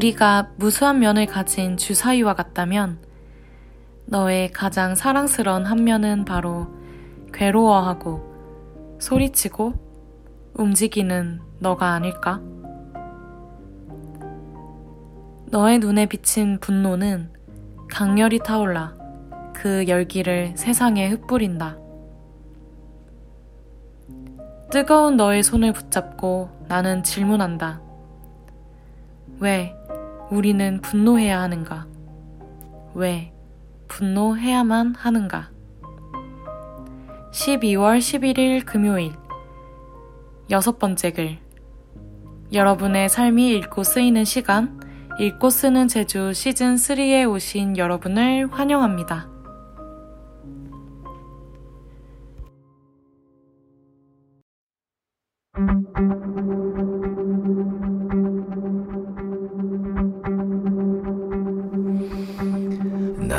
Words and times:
우리가 0.00 0.52
무수한 0.56 0.98
면을 0.98 1.26
가진 1.26 1.76
주사위와 1.76 2.32
같다면 2.32 3.00
너의 4.06 4.50
가장 4.50 4.94
사랑스러운 4.94 5.66
한 5.66 5.84
면은 5.84 6.24
바로 6.24 6.68
괴로워하고 7.34 8.96
소리치고 8.98 9.74
움직이는 10.54 11.42
너가 11.58 11.92
아닐까? 11.92 12.40
너의 15.50 15.78
눈에 15.80 16.06
비친 16.06 16.60
분노는 16.60 17.30
강렬히 17.90 18.38
타올라 18.38 18.94
그 19.52 19.86
열기를 19.86 20.54
세상에 20.56 21.10
흩뿌린다. 21.10 21.76
뜨거운 24.70 25.18
너의 25.18 25.42
손을 25.42 25.74
붙잡고 25.74 26.48
나는 26.68 27.02
질문한다. 27.02 27.82
왜 29.40 29.74
우리는 30.30 30.80
분노해야 30.80 31.40
하는가? 31.40 31.86
왜 32.94 33.32
분노해야만 33.88 34.94
하는가? 34.94 35.50
12월 37.32 37.98
11일 37.98 38.64
금요일 38.64 39.12
여섯 40.50 40.78
번째 40.78 41.10
글 41.12 41.38
여러분의 42.52 43.08
삶이 43.08 43.56
읽고 43.56 43.82
쓰이는 43.82 44.24
시간 44.24 44.80
읽고 45.18 45.50
쓰는 45.50 45.88
제주 45.88 46.32
시즌 46.32 46.76
3에 46.76 47.28
오신 47.28 47.76
여러분을 47.76 48.48
환영합니다. 48.52 49.28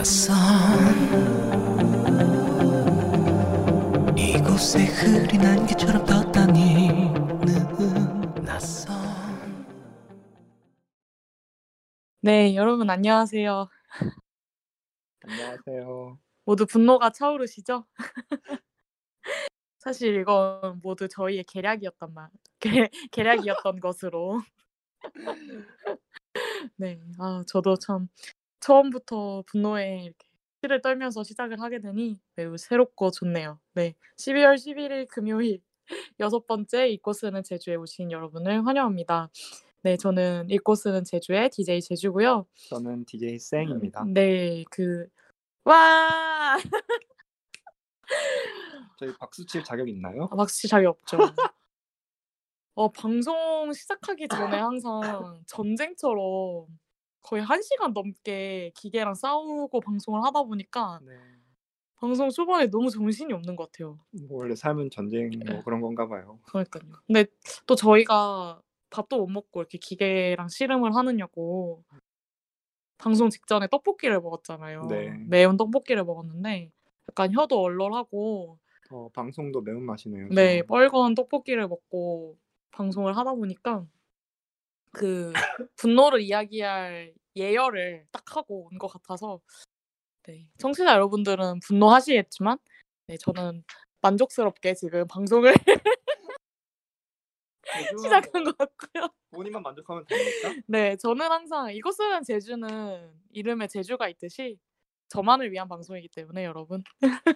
낯선 0.01 0.33
이곳에 4.17 4.85
흐린 4.85 5.45
안개처럼 5.45 6.03
떠다니는 6.07 7.13
낯선 8.43 8.97
네, 12.21 12.55
여러분 12.55 12.89
안녕하세요. 12.89 13.69
안녕하세요. 15.21 16.17
모두 16.45 16.65
분노가 16.65 17.11
차오르시죠? 17.11 17.85
사실 19.77 20.19
이건 20.19 20.79
모두 20.81 21.07
저희의 21.09 21.43
계략이었단 21.43 22.11
말, 22.15 22.31
계, 22.59 22.89
계략이었던 23.11 23.79
것으로. 23.79 24.41
네, 26.77 26.99
아, 27.19 27.43
저도 27.45 27.75
참 27.75 28.07
처음부터 28.61 29.43
분노에 29.47 30.03
이렇게 30.03 30.27
피를 30.61 30.81
떨면서 30.81 31.23
시작을 31.23 31.59
하게 31.59 31.79
되니 31.79 32.19
매우 32.35 32.57
새롭고 32.57 33.11
좋네요. 33.11 33.59
네, 33.73 33.95
12월 34.17 34.55
11일 34.55 35.07
금요일 35.07 35.61
여섯 36.19 36.45
번째 36.47 36.89
쓰는 37.13 37.43
제주에 37.43 37.75
오신 37.75 38.11
여러분을 38.11 38.65
환영합니다. 38.65 39.29
네, 39.83 39.97
저는 39.97 40.49
쓰는 40.75 41.03
제주의 41.03 41.49
DJ 41.49 41.81
제주고요. 41.81 42.45
저는 42.69 43.05
DJ 43.05 43.39
쌩입니다. 43.39 44.05
네, 44.07 44.63
그 44.69 45.07
와! 45.63 46.57
저희 48.99 49.11
박수 49.17 49.45
칠 49.45 49.63
자격 49.63 49.89
있나요? 49.89 50.27
아, 50.31 50.35
박수 50.35 50.61
칠 50.61 50.69
자격 50.69 50.89
없죠. 51.01 51.17
어, 52.75 52.91
방송 52.91 53.73
시작하기 53.73 54.27
전에 54.27 54.57
항상 54.57 55.41
전쟁처럼 55.47 56.67
거의 57.21 57.43
한 57.43 57.61
시간 57.61 57.93
넘게 57.93 58.71
기계랑 58.75 59.13
싸우고 59.13 59.79
방송을 59.79 60.23
하다 60.23 60.43
보니까 60.43 60.99
네. 61.05 61.13
방송 61.95 62.29
초반에 62.29 62.67
너무 62.67 62.89
정신이 62.89 63.31
없는 63.31 63.55
것 63.55 63.71
같아요. 63.71 63.99
뭐 64.27 64.39
원래 64.39 64.55
삶은 64.55 64.89
전쟁 64.89 65.29
뭐 65.47 65.63
그런 65.63 65.81
건가 65.81 66.07
봐요. 66.07 66.39
그러니까요. 66.43 66.83
근데 67.05 67.25
또 67.67 67.75
저희가 67.75 68.59
밥도 68.89 69.17
못 69.17 69.27
먹고 69.27 69.61
이렇게 69.61 69.77
기계랑 69.77 70.49
씨름을 70.49 70.95
하느냐고 70.95 71.83
방송 72.97 73.29
직전에 73.29 73.67
떡볶이를 73.67 74.19
먹었잖아요. 74.19 74.87
네. 74.87 75.09
매운 75.27 75.57
떡볶이를 75.57 76.03
먹었는데 76.03 76.71
약간 77.09 77.33
혀도 77.33 77.59
얼얼하고 77.59 78.57
어, 78.89 79.09
방송도 79.13 79.61
매운맛이네요. 79.61 80.29
네, 80.29 80.59
좀. 80.59 80.67
뻘건 80.67 81.15
떡볶이를 81.15 81.67
먹고 81.67 82.37
방송을 82.71 83.15
하다 83.15 83.33
보니까 83.35 83.85
그 84.91 85.31
분노를 85.77 86.21
이야기할 86.21 87.13
예열을 87.35 88.05
딱 88.11 88.35
하고 88.35 88.67
온 88.71 88.77
것 88.77 88.87
같아서 88.87 89.39
네, 90.27 90.47
청취자 90.59 90.93
여러분들은 90.93 91.59
분노하시겠지만 91.67 92.57
네, 93.07 93.17
저는 93.17 93.63
만족스럽게 94.01 94.73
지금 94.75 95.07
방송을 95.07 95.53
시작한 98.01 98.43
것 98.43 98.57
같고요. 98.57 99.07
본인만 99.31 99.63
만족하면 99.63 100.05
됩니까? 100.05 100.53
네, 100.67 100.95
저는 100.97 101.31
항상 101.31 101.73
이곳은 101.73 102.23
제주는 102.23 103.11
이름에 103.31 103.67
제주가 103.67 104.09
있듯이 104.09 104.57
저만을 105.09 105.51
위한 105.51 105.67
방송이기 105.67 106.09
때문에 106.09 106.43
여러분. 106.45 106.83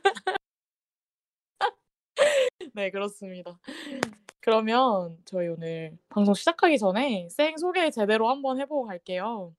네, 2.73 2.91
그렇습니다. 2.91 3.57
그러면 4.45 5.17
저희 5.25 5.47
오늘 5.47 5.97
방송 6.07 6.35
시작하기 6.35 6.77
전에 6.77 7.27
쌩 7.31 7.57
소개 7.57 7.89
제대로 7.89 8.29
한번 8.29 8.59
해보고 8.59 8.85
갈게요. 8.85 9.55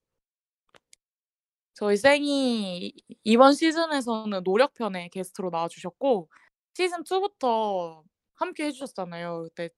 저희 1.74 1.96
쌩이 1.96 2.94
이번 3.24 3.54
시즌에서는 3.54 4.44
노력편에 4.44 5.08
게스트로 5.08 5.50
나와주셨고 5.50 6.28
시즌 6.74 7.02
2부터 7.02 8.04
함께 8.34 8.66
해주셨잖아요. 8.66 9.48
그때 9.48 9.70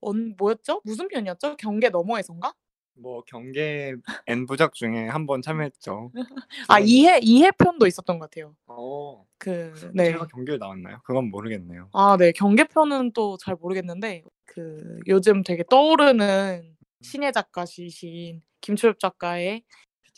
언 0.00 0.34
뭐였죠? 0.38 0.80
무슨 0.82 1.08
편이었죠? 1.08 1.56
경계 1.56 1.90
너머에선가? 1.90 2.54
뭐 2.94 3.22
경계 3.26 3.94
N 4.26 4.46
부작 4.46 4.74
중에 4.74 5.08
한 5.08 5.26
번 5.26 5.40
참여했죠. 5.42 6.12
아 6.68 6.80
2회 6.80 7.22
2회 7.22 7.56
편도 7.56 7.86
있었던 7.86 8.18
것 8.18 8.30
같아요. 8.30 8.54
어, 8.66 9.24
그 9.38 9.72
네. 9.94 10.12
제가 10.12 10.26
경기에 10.26 10.58
나왔나요? 10.58 11.00
그건 11.04 11.30
모르겠네요. 11.30 11.88
아, 11.92 12.16
네. 12.18 12.32
경계 12.32 12.64
편은 12.64 13.12
또 13.12 13.36
잘 13.38 13.56
모르겠는데 13.56 14.22
그 14.44 14.98
요즘 15.08 15.42
되게 15.42 15.64
떠오르는 15.68 16.76
신예 17.02 17.32
작가시신 17.32 18.42
김초엽 18.60 18.98
작가의 19.00 19.62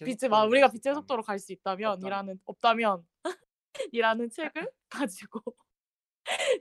빛의 0.05 0.29
마 0.31 0.45
우리가 0.45 0.69
빛의 0.71 0.95
속도로 0.95 1.23
갈 1.23 1.39
수 1.39 1.53
있다면이라는 1.53 2.41
없다면 2.47 3.05
이라는 3.93 4.31
책을 4.35 4.71
가지고 4.91 5.41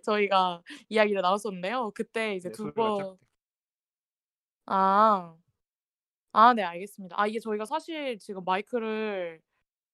저희가 0.04 0.62
이야기를 0.90 1.22
나눴었는데요. 1.22 1.92
그때 1.96 2.36
이제 2.36 2.50
네, 2.50 2.52
두 2.52 2.64
소리가 2.64 2.74
번 2.76 2.98
작대. 2.98 3.26
아. 4.66 5.36
아, 6.34 6.54
네, 6.54 6.64
알겠습니다. 6.64 7.16
아, 7.20 7.28
이게 7.28 7.40
저희가 7.40 7.66
사실 7.66 8.18
지금 8.20 8.44
마이크를 8.44 9.40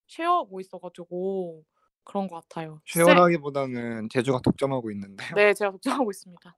쉐어하고 0.07 0.59
있어 0.61 0.79
가지고 0.79 1.63
그런 2.05 2.27
것 2.27 2.41
같아요. 2.47 2.81
쎄- 2.85 3.03
쉐어라기보다는 3.03 4.07
제주가 4.09 4.39
독점하고 4.41 4.89
있는데요. 4.91 5.35
네, 5.35 5.53
제가 5.53 5.71
걱정하고 5.71 6.09
있습니다. 6.11 6.57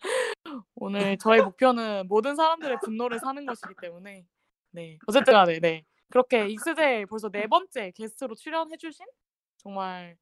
오늘 0.74 1.16
저의 1.18 1.42
목표는 1.42 2.06
모든 2.08 2.36
사람들의 2.36 2.78
분노를 2.84 3.18
사는 3.18 3.44
것이기 3.46 3.74
때문에 3.80 4.24
네 4.72 4.98
어쨌든 5.06 5.32
간에 5.34 5.58
네 5.60 5.84
그렇게 6.10 6.46
익스제 6.48 7.04
벌써 7.08 7.28
네 7.30 7.46
번째 7.46 7.92
게스트로 7.94 8.34
출연해주신 8.34 9.06
정말 9.58 10.16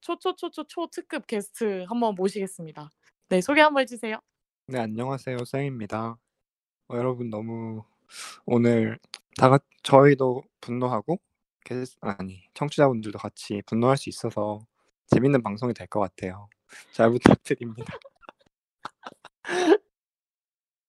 초초초초 0.00 0.64
초 0.66 0.86
특급 0.88 1.26
게스트 1.26 1.84
한번 1.88 2.14
모시겠습니다. 2.16 2.90
네 3.28 3.40
소개 3.40 3.60
한번 3.60 3.82
해주세요. 3.82 4.18
네, 4.66 4.80
안녕하세요. 4.80 5.38
쌩입니다. 5.44 6.16
어, 6.90 6.96
여러분 6.96 7.30
너무 7.30 7.84
오늘 8.46 8.98
다 9.38 9.48
같, 9.48 9.62
저희도 9.84 10.42
분노하고 10.60 11.20
게스, 11.64 11.96
아니 12.00 12.42
청취자분들도 12.54 13.18
같이 13.18 13.62
분노할 13.66 13.96
수 13.96 14.08
있어서 14.08 14.66
재밌는 15.08 15.42
방송이 15.42 15.72
될 15.74 15.86
것 15.86 16.00
같아요. 16.00 16.48
잘 16.92 17.10
부탁드립니다. 17.38 17.94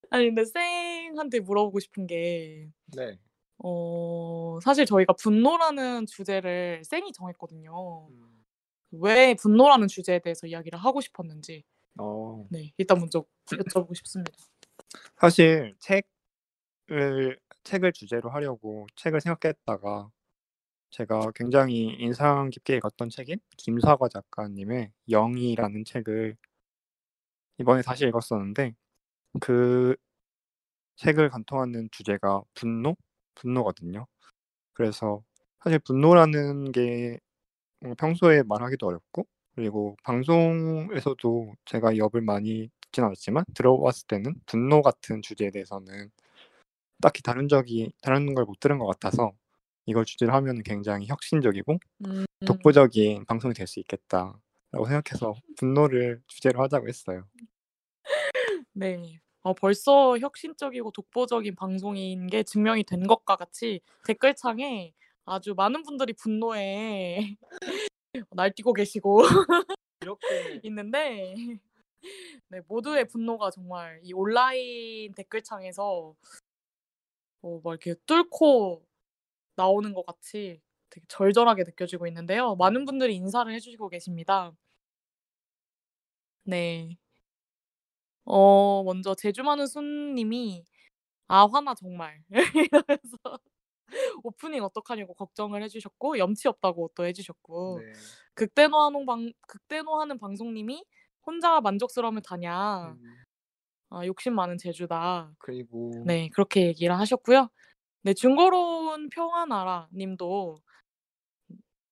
아니 0.09 0.25
근데 0.25 0.43
쌩한테 0.45 1.39
물어보고 1.41 1.79
싶은 1.79 2.07
게 2.07 2.69
네. 2.97 3.19
어, 3.59 4.59
사실 4.63 4.85
저희가 4.85 5.13
분노라는 5.13 6.07
주제를 6.07 6.81
쌩이 6.83 7.11
정했거든요. 7.13 8.09
왜 8.91 9.35
분노라는 9.35 9.87
주제에 9.87 10.19
대해서 10.19 10.47
이야기를 10.47 10.79
하고 10.79 10.99
싶었는지 10.99 11.63
어, 11.99 12.45
네 12.49 12.73
일단 12.77 12.97
먼저 12.99 13.23
여쭤보고 13.45 13.95
싶습니다. 13.97 14.31
사실 15.21 15.75
책을 15.79 17.37
책을 17.63 17.93
주제로 17.93 18.31
하려고 18.31 18.87
책을 18.95 19.21
생각했다가 19.21 20.09
제가 20.89 21.31
굉장히 21.35 21.95
인상 21.99 22.49
깊게 22.49 22.77
읽었던 22.77 23.09
책인 23.09 23.37
김사과 23.57 24.09
작가님의 24.09 24.91
영이라는 25.11 25.85
책을 25.85 26.37
이번에 27.59 27.83
다시 27.83 28.05
읽었었는데 28.07 28.73
그 29.41 29.95
책을 30.97 31.29
관통하는 31.29 31.89
주제가 31.91 32.41
분노, 32.55 32.95
분노거든요. 33.35 34.07
그래서 34.73 35.23
사실 35.63 35.79
분노라는 35.79 36.71
게 36.71 37.19
뭔가 37.79 37.95
평소에 38.07 38.43
말하기도 38.43 38.87
어렵고 38.87 39.27
그리고 39.55 39.95
방송에서도 40.03 41.53
제가 41.65 41.97
엽을 41.97 42.21
많이 42.21 42.71
듣진 42.91 43.03
않았지만 43.05 43.45
들어왔을 43.55 44.07
때는 44.07 44.35
분노 44.45 44.81
같은 44.81 45.21
주제에 45.21 45.49
대해서는 45.51 46.11
딱히 47.01 47.23
다른 47.23 47.47
적이 47.47 47.91
다른 48.01 48.35
걸 48.35 48.45
못 48.45 48.59
들은 48.59 48.77
것 48.77 48.85
같아서 48.87 49.31
이걸 49.85 50.05
주제로 50.05 50.33
하면 50.33 50.61
굉장히 50.63 51.07
혁신적이고 51.07 51.77
음, 52.05 52.25
독보적인 52.45 53.25
방송이 53.25 53.53
될 53.53 53.65
수 53.67 53.79
있겠다라고 53.79 54.85
생각해서 54.85 55.33
분노를 55.57 56.21
주제로 56.27 56.61
하자고 56.63 56.87
했어요. 56.87 57.25
네. 58.73 59.19
어, 59.43 59.53
벌써 59.53 60.17
혁신적이고 60.19 60.91
독보적인 60.91 61.55
방송인 61.55 62.27
게 62.27 62.43
증명이 62.43 62.83
된 62.83 63.07
것과 63.07 63.37
같이 63.37 63.81
댓글창에 64.05 64.93
아주 65.25 65.53
많은 65.55 65.81
분들이 65.83 66.13
분노에 66.13 67.37
날뛰고 68.31 68.73
계시고 68.73 69.23
이렇게 70.01 70.27
있는데 70.63 71.33
네, 72.49 72.61
모두의 72.67 73.07
분노가 73.07 73.51
정말 73.51 73.99
이 74.03 74.13
온라인 74.13 75.13
댓글창에서 75.13 76.15
어, 77.41 77.61
막 77.63 77.71
이렇게 77.71 77.95
뚫고 78.05 78.85
나오는 79.55 79.93
것 79.93 80.05
같이 80.05 80.61
되게 80.89 81.05
절절하게 81.07 81.63
느껴지고 81.63 82.07
있는데요. 82.07 82.55
많은 82.55 82.85
분들이 82.85 83.15
인사를 83.15 83.51
해주시고 83.53 83.89
계십니다. 83.89 84.51
네. 86.43 86.97
어, 88.25 88.83
먼저 88.83 89.15
제주 89.15 89.43
많은 89.43 89.67
순님이 89.67 90.65
아 91.27 91.47
화나 91.47 91.73
정말 91.75 92.23
이러면서 92.71 93.39
오프닝 94.23 94.63
어떡하냐고 94.63 95.13
걱정을 95.13 95.63
해주셨고 95.63 96.17
염치 96.17 96.47
없다고 96.47 96.91
또 96.95 97.05
해주셨고 97.05 97.79
네. 97.81 97.93
극대노하는 98.35 99.05
방 99.05 99.31
극대노하는 99.47 100.17
방송님이 100.19 100.83
혼자 101.25 101.61
만족스러우면 101.61 102.21
다냐. 102.23 102.89
음, 102.93 103.15
아, 103.89 104.05
욕심 104.05 104.35
많은 104.35 104.57
제주다. 104.57 105.33
그리고 105.39 105.91
네 106.05 106.29
그렇게 106.29 106.67
얘기를 106.67 106.97
하셨고요. 106.97 107.49
네 108.03 108.13
중고로운 108.13 109.09
평화나라 109.09 109.87
님도 109.93 110.61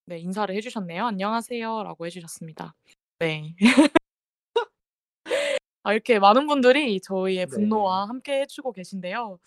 네 0.06 0.20
인사를 0.20 0.54
해주셨네요. 0.56 1.06
안녕하세요 1.06 1.84
라고 1.84 2.06
해주셨습니다. 2.06 2.76
네. 3.20 3.56
아, 5.84 5.94
이렇게 5.94 6.20
많은 6.20 6.48
분들이 6.48 7.00
저희의 7.02 7.46
네. 7.48 7.52
분노와 7.52 8.08
함께 8.10 8.42
해주고 8.42 8.74
계신데요. 8.74 9.40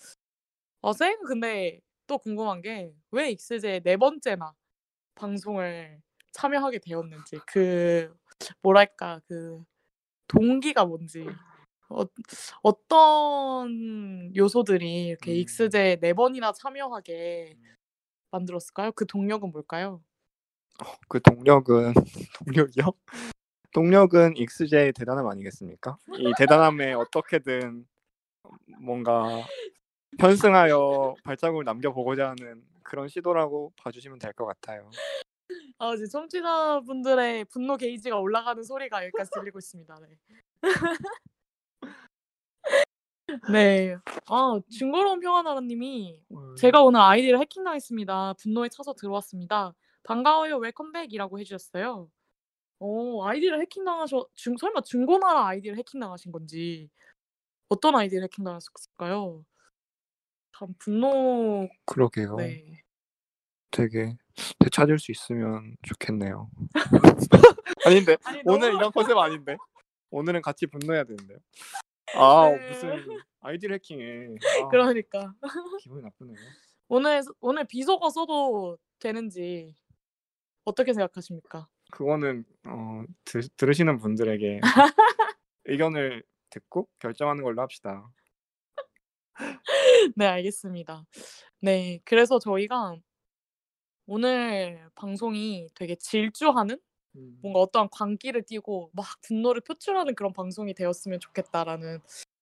어, 0.83 0.93
쌤 0.93 1.23
근데 1.25 1.81
또 2.07 2.19
궁금한 2.19 2.63
게 2.63 2.93
왜 3.13 3.31
익스제 3.33 3.81
네 3.85 3.97
번째나 3.97 4.55
방송을 5.17 6.01
참여하게 6.33 6.79
되었는지 6.81 7.39
그 7.47 8.15
뭐랄까 8.63 9.21
그 9.29 9.63
동기가 10.29 10.85
뭔지 10.85 11.27
어, 11.89 12.05
어떤 12.63 14.35
요소들이 14.35 15.07
이렇게 15.09 15.33
음. 15.33 15.37
익스제 15.37 15.99
네 16.01 16.13
번이나 16.15 16.53
참여하게 16.53 17.57
만들었을까요? 18.31 18.93
그 18.93 19.07
동력은 19.07 19.51
뭘까요? 19.53 20.03
그 21.09 21.21
동력은 21.21 21.93
동력이요? 22.47 22.93
동력은 23.75 24.37
익스제의 24.37 24.93
대단함 24.93 25.27
아니겠습니까? 25.29 25.97
이 26.19 26.33
대단함에 26.39 26.95
어떻게든 26.95 27.87
뭔가 28.81 29.45
편승하여 30.19 31.15
발자국을 31.25 31.65
남겨보고자 31.65 32.31
하는 32.31 32.63
그런 32.83 33.09
시도라고 33.09 33.73
봐주시면 33.77 34.19
될 34.19 34.33
것 34.35 34.47
같아요. 34.47 34.91
아, 35.79 35.95
이제 35.95 36.07
청취자분들의 36.07 37.47
분노 37.47 37.77
게이지가 37.77 38.19
올라가는 38.19 38.63
소리가 38.63 39.05
여기까지 39.05 39.31
들리고 39.35 39.59
있습니다. 39.59 39.99
네. 40.01 40.19
네. 43.53 43.97
아, 44.27 44.61
증거로운 44.71 45.21
평화나라님이 45.21 46.23
제가 46.59 46.83
오늘 46.83 47.01
아이디를 47.01 47.41
해킹당했습니다. 47.41 48.35
분노에 48.35 48.69
차서 48.69 48.95
들어왔습니다. 48.95 49.75
반가워요. 50.05 50.59
welcome 50.59 50.94
back이라고 50.94 51.39
해주셨어요. 51.41 52.11
어, 52.81 53.25
아이디를 53.25 53.61
해킹당하셔, 53.63 54.27
중, 54.35 54.57
설마 54.57 54.83
중고나라 54.83 55.47
아이디를 55.47 55.79
해킹당하신 55.79 56.33
건지 56.33 56.91
어떤 57.69 57.95
아이디를 57.95 58.25
해킹당하셨을까요? 58.25 59.45
참 60.59 60.75
분노. 60.79 61.69
그러게요. 61.85 62.37
네. 62.37 62.82
되게 63.77 64.17
되찾을 64.61 64.99
수 64.99 65.11
있으면 65.11 65.77
좋겠네요. 65.83 66.49
아닌데 67.87 68.17
아니, 68.25 68.41
오늘 68.45 68.69
너무- 68.69 68.79
이런 68.79 68.93
컨셉 68.93 69.17
아닌데 69.17 69.57
오늘은 70.11 70.43
같이 70.43 70.67
분노해야 70.67 71.05
되는데요. 71.05 71.39
아 72.15 72.51
네. 72.51 72.69
무슨 72.69 73.05
아이디를 73.41 73.75
해킹해. 73.77 74.35
아, 74.63 74.69
그러니까 74.69 75.35
기분이 75.81 76.03
나쁘네요. 76.03 76.37
오늘 76.89 77.23
오늘 77.41 77.65
비속어 77.67 78.11
써도 78.11 78.77
되는지 79.01 79.75
어떻게 80.65 80.93
생각하십니까? 80.93 81.67
그거는 81.91 82.45
어, 82.67 83.03
들, 83.25 83.43
들으시는 83.57 83.99
분들에게 83.99 84.61
의견을 85.65 86.23
듣고 86.51 86.89
결정하는 86.99 87.43
걸로 87.43 87.63
합시다. 87.63 88.07
네, 90.17 90.27
알겠습니다. 90.27 91.05
네, 91.61 92.01
그래서 92.05 92.39
저희가 92.39 92.97
오늘 94.17 94.79
방송이 94.95 95.69
되게 95.75 95.95
질주하는 95.95 96.79
음, 97.17 97.39
뭔가 97.41 97.61
어떠한 97.61 97.89
광기를 97.91 98.43
띠고 98.43 98.91
막 98.93 99.07
분노를 99.23 99.63
표출하는 99.63 100.15
그런 100.15 100.35
방송이 100.35 100.75
되었으면 100.75 101.19
좋겠다라는 101.19 101.99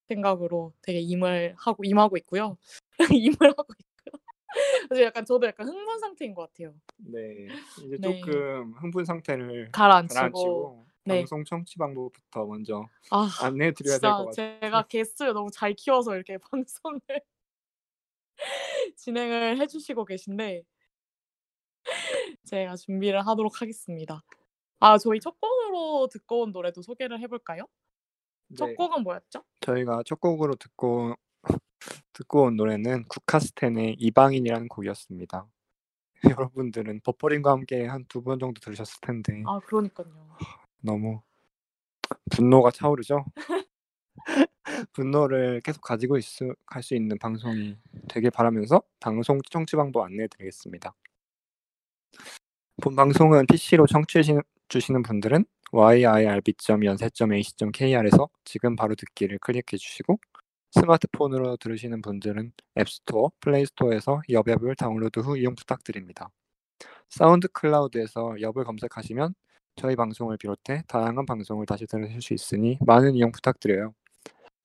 생각으로 0.08 0.72
되게 0.82 0.98
임을 0.98 1.54
하고 1.56 1.84
임하고 1.84 2.16
있고요. 2.16 2.58
임을 3.38 3.50
하고 3.56 3.72
있고요. 3.78 4.20
그래서 4.88 5.04
약간 5.04 5.24
저도 5.24 5.46
약간 5.46 5.68
흥분 5.68 6.00
상태인 6.00 6.34
것 6.34 6.48
같아요. 6.52 6.74
네 6.96 7.46
이제 7.84 7.96
네. 8.00 8.20
조금 8.20 8.72
흥분 8.72 9.04
상태를 9.04 9.70
가라앉히고. 9.70 10.14
가라앉히고 10.14 10.86
네. 11.04 11.18
방송 11.20 11.44
청취 11.44 11.78
방법부터 11.78 12.46
먼저 12.46 12.84
아, 13.12 13.28
안내해 13.46 13.70
드려야 13.74 13.98
될 13.98 14.10
것 14.10 14.26
같아요. 14.26 14.58
제가 14.60 14.86
게스트를 14.88 15.34
너무 15.34 15.50
잘 15.52 15.74
키워서 15.74 16.16
이렇게 16.16 16.36
방송을 16.38 17.00
진행을 18.96 19.60
해주시고 19.60 20.04
계신데 20.04 20.64
제가 22.50 22.74
준비를 22.76 23.26
하도록 23.28 23.62
하겠습니다. 23.62 24.22
아, 24.80 24.98
저희 24.98 25.20
첫 25.20 25.38
곡으로 25.40 26.08
듣고 26.08 26.42
온 26.42 26.52
노래도 26.52 26.82
소개를 26.82 27.20
해볼까요? 27.20 27.66
첫 28.56 28.66
네, 28.66 28.74
곡은 28.74 29.04
뭐였죠? 29.04 29.44
저희가 29.60 30.02
첫 30.04 30.20
곡으로 30.20 30.56
듣고 30.56 31.14
듣고 32.12 32.44
온 32.44 32.56
노래는 32.56 33.04
쿠카스텐의 33.08 33.96
이방인이라는 34.00 34.68
곡이었습니다. 34.68 35.46
여러분들은 36.50 37.00
버퍼링과 37.04 37.52
함께 37.52 37.86
한 37.86 38.04
두 38.08 38.22
번 38.22 38.38
정도 38.40 38.58
들으셨을 38.60 39.00
텐데 39.02 39.42
아, 39.46 39.60
그러니까요. 39.60 40.08
너무 40.82 41.22
분노가 42.30 42.70
차오르죠. 42.72 43.24
분노를 44.92 45.60
계속 45.62 45.80
가지고 45.82 46.18
갈 46.66 46.82
수 46.82 46.94
있는 46.94 47.18
방송이 47.18 47.76
되길 48.08 48.30
바라면서 48.30 48.82
방송 48.98 49.40
청취 49.50 49.76
방법 49.76 50.04
안내해드리겠습니다. 50.04 50.94
본 52.80 52.96
방송은 52.96 53.46
PC로 53.46 53.86
청취해 53.86 54.22
주시는 54.68 55.02
분들은 55.02 55.44
yirb.yonsei.ac.kr에서 55.72 58.30
지금 58.44 58.74
바로 58.74 58.94
듣기를 58.94 59.38
클릭해 59.38 59.76
주시고 59.76 60.18
스마트폰으로 60.70 61.58
들으시는 61.58 62.00
분들은 62.00 62.52
App 62.78 62.96
Store, 62.96 63.32
Play 63.40 63.66
Store에서 63.66 64.22
여앱을 64.30 64.76
다운로드 64.76 65.20
후 65.20 65.36
이용 65.36 65.54
부탁드립니다. 65.54 66.30
SoundCloud에서 67.10 68.40
엽을 68.40 68.64
검색하시면 68.64 69.34
저희 69.76 69.94
방송을 69.94 70.38
비롯해 70.38 70.82
다양한 70.86 71.26
방송을 71.26 71.66
다시 71.66 71.86
들으실 71.86 72.22
수 72.22 72.32
있으니 72.32 72.78
많은 72.80 73.14
이용 73.14 73.30
부탁드려요. 73.30 73.92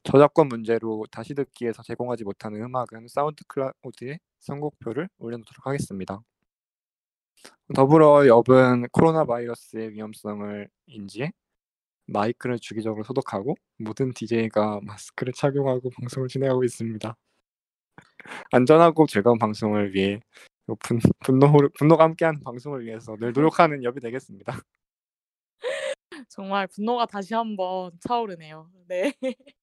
저작권 0.03 0.47
문제로 0.47 1.03
다시 1.11 1.33
듣기에서 1.33 1.83
제공하지 1.83 2.23
못하는 2.23 2.61
음악은 2.61 3.09
SoundCloud에 3.09 4.19
선곡표를 4.39 5.09
올려놓도록 5.17 5.65
하겠습니다. 5.65 6.21
더불어 7.75 8.27
엽은 8.27 8.87
코로나 8.91 9.25
바이러스의 9.25 9.91
위험성을 9.91 10.69
인지해 10.87 11.31
마이크를 12.07 12.59
주기적으로 12.59 13.03
소독하고 13.03 13.55
모든 13.77 14.13
DJ가 14.13 14.79
마스크를 14.83 15.33
착용하고 15.33 15.89
방송을 15.89 16.27
진행하고 16.27 16.63
있습니다. 16.63 17.15
안전하고 18.51 19.07
즐거운 19.07 19.37
방송을 19.37 19.93
위해 19.93 20.19
분, 20.79 20.99
분노, 21.23 21.51
분노가 21.77 22.03
함께하는 22.05 22.41
방송을 22.43 22.85
위해서 22.85 23.15
늘 23.17 23.33
노력하는 23.33 23.83
엽이 23.83 23.99
되겠습니다. 23.99 24.63
정말 26.29 26.67
분노가 26.67 27.05
다시 27.05 27.33
한번 27.33 27.91
차오르네요. 27.99 28.69
네. 28.87 29.13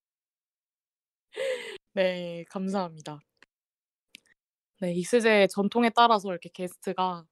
네 1.94 2.44
감사합니다. 2.50 3.20
네 4.80 4.92
익스제 4.92 5.48
전통에 5.48 5.90
따라서 5.90 6.30
이렇게 6.30 6.48
게스트가 6.48 7.24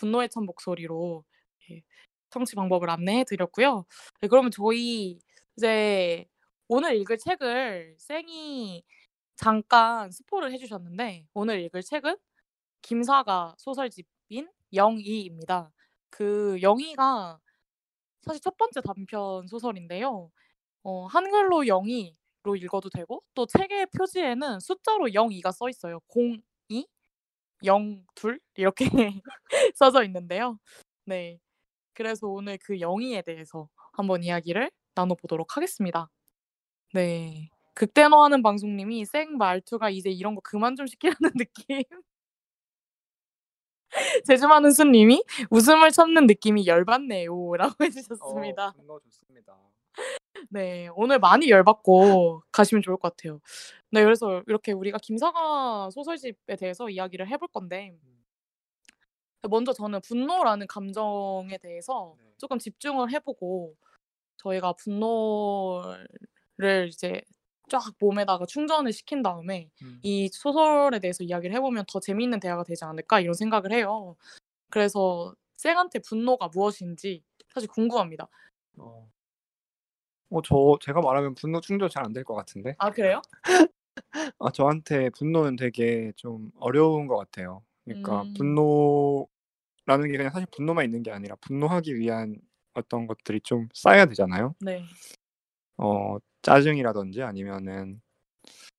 분노에 0.00 0.28
찬 0.28 0.44
목소리로 0.46 1.24
청취 2.30 2.54
방법을 2.56 2.88
안내해 2.88 3.24
드렸고요. 3.24 3.84
네 4.20 4.28
그러면 4.28 4.50
저희 4.50 5.18
이제 5.56 6.24
오늘 6.68 6.96
읽을 6.96 7.18
책을 7.18 7.96
쌩이 7.98 8.82
잠깐 9.36 10.10
스포를 10.10 10.52
해 10.52 10.58
주셨는데 10.58 11.26
오늘 11.34 11.60
읽을 11.60 11.82
책은 11.82 12.16
김사가 12.82 13.54
소설집인 13.58 14.48
영희입니다. 14.72 15.70
그 16.10 16.58
영희가 16.62 17.38
사실 18.22 18.40
첫 18.42 18.56
번째 18.56 18.80
단편 18.82 19.46
소설인데요. 19.48 20.30
어 20.82 21.06
한글로 21.06 21.66
영희로 21.66 22.56
읽어도 22.56 22.88
되고 22.90 23.22
또 23.34 23.46
책의 23.46 23.88
표지에는 23.96 24.60
숫자로 24.60 25.08
02가 25.08 25.52
써 25.52 25.68
있어요. 25.68 26.00
02, 27.64 28.04
02 28.14 28.38
이렇게 28.56 28.84
써져 29.76 30.04
있는데요. 30.04 30.58
네. 31.06 31.38
그래서 31.94 32.28
오늘 32.28 32.58
그 32.64 32.80
영희에 32.80 33.22
대해서 33.22 33.68
한번 33.94 34.24
이야기를 34.24 34.70
나눠 34.94 35.16
보도록 35.16 35.56
하겠습니다. 35.56 36.10
네. 36.94 37.50
극대노하는 37.74 38.42
방송님이 38.42 39.04
"쌩 39.06 39.38
말투가 39.38 39.90
이제 39.90 40.10
이런 40.10 40.34
거 40.36 40.40
그만 40.44 40.76
좀 40.76 40.86
시키라는 40.86 41.32
느낌." 41.36 41.84
재주 44.24 44.46
많은 44.48 44.70
순님이 44.70 45.22
"웃음을 45.50 45.90
참는 45.90 46.26
느낌이 46.26 46.66
열받네요."라고 46.66 47.84
해 47.84 47.88
어 48.20 48.54
주셨습니다. 48.54 48.72
분노 48.72 49.00
좋습니다. 49.00 49.56
네. 50.50 50.88
오늘 50.96 51.18
많이 51.18 51.50
열받고 51.50 52.42
가시면 52.52 52.82
좋을 52.82 52.96
것 52.98 53.16
같아요. 53.16 53.40
네 53.92 54.04
그래서 54.04 54.42
이렇게 54.46 54.72
우리가 54.72 54.98
김사가 54.98 55.90
소설집에 55.90 56.56
대해서 56.56 56.88
이야기를 56.88 57.28
해볼 57.28 57.48
건데 57.48 57.96
음. 58.04 58.24
먼저 59.48 59.72
저는 59.72 60.00
분노라는 60.02 60.66
감정에 60.66 61.56
대해서 61.58 62.16
네. 62.18 62.24
쪼끔 62.38 62.58
집중을 62.58 63.10
해 63.12 63.18
보고 63.20 63.74
저희가 64.38 64.74
분노를 64.74 66.08
이제 66.88 67.22
쫙 67.70 67.82
몸에다가 68.00 68.46
충전을 68.46 68.92
시킨 68.92 69.22
다음에 69.22 69.70
음. 69.82 70.00
이 70.02 70.28
소설에 70.32 70.98
대해서 71.00 71.24
이야기를 71.24 71.54
해 71.56 71.60
보면 71.60 71.84
'더 71.88 72.00
재미있는 72.00 72.40
대화가 72.40 72.64
되지 72.64 72.84
않을까?' 72.84 73.20
이런 73.20 73.34
생각을 73.34 73.72
해요. 73.72 74.16
그래서 74.70 75.34
쌩한테 75.58 76.00
분노가 76.00 76.48
무엇인지 76.54 77.24
사실 77.54 77.68
궁금합니다. 77.70 78.28
어. 78.78 79.10
어 80.30 80.40
저 80.42 80.76
제가 80.80 81.00
말하면 81.00 81.34
분노 81.36 81.60
충전 81.60 81.88
잘 81.88 82.02
안 82.04 82.12
될 82.12 82.24
것 82.24 82.34
같은데. 82.34 82.76
아 82.78 82.90
그래요? 82.90 83.22
아 84.38 84.50
저한테 84.50 85.10
분노는 85.10 85.56
되게 85.56 86.12
좀 86.16 86.50
어려운 86.58 87.06
것 87.06 87.16
같아요. 87.16 87.62
그러니까 87.84 88.22
음. 88.22 88.34
분노라는 88.34 90.10
게 90.10 90.16
그냥 90.16 90.32
사실 90.32 90.46
분노만 90.54 90.84
있는 90.84 91.02
게 91.02 91.10
아니라 91.10 91.36
분노하기 91.40 91.96
위한 91.96 92.36
어떤 92.74 93.06
것들이 93.06 93.40
좀 93.42 93.68
쌓여야 93.74 94.06
되잖아요. 94.06 94.54
네. 94.60 94.84
어 95.76 96.18
짜증이라든지 96.42 97.22
아니면은 97.22 98.00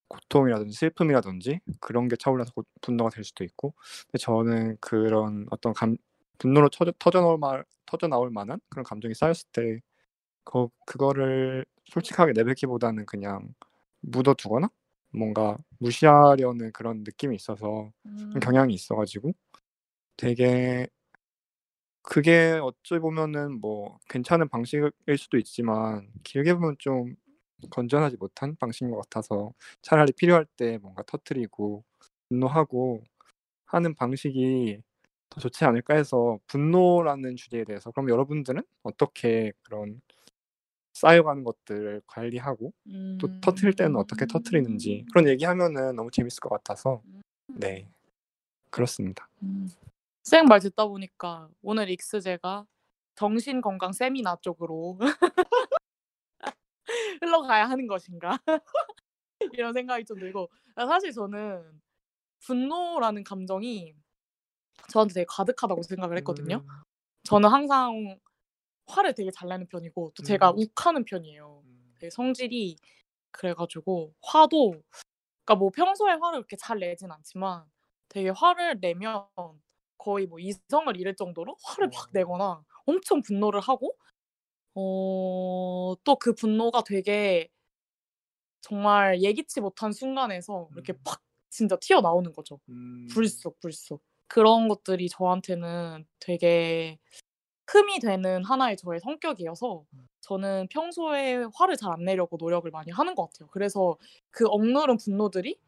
고통이라든지 0.08 0.76
슬픔이라든지 0.76 1.60
그런 1.80 2.08
게 2.08 2.16
차올라서 2.16 2.52
고 2.52 2.64
분노가 2.82 3.10
될 3.10 3.24
수도 3.24 3.44
있고 3.44 3.74
근데 4.06 4.18
저는 4.18 4.76
그런 4.80 5.46
어떤 5.50 5.72
감 5.72 5.96
분노로 6.38 6.68
터져 6.68 6.92
터져 6.98 7.20
나올 7.20 7.38
말 7.38 7.64
터져 7.86 8.08
나올 8.08 8.30
만한 8.30 8.60
그런 8.68 8.84
감정이 8.84 9.14
쌓였을 9.14 9.46
때거 9.52 10.70
그거를 10.86 11.64
솔직하게 11.86 12.32
내뱉기보다는 12.34 13.06
그냥 13.06 13.54
묻어 14.00 14.34
두거나 14.34 14.68
뭔가 15.12 15.58
무시하려는 15.78 16.72
그런 16.72 17.04
느낌이 17.04 17.36
있어서 17.36 17.92
음. 18.06 18.32
경향이 18.42 18.74
있어 18.74 18.96
가지고 18.96 19.32
되게 20.16 20.86
그게 22.02 22.58
어찌 22.62 22.98
보면은 22.98 23.60
뭐 23.60 23.98
괜찮은 24.08 24.48
방식일 24.48 24.92
수도 25.16 25.38
있지만 25.38 26.08
길게 26.24 26.54
보면 26.54 26.76
좀 26.78 27.14
건전하지 27.70 28.16
못한 28.18 28.56
방식인 28.56 28.90
것 28.90 28.98
같아서 29.02 29.52
차라리 29.82 30.12
필요할 30.12 30.46
때 30.56 30.78
뭔가 30.78 31.02
터뜨리고 31.06 31.84
분노하고 32.28 33.02
하는 33.66 33.94
방식이 33.94 34.78
더 35.30 35.40
좋지 35.40 35.64
않을까 35.64 35.94
해서 35.94 36.38
분노라는 36.48 37.36
주제에 37.36 37.64
대해서 37.64 37.90
그럼 37.92 38.10
여러분들은 38.10 38.62
어떻게 38.82 39.52
그런 39.62 40.00
쌓여가는 40.92 41.44
것들을 41.44 42.02
관리하고 42.06 42.72
또 43.18 43.40
터뜨릴 43.40 43.74
때는 43.74 43.96
어떻게 43.96 44.26
터뜨리는지 44.26 45.00
음. 45.00 45.06
그런 45.12 45.28
얘기하면은 45.28 45.96
너무 45.96 46.10
재밌을 46.10 46.40
것 46.40 46.50
같아서 46.50 47.02
음. 47.06 47.22
네. 47.48 47.88
그렇습니다. 48.70 49.28
음. 49.42 49.68
쌩말 50.22 50.60
듣다 50.60 50.86
보니까 50.86 51.48
오늘 51.62 51.90
익스제가 51.90 52.66
정신 53.14 53.60
건강 53.60 53.92
세미나 53.92 54.36
쪽으로 54.40 54.98
흘러가야 57.20 57.68
하는 57.68 57.86
것인가 57.86 58.38
이런 59.52 59.72
생각이 59.72 60.04
좀 60.04 60.18
들고 60.18 60.50
아 60.74 60.86
사실 60.86 61.12
저는 61.12 61.80
분노라는 62.40 63.24
감정이 63.24 63.94
저한테 64.88 65.14
되게 65.14 65.26
가득하다고 65.28 65.82
생각을 65.82 66.16
했거든요. 66.18 66.56
음. 66.56 66.68
저는 67.24 67.48
항상 67.48 68.18
화를 68.86 69.14
되게 69.14 69.30
잘 69.30 69.48
내는 69.48 69.66
편이고 69.68 70.12
또 70.16 70.22
제가 70.22 70.52
음. 70.52 70.56
욱하는 70.58 71.04
편이에요. 71.04 71.62
음. 71.64 71.94
되게 71.98 72.10
성질이 72.10 72.76
그래 73.32 73.54
가지고 73.54 74.14
화도 74.22 74.82
그러니까 75.44 75.56
뭐 75.60 75.70
평소에 75.70 76.12
화를 76.12 76.40
그렇게 76.40 76.56
잘 76.56 76.80
내진 76.80 77.10
않지만 77.12 77.64
되게 78.08 78.30
화를 78.30 78.80
내면 78.80 79.26
거의 79.98 80.26
뭐 80.26 80.38
이성을 80.40 80.96
잃을 80.98 81.16
정도로 81.16 81.56
화를 81.64 81.88
막 81.90 82.08
어. 82.08 82.12
내거나 82.12 82.64
엄청 82.86 83.22
분노를 83.22 83.60
하고 83.60 83.96
어 84.74 85.96
또 86.04 86.16
그 86.18 86.34
분노가 86.34 86.82
되게 86.84 87.48
정말 88.60 89.20
예기치 89.22 89.60
못한 89.60 89.92
순간에서 89.92 90.68
이렇게 90.74 90.92
음. 90.92 90.98
팍 91.04 91.20
진짜 91.50 91.76
튀어나오는 91.76 92.32
거죠. 92.32 92.60
음. 92.68 93.06
불쑥, 93.10 93.58
불쑥. 93.60 94.02
그런 94.28 94.68
것들이 94.68 95.08
저한테는 95.08 96.06
되게 96.20 96.98
흠이 97.66 98.00
되는 98.00 98.44
하나의 98.44 98.76
저의 98.76 99.00
성격이어서 99.00 99.84
음. 99.94 100.06
저는 100.20 100.68
평소에 100.70 101.46
화를 101.54 101.76
잘 101.76 101.92
안 101.92 102.04
내려고 102.04 102.36
노력을 102.38 102.70
많이 102.70 102.90
하는 102.92 103.14
것 103.14 103.26
같아요. 103.32 103.48
그래서 103.50 103.96
그 104.30 104.46
억누른 104.48 104.96
분노들이 104.98 105.58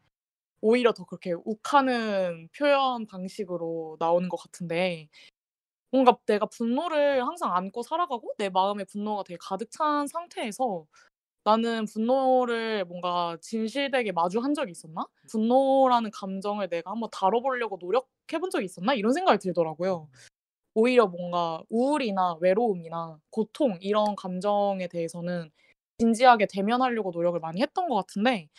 오히려 0.61 0.93
더 0.93 1.05
그렇게 1.05 1.33
욱하는 1.45 2.49
표현 2.57 3.05
방식으로 3.07 3.97
나오는 3.99 4.29
것 4.29 4.37
같은데 4.37 5.09
뭔가 5.91 6.17
내가 6.25 6.45
분노를 6.47 7.23
항상 7.25 7.53
안고 7.55 7.83
살아가고 7.83 8.33
내 8.37 8.49
마음에 8.49 8.83
분노가 8.85 9.23
되게 9.23 9.37
가득 9.41 9.71
찬 9.71 10.07
상태에서 10.07 10.85
'나는 11.45 11.85
분노를 11.87 12.85
뭔가 12.85 13.37
진실되게 13.41 14.11
마주한 14.13 14.53
적이 14.55 14.71
있었나? 14.73 15.07
분노라는 15.31 16.11
감정을 16.11 16.69
내가 16.69 16.91
한번 16.91 17.09
다뤄 17.11 17.41
보려고 17.41 17.77
노력해 17.79 18.39
본 18.41 18.49
적이 18.51 18.65
있었나?' 18.65 18.93
이런 18.95 19.13
생각이 19.13 19.39
들더라고요. 19.39 20.09
오히려 20.75 21.07
뭔가 21.07 21.63
우울이나 21.69 22.35
외로움이나 22.41 23.19
고통 23.31 23.77
이런 23.81 24.15
감정에 24.17 24.87
대해서는 24.89 25.51
진지하게 25.99 26.47
대면하려고 26.51 27.11
노력을 27.11 27.39
많이 27.41 27.61
했던 27.63 27.89
것 27.89 27.95
같은데 27.95 28.49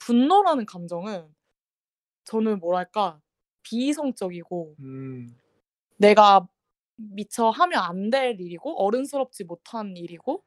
분노라는 0.00 0.66
감정은 0.66 1.34
저는 2.24 2.60
뭐랄까 2.60 3.20
비이성적이고 3.64 4.76
음. 4.80 5.36
내가 5.98 6.46
미처 6.96 7.50
하면 7.50 7.80
안 7.82 8.10
될 8.10 8.40
일이고 8.40 8.82
어른스럽지 8.84 9.44
못한 9.44 9.96
일이고 9.96 10.42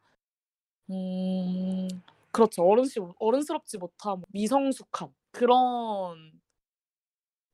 음 0.91 1.87
그렇죠. 2.31 2.63
어른시 2.63 2.99
어른스럽지 3.19 3.77
못함, 3.79 4.23
미성숙함 4.31 5.09
그런 5.31 6.38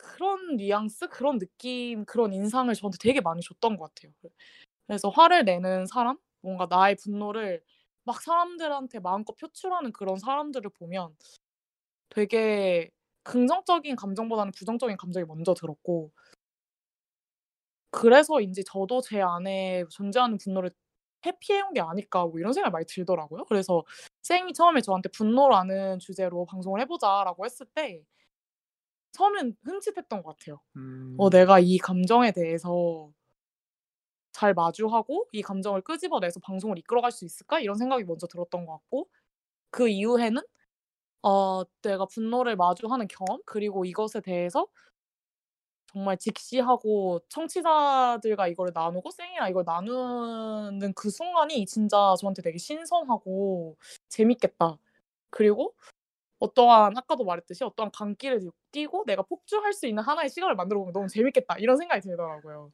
그런 0.05 0.57
뉘앙스, 0.57 1.09
그런 1.09 1.39
느낌, 1.39 2.05
그런 2.05 2.33
인상을 2.33 2.73
저한테 2.75 2.97
되게 3.01 3.21
많이 3.21 3.41
줬던 3.41 3.77
것 3.77 3.93
같아요. 3.95 4.11
그 4.21 4.29
그래서 4.87 5.09
화를 5.09 5.45
내는 5.45 5.85
사람, 5.87 6.17
뭔가 6.41 6.67
나의 6.69 6.95
분노를 6.97 7.63
막 8.05 8.21
사람들한테 8.21 8.99
마음껏 9.01 9.35
표출하는 9.37 9.93
그런 9.93 10.17
사람들을 10.19 10.69
보면 10.79 11.15
되게 12.09 12.89
긍정적인 13.23 13.95
감정보다는 13.97 14.51
부정적인 14.53 14.97
감정이 14.97 15.25
먼저 15.27 15.53
들었고 15.53 16.11
그래서인지 17.91 18.63
저도 18.65 19.01
제 19.01 19.21
안에 19.21 19.85
존재하는 19.89 20.37
분노를 20.37 20.71
회피해 21.25 21.61
온 21.61 21.73
게 21.73 21.81
아닐까 21.81 22.25
뭐 22.25 22.39
이런 22.39 22.53
생각이 22.53 22.71
많이 22.71 22.85
들더라고요. 22.87 23.45
그래서 23.45 23.83
쌩이 24.23 24.53
처음에 24.53 24.81
저한테 24.81 25.09
"분노라는 25.09 25.99
주제로 25.99 26.45
방송을 26.45 26.81
해 26.81 26.85
보자."라고 26.85 27.45
했을 27.45 27.65
때 27.73 28.03
처음엔 29.15 29.55
흠칫했던 29.65 30.23
것 30.23 30.37
같아요. 30.37 30.61
음. 30.77 31.15
'어 31.17 31.29
내가 31.31 31.59
이 31.59 31.77
감정에 31.79 32.31
대해서 32.33 33.11
잘 34.31 34.53
마주하고 34.53 35.27
이 35.31 35.41
감정을 35.41 35.81
끄집어내서 35.81 36.39
방송을 36.41 36.77
이끌어갈 36.79 37.11
수 37.11 37.25
있을까?' 37.25 37.59
이런 37.59 37.77
생각이 37.77 38.03
먼저 38.03 38.27
들었던 38.27 38.65
것 38.65 38.73
같고 38.73 39.09
그 39.71 39.89
이후에는 39.89 40.41
어 41.23 41.63
내가 41.83 42.05
분노를 42.07 42.55
마주하는 42.57 43.07
경험 43.09 43.41
그리고 43.45 43.85
이것에 43.85 44.21
대해서 44.21 44.67
정말 45.87 46.17
직시하고 46.17 47.21
청취자들과 47.29 48.47
이거를 48.49 48.71
나누고 48.75 49.11
쌩이랑 49.11 49.49
이걸 49.49 49.63
나누는 49.65 50.93
그 50.93 51.09
순간이 51.09 51.65
진짜 51.65 52.15
저한테 52.19 52.41
되게 52.41 52.57
신선하고 52.57 53.77
재밌겠다. 54.09 54.77
그리고 55.29 55.73
어떠한 56.39 56.97
아까도 56.97 57.23
말했듯이 57.25 57.63
어떠한 57.63 57.91
강길을 57.91 58.39
띠 58.39 58.49
뛰고 58.71 59.05
내가 59.07 59.21
폭주할 59.23 59.73
수 59.73 59.87
있는 59.87 60.03
하나의 60.03 60.29
시간을 60.29 60.55
만들어 60.55 60.79
보면 60.79 60.93
너무 60.93 61.07
재밌겠다 61.07 61.55
이런 61.59 61.77
생각이 61.77 62.01
들더라고요. 62.01 62.71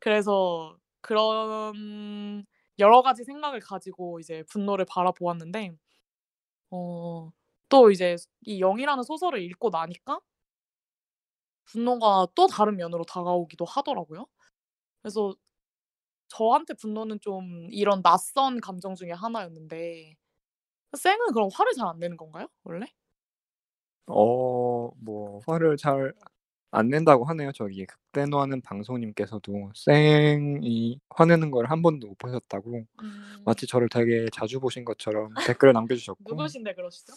그래서 0.00 0.76
그런 1.02 2.44
여러 2.78 3.02
가지 3.02 3.24
생각을 3.24 3.60
가지고 3.60 4.20
이제 4.20 4.44
분노를 4.50 4.84
바라보았는데 4.88 5.72
어 6.70 7.32
또 7.70 7.90
이제 7.90 8.16
이 8.42 8.60
영이라는 8.60 9.02
소설을 9.02 9.42
읽고 9.42 9.70
나니까 9.70 10.20
분노가 11.66 12.26
또 12.34 12.46
다른 12.46 12.76
면으로 12.76 13.04
다가오기도 13.04 13.64
하더라고요. 13.64 14.26
그래서 15.02 15.34
저한테 16.28 16.74
분노는 16.74 17.20
좀 17.20 17.68
이런 17.72 18.02
낯선 18.02 18.60
감정 18.60 18.94
중에 18.96 19.12
하나였는데 19.12 20.16
쌩은 20.96 21.32
그럼 21.32 21.48
화를 21.52 21.72
잘 21.74 21.86
안 21.88 21.98
내는 21.98 22.16
건가요? 22.16 22.48
원래? 22.64 22.86
어 24.06 24.90
뭐 25.00 25.40
화를 25.46 25.76
잘 25.76 26.12
안 26.76 26.88
낸다고 26.88 27.24
하네요. 27.26 27.52
저기 27.52 27.86
극대노하는 27.86 28.60
방송님께서도 28.62 29.70
쌩이 29.76 30.98
화내는 31.10 31.52
걸 31.52 31.66
한 31.66 31.82
번도 31.82 32.08
못 32.08 32.18
보셨다고 32.18 32.84
음. 33.02 33.42
마치 33.44 33.64
저를 33.68 33.88
되게 33.88 34.26
자주 34.32 34.58
보신 34.58 34.84
것처럼 34.84 35.32
댓글을 35.46 35.72
남겨주셨고 35.72 36.24
누구신데 36.28 36.74
그러시죠? 36.74 37.12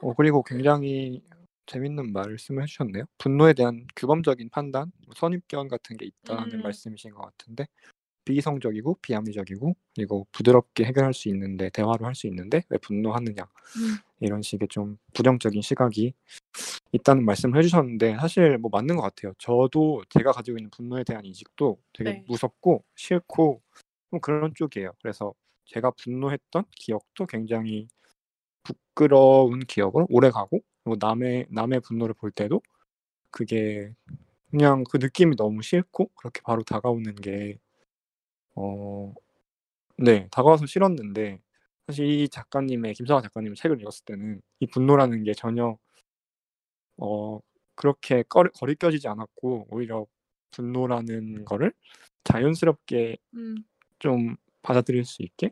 어 0.00 0.14
그리고 0.14 0.42
굉장히 0.42 1.22
재밌는 1.66 2.12
말씀을 2.14 2.62
해 2.62 2.66
주셨네요. 2.66 3.04
분노에 3.18 3.52
대한 3.52 3.86
규범적인 3.96 4.48
판단, 4.48 4.90
뭐 5.04 5.14
선입견 5.14 5.68
같은 5.68 5.96
게 5.98 6.06
있다는 6.06 6.54
음. 6.54 6.62
말씀이신 6.62 7.10
것 7.12 7.20
같은데 7.22 7.66
비이성적이고 8.26 8.98
비합리적이고 9.00 9.74
그리고 9.94 10.26
부드럽게 10.32 10.84
해결할 10.84 11.14
수 11.14 11.28
있는데 11.30 11.70
대화로 11.70 12.04
할 12.04 12.14
수 12.14 12.26
있는데 12.28 12.62
왜 12.70 12.78
분노하느냐 12.78 13.42
음. 13.44 13.96
이런 14.20 14.42
식의 14.42 14.68
좀 14.68 14.98
부정적인 15.14 15.62
시각이 15.62 16.14
있다는 16.92 17.24
말씀을 17.24 17.58
해 17.58 17.62
주셨는데 17.62 18.16
사실 18.18 18.58
뭐 18.58 18.70
맞는 18.72 18.96
것 18.96 19.02
같아요. 19.02 19.32
저도 19.38 20.02
제가 20.10 20.32
가지고 20.32 20.58
있는 20.58 20.70
분노에 20.70 21.04
대한 21.04 21.24
인식도 21.24 21.78
되게 21.92 22.10
네. 22.12 22.24
무섭고 22.28 22.84
싫고 22.96 23.62
좀 24.10 24.20
그런 24.20 24.52
쪽이에요. 24.54 24.92
그래서 25.02 25.34
제가 25.66 25.92
분노했던 25.92 26.64
기억도 26.76 27.26
굉장히 27.26 27.88
부끄러운 28.64 29.60
기억으로 29.60 30.06
오래 30.10 30.30
가고 30.30 30.60
그리고 30.84 30.96
남의 31.00 31.46
남의 31.50 31.80
분노를 31.80 32.14
볼 32.14 32.30
때도 32.30 32.62
그게 33.30 33.94
그냥 34.50 34.84
그 34.90 34.98
느낌이 34.98 35.36
너무 35.36 35.62
싫고 35.62 36.10
그렇게 36.16 36.40
바로 36.44 36.62
다가오는 36.64 37.16
게 37.16 37.58
어 38.56 39.14
네 39.98 40.28
다가와서 40.30 40.66
싫었는데 40.66 41.40
사실 41.86 42.06
이 42.06 42.28
작가님의 42.28 42.94
김성화 42.94 43.22
작가님의 43.22 43.56
책을 43.56 43.80
읽었을 43.80 44.04
때는 44.04 44.40
이 44.60 44.66
분노라는 44.66 45.24
게 45.24 45.32
전혀 45.34 45.78
어 46.98 47.40
그렇게 47.74 48.22
꺼리 48.28 48.50
거리껴지지 48.50 49.08
않았고 49.08 49.68
오히려 49.70 50.06
분노라는 50.52 51.44
거를 51.44 51.72
자연스럽게 52.24 53.16
음. 53.34 53.56
좀 53.98 54.36
받아들일 54.62 55.04
수 55.04 55.22
있게 55.22 55.50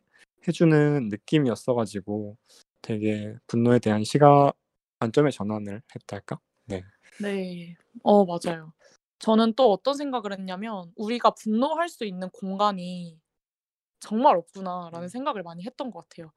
해 0.49 0.53
주는 0.53 1.09
느낌이었어 1.09 1.75
가지고 1.75 2.37
되게 2.83 3.35
분노에 3.47 3.79
대한 3.79 4.05
시각 4.05 4.53
관점의 5.01 5.33
전환을 5.33 5.83
했달까? 5.95 6.39
네. 6.67 6.83
네. 7.21 7.77
어 8.03 8.25
맞아요. 8.25 8.73
저는 9.19 9.55
또 9.55 9.73
어떤 9.73 9.95
생각을 9.95 10.33
했냐면 10.33 10.93
'우리가 10.97 11.31
분노할 11.33 11.89
수 11.89 12.05
있는 12.05 12.29
공간이 12.31 13.19
정말 14.01 14.37
없구나.'라는 14.37 15.05
음. 15.07 15.09
생각을 15.09 15.43
많이 15.43 15.65
했던 15.65 15.91
것 15.91 16.09
같아요. 16.09 16.33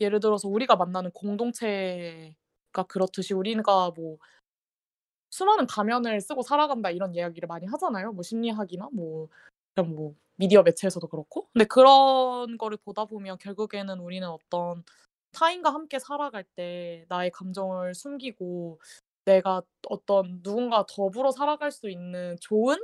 예를 0.00 0.20
들어서 0.20 0.48
우리가 0.48 0.76
만나는 0.76 1.10
공동체가 1.12 2.82
그렇듯이 2.88 3.34
우리가 3.34 3.92
뭐 3.96 4.18
수많은 5.30 5.66
가면을 5.66 6.20
쓰고 6.20 6.42
살아간다 6.42 6.90
이런 6.90 7.14
이야기를 7.14 7.46
많이 7.46 7.66
하잖아요. 7.66 8.12
뭐 8.12 8.22
심리학이나 8.22 8.88
뭐 8.92 9.28
그냥 9.74 9.94
뭐 9.94 10.14
미디어 10.36 10.62
매체에서도 10.62 11.06
그렇고. 11.08 11.48
근데 11.52 11.64
그런 11.64 12.58
거를 12.58 12.76
보다 12.78 13.04
보면 13.06 13.38
결국에는 13.38 13.98
우리는 14.00 14.28
어떤 14.28 14.84
타인과 15.32 15.72
함께 15.72 15.98
살아갈 15.98 16.44
때 16.56 17.06
나의 17.08 17.30
감정을 17.30 17.94
숨기고 17.94 18.80
내가 19.24 19.62
어떤 19.88 20.40
누군가와 20.42 20.86
더불어 20.88 21.30
살아갈 21.30 21.70
수 21.72 21.88
있는 21.90 22.36
좋은 22.40 22.78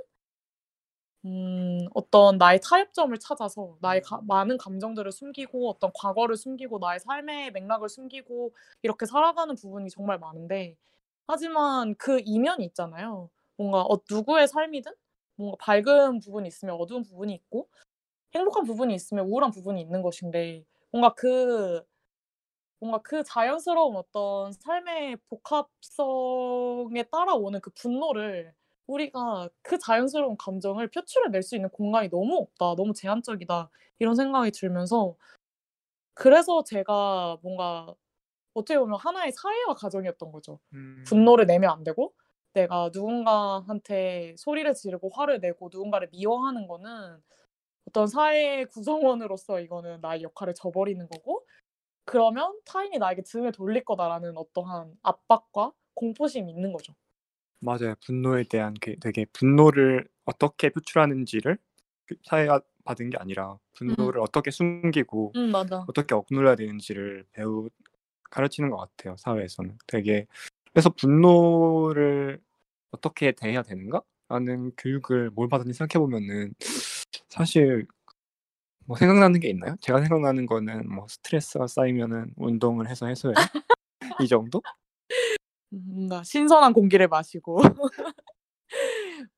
음 1.25 1.87
어떤 1.95 2.39
나의 2.39 2.61
타협점을 2.63 3.17
찾아서 3.19 3.77
나의 3.81 4.03
가 4.03 4.21
많은 4.23 4.57
감정들을 4.57 5.11
숨기고 5.11 5.69
어떤 5.69 5.91
과거를 5.95 6.37
숨기고 6.37 6.79
나의 6.79 7.01
삶의 7.01 7.51
맥락을 7.53 7.89
숨기고 7.89 8.55
이렇게 8.83 9.05
살아가는 9.07 9.55
부분이 9.57 9.91
정말 9.91 10.19
많은데 10.19 10.77
하지만 11.27 11.95
그 11.97 12.21
이면이 12.25 12.65
있잖아요. 12.67 13.31
뭔가 13.57 13.83
어 13.83 14.01
누구의 14.11 14.47
삶이든 14.49 14.93
뭔가 15.37 15.57
밝은 15.61 16.21
부분이 16.21 16.47
있으면 16.49 16.77
어두운 16.81 17.03
부분이 17.03 17.35
있고 17.35 17.69
행복한 18.35 18.65
부분이 18.65 18.95
있으면 18.95 19.27
우울한 19.27 19.51
부분이 19.53 19.81
있는 19.81 20.03
것인데 20.03 20.65
뭔가 20.93 21.15
그 21.15 21.83
뭔가 22.81 22.99
그 23.03 23.23
자연스러운 23.25 23.97
어떤 23.97 24.53
삶의 24.53 25.17
복합성에 25.29 27.03
따라오는 27.11 27.61
그 27.61 27.71
분노를 27.71 28.55
우리가 28.87 29.49
그 29.63 29.79
자연스러운 29.79 30.37
감정을 30.39 30.89
표출해 30.91 31.29
낼 31.31 31.43
수 31.43 31.57
있는 31.57 31.69
공간이 31.71 32.09
너무 32.09 32.37
없다. 32.37 32.77
너무 32.77 32.93
제한적이다. 32.95 33.71
이런 33.99 34.15
생각이 34.15 34.51
들면서 34.53 35.17
그래서 36.15 36.63
제가 36.65 37.39
뭔가 37.43 37.95
어떻게 38.55 38.79
보면 38.79 38.99
하나의 39.01 39.33
사회화 39.33 39.75
과정이었던 39.77 40.33
거죠. 40.33 40.61
음. 40.75 41.05
분노를 41.07 41.47
내면 41.47 41.71
안 41.71 41.85
되고 41.85 42.15
내가 42.55 42.91
누군가한테 42.95 44.35
소리를 44.39 44.73
지르고 44.75 45.11
화를 45.15 45.41
내고 45.41 45.71
누군가를 45.73 46.09
미워하는 46.13 46.69
거는 46.69 47.23
어떤 47.89 48.07
사회의 48.09 48.67
구성원으로서 48.67 49.61
이거는 49.61 50.01
나의 50.03 50.23
역할을 50.23 50.55
저버리는 50.55 51.07
거고 51.09 51.47
그러면 52.09 52.59
'타인이 52.65 52.99
나에게 52.99 53.23
등을 53.23 53.53
돌릴 53.53 53.85
거다.'라는 53.85 54.37
어떠한 54.37 54.95
압박과 55.03 55.73
공포심이 55.95 56.51
있는 56.51 56.73
거죠. 56.73 56.95
맞아요. 57.61 57.95
분노에 58.07 58.45
대한 58.45 58.75
그 58.81 58.97
되게 59.01 59.27
분노를 59.33 60.09
어떻게 60.25 60.71
표출하는지를 60.71 61.59
그 62.07 62.15
사회화 62.25 62.61
받은 62.85 63.11
게 63.11 63.19
아니라 63.19 63.59
분노를 63.75 64.21
어떻게 64.21 64.51
숨기고 64.51 65.33
음. 65.37 65.53
어떻게 65.87 66.15
억눌러야 66.15 66.57
되는지를 66.57 67.27
배우 67.33 67.69
가르치는 68.31 68.71
것 68.71 68.77
같아요, 68.79 69.17
사회에서는. 69.19 69.77
되게 69.87 70.27
그래서 70.73 70.91
'분노를 70.91 72.41
어떻게 72.93 73.33
대해야 73.33 73.63
되는가?'라는 73.63 74.73
교육을 74.79 75.31
뭘 75.31 75.49
받았는지 75.49 75.77
생각해 75.79 76.01
보면은 76.03 76.55
사실 77.29 77.87
뭐 78.89 78.97
생각나는 78.97 79.41
게 79.41 79.51
있나요? 79.51 79.77
제가 79.81 80.01
생각나는 80.01 80.47
거는 80.47 80.89
뭐 80.93 81.07
스트레스가 81.09 81.69
쌓이면은 81.69 82.33
운동을 82.37 82.89
해서 82.91 83.07
해소해. 83.07 83.37
이 84.19 84.29
정도? 84.29 84.63
음 85.73 85.83
뭔가 85.87 86.23
신선한 86.25 86.73
공기를 86.73 87.09
마시고 87.09 87.59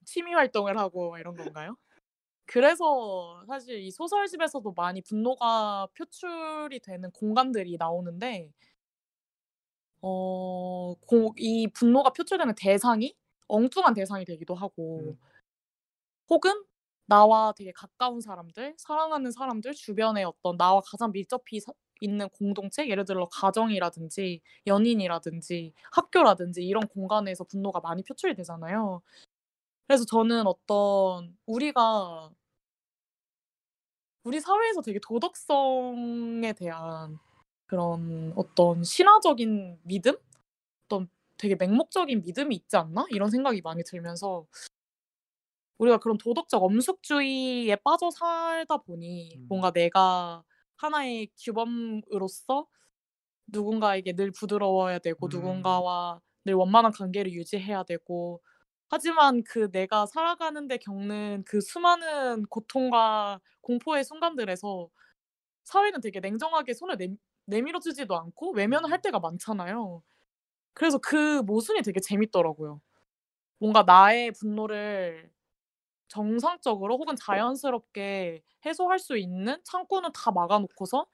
취미 0.05 0.33
활동을 0.35 0.79
하고 0.79 1.17
이런 1.19 1.37
건가요? 1.37 1.77
그래서 2.47 3.45
사실 3.49 3.81
이 3.81 3.91
소설집에서도 3.93 4.73
많이 4.75 5.03
분노가 5.03 5.89
표출이 5.97 6.81
되는 6.81 7.11
공간들이 7.13 7.77
나오는데 7.79 8.51
어 10.03 10.95
고 11.07 11.33
이 11.39 11.67
분노가 11.69 12.11
표출되는 12.13 12.55
대상이 12.57 13.15
엉뚱한 13.49 13.95
대상이 13.95 14.25
되기도 14.25 14.55
하고 14.55 15.01
음. 15.01 15.19
혹은 16.29 16.65
나와 17.11 17.53
되게 17.57 17.73
가까운 17.73 18.21
사람들, 18.21 18.77
사랑하는 18.79 19.33
사람들, 19.33 19.75
주변에 19.75 20.23
어떤 20.25 20.57
나와 20.57 20.81
가장 20.87 21.13
밀접히 21.13 21.61
사 21.61 21.73
있는 22.03 22.29
공동체 22.31 22.89
예를 22.89 23.05
들어 23.05 23.27
가정이라든지 23.29 24.41
연인이라든지 24.67 25.75
학교라든지 25.93 26.65
이런 26.65 26.87
공간에서 26.89 27.45
분노가 27.45 27.81
많이 27.81 28.03
표출이 28.05 28.35
되잖아요. 28.37 29.03
그래서 29.89 30.05
저는 30.07 30.47
어떤 30.47 31.37
우리가 31.47 32.31
우리 34.25 34.41
사회에서 34.41 34.83
되게 34.83 34.99
도덕성에 35.03 36.53
대한 36.55 37.19
그런 37.67 38.33
어떤 38.37 38.83
신화적인 38.85 39.81
믿음? 39.85 40.15
어떤 40.87 41.09
되게 41.39 41.57
맹목적인 41.57 42.23
믿음이 42.23 42.55
있지 42.57 42.77
않나? 42.77 43.07
이런 43.11 43.31
생각이 43.31 43.63
많이 43.63 43.83
들면서 43.85 44.47
우리가 45.81 45.97
그런 45.97 46.19
도덕적 46.19 46.63
엄숙주의에 46.63 47.75
빠져 47.77 48.11
살다 48.11 48.77
보니 48.79 49.37
음. 49.37 49.47
뭔가 49.49 49.71
내가 49.71 50.45
하나의 50.77 51.31
규범으로서 51.43 52.67
누군가에게 53.47 54.15
늘 54.15 54.31
부드러워야 54.31 54.99
되고 54.99 55.27
음. 55.27 55.31
누군가와 55.31 56.21
늘 56.45 56.55
원만한 56.55 56.93
관계를 56.93 57.33
유지해야 57.33 57.85
되고 57.85 58.43
하지만 58.91 59.43
그 59.45 59.71
내가 59.71 60.05
살아가는 60.05 60.69
데 60.69 60.77
겪는 60.77 61.45
그 61.47 61.61
수많은 61.63 62.45
고통과 62.47 63.41
공포의 63.63 64.05
순간들에서 64.05 64.89
사회는 65.65 66.01
되게 66.03 66.21
냉정하게 66.21 66.75
손을 66.75 66.99
내 66.99 67.09
내밀어 67.47 67.81
주지도 67.81 68.17
않고 68.19 68.53
외면을 68.53 68.91
할 68.91 69.01
때가 69.01 69.19
많잖아요. 69.19 70.03
그래서 70.75 70.99
그 70.99 71.43
모순이 71.43 71.83
되게 71.83 72.01
재밌더라고요. 72.01 72.81
뭔가 73.59 73.85
나의 73.85 74.33
분노를 74.33 75.31
정상적으로 76.11 76.99
혹은 76.99 77.17
자연스럽게 77.17 78.43
해소할 78.67 79.01
수 79.01 79.19
있는 79.19 79.59
창구는 79.65 80.13
다 80.15 80.33
막아 80.33 80.61
놓고서 80.61 81.07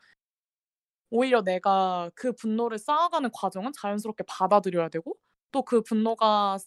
오히려 1.10 1.42
내가 1.42 2.10
그 2.14 2.32
분노를 2.32 2.78
쌓아가는 2.78 3.30
과정은 3.32 3.72
자연스럽게 3.72 4.24
받아들여야 4.28 4.88
되고 4.88 5.16
또 5.52 5.62
그 5.62 5.80
분노가 5.82 6.58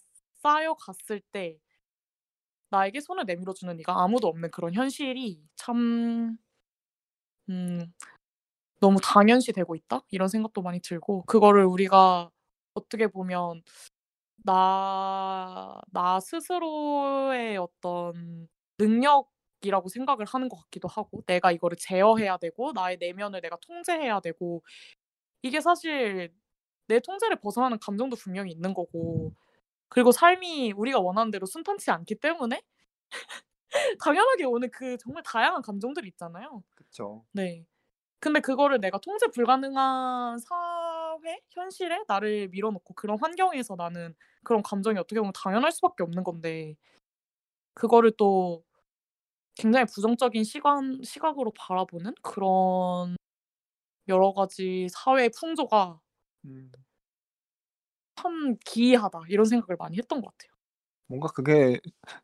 쌓여갔을 0.41 1.21
때 1.31 1.59
나에게 2.71 2.99
손을 3.01 3.25
내밀어 3.25 3.53
주는 3.53 3.79
이가 3.79 4.01
아무도 4.03 4.27
없는 4.27 4.49
그런 4.51 4.73
현실이 4.73 5.41
참 5.55 6.37
음 7.49 7.91
'너무 8.81 8.99
당연시되고 9.03 9.75
있다.' 9.75 10.01
이런 10.11 10.27
생각도 10.29 10.61
많이 10.61 10.79
들고 10.81 11.23
그거를 11.25 11.65
우리가 11.65 12.29
어떻게 12.75 13.07
보면 13.07 13.63
나 14.45 15.81
나 15.91 16.19
스스로의 16.19 17.57
어떤 17.57 18.47
능력이라고 18.79 19.89
생각을 19.89 20.25
하는 20.25 20.49
것 20.49 20.57
같기도 20.63 20.87
하고 20.87 21.21
내가 21.25 21.51
이거를 21.51 21.77
제어해야 21.79 22.37
되고 22.37 22.71
나의 22.73 22.97
내면을 22.99 23.41
내가 23.41 23.57
통제해야 23.61 24.19
되고 24.21 24.63
이게 25.43 25.61
사실 25.61 26.33
내 26.87 26.99
통제를 26.99 27.37
벗어나는 27.41 27.79
감정도 27.79 28.15
분명히 28.17 28.51
있는 28.51 28.73
거고 28.73 29.33
그리고 29.89 30.11
삶이 30.13 30.73
우리가 30.73 30.99
원하는 31.01 31.31
대로 31.31 31.45
순탄치 31.47 31.91
않기 31.91 32.15
때문에 32.17 32.61
당연하게 34.03 34.45
오는 34.45 34.69
그 34.71 34.97
정말 34.97 35.23
다양한 35.23 35.61
감정들이 35.61 36.07
있잖아요. 36.09 36.63
그쵸. 36.75 37.25
네. 37.31 37.65
근데 38.19 38.39
그거를 38.41 38.79
내가 38.81 38.99
통제 38.99 39.27
불가능한 39.27 40.39
사 40.39 40.55
회, 41.25 41.39
현실에 41.51 42.03
나를 42.07 42.49
밀어 42.49 42.71
놓고 42.71 42.93
그런 42.95 43.17
환경에서 43.19 43.75
나는 43.75 44.15
그런 44.43 44.63
감정이 44.63 44.97
어떻게 44.99 45.19
보면 45.19 45.33
당연할 45.35 45.71
수밖에 45.71 46.03
없는 46.03 46.23
건데 46.23 46.75
그거를 47.73 48.11
또 48.17 48.63
굉장히 49.55 49.85
부정적인 49.93 50.43
시간 50.43 51.01
시각으로 51.03 51.51
바라보는 51.57 52.13
그런 52.23 53.15
여러 54.09 54.33
가지 54.33 54.87
사회의 54.91 55.29
풍조가 55.37 56.01
음. 56.45 56.71
'참 58.15 58.55
기이하다.' 58.65 59.21
이런 59.29 59.45
생각을 59.45 59.77
많이 59.77 59.97
했던 59.97 60.21
것 60.21 60.27
같아요. 60.37 60.51
뭔가 61.07 61.27
그게 61.29 61.79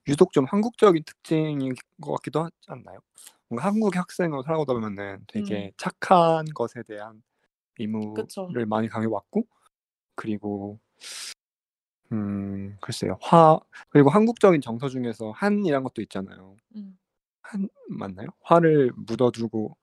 유독 0.08 0.31
좀 0.31 0.45
한국적인 0.45 1.03
특징인 1.05 1.73
것 2.01 2.13
같기도 2.15 2.43
하지 2.43 2.55
않나요? 2.67 2.99
뭔가 3.49 3.67
한국의 3.67 3.99
학생으로 3.99 4.43
살아오다 4.43 4.73
보면은 4.73 5.23
되게 5.27 5.71
음. 5.71 5.75
착한 5.77 6.45
것에 6.53 6.84
대한. 6.84 7.23
의무를 7.79 8.65
많이 8.67 8.88
강요받고 8.89 9.47
그리고 10.15 10.79
음 12.11 12.77
글쎄요. 12.81 13.17
화 13.21 13.59
그리고 13.89 14.09
한국적인 14.09 14.61
정서 14.61 14.88
중에서 14.89 15.31
한이란 15.31 15.83
것도 15.83 16.01
있잖아요. 16.03 16.55
음. 16.75 16.97
한 17.43 17.69
맞나요? 17.89 18.27
화를 18.41 18.91
묻어 18.95 19.31
두고 19.31 19.77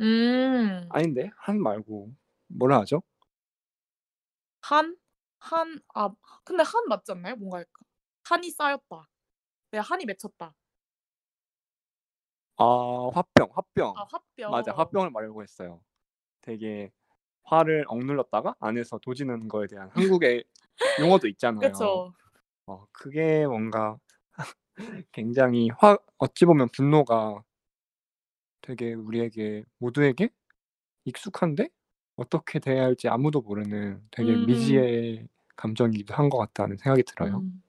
음. 0.00 0.88
아닌데 0.88 1.30
한 1.36 1.60
말고 1.60 2.12
뭐라 2.48 2.80
하죠? 2.80 3.02
한? 4.62 4.96
한 5.38 5.80
아 5.94 6.10
근데 6.44 6.62
한 6.62 6.86
맞지 6.88 7.12
않나요? 7.12 7.36
뭔가 7.36 7.64
한이 8.24 8.50
쌓였다. 8.50 9.08
내가 9.72 9.84
한이 9.84 10.06
맺혔다. 10.06 10.54
아 12.56 12.64
화병, 13.14 13.48
화병. 13.54 13.94
아 13.96 14.06
화병. 14.10 14.50
맞아. 14.52 14.72
화병을 14.72 15.10
말하려고 15.10 15.42
했어요. 15.42 15.80
되게 16.42 16.92
화를 17.50 17.84
억눌렀다가 17.88 18.54
안에서 18.60 18.98
도지는 18.98 19.48
거에 19.48 19.66
대한 19.68 19.90
한국의 19.94 20.44
용어도 20.98 21.28
있잖아요. 21.28 22.02
그쵸. 22.02 22.12
어 22.66 22.86
그게 22.92 23.46
뭔가 23.46 23.98
굉장히 25.12 25.70
화 25.78 25.96
어찌 26.18 26.44
보면 26.46 26.68
분노가 26.70 27.42
되게 28.62 28.94
우리에게 28.94 29.64
모두에게 29.78 30.28
익숙한데 31.04 31.68
어떻게 32.16 32.58
대해야 32.60 32.84
할지 32.84 33.08
아무도 33.08 33.40
모르는 33.42 34.02
되게 34.12 34.36
음음. 34.36 34.38
미지의 34.38 35.28
감정이기도 35.56 36.14
한 36.14 36.30
것 36.30 36.38
같다는 36.38 36.76
생각이 36.78 37.04
들어요. 37.04 37.42
음. 37.42 37.62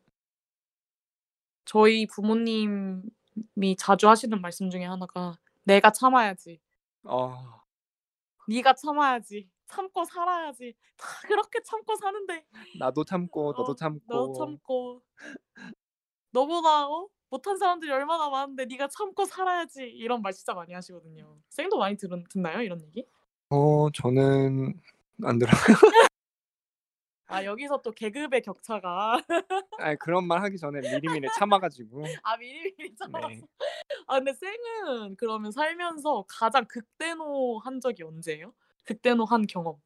저희 1.65 2.05
부모님이 2.07 3.75
자주 3.77 4.09
하시는 4.09 4.39
말씀 4.41 4.69
중에 4.69 4.83
하나가 4.85 5.37
"내가 5.63 5.91
참아야지." 5.91 6.59
아. 7.03 7.61
"네가 8.47 8.75
참아야지. 8.75 9.49
참고 9.71 10.03
살아야지. 10.05 10.75
다 10.97 11.05
그렇게 11.27 11.61
참고 11.63 11.95
사는데." 11.95 12.45
나도 12.79 13.03
참고 13.05 13.53
너도 13.53 13.71
어 13.71 13.75
참고. 13.75 14.01
"너도 14.07 14.33
참고. 14.33 15.01
너보다 16.31 16.87
어 16.87 17.07
못한 17.29 17.57
사람들이 17.57 17.91
얼마나 17.91 18.29
많은데 18.29 18.65
네가 18.65 18.87
참고 18.89 19.25
살아야지." 19.25 19.83
이런 19.83 20.21
말 20.21 20.33
진짜 20.33 20.53
많이 20.53 20.73
하시거든요. 20.73 21.37
쌤도 21.49 21.77
많이 21.77 21.95
들은 21.97 22.23
듣나요? 22.29 22.61
이런 22.61 22.81
얘기? 22.83 23.05
어 23.49 23.89
저는 23.91 24.79
안 25.23 25.39
들어요. 25.39 25.53
아 27.27 27.45
여기서 27.45 27.81
또 27.81 27.91
계급의 27.91 28.41
격차가 28.41 29.21
아이 29.79 29.95
그런 29.95 30.27
말 30.27 30.41
하기 30.43 30.57
전에 30.57 30.81
미리미리 30.81 31.27
참아 31.39 31.59
가지고. 31.59 32.03
아 32.23 32.35
미리미리 32.37 32.93
참아서. 32.95 33.27
네. 33.29 33.41
아 34.07 34.15
근데 34.15 34.33
쌤은 34.33 35.15
그러면 35.15 35.51
살면서 35.51 36.25
가장 36.27 36.65
극대노 36.67 37.59
한 37.59 37.79
적이 37.79 38.03
언제예요? 38.03 38.53
극대노 38.85 39.25
한 39.25 39.47
경험. 39.47 39.81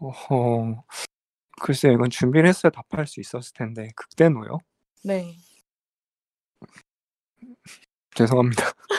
어허. 0.00 0.84
글쎄요. 1.62 1.92
이건 1.94 2.10
준비를 2.10 2.48
했어야 2.48 2.70
답할 2.72 3.06
수 3.06 3.20
있었을 3.20 3.54
텐데 3.54 3.90
극대노요? 3.96 4.58
네. 5.04 5.36
죄송합니다. 8.16 8.64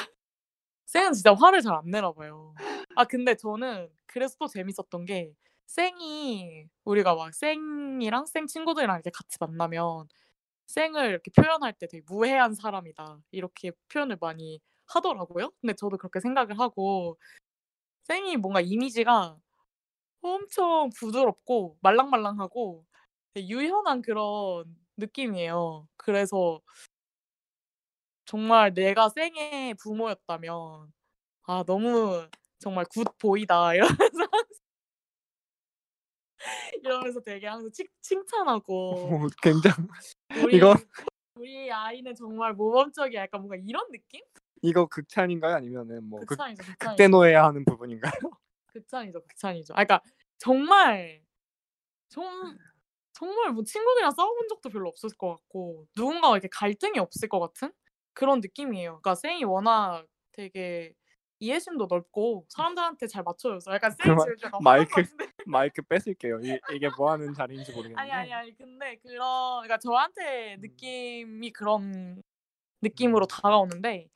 쌤은 0.86 1.14
진짜 1.14 1.34
화를 1.34 1.62
잘 1.62 1.74
안 1.76 1.90
내나 1.90 2.12
봐요. 2.14 2.54
아 2.96 3.04
근데 3.06 3.36
저는 3.36 3.90
그래서 4.06 4.36
또 4.40 4.48
재밌었던 4.48 5.06
게 5.06 5.34
쌤이 5.68 6.68
우리가 6.86 7.16
막 7.16 7.34
쌤이랑 7.34 8.26
쌤 8.28 8.48
친구들이랑 8.48 8.96
이렇게 8.98 9.10
같이 9.12 9.38
만나면 9.40 10.08
쌤을 10.68 11.10
이렇게 11.10 11.32
표현할 11.32 11.74
때 11.74 11.88
되게 11.88 12.04
"무해한 12.08 12.56
사람이다." 12.56 13.20
이렇게 13.32 13.72
표현을 13.94 14.18
많이 14.22 14.62
하더라고요. 14.88 15.52
근데 15.62 15.74
저도 15.76 15.98
그렇게 15.98 16.20
생각을 16.22 16.60
하고 16.60 17.18
쌤이 18.08 18.38
뭔가 18.38 18.62
이미지가 18.62 19.38
엄청 20.22 20.90
부드럽고 20.98 21.78
말랑말랑하고 21.82 22.86
되게 23.34 23.48
유연한 23.50 24.02
그런 24.02 24.66
느낌이에요. 24.98 25.88
그래서 25.98 26.62
정말 28.26 28.74
내가 28.74 29.10
쌤의 29.10 29.76
부모였다면 29.76 30.92
'아 31.44 31.64
너무 31.66 32.28
정말 32.60 32.86
굿보이다.' 32.86 33.74
이러면서 34.10 34.30
이러면서 36.82 37.20
되게 37.22 37.48
항상 37.48 37.72
칭 37.72 37.86
칭찬하고 38.02 39.20
오 39.22 39.28
굉장 39.42 39.74
우리 40.34 40.58
이거 40.58 40.76
우리 41.36 41.72
아이는 41.72 42.16
정말 42.16 42.54
모범적이야. 42.54 43.24
약간 43.24 43.42
뭔가 43.42 43.58
이런 43.58 43.92
느낌? 43.92 44.22
이거 44.62 44.86
극찬인가요? 44.88 45.56
아니면은 45.56 46.10
뭐 46.10 46.22
극 46.26 46.38
극찬이죠, 46.38 46.58
극찬이죠. 46.80 46.80
극대노해야 46.80 47.44
하는 47.46 47.66
부분인가요? 47.66 48.12
극찬이죠, 48.68 49.22
극찬이죠. 49.24 49.74
아 49.74 49.84
그러니까 49.86 50.02
정말 50.38 51.22
정 52.10 52.58
정말 53.14 53.52
뭐 53.54 53.64
친구들이랑 53.64 54.12
싸워본 54.12 54.48
적도 54.50 54.70
별로 54.70 54.90
없을 54.90 55.10
것 55.18 55.30
같고 55.36 55.86
누군가와 55.98 56.36
이렇게 56.38 56.50
갈등이 56.52 57.00
없을 57.00 57.30
것 57.30 57.40
같은 57.40 57.72
그런 58.14 58.42
느낌이에요. 58.42 59.02
그러니까 59.02 59.16
쌤이 59.16 59.44
워낙 59.46 60.06
되게 60.34 60.94
이해심도 61.40 61.88
넓고 61.90 62.46
사람들한테 62.50 63.08
잘 63.08 63.24
맞춰 63.24 63.50
줘서 63.52 63.74
약간 63.74 63.92
쌤이 63.92 64.16
마이크. 64.62 65.04
마이크 65.48 65.82
뺏을게요. 65.84 66.40
이 66.42 66.60
이게 66.76 66.90
뭐 66.98 67.12
하는 67.12 67.34
자리인지 67.34 67.72
아니, 67.72 67.76
모르겠는데. 67.78 68.12
아니, 68.12 68.34
아니. 68.34 68.56
근데 68.58 68.98
그런 68.98 69.64
그러니까 69.64 69.78
저한테 69.80 70.56
음. 70.56 70.62
느낌이 70.62 71.52
그런 71.54 72.22
느낌으로 72.82 73.28
다가오는데 73.28 74.10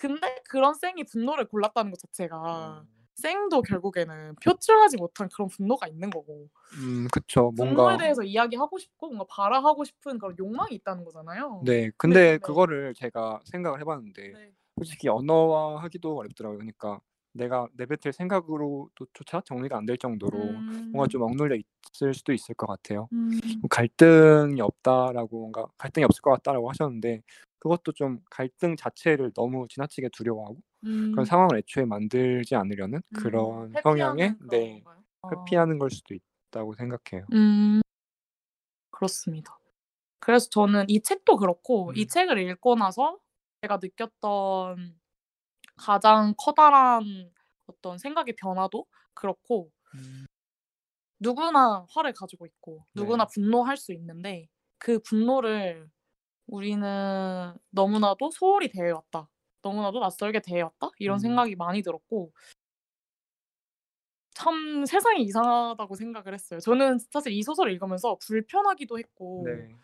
근데 0.00 0.36
그런 0.48 0.74
쌤이 0.74 1.04
분노를 1.04 1.46
골랐다는 1.46 1.90
것 1.90 1.98
자체가 2.00 2.80
음. 2.80 2.88
쌤도 3.16 3.60
결국에는 3.62 4.34
표출하지 4.42 4.96
못한 4.96 5.28
그런 5.28 5.48
분노가 5.48 5.86
있는 5.88 6.08
거고 6.08 6.48
음 6.78 7.06
그쵸. 7.12 7.52
분노에 7.54 7.74
뭔가 7.74 7.96
대해서 7.98 8.22
이야기하고 8.22 8.78
싶고 8.78 9.08
뭔가 9.08 9.26
발화하고 9.28 9.84
싶은 9.84 10.18
그런 10.18 10.34
욕망이 10.38 10.74
있다는 10.76 11.04
거잖아요. 11.04 11.60
네. 11.66 11.90
근데 11.98 12.20
근데 12.20 12.30
네. 12.32 12.38
그거를 12.38 12.94
제가 12.94 13.40
생각을 13.44 13.80
해 13.80 13.84
봤는데 13.84 14.32
네. 14.32 14.52
솔직히 14.78 15.08
언어화하기도 15.08 16.16
어렵더라고요. 16.16 16.58
그러니까 16.58 17.00
내가 17.34 17.68
내뱉을 17.74 18.12
생각으로조차 18.14 19.42
정리가 19.44 19.76
안 19.76 19.86
될 19.86 19.98
정도로 19.98 20.38
뭔가 20.38 21.02
음. 21.04 21.08
좀 21.08 21.22
억눌려 21.22 21.56
있을 21.92 22.14
수도 22.14 22.32
있을 22.32 22.54
것 22.54 22.66
같아요. 22.66 23.08
음. 23.12 23.30
뭐 23.60 23.68
갈등이 23.68 24.60
없다라고 24.62 25.40
뭔가 25.40 25.66
갈등이 25.76 26.04
없을 26.04 26.22
것 26.22 26.30
같다라고 26.30 26.70
하셨는데 26.70 27.22
그것도 27.60 27.92
좀 27.92 28.20
갈등 28.30 28.74
자체를 28.76 29.32
너무 29.34 29.66
지나치게 29.68 30.08
두려워하고 30.12 30.58
그런 30.82 31.18
음. 31.18 31.24
상황을 31.24 31.58
애초에 31.58 31.84
만들지 31.84 32.56
않으려는 32.56 32.96
음. 32.98 33.22
그런 33.22 33.72
그런 33.72 34.16
네. 34.16 34.82
회피하는 35.30 35.78
걸 35.78 35.90
수도 35.90 36.14
있다고 36.14 36.74
생각해요. 36.74 37.26
음. 37.32 37.80
그렇습니다. 38.90 39.58
그래서 40.18 40.48
저는 40.50 40.86
이 40.88 41.00
책도 41.00 41.36
그렇고 41.36 41.92
이 41.94 42.02
음. 42.02 42.08
책을 42.08 42.38
읽고 42.38 42.74
나서 42.76 43.18
제가 43.62 43.78
느꼈던 43.82 44.98
가장 45.76 46.34
커다란 46.36 47.30
어떤 47.66 47.98
생각의 47.98 48.36
변화도 48.36 48.86
그렇고 49.14 49.70
음. 49.94 50.26
누구나 51.18 51.86
화를 51.90 52.12
가지고 52.14 52.46
있고 52.46 52.84
누구나 52.94 53.26
네. 53.26 53.30
분노할 53.34 53.76
수 53.76 53.92
있는데 53.92 54.48
그 54.78 54.98
분노를 55.00 55.88
우리는 56.50 57.54
너무나도 57.70 58.30
소홀히 58.32 58.68
대해왔다. 58.68 59.28
너무나도 59.62 60.00
낯설게 60.00 60.40
대해왔다. 60.40 60.90
이런 60.98 61.16
음. 61.16 61.18
생각이 61.18 61.54
많이 61.54 61.82
들었고 61.82 62.32
참 64.34 64.84
세상이 64.84 65.22
이상하다고 65.22 65.94
생각을 65.94 66.34
했어요. 66.34 66.60
저는 66.60 66.98
사실 67.10 67.32
이 67.32 67.42
소설을 67.42 67.72
읽으면서 67.72 68.16
불편하기도 68.26 68.98
했고 68.98 69.44
네. 69.46 69.76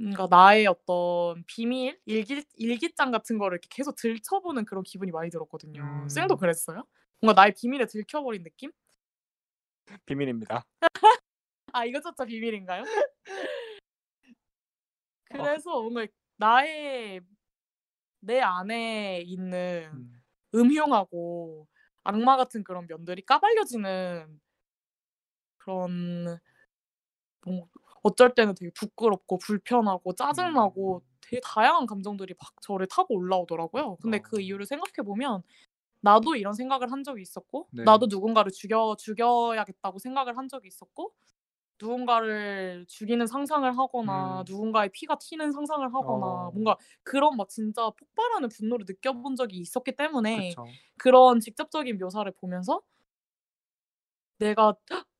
뭔가 0.00 0.26
나의 0.30 0.66
어떤 0.66 1.44
비밀 1.46 2.00
일기 2.06 2.42
일기장 2.56 3.10
같은 3.10 3.38
거를 3.38 3.56
이렇게 3.56 3.68
계속 3.70 3.96
들춰보는 3.96 4.64
그런 4.64 4.82
기분이 4.82 5.10
많이 5.12 5.30
들었거든요. 5.30 5.82
음. 5.82 6.08
그랬어요? 6.36 6.84
뭔가 7.20 7.40
나의 7.40 7.54
비밀을 7.54 7.86
들켜버린 7.86 8.42
느낌? 8.42 8.72
비밀입니다. 10.06 10.64
아 11.72 11.84
이것조차 11.84 12.24
비밀인가요? 12.24 12.82
어. 15.36 15.42
그래서 15.42 15.82
뭔가 15.82 16.06
나의 16.36 17.20
내 18.20 18.40
안에 18.40 19.22
있는 19.22 19.90
음. 19.94 20.22
음흉하고 20.54 21.68
악마 22.04 22.36
같은 22.36 22.64
그런 22.64 22.86
면들이 22.86 23.22
까발려지는 23.22 24.40
그런 25.58 26.38
뭐 27.46 27.68
어쩔 28.02 28.34
때는 28.34 28.54
되게 28.54 28.70
부끄럽고 28.74 29.38
불편하고 29.38 30.14
짜증나고 30.14 30.96
음. 30.98 31.18
되게 31.20 31.40
다양한 31.44 31.86
감정들이 31.86 32.34
막 32.40 32.52
저를 32.62 32.86
타고 32.86 33.14
올라오더라고요. 33.16 33.96
근데 33.96 34.18
그 34.18 34.36
어. 34.36 34.40
이유를 34.40 34.66
생각해 34.66 35.04
보면 35.04 35.42
나도 36.02 36.36
이런 36.36 36.54
생각을 36.54 36.92
한 36.92 37.04
적이 37.04 37.22
있었고 37.22 37.68
네. 37.72 37.84
나도 37.84 38.06
누군가를 38.08 38.52
죽여 38.52 38.96
죽여야겠다고 38.98 39.98
생각을 39.98 40.36
한 40.38 40.48
적이 40.48 40.68
있었고 40.68 41.14
누군가를 41.80 42.84
죽이는 42.88 43.26
상상을 43.26 43.78
하거나 43.78 44.42
음. 44.42 44.46
누군가의 44.46 44.90
피가 44.92 45.18
튀는 45.18 45.52
상상을 45.52 45.86
하거나 45.94 46.50
어. 46.50 46.52
뭔가 46.52 46.76
그런 47.04 47.36
막 47.36 47.48
진짜 47.48 47.90
폭발하는 47.90 48.48
분노를 48.50 48.86
느껴본 48.88 49.36
적이 49.36 49.58
있었기 49.58 49.92
때문에 49.96 50.56
그쵸. 50.56 50.78
그런 50.98 51.40
직접적인 51.40 51.98
묘사를 51.98 52.30
보면서 52.40 52.82
'내가 54.38 54.74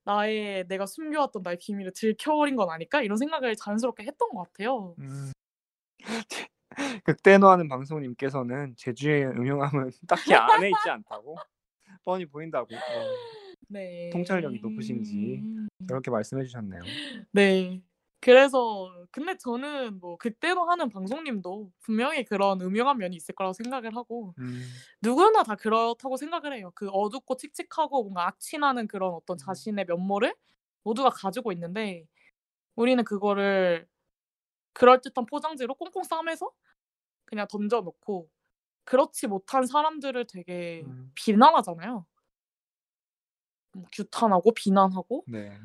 나의 0.05 0.67
내가 0.69 0.87
숨겨왔던 0.87 1.43
나의 1.43 1.59
비밀을 1.59 1.93
들켜버린 1.95 2.57
건 2.57 2.71
아닐까?' 2.71 3.03
이런 3.03 3.17
생각을 3.19 3.57
자연스럽게 3.57 4.05
했던 4.05 4.29
것 4.31 4.45
같아요. 4.45 4.97
음. 4.99 5.33
극대노하는 7.05 7.69
방송님께서는 7.69 8.75
제주의 8.77 9.25
음흉함은 9.27 9.91
딱히 10.09 10.35
안에 10.35 10.71
있지 10.73 10.91
않다고 10.91 11.43
뻔히 12.05 12.27
보인다고 12.27 12.85
어. 12.87 13.19
네. 13.69 14.11
통찰력이 14.11 14.61
높으신지 14.61 15.43
저렇게 15.87 16.11
말씀해 16.11 16.45
주셨네요. 16.45 16.81
네. 17.33 17.83
그래서 18.21 18.93
근데 19.13 19.37
저는 19.37 20.01
뭐 20.01 20.17
극대노하는 20.17 20.89
방송님도 20.89 21.71
분명히 21.81 22.25
그런 22.25 22.61
음흉한 22.61 22.99
면이 22.99 23.15
있을 23.15 23.35
거라고 23.35 23.53
생각을 23.53 23.95
하고 23.95 24.35
음. 24.39 24.65
누구나 25.01 25.45
다 25.45 25.55
그렇다고 25.55 26.17
생각을 26.17 26.53
해요. 26.53 26.73
그 26.75 26.89
어둡고 26.89 27.37
칙칙하고 27.37 28.03
뭔가 28.03 28.27
악취나는 28.27 28.89
그런 28.89 29.15
어떤 29.15 29.37
음. 29.37 29.39
자신의 29.39 29.85
면모를 29.87 30.35
모두가 30.83 31.11
가지고 31.11 31.53
있는데 31.53 32.07
우리는 32.75 33.03
그거를 33.05 33.87
그럴듯한 34.73 35.27
포장지로 35.27 35.75
꽁꽁 35.75 36.03
싸매서 36.03 36.51
그냥 37.25 37.47
던져 37.49 37.83
놓고 37.83 38.29
그렇지 38.85 39.27
못한 39.27 39.67
사람들을 39.67 40.27
되게 40.27 40.83
음. 40.87 41.13
비난하잖아요. 41.15 42.07
뭐 43.79 43.87
규탄하고 43.93 44.53
비난하고 44.55 45.25
네. 45.27 45.59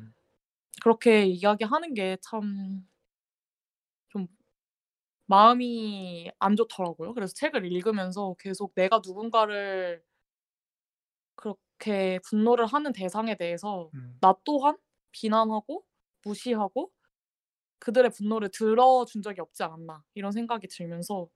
그렇게 0.82 1.24
이야기하는 1.26 1.94
게 1.94 2.16
참 2.22 2.86
좀 4.08 4.26
마음이 5.26 6.30
안 6.38 6.56
좋더라고요. 6.56 7.14
그래서 7.14 7.34
책을 7.34 7.70
읽으면서 7.72 8.34
계속 8.38 8.74
내가 8.74 9.00
누군가를 9.04 10.02
그렇게 11.36 12.18
분노를 12.28 12.66
하는 12.66 12.92
대상에 12.92 13.36
대해서 13.36 13.90
음. 13.94 14.16
나 14.20 14.34
또한 14.44 14.76
비난하고 15.12 15.84
무시하고 16.24 16.90
그들의 17.80 18.10
분노를 18.12 18.50
들어준 18.50 19.22
적이 19.22 19.42
없지 19.42 19.62
않았나 19.64 20.04
이런 20.14 20.32
생각이 20.32 20.68
들면서 20.68 21.28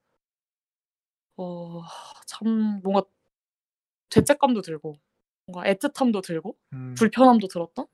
어 1.37 1.83
참 2.27 2.81
뭔가 2.83 3.03
죄책감도 4.11 4.63
들고 4.63 4.97
뭔가 5.49 5.69
애틋함도 5.71 6.23
들고 6.23 6.57
음. 6.73 6.97
불편함도 6.97 7.49
들었던 7.49 7.87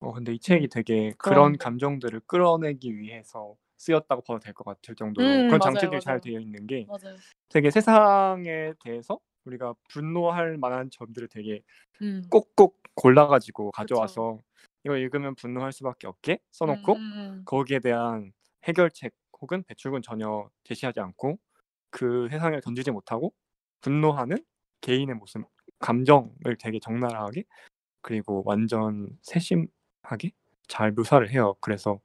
어 0.00 0.12
근데 0.12 0.32
이 0.34 0.38
책이 0.40 0.68
되게 0.68 1.12
그런 1.18 1.52
그런 1.52 1.56
네. 1.58 1.58
감정들을 1.58 2.20
끌어내기 2.26 2.96
위해서 2.98 3.56
쓰였다고 3.78 4.22
봐도 4.22 4.38
될 4.40 4.52
것 4.54 4.64
같을 4.64 4.94
정도로 4.96 5.44
음 5.44 5.46
그런 5.46 5.60
맞아요, 5.60 5.90
장치들이 5.90 6.00
잘 6.00 6.20
맞아요. 6.20 6.20
되어 6.20 6.38
있는 6.40 6.66
게 6.66 6.88
맞아요. 6.88 7.22
되게 7.50 7.70
세상에 7.70 8.74
대해서 8.84 9.20
우리가 9.46 9.74
분노할 9.90 10.58
만한 10.58 10.90
점들을 10.90 11.28
되게 11.28 11.62
음. 12.00 12.22
꼭꼭 12.30 12.80
골라 12.96 13.26
가지고 13.28 13.72
그쵸. 13.78 14.08
가져와서 14.10 14.38
"이거 14.84 14.96
읽으면 14.96 15.34
분노할 15.36 15.72
수밖에 15.72 16.06
없게." 16.08 16.38
써 16.52 16.66
놓고 16.66 17.02
음음음. 17.02 17.46
거기에 17.46 17.80
대한 17.80 18.32
해결책 18.64 19.14
혹은 19.40 19.64
배출은 19.64 20.02
전혀 20.02 20.50
제시하지 20.64 21.00
않고 21.00 21.38
그 21.90 22.28
세상에 22.30 22.60
던지지 22.60 22.90
못하고 22.92 23.32
분노하는 23.82 24.38
개인의 24.82 25.16
모습 25.16 25.42
감정을 25.82 26.56
되게 26.58 26.80
적나라하게 26.80 27.44
그리고 28.00 28.42
완전 28.46 29.08
세심하게 29.22 30.30
잘 30.68 30.92
묘사를 30.92 31.28
해요. 31.30 31.54
그래서 31.60 32.00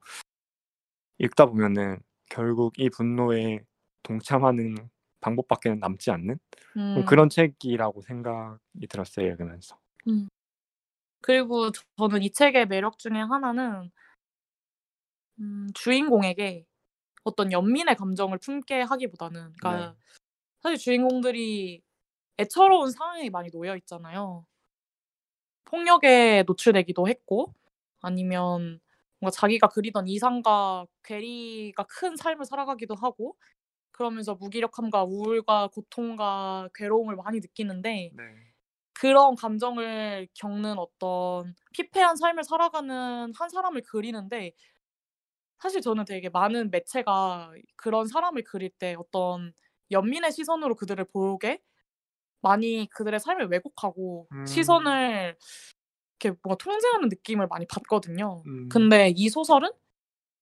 읽다 1.20 1.46
보면은 1.46 2.00
결국 2.30 2.78
이 2.78 2.90
분노에 2.90 3.62
동참하는 4.04 4.76
방법밖에는 5.22 5.80
남지 5.80 6.12
않는 6.12 6.38
좀 6.74 6.82
음. 6.82 7.06
그런 7.06 7.30
책이라고 7.30 8.02
생각이 8.02 8.88
들었어요 8.90 9.28
읽으면서. 9.28 9.78
음. 10.08 10.28
그리고 11.22 11.72
저는 11.98 12.22
이 12.22 12.32
책의 12.32 12.68
매력 12.68 13.00
중에 13.00 13.14
하나는 13.14 13.90
음 15.40 15.68
주인공에게 15.74 16.66
어떤 17.24 17.52
연민의 17.52 17.96
감정을 17.96 18.38
품게 18.38 18.82
하기보다는 18.82 19.54
그러니까 19.60 19.92
네. 19.92 19.98
사실 20.62 20.78
주인공들이 20.78 21.82
애처로운 22.40 22.92
상황에 22.92 23.30
많이 23.30 23.50
놓여 23.52 23.76
있잖아요. 23.78 24.46
폭력에 25.66 26.44
노출되기도 26.48 27.08
했고 27.08 27.54
아니면 28.02 28.80
뭔가 29.20 29.32
자기가 29.32 29.68
그리던 29.70 30.08
이상과 30.08 30.86
괴리가 31.04 31.84
큰 31.84 32.16
삶을 32.16 32.46
살아가기도 32.46 32.96
하고 32.96 33.36
그러면서 33.92 34.36
무기력함과 34.36 35.06
우울과 35.06 35.70
고통과 35.70 36.70
괴로움을 36.76 37.16
많이 37.18 37.40
느끼는데 37.40 38.14
네. 38.14 38.24
그런 38.94 39.36
감정을 39.36 40.28
겪는 40.36 40.80
어떤 40.80 41.56
피폐한 41.74 42.18
삶을 42.18 42.44
살아가는 42.44 43.34
한 43.36 43.50
사람을 43.50 43.84
그리는데 43.84 44.54
사실 45.60 45.82
저는 45.82 46.06
되게 46.06 46.30
많은 46.30 46.70
매체가 46.72 47.54
그런 47.76 48.08
사람을 48.08 48.44
그릴 48.44 48.70
때 48.70 48.96
어떤 48.98 49.54
연민의 49.92 50.32
시선으로 50.32 50.76
그들을 50.76 51.04
보게 51.06 51.62
많이 52.42 52.88
그들의 52.90 53.20
삶을 53.20 53.48
왜곡하고 53.48 54.28
음. 54.32 54.46
시선을 54.46 55.38
이렇게 56.20 56.38
뭔가 56.44 56.58
통제하는 56.58 57.10
느낌을 57.10 57.48
많이 57.48 57.66
받거든요. 57.68 58.44
음. 58.48 58.70
근데 58.70 59.14
이 59.16 59.30
소설은 59.30 59.72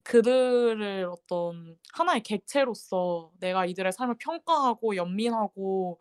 그들을 0.04 1.10
어떤 1.12 1.78
하나의 1.94 2.24
객체로서 2.24 3.32
내가 3.40 3.66
이들의 3.66 3.92
삶을 3.92 4.16
평가하고 4.20 4.96
연민하고 4.96 6.00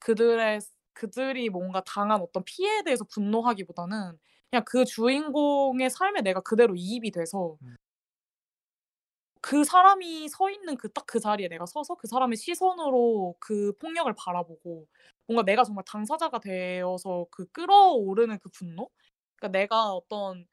그들의 0.00 0.60
그들이 0.94 1.50
뭔가 1.50 1.82
당한 1.84 2.20
어떤 2.22 2.44
피해에 2.44 2.82
대해서 2.82 3.04
분노하기보다는 3.04 4.18
그냥 4.50 4.64
그 4.66 4.84
주인공의 4.84 5.90
삶에 5.90 6.22
내가 6.22 6.40
그대로 6.40 6.74
이입이 6.76 7.10
돼서 7.12 7.56
음. 7.62 7.76
그 9.40 9.62
사람이 9.64 10.28
서 10.28 10.50
있는 10.50 10.76
그 10.76 10.92
딱그 10.92 11.20
자리에 11.20 11.48
내가 11.48 11.66
서서 11.66 11.94
그 11.94 12.08
사람의 12.08 12.36
시선으로 12.36 13.36
그 13.38 13.72
폭력을 13.78 14.12
바라보고 14.18 14.88
뭔가 15.26 15.44
내가 15.44 15.64
정말 15.64 15.84
당사자가 15.86 16.38
되어서 16.40 17.26
그 17.30 17.46
끌어오르는 17.52 18.38
그 18.40 18.48
분노? 18.50 18.90
그러니까 19.36 19.58
내가 19.58 19.92
어떤 19.92 20.46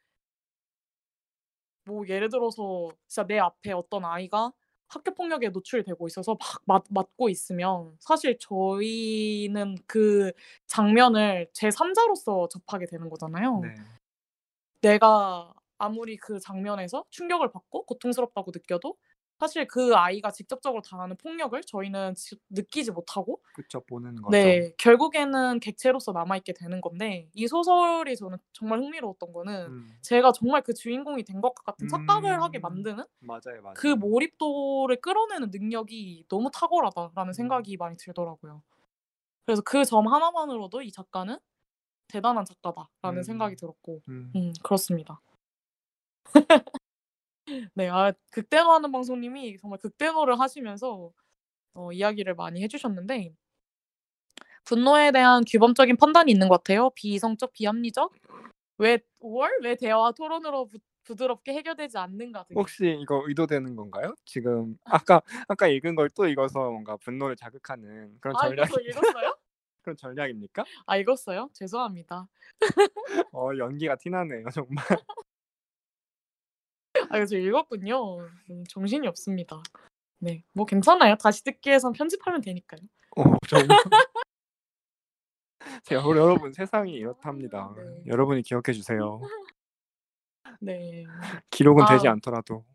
뭐 1.86 2.08
예를 2.08 2.30
들어서 2.30 2.90
진짜 3.08 3.26
내 3.28 3.40
앞에 3.40 3.72
어떤 3.74 4.06
아이가 4.06 4.52
학교 4.88 5.14
폭력에 5.14 5.50
노출이 5.50 5.84
되고 5.84 6.08
있어서 6.08 6.34
막 6.40 6.62
맞 6.66 6.84
맞고 6.90 7.30
있으면 7.30 7.98
사실 8.00 8.38
저희는 8.40 9.76
그 9.88 10.32
장면을 10.68 11.50
제 11.54 11.70
3자로서 11.70 12.48
접하게 12.50 12.86
되는 12.86 13.10
거잖아요. 13.10 13.62
네. 13.62 13.74
내가 14.82 15.54
아무리 15.78 16.18
그 16.18 16.40
장면에서 16.40 17.06
충격을 17.10 17.52
받고 17.52 17.86
고통스럽다고 17.86 18.52
느껴도 18.54 18.98
사실 19.44 19.68
그 19.68 19.94
아이가 19.94 20.32
직접적으로 20.32 20.82
당하는 20.82 21.18
폭력을 21.18 21.60
저희는 21.64 22.16
지 22.16 22.38
느끼지 22.50 22.92
못하고 22.92 23.42
그쵸. 23.54 23.82
보는 23.82 24.16
거죠. 24.16 24.30
네. 24.32 24.74
결국에는 24.78 25.60
객체로서 25.60 26.14
남아 26.14 26.38
있게 26.38 26.54
되는 26.54 26.80
건데 26.80 27.28
이 27.34 27.46
소설이 27.48 28.16
저는 28.16 28.38
정말 28.54 28.80
흥미로웠던 28.80 29.34
거는 29.34 29.66
음. 29.68 29.90
제가 30.02 30.32
정말 30.32 30.62
그 30.62 30.74
주인공이 30.74 31.24
된 31.26 31.42
것 31.42 31.54
같은 31.56 31.90
착각을 31.90 32.42
하게 32.42 32.60
음. 32.60 32.62
만드는 32.62 33.04
맞아요, 33.20 33.62
맞아요. 33.62 33.74
그 33.76 33.88
몰입도를 33.88 35.02
끌어내는 35.02 35.50
능력이 35.52 36.26
너무 36.30 36.50
탁월하다라는 36.54 37.32
음. 37.32 37.34
생각이 37.34 37.76
많이 37.76 37.98
들더라고요. 37.98 38.64
그래서 39.46 39.62
그 39.64 39.84
점 39.86 40.08
하나만으로도 40.08 40.82
이 40.84 40.92
작가는 40.92 41.38
대단한 42.08 42.46
작가다라는 42.46 43.24
생각이 43.24 43.56
음. 43.56 43.58
들었고 43.58 44.02
음. 44.10 44.32
음 44.36 44.54
그렇습니다. 44.64 45.22
네. 47.74 47.90
아 47.90 48.14
극대노하는 48.32 48.92
방송님이 48.92 49.58
정말 49.58 49.80
극대노를 49.80 50.40
하시면서 50.40 51.12
어 51.76 51.92
이야기를 51.94 52.36
많이 52.36 52.64
해 52.64 52.68
주셨는데 52.70 53.34
분노에 54.66 55.12
대한 55.12 55.44
규범적인 55.46 55.98
판단이 55.98 56.32
있는 56.32 56.48
것 56.48 56.64
같아요. 56.64 56.90
비이성적, 56.92 57.54
비합리적. 57.54 58.14
왜 58.80 59.00
5월 59.20 59.52
왜 59.64 59.76
대화와 59.76 60.14
토론으로 60.14 60.68
부 60.68 60.80
부드럽게 61.06 61.54
해결되지 61.54 61.98
않는가 61.98 62.46
등의. 62.46 62.60
혹시 62.62 62.98
이거 63.02 63.24
의도되는 63.28 63.76
건가요? 63.76 64.16
지금 64.26 64.78
아까 64.86 65.22
아까 65.48 65.68
읽은 65.68 65.96
걸 65.96 66.10
또 66.16 66.28
읽어서 66.28 66.70
뭔가 66.72 66.96
분노를 66.98 67.36
자극하는 67.36 68.18
그런 68.22 68.36
아 68.40 68.48
전략 68.48 68.70
이거 68.70 68.80
읽었어요? 68.82 69.36
그런 69.84 69.98
전략입니까? 69.98 70.64
아 70.86 70.98
읽었어요? 70.98 71.50
죄송합니다. 71.54 72.28
어 73.32 73.50
연기가 73.58 73.96
티나네요, 73.96 74.46
정말. 74.54 74.76
아저 77.13 77.38
읽었군요. 77.38 78.17
음 78.49 78.63
정신이 78.69 79.08
없습니다. 79.08 79.62
네. 80.19 80.43
뭐 80.54 80.65
괜찮아요. 80.65 81.15
다시 81.15 81.43
듣기에선 81.43 81.93
편집하면 81.93 82.41
되니까요. 82.41 82.82
어 83.17 83.23
정말. 83.47 83.78
제 85.84 85.95
여러 85.95 86.17
여러분 86.17 86.52
세상이 86.54 86.91
이렇답니다. 86.93 87.73
네. 87.78 88.04
여러분이 88.08 88.41
기억해 88.41 88.73
주세요. 88.73 89.21
네. 90.60 91.06
기록은 91.52 91.86
되지 91.89 92.08
아. 92.08 92.12
않더라도. 92.13 92.65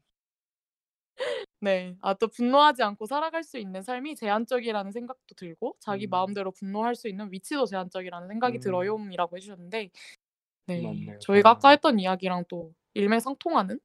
네. 1.61 1.97
아 2.01 2.15
또 2.15 2.29
분노하지 2.29 2.83
않고 2.85 3.07
살아갈 3.07 3.43
수 3.43 3.59
있는 3.59 3.83
삶이 3.83 4.15
제한적이라는 4.15 4.93
생각도 4.93 5.35
들고 5.35 5.75
자기 5.81 6.07
음. 6.07 6.11
마음대로 6.11 6.53
분노할 6.53 6.95
수 6.95 7.09
있는 7.09 7.33
위치도 7.33 7.67
제한적이라는 7.67 8.29
생각이 8.29 8.59
음. 8.59 8.61
들어요이라고 8.61 9.37
해 9.37 9.41
주셨는데 9.41 9.91
네. 10.67 10.83
맞네요, 10.83 11.19
저희가 11.21 11.51
아까 11.51 11.61
정말. 11.61 11.73
했던 11.75 11.99
이야기랑 11.99 12.45
또 12.49 12.73
일맥상통하는 12.95 13.81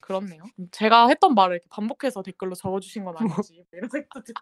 그렇네요. 0.00 0.42
음 0.58 0.68
제가 0.70 1.08
했던 1.08 1.34
말을 1.34 1.56
이렇게 1.56 1.68
반복해서 1.70 2.22
댓글로 2.22 2.54
적어 2.54 2.80
주신 2.80 3.04
건 3.04 3.14
아닌지 3.46 3.54
뭐 3.56 3.64
이런 3.72 3.88
생각도 3.90 4.22
들고. 4.22 4.40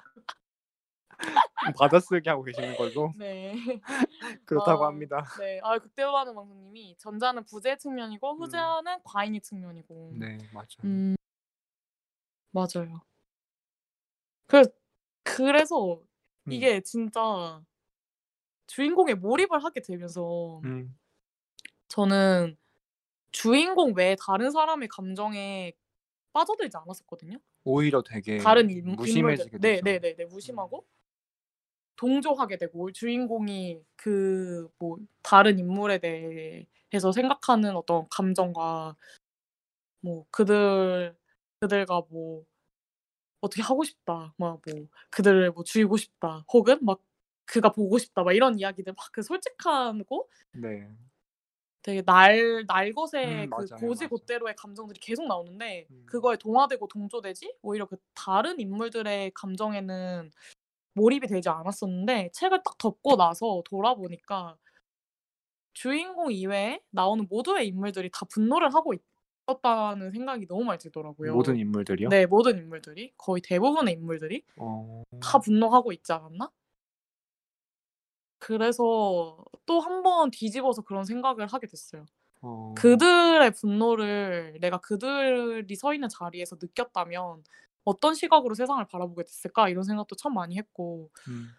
받아쓰기 1.79 2.29
하고 2.29 2.45
계시는 2.45 2.77
걸로 2.77 3.13
네. 3.19 3.55
그렇다고 4.47 4.85
아 4.85 4.89
합니다. 4.89 5.25
네. 5.39 5.61
아 5.63 5.79
극대화하는 5.79 6.35
방송님이 6.35 6.97
전자는 6.99 7.45
부재 7.45 7.77
측면이고 7.77 8.33
음. 8.35 8.39
후자는 8.43 8.99
과잉의 9.05 9.41
측면이고. 9.41 10.13
네, 10.19 10.39
맞아요. 10.53 10.67
음. 10.85 11.17
맞아요. 12.53 13.01
그 14.47 14.63
그래서 15.25 16.01
음. 16.47 16.53
이게 16.53 16.81
진짜 16.81 17.61
주인공에 18.67 19.15
몰입을 19.15 19.63
하게 19.65 19.81
되면서 19.83 20.61
음. 20.65 20.97
저는 21.89 22.57
주인공 23.33 23.95
외에 23.95 24.17
다른 24.21 24.51
사람의 24.51 24.89
감정에 24.89 25.73
빠져들지 26.33 26.77
않았었거든요. 26.77 27.39
오히려 27.65 28.03
되게 28.03 28.39
다른 28.39 28.71
인 28.71 28.97
무심해지게 28.97 29.59
네 29.59 29.81
되죠. 29.81 29.85
네네네. 29.85 30.25
음. 30.25 30.29
무심하고 30.31 30.87
동조하게 31.97 32.59
되고 32.59 32.91
주인공이 32.93 33.83
그 33.97 34.69
뭐 34.79 34.99
다른 35.23 35.59
인물에 35.59 35.99
대해서 35.99 37.13
생각하는 37.13 37.77
어떤 37.77 38.07
감정과 38.11 38.97
뭐 40.01 40.27
그들 40.31 41.17
그들과 41.61 42.03
뭐 42.11 42.45
어떻게 43.41 43.63
하고 43.63 43.85
싶다. 43.85 44.35
막 44.39 44.61
뭐 44.67 44.89
그들을 45.11 45.53
뭐 45.53 45.65
죽이고 45.65 45.97
싶다. 45.97 46.45
혹은 46.53 46.79
막 46.85 47.01
그가 47.47 47.73
보고 47.73 47.99
싶다. 47.99 48.23
막 48.25 48.33
이런 48.35 48.59
이야기들 48.59 48.95
막 48.95 49.11
그 49.13 49.23
솔직하고 49.23 50.29
네. 50.53 50.89
되게 51.89 52.03
날 52.03 52.65
날것의 52.67 53.47
음 53.47 53.51
그 53.51 53.67
맞아요, 53.71 53.81
고지고대로의 53.81 54.55
감정들이 54.57 55.01
계속 55.01 55.27
나오는데 55.27 55.87
음. 55.91 56.03
그거에 56.05 56.37
동화되고 56.37 56.87
동조되지 56.87 57.55
오히려 57.63 57.87
그 57.87 57.97
다른 58.15 58.61
인물들의 58.61 59.31
감정에는 59.35 60.31
몰입이 60.95 61.27
되지 61.29 61.49
않았었는데 61.49 62.31
책을 62.35 62.61
딱 62.63 62.77
덮고 62.77 63.17
나서 63.17 63.63
돌아보니까 63.65 64.59
주인공 65.73 66.31
이외에 66.31 66.81
나오는 66.91 67.27
모두의 67.31 67.69
인물들이 67.69 68.11
다 68.13 68.27
분노를 68.27 68.75
하고 68.75 68.93
있었다는 68.93 70.11
생각이 70.11 70.47
너무 70.47 70.65
많이 70.65 70.79
들더라고요. 70.79 71.35
모든 71.35 71.57
인물들이요? 71.57 72.11
네. 72.11 72.27
모든 72.27 72.59
인물들이 72.59 73.13
거의 73.17 73.41
대부분의 73.41 73.95
인물들이 73.95 74.43
어. 74.59 75.03
다 75.21 75.39
분노하고 75.39 75.93
있지 75.93 76.13
않았나? 76.13 76.51
그래서 78.39 79.45
또 79.67 79.81
한 79.81 80.03
번 80.03 80.31
뒤집어서 80.31 80.83
그런 80.83 81.05
생각을 81.05 81.47
하게 81.49 81.67
됐어요. 81.67 82.07
어. 82.41 82.69
그들의 82.75 83.53
분노를 83.53 84.59
내가 84.61 84.79
그들이 84.81 85.77
서 85.77 85.95
있는 85.95 86.09
자리에서 86.11 86.57
느꼈다면 86.63 87.45
'어떤 87.85 88.15
시각으로 88.15 88.55
세상을 88.55 88.85
바라보게 88.87 89.25
됐을까?' 89.25 89.69
이런 89.71 89.85
생각도 89.85 90.17
참 90.17 90.35
많이 90.35 90.57
했고 90.59 91.11
음. 91.29 91.59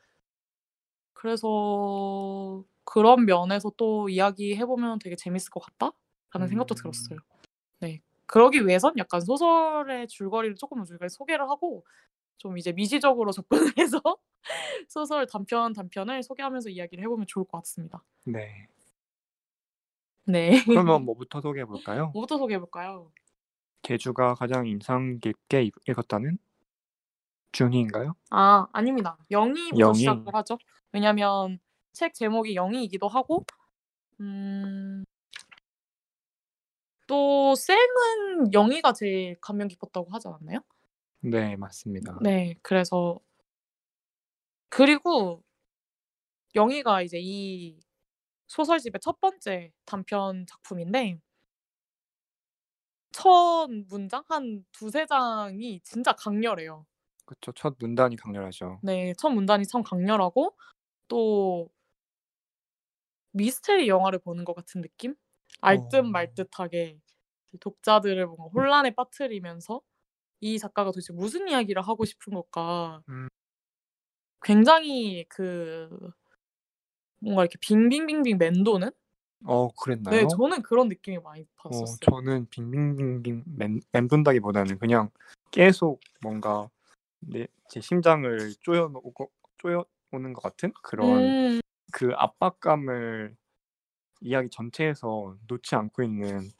그래서 1.13 2.63
'그런 2.85 3.25
면에서 3.25 3.71
또 3.77 4.09
이야기해 4.09 4.65
보면 4.65 4.99
되게 4.99 5.15
재밌을 5.15 5.49
것 5.51 5.59
같다.'라는 5.61 6.47
생각도 6.47 6.75
음. 6.75 6.75
들었어요. 6.75 7.19
네. 7.81 8.01
그러기 8.27 8.67
위해선 8.67 8.95
약간 8.99 9.21
소설의 9.21 10.07
줄거리를 10.09 10.55
쪼끔 10.57 10.83
줄거리 10.85 11.09
소개를 11.09 11.49
하고 11.49 11.85
좀 12.39 12.57
이제 12.57 12.71
미시적으로 12.71 13.31
접근을 13.31 13.73
해서 13.77 14.01
소설 14.89 15.27
단편, 15.27 15.73
단편을 15.73 16.23
소개하면서 16.23 16.69
이야기를 16.69 17.03
해 17.03 17.07
보면 17.07 17.27
좋을 17.27 17.45
것 17.45 17.59
같습니다. 17.59 18.03
네. 18.23 18.67
네. 20.25 20.63
그러면 20.65 21.03
뭐부터 21.05 21.41
소개해 21.41 21.65
볼까요? 21.65 22.09
뭐부터 22.13 22.37
소개해 22.37 22.59
볼까요? 22.59 23.11
계주가 23.81 24.33
가장 24.35 24.67
인상 24.67 25.19
깊게 25.19 25.63
읽 25.63 25.75
읽었다는 25.87 26.37
준이인가요? 27.51 28.15
아 28.29 28.67
아닙니다. 28.73 29.17
영희부터 29.31 29.79
영희. 29.79 29.99
시작을 29.99 30.33
하죠. 30.35 30.57
왜냐면 30.91 31.59
책 31.93 32.13
제목이 32.13 32.55
영희이기도 32.55 33.07
하고 33.07 33.43
음또 34.19 35.05
쌩은 37.55 38.53
영희가 38.53 38.93
제일 38.93 39.39
감명 39.41 39.67
깊었다고 39.67 40.11
하지 40.11 40.27
않았나요? 40.27 40.59
네, 41.21 41.55
맞습니다. 41.57 42.19
네. 42.21 42.55
그래서 42.61 43.19
그리고 44.69 45.43
영희가 46.55 47.01
이제 47.01 47.19
이 47.21 47.79
소설집의 48.47 48.99
첫 49.01 49.19
번째 49.21 49.71
단편 49.85 50.45
작품인데 50.47 51.19
첫 53.11 53.67
문장 53.87 54.23
한2-3 54.29 55.05
장이 55.05 55.81
진짜 55.83 56.13
강렬해요. 56.13 56.85
그쵸. 57.25 57.51
첫 57.53 57.75
문단이 57.79 58.15
강렬하죠. 58.17 58.81
네. 58.81 59.13
첫 59.17 59.29
문단이 59.29 59.65
참 59.67 59.83
강렬하고 59.83 60.55
또 61.07 61.69
미스테리 63.33 63.87
영화를 63.87 64.19
보는 64.19 64.43
것 64.45 64.53
같은 64.55 64.81
느낌? 64.81 65.15
알듯말 65.61 66.33
어. 66.33 66.35
듯하게 66.35 66.99
독자들을 67.59 68.25
뭔가 68.27 68.45
혼란에 68.53 68.91
빠뜨리면서 68.91 69.81
이 70.41 70.57
작가가 70.59 70.91
도대체 70.91 71.13
무슨 71.13 71.47
이야기를 71.47 71.81
하고 71.81 72.05
싶은 72.05 72.33
걸까 72.33 73.03
음. 73.09 73.29
굉장히 74.41 75.25
그 75.29 75.89
뭔가 77.19 77.43
이렇게 77.43 77.57
빙빙빙빙 77.59 78.37
맴도는? 78.37 78.91
어 79.45 79.69
그랬나요? 79.73 80.21
네. 80.21 80.25
저는 80.27 80.61
그런 80.63 80.87
느낌을 80.89 81.21
많이 81.21 81.45
어 81.67 81.95
받았었어요. 81.97 81.97
저는 82.01 82.47
빙빙빙빙 82.49 83.43
맴 83.57 83.79
맴돈다기보다는 83.91 84.79
그냥 84.79 85.09
계속 85.51 85.99
뭔가 86.21 86.69
내 87.21 87.47
제 87.69 87.81
심장을 87.81 88.55
쪼여 88.61 88.89
놓고 88.89 89.31
쪼여 89.59 89.85
오는 90.11 90.33
것 90.33 90.41
같은 90.43 90.73
그런 90.83 91.35
음. 91.35 91.59
그 91.91 92.11
압박감을 92.15 93.35
이야기 94.21 94.49
전체에서 94.51 95.37
놓지 95.47 95.75
않고 95.75 96.03
있는 96.03 96.51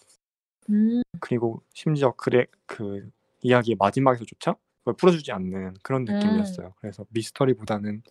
음. 0.70 1.02
그리고 1.20 1.64
심지어 1.74 2.12
그래 2.16 2.46
그 2.66 3.10
이야기의 3.42 3.76
마지막에서조차 3.80 4.56
그걸 4.80 4.94
풀어주지 4.96 5.32
않는 5.32 5.76
그런 5.84 6.08
음. 6.08 6.14
느낌이었어요. 6.14 6.74
그래서 6.80 7.06
미스터리보다는 7.10 8.04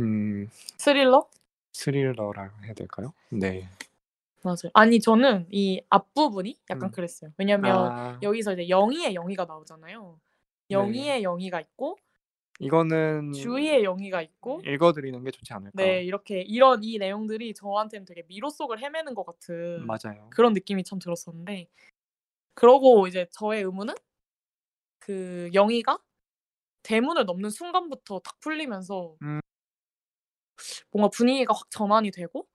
음 0.00 0.48
스릴러? 0.78 1.28
스릴러라고 1.72 2.64
해야 2.64 2.74
될까요? 2.74 3.12
네. 3.30 3.68
맞아요. 4.42 4.70
아니 4.72 5.00
저는 5.00 5.46
이 5.50 5.82
앞부분이 5.90 6.58
약간 6.70 6.88
음. 6.88 6.92
그랬어요. 6.92 7.30
왜냐면 7.36 7.92
아, 7.92 8.18
여기서 8.22 8.54
이제 8.54 8.68
영희의 8.68 9.14
영희가 9.14 9.44
나오잖아요. 9.44 10.18
네. 10.68 10.74
영희의 10.74 11.22
영희가 11.22 11.60
있고 11.60 11.98
이거는 12.58 13.32
주희의 13.32 13.84
영희가 13.84 14.22
있고 14.22 14.60
읽어드리는 14.64 15.22
게 15.24 15.30
좋지 15.30 15.52
않을까. 15.52 15.72
네 15.74 16.02
이렇게 16.04 16.40
이런 16.40 16.82
이 16.84 16.98
내용들이 16.98 17.54
저한테는 17.54 18.06
되게 18.06 18.22
미로 18.28 18.50
속을 18.50 18.80
헤매는 18.80 19.14
것 19.14 19.24
같은 19.24 19.86
맞아요. 19.86 20.28
그런 20.30 20.52
느낌이 20.52 20.84
참 20.84 20.98
들었었는데 20.98 21.68
그러고 22.54 23.06
이제 23.06 23.26
저의 23.30 23.62
의문은 23.62 23.94
그 25.10 25.50
영희가 25.52 25.98
대문을 26.84 27.24
넘는 27.24 27.50
순간부터 27.50 28.20
딱 28.20 28.38
풀리면서 28.38 29.16
음. 29.22 29.40
뭔가 30.92 31.08
분위기가 31.08 31.52
확 31.52 31.68
전환이 31.68 32.12
되고 32.12 32.46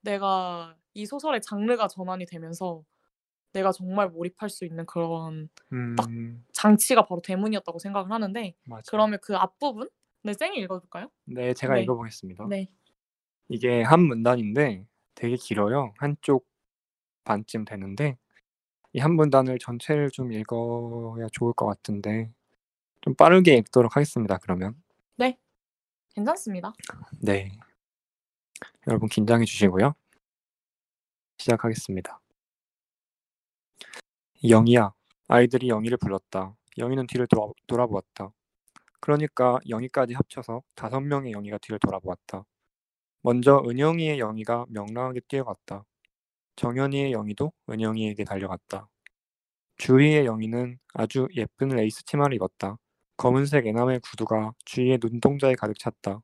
내가 0.00 0.76
이 0.94 1.06
소설의 1.06 1.42
장르가 1.42 1.86
전환이 1.86 2.26
되면서 2.26 2.82
내가 3.52 3.70
정말 3.70 4.08
몰입할 4.08 4.50
수 4.50 4.64
있는 4.64 4.84
그런 4.84 5.48
음, 5.72 6.44
장치가 6.52 7.06
바로 7.06 7.22
대문이었다고 7.22 7.78
생각을 7.78 8.10
하는데 8.10 8.56
맞아. 8.64 8.82
그러면 8.90 9.20
그 9.22 9.36
앞부분 9.36 9.88
네 10.24 10.32
쌩이 10.32 10.58
읽어볼까요? 10.58 11.08
네, 11.26 11.54
제가 11.54 11.74
네. 11.74 11.82
읽어보겠습니다. 11.82 12.46
네. 12.48 12.68
이게 13.48 13.82
한 13.82 14.00
문단인데 14.00 14.86
되게 15.14 15.36
길어요. 15.36 15.94
한쪽 15.98 16.48
반쯤 17.22 17.64
되는데 17.64 18.18
이 18.94 18.98
한 19.00 19.14
문단을 19.14 19.58
전체를 19.58 20.10
좀 20.10 20.32
읽어야 20.32 21.26
좋을 21.32 21.52
것 21.54 21.66
같은데 21.66 22.30
좀 23.00 23.14
빠르게 23.14 23.54
읽도록 23.56 23.96
하겠습니다. 23.96 24.36
그러면 24.38 24.74
괜찮습니다. 26.14 26.72
네, 27.20 27.52
여러분 28.86 29.08
긴장해 29.08 29.44
주시고요. 29.46 29.94
시작하겠습니다. 31.38 32.20
영희야, 34.48 34.92
아이들이 35.28 35.68
영희를 35.68 35.96
불렀다. 35.98 36.54
영희는 36.78 37.06
뒤를 37.06 37.26
돌아, 37.28 37.46
돌아보았다. 37.66 38.30
그러니까 39.00 39.58
영희까지 39.68 40.14
합쳐서 40.14 40.62
다섯 40.74 41.00
명의 41.00 41.32
영희가 41.32 41.58
뒤를 41.58 41.78
돌아보았다. 41.78 42.44
먼저 43.22 43.62
은영이의 43.66 44.18
영희가 44.18 44.66
명랑하게 44.68 45.20
뛰어갔다. 45.28 45.84
정연이의 46.56 47.12
영희도 47.12 47.52
은영이에게 47.70 48.24
달려갔다. 48.24 48.88
주희의 49.76 50.26
영희는 50.26 50.78
아주 50.94 51.28
예쁜 51.36 51.68
레이스 51.68 52.04
치마를 52.04 52.34
입었다. 52.34 52.76
검은색 53.16 53.66
에나멜 53.66 54.00
구두가 54.00 54.52
주희의 54.64 54.98
눈동자에 55.02 55.54
가득 55.54 55.78
찼다. 55.78 56.20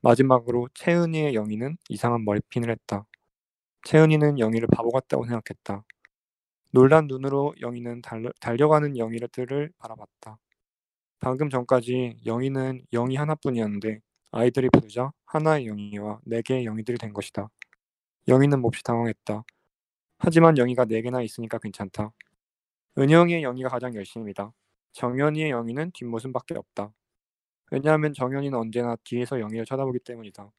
마지막으로 0.00 0.68
채은이의 0.74 1.34
영희는 1.34 1.76
이상한 1.88 2.24
머리핀을 2.24 2.70
했다. 2.70 3.04
채은이는 3.84 4.38
영희를 4.38 4.68
바보 4.68 4.90
같다고 4.90 5.24
생각했다. 5.24 5.84
놀란 6.70 7.06
눈으로 7.06 7.54
영희는 7.60 8.02
달려, 8.02 8.30
달려가는 8.40 8.96
영희들을 8.96 9.72
바라봤다. 9.78 10.38
방금 11.20 11.50
전까지 11.50 12.18
영희는 12.26 12.82
영희 12.92 13.16
하나뿐이었는데 13.16 14.00
아이들이 14.30 14.68
부르자 14.70 15.10
하나의 15.24 15.66
영희와 15.66 16.20
네 16.24 16.42
개의 16.42 16.64
영희들이 16.64 16.98
된 16.98 17.12
것이다. 17.12 17.48
영희는 18.28 18.60
몹시 18.60 18.82
당황했다. 18.84 19.42
하지만 20.18 20.58
영희가 20.58 20.84
네 20.84 21.00
개나 21.00 21.22
있으니까 21.22 21.58
괜찮다. 21.58 22.12
은영이의 22.98 23.42
영희가 23.42 23.70
가장 23.70 23.94
열심이다. 23.94 24.52
정연이의 24.92 25.50
영희는 25.50 25.92
뒷모습밖에 25.92 26.54
없다. 26.56 26.92
왜냐하면 27.70 28.12
정연이는 28.12 28.58
언제나 28.58 28.96
뒤에서 29.04 29.40
영희를 29.40 29.64
쳐다보기 29.64 30.00
때문이다. 30.00 30.52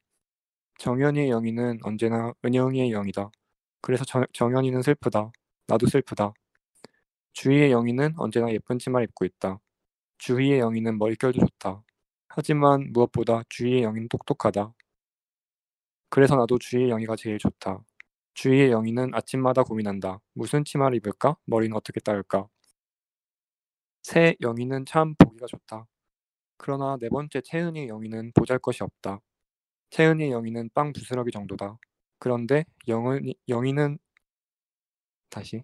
정연이의 0.78 1.30
영희는 1.30 1.80
언제나 1.82 2.32
은영이의 2.44 2.90
영이다. 2.90 3.30
그래서 3.82 4.04
정, 4.04 4.24
정연이는 4.32 4.82
슬프다. 4.82 5.30
나도 5.66 5.86
슬프다. 5.86 6.32
주희의 7.34 7.70
영희는 7.70 8.14
언제나 8.16 8.50
예쁜 8.52 8.78
치마를 8.78 9.04
입고 9.08 9.24
있다. 9.24 9.60
주희의 10.18 10.58
영희는 10.60 10.98
머릿결도 10.98 11.40
좋다. 11.40 11.82
하지만 12.28 12.92
무엇보다 12.92 13.42
주희의 13.48 13.82
영희는 13.82 14.08
똑똑하다. 14.08 14.74
그래서 16.10 16.36
나도 16.36 16.58
주희의 16.58 16.90
영희가 16.90 17.16
제일 17.16 17.38
좋다. 17.38 17.82
주희의 18.34 18.70
영희는 18.72 19.14
아침마다 19.14 19.62
고민한다. 19.62 20.18
무슨 20.34 20.64
치마를 20.64 20.96
입을까? 20.96 21.36
머리는 21.46 21.76
어떻게 21.76 22.00
따을까? 22.00 22.48
새 24.02 24.34
영희는 24.40 24.86
참 24.86 25.14
보기가 25.16 25.46
좋다. 25.46 25.86
그러나 26.56 26.96
네 27.00 27.08
번째 27.08 27.40
채은이의 27.40 27.88
영희는 27.88 28.32
보잘것이 28.34 28.82
없다. 28.82 29.20
채은이의 29.90 30.30
영희는 30.32 30.70
빵 30.74 30.92
부스러기 30.92 31.30
정도다. 31.30 31.78
그런데 32.18 32.64
영은이, 32.88 33.34
영희는 33.48 33.98
다시 35.30 35.62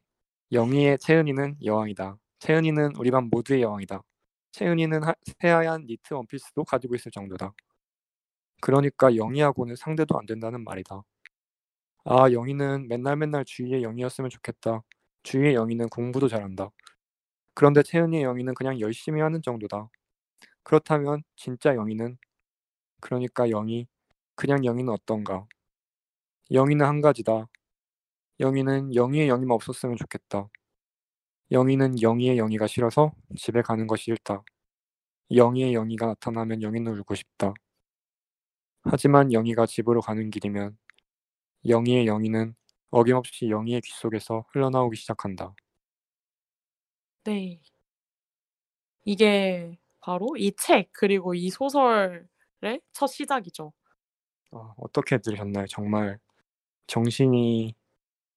영희의 0.53 0.99
채은이는 0.99 1.57
여왕이다. 1.65 2.19
채은이는 2.39 2.97
우리 2.97 3.11
반 3.11 3.29
모두의 3.31 3.63
여왕이다. 3.63 4.03
채은이는 4.53 5.03
하, 5.03 5.15
새하얀 5.41 5.87
니트 5.87 6.15
원피스도 6.15 6.65
가지고 6.65 6.95
있을 6.95 7.11
정도다. 7.11 7.53
그러니까 8.61 9.17
영희하고는 9.17 9.77
상대도 9.77 10.19
안 10.19 10.27
된다는 10.27 10.65
말이다. 10.65 11.03
아, 12.05 12.31
영희는 12.33 12.89
맨날 12.89 13.17
맨날 13.17 13.45
주위의 13.45 13.83
영희였으면 13.83 14.31
좋겠다. 14.31 14.83
주위의 15.25 15.55
영희는 15.55 15.89
공부도 15.89 16.29
잘한다. 16.29 16.71
그런데 17.55 17.83
채은이의 17.83 18.23
영희는 18.23 18.55
그냥 18.55 18.81
열심히 18.81 19.21
하는 19.21 19.43
정도다. 19.43 19.89
그렇다면 20.63 21.23
진짜 21.37 21.75
영희는 21.75 22.19
그러니까 23.01 23.51
영희 23.51 23.87
그냥 24.37 24.65
영희는 24.65 24.93
어떤가? 24.93 25.47
영희는 26.53 26.87
한 26.87 27.01
가지다. 27.01 27.47
영희는 28.41 28.95
영희의 28.95 29.29
영희만 29.29 29.55
없었으면 29.55 29.97
좋겠다. 29.97 30.49
영희는 31.51 32.03
영희의 32.03 32.39
영희가 32.39 32.67
싫어서 32.67 33.13
집에 33.37 33.63
가는 33.63 33.87
것이 33.87 34.05
싫다. 34.05 34.43
영희의 35.35 35.75
영희가 35.75 36.07
나타나면 36.07 36.63
영희는 36.63 36.93
울고 36.99 37.15
싶다. 37.15 37.55
하지만 38.91 39.33
영희가 39.33 39.67
집으로 39.67 40.01
가는 40.01 40.31
길이면 40.31 40.77
영희의 41.69 42.07
영희는 42.07 42.55
어김없이 42.91 43.51
영희의 43.51 43.81
귀 43.83 43.93
속에서 43.93 44.45
흘러나오기 44.53 44.97
시작한다. 44.97 45.55
네. 47.25 47.61
이게 49.05 49.79
바로 50.01 50.37
이 50.37 50.53
책 50.57 50.91
그리고 50.93 51.35
이 51.35 51.51
소설의 51.51 52.27
첫 52.93 53.07
시작이죠. 53.09 53.73
아, 54.53 54.75
어떻게 54.79 55.19
들으셨나요? 55.19 55.67
정말 55.69 56.19
정신이 56.89 57.75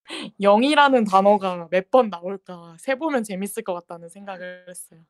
영이라는 0.42 1.06
단어가 1.06 1.68
몇 1.72 1.92
번 1.92 2.10
나올까 2.10 2.78
세 2.80 2.96
보면 2.96 3.24
재밌을 3.24 3.64
것 3.64 3.74
같다는 3.76 4.10
생각을 4.10 4.66
했어요. 4.70 5.02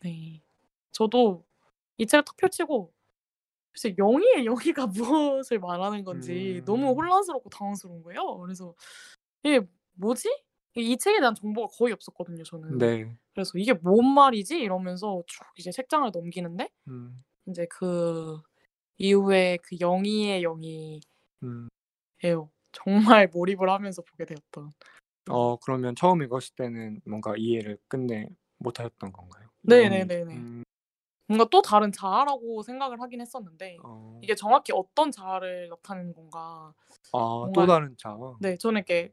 네. 0.00 0.42
저도 0.92 1.44
이 1.98 2.06
책을 2.06 2.24
탁 2.24 2.36
펼치고 2.36 2.92
글쎄 3.78 3.94
영희의 3.96 4.44
영희가 4.44 4.86
무엇을 5.44 5.60
말하는 5.60 6.02
건지 6.02 6.62
너무 6.64 6.90
음. 6.90 6.96
혼란스럽고 6.96 7.48
당황스러운 7.48 8.02
거예요. 8.02 8.38
그래서 8.38 8.74
이게 9.44 9.60
뭐지? 9.94 10.28
이 10.74 10.96
책에 10.96 11.20
대한 11.20 11.34
정보가 11.34 11.74
거의 11.76 11.92
없었거든요, 11.92 12.42
저는. 12.42 12.78
네. 12.78 13.16
그래서 13.34 13.52
이게 13.56 13.72
뭔 13.72 14.04
말이지? 14.14 14.58
이러면서 14.58 15.22
쭉 15.26 15.44
이제 15.56 15.70
책장을 15.70 16.10
넘기는데 16.12 16.68
음, 16.88 17.22
이제 17.46 17.66
그 17.70 18.38
이후에 18.96 19.58
그 19.62 19.76
영희의 19.80 20.42
영희예요. 20.42 21.00
음. 21.44 21.68
정말 22.72 23.28
몰입을 23.28 23.68
하면서 23.70 24.02
보게 24.02 24.24
되었던. 24.24 24.72
어 25.30 25.56
그러면 25.56 25.94
처음 25.94 26.22
읽었을 26.22 26.54
때는 26.56 27.00
뭔가 27.04 27.34
이해를 27.36 27.78
끝내 27.88 28.28
못하셨던 28.58 29.12
건가요? 29.12 29.48
네네네네. 29.62 30.34
음, 30.34 30.64
뭔가 31.28 31.46
또 31.50 31.60
다른 31.60 31.92
자아라고 31.92 32.62
생각을 32.62 33.00
하긴 33.00 33.20
했었는데 33.20 33.76
어, 33.84 34.18
이게 34.22 34.34
정확히 34.34 34.72
어떤 34.74 35.10
자아를 35.10 35.68
나타내는 35.68 36.14
건가. 36.14 36.72
아, 37.12 37.48
또 37.54 37.66
다른 37.66 37.94
자. 37.98 38.16
네, 38.40 38.56
저는 38.56 38.78
이렇게 38.78 39.12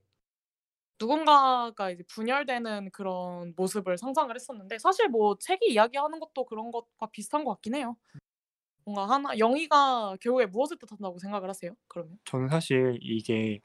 누군가가 0.99 1.91
이제 1.91 2.03
분열되는 2.07 2.91
그런 2.91 3.53
모습을 3.57 3.97
상상을 3.97 4.33
했었는데 4.33 4.79
사실 4.79 5.09
뭐 5.09 5.35
책이 5.39 5.71
이야기하는 5.71 6.19
것도 6.19 6.45
그런 6.45 6.71
것과 6.71 7.07
비슷한 7.11 7.43
것 7.43 7.51
같긴 7.55 7.75
해요. 7.75 7.97
뭔가 8.85 9.09
하나 9.09 9.37
영희가 9.37 10.15
결국에 10.21 10.45
무엇을 10.45 10.77
뜻한다고 10.77 11.19
생각을 11.19 11.49
하세요? 11.49 11.75
그러면? 11.87 12.17
저는 12.23 12.47
사실 12.47 12.97
이게 13.01 13.59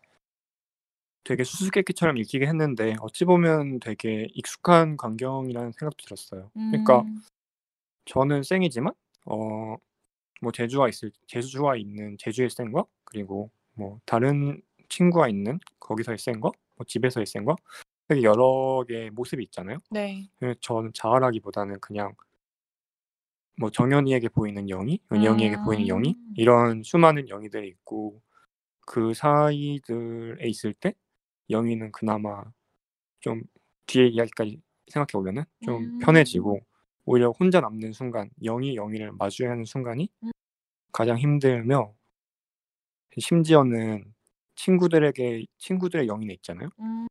되게 1.22 1.44
수수께끼처럼 1.44 2.16
읽히긴 2.16 2.48
했는데 2.48 2.96
어찌 3.01 3.24
보면 3.24 3.78
되게 3.80 4.26
익숙한 4.32 4.96
광경이라는 4.96 5.72
생각도 5.72 6.05
들었어요. 6.05 6.51
그러니까 6.55 7.03
음, 7.03 7.20
저는 8.05 8.42
쌩이지만 8.42 8.92
어 9.26 9.76
뭐 10.40 10.53
제주와 10.53 10.88
있을 10.88 11.11
제주와 11.26 11.76
있는 11.76 12.16
제주의 12.18 12.48
센 12.51 12.72
거, 12.72 12.86
그리고 13.05 13.51
뭐 13.74 14.01
다른 14.07 14.61
친구가 14.88 15.28
있는 15.28 15.59
거기서의 15.78 16.18
센 16.18 16.40
거, 16.40 16.51
뭐 16.76 16.84
집에서의 16.86 17.26
센 17.26 17.44
거, 17.44 17.57
되게 18.09 18.22
여러 18.22 18.84
개의 18.88 19.11
모습이 19.11 19.42
있잖아요. 19.44 19.78
네. 19.90 20.28
그래서 20.36 20.59
저는 20.61 20.92
자아라기보다는 20.94 21.78
그냥 21.80 22.14
뭐 23.59 23.70
정연이에게 23.70 24.28
보이는 24.30 24.68
영희, 24.70 25.01
은영이에게 25.12 25.57
보이는 25.64 25.86
영희 25.86 26.11
음. 26.11 26.34
이런 26.36 26.82
수많은 26.82 27.28
영희들이 27.28 27.68
있고 27.68 28.22
그 28.86 29.12
사이들에 29.14 30.48
있을 30.48 30.72
때 30.72 30.94
영희는 31.51 31.92
그나마 31.92 32.42
좀 33.20 33.42
뒤에 33.86 34.07
이야기까지 34.09 34.61
생각해 34.88 35.12
보면은 35.12 35.44
좀 35.62 35.82
음. 35.84 35.98
편해지고 35.98 36.61
오히려 37.05 37.30
혼자 37.30 37.61
남는 37.61 37.92
순간 37.92 38.30
영희 38.44 38.76
영희를 38.76 39.12
마주해야 39.12 39.53
하는 39.53 39.64
순간이 39.64 40.09
음. 40.22 40.30
가장 40.92 41.18
힘들며 41.18 41.94
심지어는 43.18 44.14
친구들에게 44.55 45.46
친구들의 45.59 46.07
영희는 46.07 46.34
있잖아요. 46.36 46.68
음. 46.78 47.07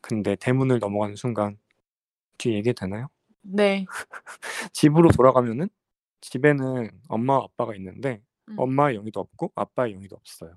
근데 0.00 0.36
대문을 0.36 0.78
넘어가는 0.78 1.16
순간 1.16 1.58
뒤에 2.38 2.56
얘기 2.56 2.72
되나요? 2.72 3.08
네. 3.42 3.84
집으로 4.72 5.10
돌아가면은 5.10 5.68
집에는 6.20 6.90
엄마 7.08 7.36
아빠가 7.36 7.74
있는데 7.76 8.22
음. 8.48 8.56
엄마의 8.58 8.96
영희도 8.96 9.20
없고 9.20 9.52
아빠의 9.54 9.94
영희도 9.94 10.16
없어요. 10.16 10.56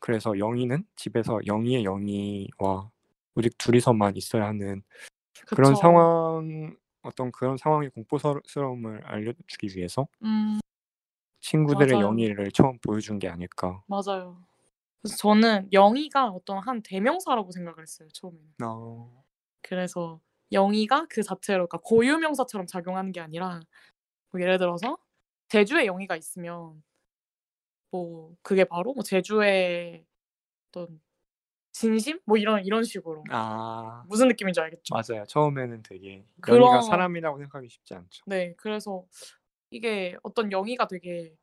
그래서 0.00 0.38
영희는 0.38 0.84
집에서 0.96 1.40
영희의 1.46 1.84
영희와 1.84 2.90
우리 3.34 3.50
둘이서만 3.56 4.16
있어야 4.16 4.46
하는 4.46 4.82
그런 5.46 5.72
그쵸. 5.72 5.80
상황 5.80 6.76
어떤 7.04 7.30
그런 7.30 7.56
상황의 7.56 7.90
공포스러움을 7.90 9.04
알려주기 9.04 9.76
위해서 9.76 10.06
음. 10.22 10.58
친구들의 11.40 11.92
맞아요. 11.92 12.06
영희를 12.06 12.50
처음 12.52 12.78
보여준 12.78 13.18
게 13.18 13.28
아닐까. 13.28 13.82
맞아요. 13.86 14.42
그래서 15.02 15.16
저는 15.18 15.68
영희가 15.72 16.28
어떤 16.28 16.58
한 16.58 16.82
대명사라고 16.82 17.50
생각을 17.52 17.82
했어요 17.82 18.08
처음에는. 18.12 18.54
어... 18.64 19.24
그래서 19.60 20.20
영희가 20.52 21.06
그 21.10 21.22
자체로 21.22 21.66
그러니까 21.66 21.78
고유명사처럼 21.84 22.66
작용하는 22.66 23.12
게 23.12 23.20
아니라 23.20 23.60
뭐 24.30 24.40
예를 24.40 24.58
들어서 24.58 24.96
제주에 25.48 25.86
영희가 25.86 26.16
있으면 26.16 26.82
뭐 27.90 28.34
그게 28.42 28.64
바로 28.64 28.94
뭐 28.94 29.02
제주의 29.02 30.04
어떤 30.68 31.00
진심 31.78 32.20
뭐 32.24 32.36
이런 32.38 32.64
이런 32.64 32.84
식으로 32.84 33.24
아 33.30 34.04
무슨 34.08 34.28
느낌인지 34.28 34.60
알겠죠? 34.60 34.94
맞아요. 34.94 35.24
처음에는 35.26 35.82
되게 35.82 36.24
그런- 36.40 36.60
영희가 36.62 36.82
사람이라고 36.82 37.36
생각하기 37.38 37.68
쉽지 37.68 37.94
않죠. 37.94 38.22
네, 38.26 38.54
그래서 38.56 39.04
이게 39.70 40.16
어떤 40.22 40.52
영희가 40.52 40.86
되게 40.86 41.34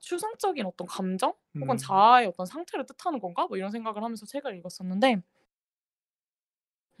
추상적인 0.00 0.66
어떤 0.66 0.88
감정 0.88 1.34
혹은 1.54 1.70
음. 1.70 1.76
자아의 1.76 2.26
어떤 2.26 2.46
상태를 2.46 2.84
뜻하는 2.86 3.20
건가? 3.20 3.46
뭐 3.46 3.56
이런 3.56 3.70
생각을 3.70 4.02
하면서 4.02 4.26
책을 4.26 4.56
읽었었는데, 4.56 5.22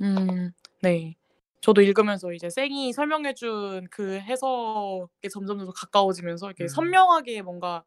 음, 0.02 0.52
네. 0.82 1.16
저도 1.60 1.82
읽으면서 1.82 2.32
이제 2.32 2.48
쌩이 2.48 2.92
설명해준 2.92 3.88
그 3.90 4.20
해석에 4.20 5.28
점점 5.28 5.58
더 5.58 5.72
가까워지면서 5.72 6.46
이렇게 6.46 6.64
음. 6.64 6.68
선명하게 6.68 7.42
뭔가 7.42 7.82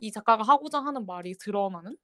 이 0.00 0.10
작가가 0.10 0.42
하고자 0.42 0.80
하는 0.80 1.06
말이 1.06 1.34
드러나는 1.38 1.92
음. 1.92 1.96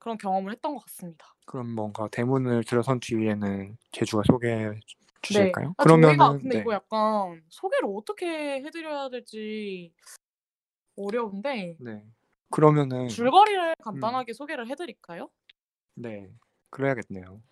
그런 0.00 0.18
경험을 0.18 0.50
했던 0.52 0.72
것 0.74 0.80
같습니다. 0.86 1.34
그럼 1.46 1.74
뭔가 1.74 2.08
대문을 2.08 2.64
들어선 2.64 2.98
뒤에는 3.00 3.76
제주가 3.92 4.22
소개해 4.26 4.80
주- 4.86 4.96
주실까요? 5.22 5.66
네. 5.68 5.72
아, 5.76 5.82
그러면은 5.84 6.38
근데 6.38 6.56
네. 6.56 6.60
이거 6.62 6.72
약간 6.72 7.42
소개를 7.50 7.88
어떻게 7.94 8.26
해드려야 8.62 9.10
될지 9.10 9.92
어려운데 10.96 11.76
네. 11.80 12.04
그러면은 12.50 13.08
줄거리를 13.08 13.70
음. 13.78 13.84
간단하게 13.84 14.32
소개를 14.32 14.68
해드릴까요? 14.68 15.28
네. 15.94 16.30
그래야겠네요. 16.70 17.42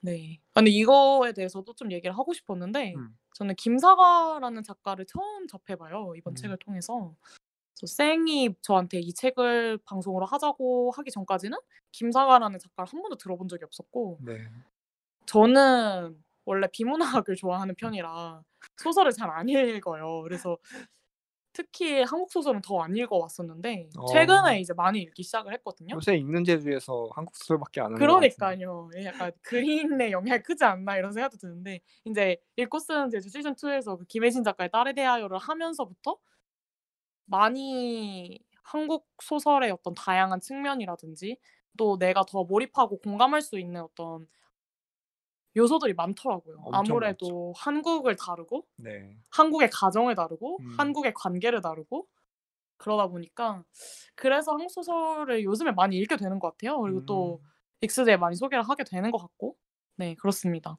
네. 0.00 0.40
아, 0.54 0.60
근데 0.60 0.70
이거에 0.70 1.32
대해서도 1.32 1.74
좀 1.74 1.92
얘기를 1.92 2.16
하고 2.16 2.32
싶었는데 2.32 2.94
음. 2.96 3.16
저는 3.34 3.54
김사과라는 3.56 4.62
작가를 4.62 5.04
처음 5.06 5.46
접해봐요 5.46 6.14
이번 6.16 6.32
음. 6.32 6.34
책을 6.36 6.56
통해서. 6.58 7.14
그래서 7.78 7.94
쌩이 7.96 8.54
저한테 8.62 8.98
이 9.00 9.12
책을 9.14 9.78
방송으로 9.84 10.26
하자고 10.26 10.92
하기 10.96 11.10
전까지는 11.10 11.58
김사과라는 11.92 12.58
작가를 12.58 12.92
한 12.92 13.02
번도 13.02 13.16
들어본 13.16 13.48
적이 13.48 13.64
없었고 13.64 14.18
네. 14.22 14.38
저는 15.26 16.16
원래 16.44 16.66
비문학을 16.72 17.36
좋아하는 17.36 17.74
편이라 17.76 18.42
소설을 18.76 19.12
잘 19.12 19.30
안 19.30 19.48
읽어요. 19.48 20.22
그래서 20.22 20.58
특히 21.54 22.02
한국 22.02 22.30
소설은 22.32 22.62
더 22.62 22.80
안 22.82 22.96
읽어왔었는데 22.96 23.90
어. 23.98 24.06
최근에 24.06 24.60
이제 24.60 24.72
많이 24.74 25.00
읽기 25.02 25.22
시작을 25.22 25.52
했거든요. 25.54 25.96
요새 25.96 26.16
읽는 26.16 26.44
제주에서 26.44 27.08
한국 27.14 27.36
소설밖에 27.36 27.80
안 27.80 27.86
하는. 27.88 27.98
그러니까요. 27.98 28.90
예, 28.96 29.04
약간 29.06 29.32
그린의 29.42 30.12
영향이 30.12 30.42
크지 30.42 30.64
않나 30.64 30.96
이런 30.96 31.12
생각도 31.12 31.36
드는데 31.36 31.80
이제 32.06 32.38
읽고 32.56 32.78
쓰는 32.78 33.10
제주 33.10 33.28
시즌 33.28 33.54
2에서 33.54 33.98
그 33.98 34.04
김혜진 34.06 34.44
작가의 34.44 34.70
딸에 34.70 34.94
대하여를 34.94 35.36
하면서부터 35.38 36.16
많이 37.24 38.38
한국 38.62 39.08
소설의 39.22 39.70
어떤 39.70 39.94
다양한 39.94 40.40
측면이라든지 40.40 41.38
또 41.76 41.98
내가 41.98 42.24
더 42.24 42.44
몰입하고 42.44 42.98
공감할 42.98 43.42
수 43.42 43.58
있는 43.58 43.82
어떤 43.82 44.26
요소들이 45.56 45.94
많더라고요. 45.94 46.64
아무래도 46.72 47.52
한국을 47.56 48.16
다루고 48.16 48.66
네. 48.76 49.16
한국의 49.30 49.68
가정을 49.70 50.14
다루고 50.14 50.58
음. 50.60 50.74
한국의 50.78 51.12
관계를 51.14 51.60
다루고 51.60 52.06
그러다 52.78 53.06
보니까 53.08 53.62
그래서 54.14 54.52
한국 54.52 54.70
소설을 54.70 55.44
요즘에 55.44 55.72
많이 55.72 55.96
읽게 55.98 56.16
되는 56.16 56.38
것 56.38 56.50
같아요. 56.52 56.80
그리고 56.80 57.04
또 57.04 57.40
음. 57.42 57.48
엑스제에 57.82 58.16
많이 58.16 58.36
소개를 58.36 58.62
하게 58.68 58.84
되는 58.84 59.10
것 59.10 59.18
같고 59.18 59.56
네 59.96 60.14
그렇습니다. 60.14 60.78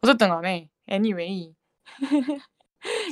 어쨌든 0.00 0.28
간에 0.30 0.70
anyway 0.90 1.54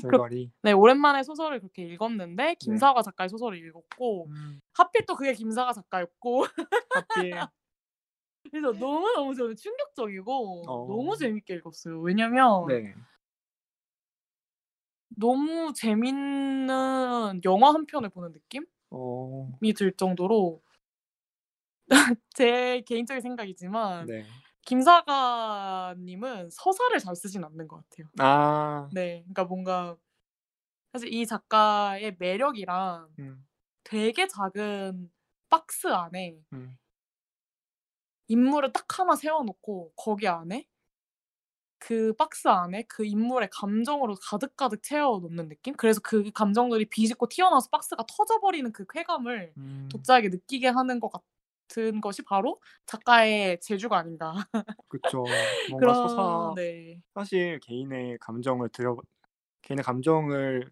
줄거리. 0.00 0.50
네 0.62 0.72
오랜만에 0.72 1.22
소설을 1.22 1.60
그렇게 1.60 1.82
읽었는데 1.82 2.54
김사과 2.60 3.02
작가의 3.02 3.28
소설을 3.28 3.58
읽었고 3.58 4.26
음. 4.28 4.60
하필 4.72 5.04
또 5.06 5.14
그게 5.14 5.32
김사과 5.32 5.72
작가였고 5.72 6.44
하필. 6.94 7.40
그래서 8.50 8.72
너무 8.72 9.12
너무 9.14 9.34
저는 9.34 9.56
충격적이고 9.56 10.62
어. 10.66 10.86
너무 10.86 11.16
재밌게 11.16 11.54
읽었어요. 11.54 12.00
왜냐면 12.00 12.66
네. 12.68 12.94
너무 15.08 15.72
재밌는 15.74 17.40
영화 17.44 17.72
한 17.72 17.86
편을 17.86 18.10
보는 18.10 18.32
느낌이 18.32 18.66
어. 18.90 19.50
들 19.76 19.92
정도로 19.92 20.62
제 22.34 22.82
개인적인 22.86 23.20
생각이지만 23.20 24.06
네. 24.06 24.24
김사과님은 24.66 26.50
서사를 26.50 26.98
잘 26.98 27.16
쓰진 27.16 27.44
않는 27.44 27.68
것 27.68 27.76
같아요. 27.88 28.08
아. 28.18 28.88
네, 28.92 29.20
그러니까 29.22 29.44
뭔가 29.44 29.96
사실 30.92 31.12
이 31.12 31.26
작가의 31.26 32.16
매력이랑 32.18 33.08
음. 33.20 33.46
되게 33.84 34.26
작은 34.26 35.10
박스 35.48 35.86
안에 35.86 36.36
음. 36.52 36.76
인물을 38.28 38.72
딱 38.72 38.98
하나 38.98 39.14
세워놓고 39.14 39.92
거기 39.96 40.26
안에 40.26 40.66
그 41.78 42.12
박스 42.14 42.48
안에 42.48 42.82
그 42.88 43.04
인물의 43.04 43.50
감정으로 43.52 44.16
가득가득 44.16 44.82
채워놓는 44.82 45.48
느낌? 45.48 45.74
그래서 45.76 46.00
그 46.02 46.30
감정들이 46.32 46.86
비집고 46.86 47.28
튀어나와서 47.28 47.68
박스가 47.70 48.04
터져버리는 48.08 48.72
그 48.72 48.84
쾌감을 48.86 49.52
음. 49.56 49.88
독자에게 49.92 50.28
느끼게 50.30 50.68
하는 50.68 50.98
것 50.98 51.12
같은 51.68 52.00
것이 52.00 52.22
바로 52.22 52.60
작가의 52.86 53.60
재주가 53.60 53.98
아닌가. 53.98 54.34
그쵸. 54.88 55.56
뭔가 55.66 55.92
그런 55.92 55.94
서사 55.94 56.56
네. 56.56 57.02
사실 57.14 57.60
개인의 57.60 58.18
감정을 58.20 58.70
들여 58.70 58.96
개인의 59.62 59.84
감정을 59.84 60.70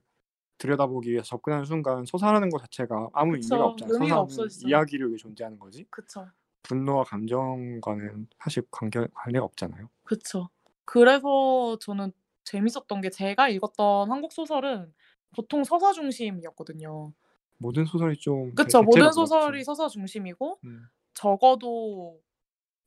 들여다보기 0.59 1.11
위해서 1.12 1.24
접근하는 1.26 1.64
순간 1.66 2.05
서사라는 2.07 2.51
것 2.51 2.61
자체가 2.61 3.11
아무 3.14 3.36
그쵸. 3.40 3.57
의미가 3.57 3.64
없잖아요. 3.66 3.97
의미가 3.97 4.20
없어지죠. 4.20 4.68
이야기를 4.68 5.09
위해 5.11 5.18
존재하는 5.18 5.59
거지. 5.59 5.86
그쵸. 5.90 6.30
분노와 6.64 7.05
감정과는 7.05 8.28
사실 8.42 8.64
관계 8.70 9.07
관계가 9.14 9.45
없잖아요. 9.47 9.90
그쵸. 10.05 10.49
그래서 10.84 11.78
저는 11.80 12.12
재밌었던 12.45 13.01
게 13.01 13.11
제가 13.11 13.49
읽었던 13.49 14.11
한국 14.11 14.32
소설은 14.32 14.92
보통 15.34 15.64
서사 15.64 15.92
중심이었거든요. 15.92 17.12
모든 17.59 17.84
소설이 17.84 18.16
좀 18.18 18.55
그쵸. 18.55 18.64
대체로 18.64 18.84
모든 18.84 19.11
그렇죠. 19.11 19.12
소설이 19.12 19.64
서사 19.64 19.88
중심이고 19.88 20.59
음. 20.64 20.88
적어도 21.14 22.20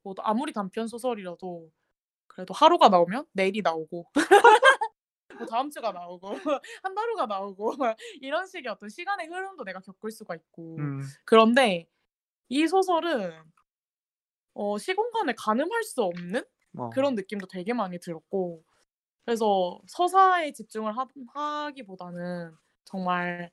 뭐 0.03 0.15
아무리 0.20 0.53
단편 0.53 0.88
소설이라도 0.88 1.72
그래도 2.28 2.53
하루가 2.53 2.89
나오면 2.89 3.28
내일이 3.34 3.61
나오고 3.61 4.07
뭐 5.39 5.47
다음 5.47 5.70
주가 5.70 5.91
나오고 5.91 6.30
한 6.84 6.95
달후가 6.95 7.26
나오고 7.28 7.74
이런 8.22 8.47
식의 8.47 8.72
어떤 8.72 8.89
시간의 8.89 9.28
흐름도 9.28 9.63
내가 9.63 9.80
겪을 9.82 10.11
수가 10.11 10.36
있고 10.36 10.78
음. 10.80 11.01
그런데 11.26 11.88
이 12.49 12.68
소설은 12.68 13.34
어, 14.53 14.78
시공간을 14.78 15.36
가늠할 15.38 15.84
수 15.84 16.01
없는 16.03 16.43
어. 16.78 16.89
그런 16.89 17.15
느낌도 17.15 17.47
되게 17.47 17.74
많이 17.74 17.99
들었고 17.99 18.63
그래서 19.26 19.80
서사에 19.88 20.53
집중을 20.53 20.97
하, 20.97 21.07
하기보다는 21.34 22.55
정말 22.86 23.51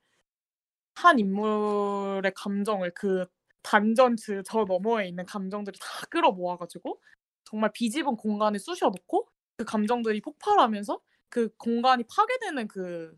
한 0.94 1.18
인물의 1.18 2.32
감정을 2.36 2.92
그 2.94 3.26
단전 3.62 4.16
그 4.24 4.42
저 4.44 4.64
너머에 4.64 5.08
있는 5.08 5.24
감정들을 5.26 5.78
다 5.80 6.06
끌어모아 6.10 6.56
가지고 6.58 7.00
정말 7.44 7.70
비집은 7.72 8.16
공간에 8.16 8.58
쑤셔 8.58 8.86
넣고 8.86 9.28
그 9.56 9.64
감정들이 9.64 10.20
폭발하면서 10.20 11.00
그 11.30 11.48
공간이 11.58 12.04
파괴되는 12.08 12.68
그 12.68 13.16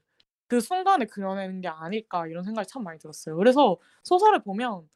그 0.49 0.61
순간을 0.61 1.09
그려내는 1.09 1.61
게 1.61 1.68
아닐까 1.68 2.27
이런 2.29 2.45
생각이 2.45 2.68
참 2.68 2.85
많이 2.85 2.99
들었어요. 3.01 3.37
그래서 3.37 3.79
소설을 4.05 4.43
보면 4.45 4.89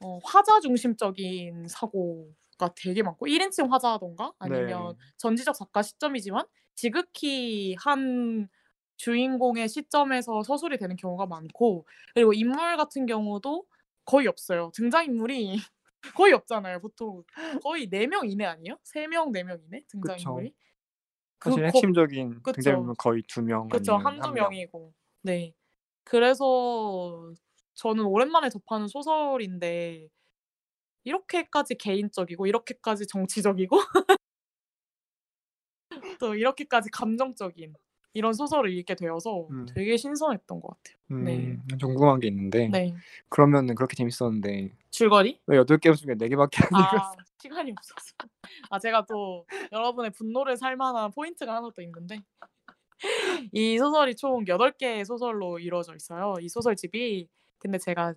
어 0.00 0.18
화자 0.24 0.60
중심적인 0.60 1.68
사고가 1.68 2.74
되게 2.76 3.02
많고 3.02 3.26
1 3.28 3.40
인칭 3.42 3.72
화자든가 3.72 4.32
아니면 4.38 4.94
네. 4.98 5.12
전지적 5.18 5.54
작가 5.54 5.82
시점이지만 5.82 6.44
지극히 6.74 7.76
한 7.78 8.48
주인공의 9.02 9.68
시점에서 9.68 10.42
서술이 10.44 10.78
되는 10.78 10.94
경우가 10.96 11.26
많고 11.26 11.86
그리고 12.14 12.32
인물 12.32 12.76
같은 12.76 13.04
경우도 13.06 13.66
거의 14.04 14.28
없어요. 14.28 14.70
등장인물이 14.74 15.56
거의 16.16 16.32
없잖아요. 16.32 16.80
보통 16.80 17.24
거의 17.62 17.88
4명 17.88 18.30
이내 18.30 18.44
아니에요? 18.44 18.76
3 18.84 19.08
명, 19.08 19.32
4명 19.32 19.60
이내 19.66 19.80
그쵸. 20.00 20.28
등장인물이? 20.38 20.54
사실 21.38 21.38
그거 21.38 21.62
핵심적인 21.64 22.42
그쵸. 22.42 22.52
등장인물은 22.52 22.94
거의 22.98 23.22
2명 23.24 23.68
그쵸. 23.70 23.72
아니면 23.72 23.98
1-2 23.98 24.26
1 24.26 24.32
명. 24.34 24.50
명이고. 24.50 24.92
네. 25.22 25.52
그래서 26.04 27.32
저는 27.74 28.04
오랜만에 28.04 28.50
접하는 28.50 28.86
소설인데 28.88 30.08
이렇게까지 31.04 31.76
개인적이고 31.76 32.46
이렇게까지 32.46 33.06
정치적이고 33.08 33.76
또 36.20 36.34
이렇게까지 36.34 36.90
감정적인 36.90 37.74
이런 38.14 38.32
소설을 38.32 38.72
읽게 38.72 38.94
되어서 38.94 39.46
음. 39.50 39.66
되게 39.74 39.96
신선했던 39.96 40.60
것 40.60 40.68
같아요. 40.68 41.22
네. 41.24 41.36
음. 41.36 41.62
좀 41.78 41.94
궁금한 41.94 42.20
게 42.20 42.28
있는데 42.28 42.68
네. 42.68 42.94
그러면은 43.28 43.74
그렇게 43.74 43.96
재밌었는데 43.96 44.72
줄거리? 44.90 45.40
왜 45.46 45.58
8개 45.58 45.94
중에 45.96 46.14
4 46.18 46.28
개밖에 46.28 46.58
안 46.62 46.80
읽었어요? 46.80 47.16
아 47.18 47.24
시간이 47.40 47.72
없어서. 47.72 48.14
아 48.70 48.78
제가 48.78 49.06
또 49.06 49.46
여러분의 49.72 50.10
분노를 50.10 50.56
살 50.56 50.76
만한 50.76 51.10
포인트가 51.12 51.56
하나 51.56 51.70
또 51.74 51.82
있는데 51.82 52.20
이 53.52 53.78
소설이 53.78 54.14
총 54.14 54.44
8개의 54.44 55.04
소설로 55.04 55.58
이루어져 55.58 55.94
있어요, 55.94 56.34
이 56.40 56.48
소설집이. 56.48 57.28
근데 57.58 57.78
제가 57.78 58.14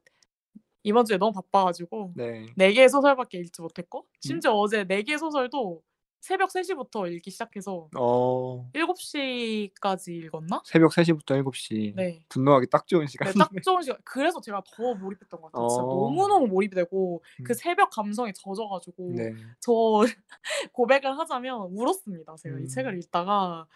이번 0.84 1.06
주에 1.06 1.18
너무 1.18 1.32
바빠 1.32 1.66
가지고 1.66 2.12
네. 2.16 2.46
4 2.58 2.72
개의 2.72 2.90
소설밖에 2.90 3.40
읽지 3.40 3.62
못했고 3.62 4.02
음. 4.02 4.06
심지어 4.20 4.52
어제 4.54 4.84
4개 4.84 5.18
소설도 5.18 5.82
새벽 6.26 6.50
3 6.50 6.64
시부터 6.64 7.06
읽기 7.06 7.30
시작해서 7.30 7.88
어. 7.96 8.72
7 8.74 8.88
시까지 8.98 10.16
읽었나? 10.16 10.60
새벽 10.66 10.92
3 10.92 11.04
시부터 11.04 11.36
7 11.36 11.44
시. 11.54 11.94
네. 11.96 12.26
분노하기 12.30 12.66
딱 12.72 12.88
좋은 12.88 13.02
네 13.02 13.08
시간이네. 13.12 13.38
딱 13.38 13.52
좋은 13.64 13.84
시간. 13.84 14.00
그래서 14.04 14.42
제가 14.42 14.64
더 14.66 14.96
몰입했던 14.96 15.40
것 15.40 15.52
같아요. 15.52 15.68
진짜 15.68 15.84
어. 15.84 15.86
너무너무 15.86 16.48
몰입이 16.48 16.74
되고 16.74 17.22
그 17.44 17.52
음. 17.52 17.54
새벽 17.54 17.92
감성에 17.92 18.32
젖어 18.34 18.68
가지고 18.68 19.14
네. 19.16 19.36
저 19.60 19.72
고백을 20.74 21.16
하자면 21.16 21.62
울었습니다. 21.70 22.36
제가 22.38 22.58
이 22.58 22.68
책을 22.70 22.94
음. 22.94 22.98
읽다가 22.98 23.68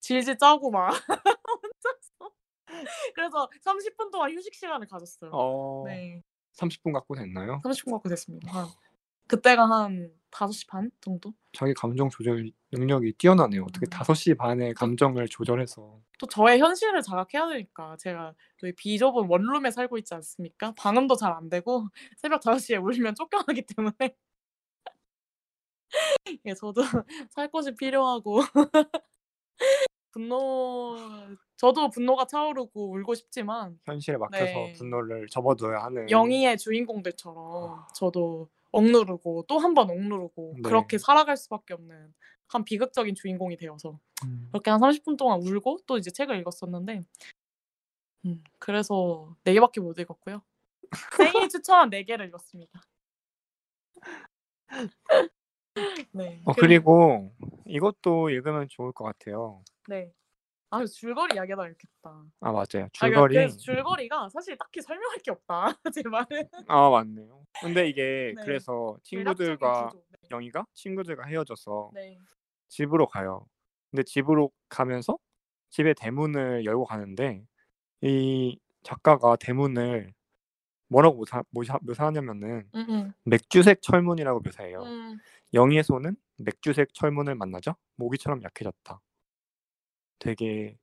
질질 0.00 0.36
짜고 0.36 0.70
막 0.70 0.90
혼자서. 1.48 2.34
그래서 3.14 3.48
30분 3.64 4.10
동안 4.12 4.30
휴식 4.32 4.52
시간을 4.54 4.86
가졌어요. 4.86 5.30
어. 5.32 5.84
네. 5.86 6.22
30분 6.58 6.92
갖고 6.92 7.14
됐나요? 7.14 7.62
30분 7.64 7.92
갖고 7.92 8.10
됐습니다. 8.10 8.68
한 9.30 9.30
그때가 9.30 9.64
한 9.68 10.10
5시 10.30 10.68
반 10.68 10.90
정도? 11.00 11.32
자기 11.52 11.74
감정 11.74 12.08
조절 12.08 12.50
능력이 12.72 13.14
뛰어나네요. 13.14 13.62
어떻게 13.64 13.86
음. 13.86 13.90
5시 13.90 14.36
반에 14.36 14.72
감정을 14.74 15.28
조절해서. 15.28 16.00
또 16.18 16.26
저의 16.26 16.58
현실을 16.60 17.02
자각해야 17.02 17.48
되니까 17.48 17.96
제가 17.98 18.34
또이 18.58 18.72
비좁은 18.76 19.28
원룸에 19.28 19.70
살고 19.70 19.98
있지 19.98 20.14
않습니까? 20.14 20.72
방음도 20.76 21.16
잘 21.16 21.32
안 21.32 21.48
되고 21.48 21.88
새벽 22.18 22.40
5 22.46 22.58
시에 22.58 22.76
울면 22.76 23.14
쫓겨나기 23.14 23.62
때문에 23.62 23.94
예 26.46 26.54
저도 26.54 26.82
살 27.30 27.50
곳이 27.50 27.74
필요하고 27.74 28.40
분노 30.12 30.96
저도 31.56 31.90
분노가 31.90 32.26
차오르고 32.26 32.92
울고 32.92 33.14
싶지만 33.14 33.78
현실에 33.84 34.16
막혀서 34.16 34.44
네. 34.44 34.72
분노를 34.74 35.26
접어둬야 35.28 35.82
하는 35.84 36.08
영희의 36.10 36.58
주인공들처럼 36.58 37.84
저도 37.94 38.48
억누르고 38.72 39.44
또 39.48 39.58
한 39.58 39.74
번 39.74 39.90
억누르고 39.90 40.54
네. 40.56 40.62
그렇게 40.62 40.98
살아갈 40.98 41.36
수밖에 41.36 41.74
없는 41.74 42.14
한 42.48 42.64
비극적인 42.64 43.14
주인공이 43.14 43.56
되어서 43.56 43.98
음. 44.24 44.48
그렇게 44.52 44.70
한 44.70 44.80
30분 44.80 45.16
동안 45.18 45.40
울고 45.42 45.80
또 45.86 45.98
이제 45.98 46.10
책을 46.10 46.38
읽었었는데 46.40 47.04
음 48.26 48.44
그래서 48.58 49.34
4 49.44 49.52
개밖에 49.54 49.80
못 49.80 49.98
읽었고요. 49.98 50.42
쌩이 51.16 51.48
추천한 51.50 51.90
4 51.90 52.02
개를 52.04 52.26
읽었습니다. 52.28 52.80
네. 56.12 56.42
어 56.44 56.52
그리 56.54 56.78
그리고 56.78 57.32
이것도 57.66 58.30
읽으면 58.30 58.68
좋을 58.70 58.92
것 58.92 59.04
같아요. 59.04 59.62
네. 59.88 60.12
아 60.70 60.84
줄거리 60.86 61.34
이야기하다가 61.34 61.68
읽겠다. 61.70 62.24
아 62.40 62.52
맞아요. 62.52 62.62
아 62.62 62.64
그러니까 62.64 62.88
줄거리. 62.92 63.34
그래서 63.34 63.56
줄거리가 63.58 64.28
사실 64.28 64.56
딱히 64.56 64.80
설명할 64.80 65.18
게 65.18 65.30
없다 65.32 65.66
제 65.94 66.02
말은. 66.08 66.48
아 66.68 66.90
맞네요. 66.90 67.44
근데 67.60 67.88
이게 67.88 68.32
네. 68.36 68.42
그래서 68.44 68.96
친구들과. 69.02 69.90
네. 69.94 70.00
영희가 70.30 70.64
친구들과 70.74 71.24
헤어져서 71.24 71.90
네. 71.92 72.16
집으로 72.68 73.08
가요. 73.08 73.46
근데 73.90 74.04
집으로 74.04 74.52
가면서 74.68 75.18
집의 75.70 75.94
대문을 75.96 76.64
열고 76.64 76.84
가는데 76.84 77.42
이 78.02 78.58
작가가 78.84 79.34
대문을 79.36 80.12
뭐라고 80.88 81.16
묘사 81.18 81.42
묘사 81.50 81.78
묘사하냐면은 81.82 82.68
음음. 82.74 83.12
맥주색 83.24 83.82
철문이라고 83.82 84.40
묘사해요. 84.40 84.82
음. 84.82 85.18
영희의 85.52 85.82
손은 85.82 86.16
맥주색 86.38 86.94
철문을 86.94 87.34
만나자 87.34 87.74
모기처럼 87.96 88.42
약해졌다. 88.44 89.00
되게 90.20 90.76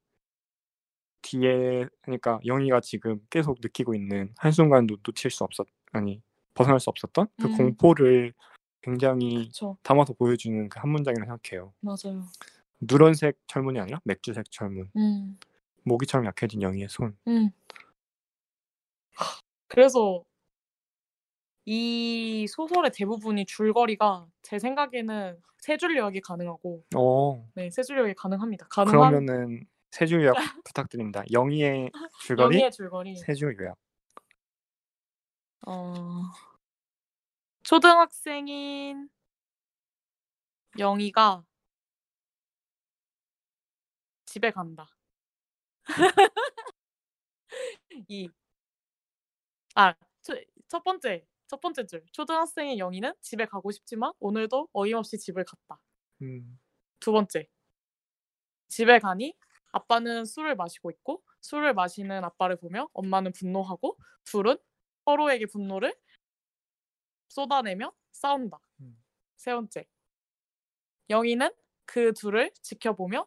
뒤에 1.21 1.87
그러니까 2.01 2.39
영희가 2.45 2.81
지금 2.81 3.19
계속 3.29 3.59
느끼고 3.61 3.95
있는 3.95 4.33
한순간도 4.37 4.97
놓칠 5.05 5.31
수 5.31 5.43
없었 5.43 5.65
아니 5.91 6.21
벗어날 6.53 6.79
수 6.79 6.89
없었던 6.89 7.27
그 7.41 7.47
음. 7.47 7.57
공포를 7.57 8.33
굉장히 8.81 9.45
그쵸. 9.47 9.77
담아서 9.83 10.13
보여주는 10.13 10.69
그 10.69 10.79
한 10.79 10.89
문장이라고 10.89 11.29
생각해요. 11.31 11.73
맞아요. 11.79 12.23
누런색 12.81 13.37
철문이 13.47 13.79
아니라 13.79 13.99
맥주색 14.05 14.51
철문. 14.51 14.89
음. 14.95 15.37
모기처럼 15.83 16.25
약해진 16.25 16.61
영희의 16.61 16.87
손. 16.89 17.17
음. 17.27 17.49
그래서 19.67 20.23
이 21.69 22.47
소설의 22.47 22.91
대부분이 22.93 23.45
줄거리가 23.45 24.25
제 24.41 24.57
생각에는 24.57 25.37
3줄 25.61 25.97
요약이 25.97 26.21
가능하고 26.21 26.85
어. 26.95 27.45
네3줄 27.57 27.97
요약이 27.97 28.13
가능합니다. 28.13 28.67
가능한 28.69 29.11
그러면은 29.11 29.65
3줄 29.91 30.23
요약 30.23 30.33
부탁드립니다. 30.63 31.25
영희의 31.29 31.91
줄거리 32.21 32.55
영희의 32.55 32.71
줄거리. 32.71 33.15
3줄 33.15 33.59
요약. 33.61 33.75
어. 35.67 36.23
초등학생인 37.63 39.09
영희가 40.79 41.43
집에 44.23 44.51
간다. 44.51 44.87
이아초첫 49.75 50.83
번째, 50.85 51.25
첫 51.47 51.61
번째 51.61 51.85
줄. 51.85 52.03
초등학생인 52.11 52.77
영희는 52.77 53.13
집에 53.21 53.45
가고 53.45 53.71
싶지만 53.71 54.11
오늘도 54.19 54.69
어김없이 54.73 55.17
집을 55.17 55.45
갔다. 55.45 55.81
음. 56.21 56.59
두 56.99 57.11
번째. 57.11 57.47
집에 58.67 58.99
가니 58.99 59.33
아빠는 59.71 60.25
술을 60.25 60.55
마시고 60.55 60.91
있고 60.91 61.23
술을 61.41 61.73
마시는 61.73 62.23
아빠를 62.23 62.57
보며 62.57 62.89
엄마는 62.93 63.31
분노하고 63.31 63.97
둘은 64.25 64.57
서로에게 65.05 65.45
분노를 65.45 65.95
쏟아내며 67.29 67.93
싸운다. 68.11 68.59
음. 68.81 69.01
세 69.37 69.53
번째. 69.53 69.85
영희는 71.09 71.49
그 71.85 72.11
둘을 72.13 72.51
지켜보며 72.61 73.25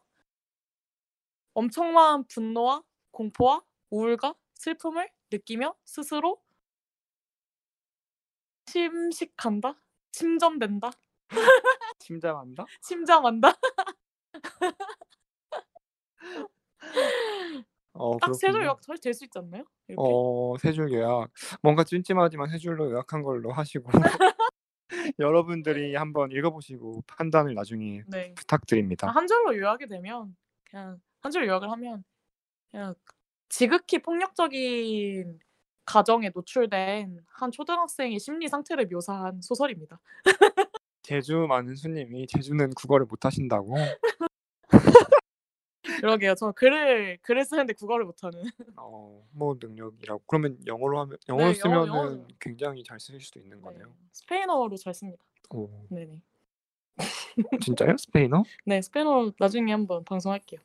엄청난 1.55 2.27
분노와 2.27 2.83
공포와 3.11 3.63
우울과 3.89 4.35
슬픔을 4.55 5.11
느끼며 5.31 5.75
스스로 5.85 6.43
침식한다? 8.71 9.75
침전된다? 10.13 10.91
침잠한다? 11.99 12.67
침잠한다? 12.83 13.53
어딱3 17.95 18.53
줄. 18.53 18.63
요약 18.63 18.81
잘될수 18.83 19.25
있지 19.25 19.39
않나요? 19.39 19.65
이렇게? 19.89 20.03
어3줄 20.03 20.93
요약. 20.93 21.31
뭔가 21.63 21.85
찜찜하지만 21.85 22.49
3 22.49 22.59
줄로 22.59 22.91
요약한 22.91 23.23
걸로 23.23 23.53
하시고 23.53 23.91
여러분들이 25.19 25.95
한번 25.97 26.31
읽어 26.31 26.51
보시고 26.51 27.03
판단을 27.07 27.55
나중에 27.55 28.03
네. 28.07 28.31
아 28.31 28.35
부탁드립니다. 28.37 29.13
1 29.15 29.27
줄로 29.27 29.57
요약이 29.57 29.87
되면 29.89 30.37
그냥 30.65 31.01
1 31.25 31.31
줄로 31.33 31.47
요약을 31.47 31.71
하면 31.71 32.05
그냥 32.71 32.95
지극히 33.49 33.99
폭력적인 34.01 35.41
가정에 35.95 36.31
노출된 36.33 37.19
한 37.27 37.51
초등학생의 37.51 38.21
심리 38.21 38.47
상태를 38.49 38.87
묘사한 38.87 39.41
소설입니다. 39.43 39.99
제주 41.03 41.47
많은 41.49 41.75
수님이 41.75 42.29
제주는 42.29 42.71
국어를 42.75 43.07
못 43.07 43.25
하신다고. 43.25 43.75
그러게요. 46.01 46.35
저 46.37 46.53
글을 46.53 47.19
글을 47.23 47.45
쓰는데 47.45 47.73
국어를 47.73 48.05
못하는. 48.05 48.45
어, 48.77 49.27
뭐 49.33 49.57
능력이라고. 49.61 50.23
그러면 50.29 50.59
영어로 50.65 51.01
하면 51.01 51.19
영어로 51.29 51.53
네, 51.53 51.59
영어- 51.59 51.63
쓰면은 51.63 51.89
영어로. 51.89 52.27
굉장히 52.39 52.85
잘쓸 52.85 53.21
수도 53.21 53.41
있는 53.41 53.57
네, 53.59 53.63
거네요. 53.65 53.93
스페인어로 54.13 54.77
잘 54.77 54.95
씁니다. 54.95 55.25
오, 55.51 55.69
네네. 55.89 56.23
진짜요? 57.65 57.97
스페인어? 57.97 58.45
네, 58.67 58.81
스페인어 58.81 59.33
나중에 59.41 59.73
한번 59.73 60.05
방송할게요. 60.05 60.61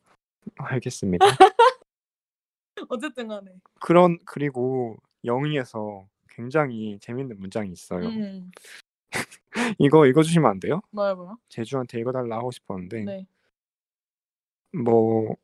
알겠습니다. 0.57 1.25
어쨌든 2.89 3.27
간에. 3.29 3.51
그런 3.79 4.19
그리고 4.25 4.97
영희에서 5.25 6.07
굉장히 6.29 6.99
재밌는 6.99 7.39
문장이 7.39 7.71
있어요. 7.71 8.07
음, 8.07 8.51
이거 9.79 10.05
읽어주시면 10.07 10.49
안 10.49 10.59
돼요? 10.59 10.81
뭐야 10.91 11.15
뭐야? 11.15 11.35
제주한테 11.49 11.99
읽어달라 11.99 12.37
하고 12.37 12.51
싶었는데 12.51 13.03
네, 13.03 13.27
뭐 14.73 15.35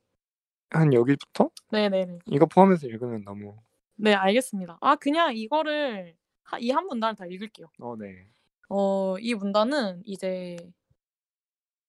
한 0.71 0.93
여기부터 0.93 1.51
네, 1.71 1.89
네, 1.89 2.05
네. 2.05 2.19
이거 2.27 2.45
포함해서 2.47 2.87
읽으면 2.87 3.23
너무 3.25 3.57
네, 3.97 4.13
알겠습니다. 4.15 4.77
아, 4.81 4.95
그냥 4.95 5.35
이거를 5.35 6.15
이 6.61 6.71
한 6.71 6.85
문단을 6.87 7.15
다 7.15 7.25
읽을게요. 7.27 7.67
어 7.79 7.95
네. 7.97 8.27
어, 8.69 9.17
이 9.19 9.33
문단은 9.35 10.01
이제 10.05 10.57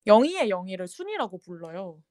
영희의 0.07 0.49
영희를 0.49 0.87
순이라고 0.87 1.39
불러요. 1.39 2.01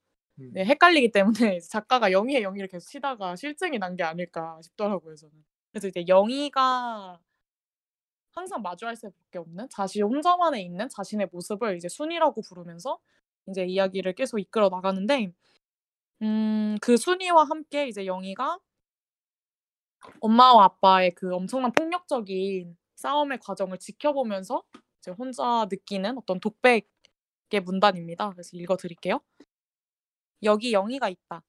음. 0.40 0.50
네, 0.54 0.64
헷갈리기 0.64 1.12
때문에 1.12 1.58
작가가 1.70 2.10
영희의 2.12 2.42
영희를 2.42 2.68
계속 2.68 2.88
치다가 2.88 3.36
실증이 3.36 3.78
난 3.78 3.96
게 3.96 4.02
아닐까 4.04 4.58
싶더라고요, 4.62 5.14
저는. 5.16 5.34
그래서 5.72 5.88
이제 5.88 6.04
영희가 6.06 7.18
항상 8.32 8.62
마주할 8.62 8.96
수밖에 8.96 9.38
없는 9.38 9.68
자신 9.70 10.04
혼자만에 10.04 10.62
있는 10.62 10.88
자신의 10.88 11.28
모습을 11.32 11.76
이제 11.76 11.88
순이라고 11.88 12.42
부르면서 12.42 12.98
이제 13.48 13.64
이야기를 13.64 14.14
계속 14.14 14.38
이끌어 14.38 14.68
나가는데 14.68 15.32
음, 16.22 16.76
그 16.80 16.96
순이와 16.96 17.44
함께 17.44 17.88
이제 17.88 18.06
영희가 18.06 18.58
엄마와 20.20 20.64
아빠의 20.64 21.12
그 21.14 21.34
엄청난 21.34 21.72
폭력적인 21.72 22.76
싸움의 22.96 23.38
과정을 23.40 23.78
지켜보면서 23.78 24.62
이제 25.00 25.10
혼자 25.10 25.66
느끼는 25.70 26.18
어떤 26.18 26.38
독백의 26.40 26.84
문단입니다. 27.64 28.30
그래서 28.30 28.56
읽어 28.56 28.76
드릴게요. 28.76 29.20
여기 30.42 30.72
영희가 30.72 31.08
있다. 31.08 31.42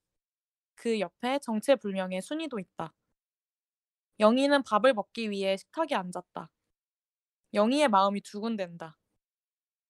그 0.76 1.00
옆에 1.00 1.40
정체불명의 1.40 2.22
순이도 2.22 2.60
있다. 2.60 2.94
영희는 4.20 4.64
밥을 4.64 4.94
먹기 4.94 5.32
위해 5.32 5.58
식탁에 5.58 5.96
앉았다. 5.96 6.50
영희의 7.54 7.88
마음이 7.88 8.22
두근댄다. 8.22 8.98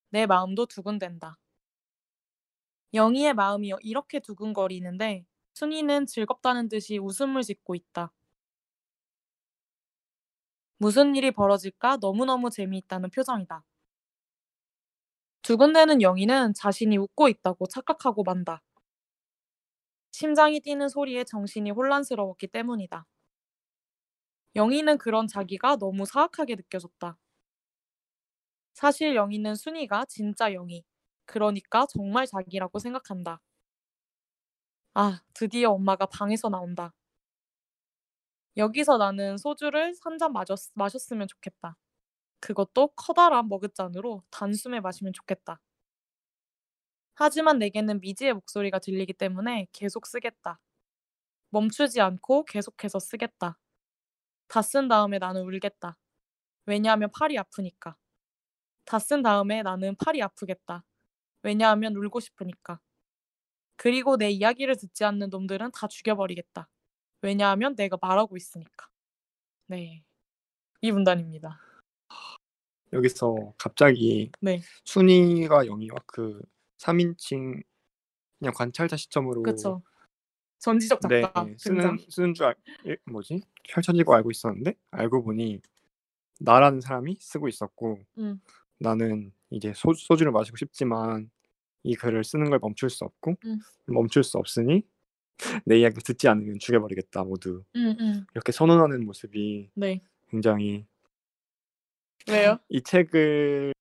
내 0.10 0.26
마음도 0.26 0.66
두근댄다. 0.66 1.38
영희의 2.94 3.34
마음이 3.34 3.72
이렇게 3.82 4.20
두근거리는데 4.20 5.26
순이는 5.54 6.06
즐겁다는 6.06 6.70
듯이 6.70 6.98
웃음을 6.98 7.42
짓고 7.42 7.76
있다. 7.76 8.12
무슨 10.78 11.16
일이 11.16 11.32
벌어질까 11.32 11.98
너무너무 12.02 12.50
재미있다는 12.50 13.10
표정이다. 13.10 13.64
두근대는 15.42 16.02
영희는 16.02 16.54
자신이 16.54 16.98
웃고 16.98 17.28
있다고 17.30 17.68
착각하고 17.68 18.24
만다. 18.24 18.62
심장이 20.12 20.60
뛰는 20.60 20.90
소리에 20.90 21.24
정신이 21.24 21.72
혼란스러웠기 21.72 22.48
때문이다. 22.48 23.06
영희는 24.56 24.98
그런 24.98 25.28
자기가 25.28 25.76
너무 25.78 26.06
사악하게 26.06 26.56
느껴졌다. 26.56 27.18
사실 28.74 29.16
영희는 29.16 29.56
순이가 29.56 30.06
진짜 30.06 30.54
영희, 30.54 30.84
그러니까 31.26 31.86
정말 31.88 32.28
자기라고 32.28 32.78
생각한다. 32.80 33.42
아, 34.96 35.22
드디어 35.36 35.70
엄마가 35.72 36.08
방에서 36.08 36.50
나온다. 36.50 36.94
여기서 38.58 38.98
나는 38.98 39.38
소주를 39.38 39.94
한 40.02 40.18
잔 40.18 40.34
마셨으면 40.76 41.28
좋겠다. 41.28 41.78
그것도 42.42 42.90
커다란 42.96 43.50
머그잔으로 43.50 44.24
단숨에 44.32 44.80
마시면 44.82 45.14
좋겠다. 45.14 45.62
하지만 47.16 47.58
내게는 47.60 48.00
미지의 48.02 48.34
목소리가 48.34 48.80
들리기 48.80 49.14
때문에 49.14 49.68
계속 49.72 50.06
쓰겠다. 50.08 50.60
멈추지 51.52 52.02
않고 52.02 52.46
계속해서 52.46 53.00
쓰겠다. 53.00 53.60
다 54.54 54.62
쓴 54.62 54.88
다음에 54.88 55.18
나는 55.18 55.42
울겠다. 55.46 55.98
왜냐하면 56.68 57.10
팔이 57.12 57.40
아프니까. 57.40 57.96
다 58.86 59.00
쓴 59.00 59.24
다음에 59.24 59.64
나는 59.64 59.96
팔이 59.96 60.22
아프겠다. 60.22 60.84
왜냐하면 61.42 61.96
울고 61.96 62.20
싶으니까. 62.20 62.80
그리고 63.78 64.16
내 64.16 64.30
이야기를 64.30 64.78
듣지 64.78 65.06
않는 65.06 65.32
놈들은 65.32 65.72
다 65.72 65.88
죽여버리겠다. 65.88 66.70
왜냐하면 67.24 67.76
내가 67.76 67.98
말하고 68.00 68.38
있으니까. 68.38 68.90
네. 69.66 70.04
이 70.82 70.92
문단입니다. 70.92 71.60
여기서 72.94 73.56
갑자기 73.58 74.32
네. 74.40 74.62
순이가 74.86 75.66
영희와 75.66 75.96
그 76.06 76.40
3인칭 76.78 77.64
그냥 78.38 78.54
관찰자 78.54 78.98
시점으로 78.98 79.42
그쵸. 79.42 79.82
전지적 80.64 81.00
네, 81.10 81.22
작가 81.22 81.46
쓰는 81.58 81.78
등장. 81.82 81.98
쓰는 82.10 82.34
줄 82.34 82.46
알, 82.46 82.56
일- 82.86 82.98
뭐지 83.06 83.42
펼쳐지고 83.70 84.16
알고 84.16 84.32
있었는데 84.32 84.76
알고 84.92 85.24
보니 85.24 85.60
나라는 86.40 86.80
사람이 86.80 87.18
쓰고 87.20 87.50
있었고 87.50 88.00
음. 88.18 88.40
나는 88.80 89.34
이제 89.50 89.74
소, 89.76 89.94
소주를 89.94 90.32
마시고 90.32 90.56
싶지만 90.56 91.30
이 91.84 91.96
글을 91.96 92.24
쓰는 92.24 92.50
걸 92.50 92.60
멈출 92.60 92.90
수 92.90 93.04
없고 93.04 93.36
음. 93.46 93.60
멈출 93.88 94.24
수 94.24 94.38
없으니 94.38 94.84
내 95.66 95.80
이야기 95.80 96.00
듣지 96.02 96.30
않으면 96.30 96.60
죽여버리겠다 96.60 97.24
모두 97.26 97.64
음, 97.76 97.96
음. 98.00 98.26
이렇게 98.34 98.54
선언하는 98.54 99.06
모습이 99.06 99.70
네. 99.76 100.02
굉장히 100.30 100.86
왜요? 102.30 102.58
이 102.70 102.82
책을 102.82 103.74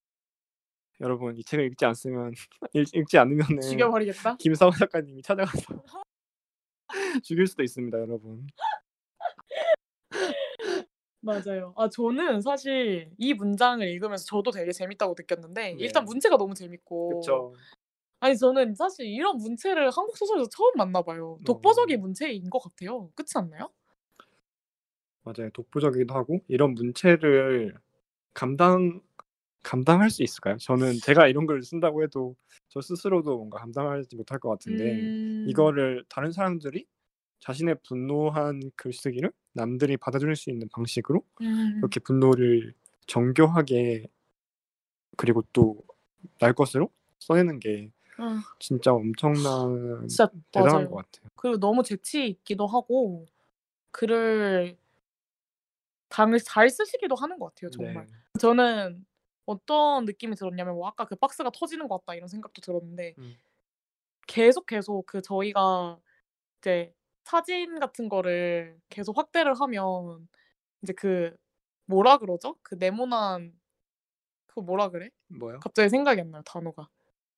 여러분 1.00 1.36
이 1.36 1.44
책을 1.44 1.64
읽지 1.66 1.84
않으면 1.84 2.32
읽, 2.72 2.88
읽지 2.92 3.18
않으면은 3.18 3.60
죽여버리겠다. 3.60 4.36
김사원 4.38 4.74
작가님이 4.76 5.22
찾아가서 5.22 5.82
죽일 7.24 7.46
수도 7.46 7.62
있습니다, 7.62 7.98
여러분. 7.98 8.46
맞아요. 11.22 11.72
아 11.76 11.88
저는 11.88 12.40
사실 12.40 13.10
이 13.16 13.32
문장을 13.32 13.86
읽으면서 13.86 14.24
저도 14.24 14.50
되게 14.50 14.72
재밌다고 14.72 15.14
느꼈는데 15.16 15.74
네. 15.74 15.76
일단 15.78 16.04
문체가 16.04 16.36
너무 16.36 16.52
재밌고 16.52 17.08
그렇죠. 17.08 17.54
아니 18.18 18.36
저는 18.36 18.74
사실 18.74 19.06
이런 19.06 19.36
문체를 19.36 19.90
한국 19.90 20.16
소설에서 20.16 20.48
처음 20.50 20.72
만나 20.76 21.02
봐요. 21.02 21.38
독보적인 21.44 22.00
문체인 22.00 22.50
것 22.50 22.58
같아요. 22.60 23.10
그렇지 23.14 23.38
않나요? 23.38 23.70
맞아요. 25.22 25.50
독보적이기도 25.52 26.14
하고 26.14 26.40
이런 26.48 26.74
문체를 26.74 27.74
감당 28.34 29.00
감당할 29.62 30.10
수 30.10 30.22
있을까요? 30.22 30.56
저는 30.58 30.94
제가 31.02 31.28
이런 31.28 31.46
걸 31.46 31.62
쓴다고 31.62 32.02
해도 32.02 32.34
저 32.68 32.80
스스로도 32.80 33.36
뭔가 33.36 33.58
감당하지 33.60 34.16
못할 34.16 34.38
것 34.38 34.48
같은데 34.50 34.84
음. 35.02 35.44
이거를 35.48 36.04
다른 36.08 36.32
사람들이 36.32 36.84
자신의 37.40 37.76
분노한 37.86 38.70
글쓰기를 38.76 39.32
남들이 39.52 39.96
받아줄 39.96 40.34
수 40.36 40.50
있는 40.50 40.68
방식으로 40.72 41.22
음. 41.42 41.74
이렇게 41.78 42.00
분노를 42.00 42.74
정교하게 43.06 44.06
그리고 45.16 45.42
또 45.52 45.76
날 46.38 46.52
것으로 46.52 46.88
써내는 47.18 47.58
게 47.58 47.90
아, 48.16 48.42
진짜 48.60 48.92
엄청난 48.92 50.06
진짜 50.08 50.28
대단한 50.52 50.74
맞아요. 50.84 50.90
것 50.90 50.96
같아요. 50.96 51.28
그리고 51.34 51.58
너무 51.58 51.82
재치 51.82 52.26
있기도 52.28 52.66
하고 52.66 53.26
글을 53.90 54.76
당을 56.08 56.38
잘 56.40 56.70
쓰시기도 56.70 57.14
하는 57.16 57.38
것 57.40 57.52
같아요. 57.54 57.70
정말. 57.70 58.06
네. 58.06 58.12
저는 58.38 59.04
어떤 59.46 60.04
느낌이 60.04 60.36
들었냐면 60.36 60.74
뭐 60.74 60.88
아까 60.88 61.04
그 61.04 61.16
박스가 61.16 61.50
터지는 61.50 61.88
것 61.88 61.98
같다 61.98 62.14
이런 62.14 62.28
생각도 62.28 62.60
들었는데 62.60 63.14
음. 63.18 63.36
계속 64.26 64.66
계속 64.66 65.06
그 65.06 65.20
저희가 65.22 65.98
이제 66.60 66.94
사진 67.24 67.78
같은 67.80 68.08
거를 68.08 68.78
계속 68.88 69.16
확대를 69.18 69.54
하면 69.54 70.28
이제 70.82 70.92
그 70.92 71.36
뭐라 71.86 72.18
그러죠? 72.18 72.56
그 72.62 72.76
네모난 72.76 73.52
그거 74.46 74.62
뭐라 74.62 74.90
그래? 74.90 75.10
뭐요? 75.28 75.60
갑자기 75.60 75.88
생각이 75.88 76.20
안 76.20 76.30
나요 76.30 76.42
단어가. 76.44 76.88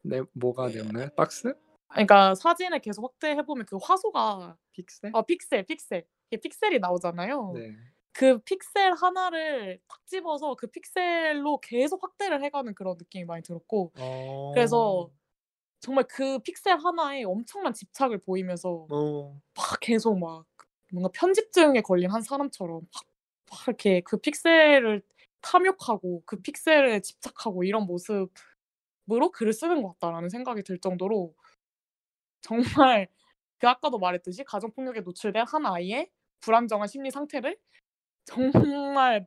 네, 0.02 0.22
뭐가 0.32 0.68
되었나요? 0.68 1.08
박스? 1.16 1.54
그러니까 1.88 2.34
사진을 2.34 2.80
계속 2.80 3.04
확대해 3.04 3.40
보면 3.42 3.66
그 3.66 3.78
화소가 3.80 4.56
픽셀? 4.72 5.12
아 5.14 5.22
픽셀 5.22 5.64
픽셀 5.64 6.04
이게 6.30 6.40
픽셀이 6.40 6.78
나오잖아요. 6.80 7.52
네. 7.54 7.76
그 8.14 8.38
픽셀 8.38 8.94
하나를 8.94 9.80
탁 9.88 10.06
집어서 10.06 10.54
그 10.54 10.68
픽셀로 10.68 11.58
계속 11.60 12.02
확대를 12.02 12.42
해가는 12.44 12.74
그런 12.74 12.96
느낌이 12.96 13.24
많이 13.24 13.42
들었고 13.42 13.92
어... 13.98 14.52
그래서 14.54 15.10
정말 15.80 16.04
그 16.08 16.38
픽셀 16.38 16.78
하나에 16.78 17.24
엄청난 17.24 17.74
집착을 17.74 18.18
보이면서 18.18 18.86
어... 18.90 19.40
막 19.54 19.80
계속 19.80 20.16
막 20.18 20.46
뭔가 20.92 21.10
편집증에 21.12 21.80
걸린 21.82 22.10
한 22.10 22.22
사람처럼 22.22 22.82
막, 22.82 23.04
막 23.50 23.68
이렇게 23.68 24.00
그 24.02 24.16
픽셀을 24.18 25.02
탐욕하고 25.42 26.22
그 26.24 26.40
픽셀에 26.40 27.00
집착하고 27.00 27.64
이런 27.64 27.84
모습으로 27.86 28.30
글을 29.32 29.52
쓰는 29.52 29.82
것 29.82 29.98
같다라는 29.98 30.28
생각이 30.28 30.62
들 30.62 30.78
정도로 30.78 31.34
정말 32.42 33.08
그 33.58 33.68
아까도 33.68 33.98
말했듯이 33.98 34.44
가정 34.44 34.70
폭력에 34.70 35.00
노출된 35.00 35.44
한 35.48 35.66
아이의 35.66 36.10
불안정한 36.40 36.86
심리 36.86 37.10
상태를 37.10 37.58
정말 38.24 39.26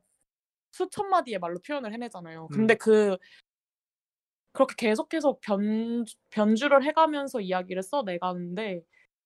수천 0.71 1.09
마디의 1.09 1.39
말로 1.39 1.59
표현을 1.65 1.93
해내잖아요. 1.93 2.47
근데 2.47 2.75
음. 2.75 2.77
그 2.79 3.17
그렇게 4.51 4.73
계속해서 4.77 5.37
변 5.41 6.03
변주를 6.31 6.83
해가면서 6.83 7.41
이야기를 7.41 7.83
써내가는데 7.83 8.83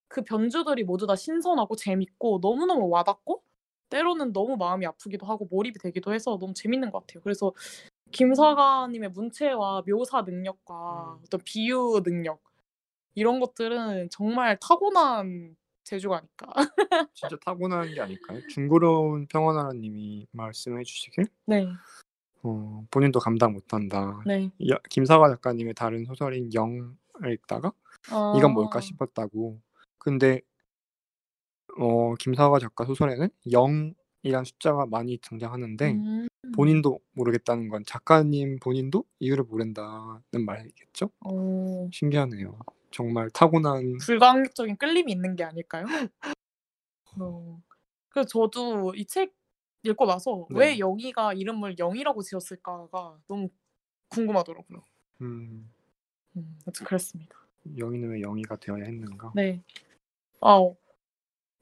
그 0.07 0.23
변주들이 0.23 0.83
모두 0.83 1.07
다 1.07 1.15
신선하고 1.15 1.75
재밌고 1.77 2.39
너무너무 2.41 2.89
와닿고 2.89 3.41
때로는 3.89 4.33
너무 4.33 4.57
마음이 4.57 4.85
아프기도 4.85 5.25
하고 5.25 5.47
몰입이 5.49 5.79
되기도 5.79 6.13
해서 6.13 6.37
너무 6.39 6.53
재밌는 6.53 6.91
것 6.91 7.01
같아요. 7.01 7.21
그래서 7.23 7.53
김사가님의 8.11 9.11
문체와 9.11 9.83
묘사 9.87 10.21
능력과 10.23 11.15
음. 11.17 11.23
어떤 11.25 11.39
비유 11.45 12.01
능력 12.03 12.41
이런 13.15 13.39
것들은 13.39 14.09
정말 14.09 14.57
타고난 14.59 15.55
아닐까. 16.15 16.47
진짜 17.13 17.37
타고난 17.43 17.93
게 17.93 18.01
아닐까요? 18.01 18.39
중고로운 18.47 19.27
평화나라님이 19.27 20.27
말씀해 20.31 20.83
주시길 20.83 21.25
네, 21.45 21.67
어, 22.43 22.85
본인도 22.91 23.19
감당 23.19 23.53
못한다. 23.53 24.21
네. 24.25 24.51
야, 24.69 24.77
김사과 24.89 25.29
작가님의 25.29 25.73
다른 25.73 26.05
소설인 26.05 26.53
영을 26.53 26.93
읽다가 27.33 27.71
이건 28.37 28.53
뭘까 28.53 28.79
아, 28.79 28.81
싶었다고. 28.81 29.59
근데 29.97 30.41
어, 31.77 32.15
김사과 32.15 32.59
작가 32.59 32.85
소설에는 32.85 33.29
0이란 33.47 34.45
숫자가 34.45 34.87
많이 34.87 35.17
등장하는데 35.19 35.91
음, 35.91 36.27
본인도 36.55 36.99
모르겠다는 37.13 37.69
건 37.69 37.83
작가님 37.85 38.59
본인도 38.59 39.05
이유를 39.19 39.45
모른다는 39.45 40.45
말이겠죠? 40.45 41.11
어, 41.25 41.89
신기하네요. 41.93 42.57
정말 42.91 43.29
타고난 43.31 43.97
불가항력적인 43.99 44.77
끌림이 44.77 45.11
있는 45.11 45.35
게 45.35 45.43
아닐까요? 45.43 45.85
어. 47.19 47.61
그래서 48.09 48.27
저도 48.27 48.93
이 48.95 49.05
책 49.05 49.33
읽고 49.83 50.05
나서 50.05 50.45
왜 50.51 50.73
네. 50.73 50.79
영희가 50.79 51.33
이름을 51.33 51.79
영희라고 51.79 52.21
지었을까가 52.21 53.17
너무 53.27 53.49
궁금하더라고요. 54.09 54.83
음, 55.21 55.71
음, 56.37 56.59
아무튼 56.65 56.85
그랬습니다. 56.85 57.35
영희는 57.77 58.09
왜 58.09 58.21
영희가 58.21 58.57
되어야 58.57 58.83
했는가? 58.83 59.31
네. 59.35 59.63
아, 60.41 60.59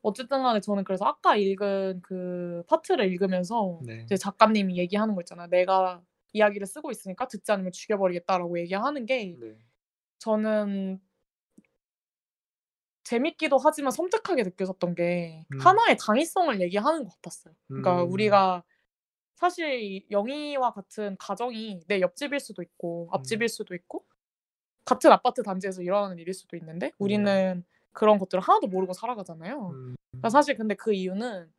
어쨌든 0.02 0.44
간에 0.44 0.60
저는 0.62 0.84
그래서 0.84 1.06
아까 1.06 1.36
읽은 1.38 2.02
그 2.02 2.64
파트를 2.68 3.12
읽으면서 3.12 3.80
네. 3.84 4.02
이제 4.04 4.18
작가님이 4.18 4.78
얘기하는 4.78 5.16
거 5.16 5.22
있잖아요. 5.22 5.48
내가 5.48 6.02
이야기를 6.34 6.68
쓰고 6.68 6.92
있으니까 6.92 7.28
듣지 7.28 7.52
않으면 7.54 7.72
죽여버리겠다라고 7.72 8.60
얘기하는 8.60 9.06
게 9.06 9.38
네. 9.40 9.58
저는 10.20 11.00
재밌기도 13.10 13.58
하지만 13.58 13.92
섬뜩하게 13.92 14.44
느껴졌던 14.44 14.94
게 14.94 15.44
음. 15.52 15.60
하나의 15.60 15.98
당위성을 16.00 16.62
얘기하는 16.62 17.04
것 17.04 17.16
같았어요. 17.16 17.56
그러니까 17.68 18.04
음. 18.04 18.12
우리가 18.12 18.64
사실 19.34 19.82
이 19.82 20.06
영희와 20.12 20.74
같은 20.74 21.18
가정이 21.18 21.82
내 21.88 22.02
옆집일 22.02 22.40
수도 22.40 22.62
있고 22.62 23.10
앞집일 23.12 23.46
음. 23.46 23.48
수도 23.48 23.74
있고 23.74 24.06
같은 24.86 25.12
아파트 25.12 25.42
단지에서 25.42 25.82
일어나는 25.82 26.20
일일 26.20 26.36
수도 26.36 26.56
있는데 26.58 26.92
우리는 27.00 27.64
그런 27.94 28.20
것들을 28.20 28.42
하나도 28.44 28.68
모르고 28.68 28.94
살아가잖아요. 28.94 29.70
음, 29.70 29.96
그러니까 30.12 30.30
사실 30.30 30.56
근데 30.56 30.76
그 30.76 30.94
이유는 30.94 31.52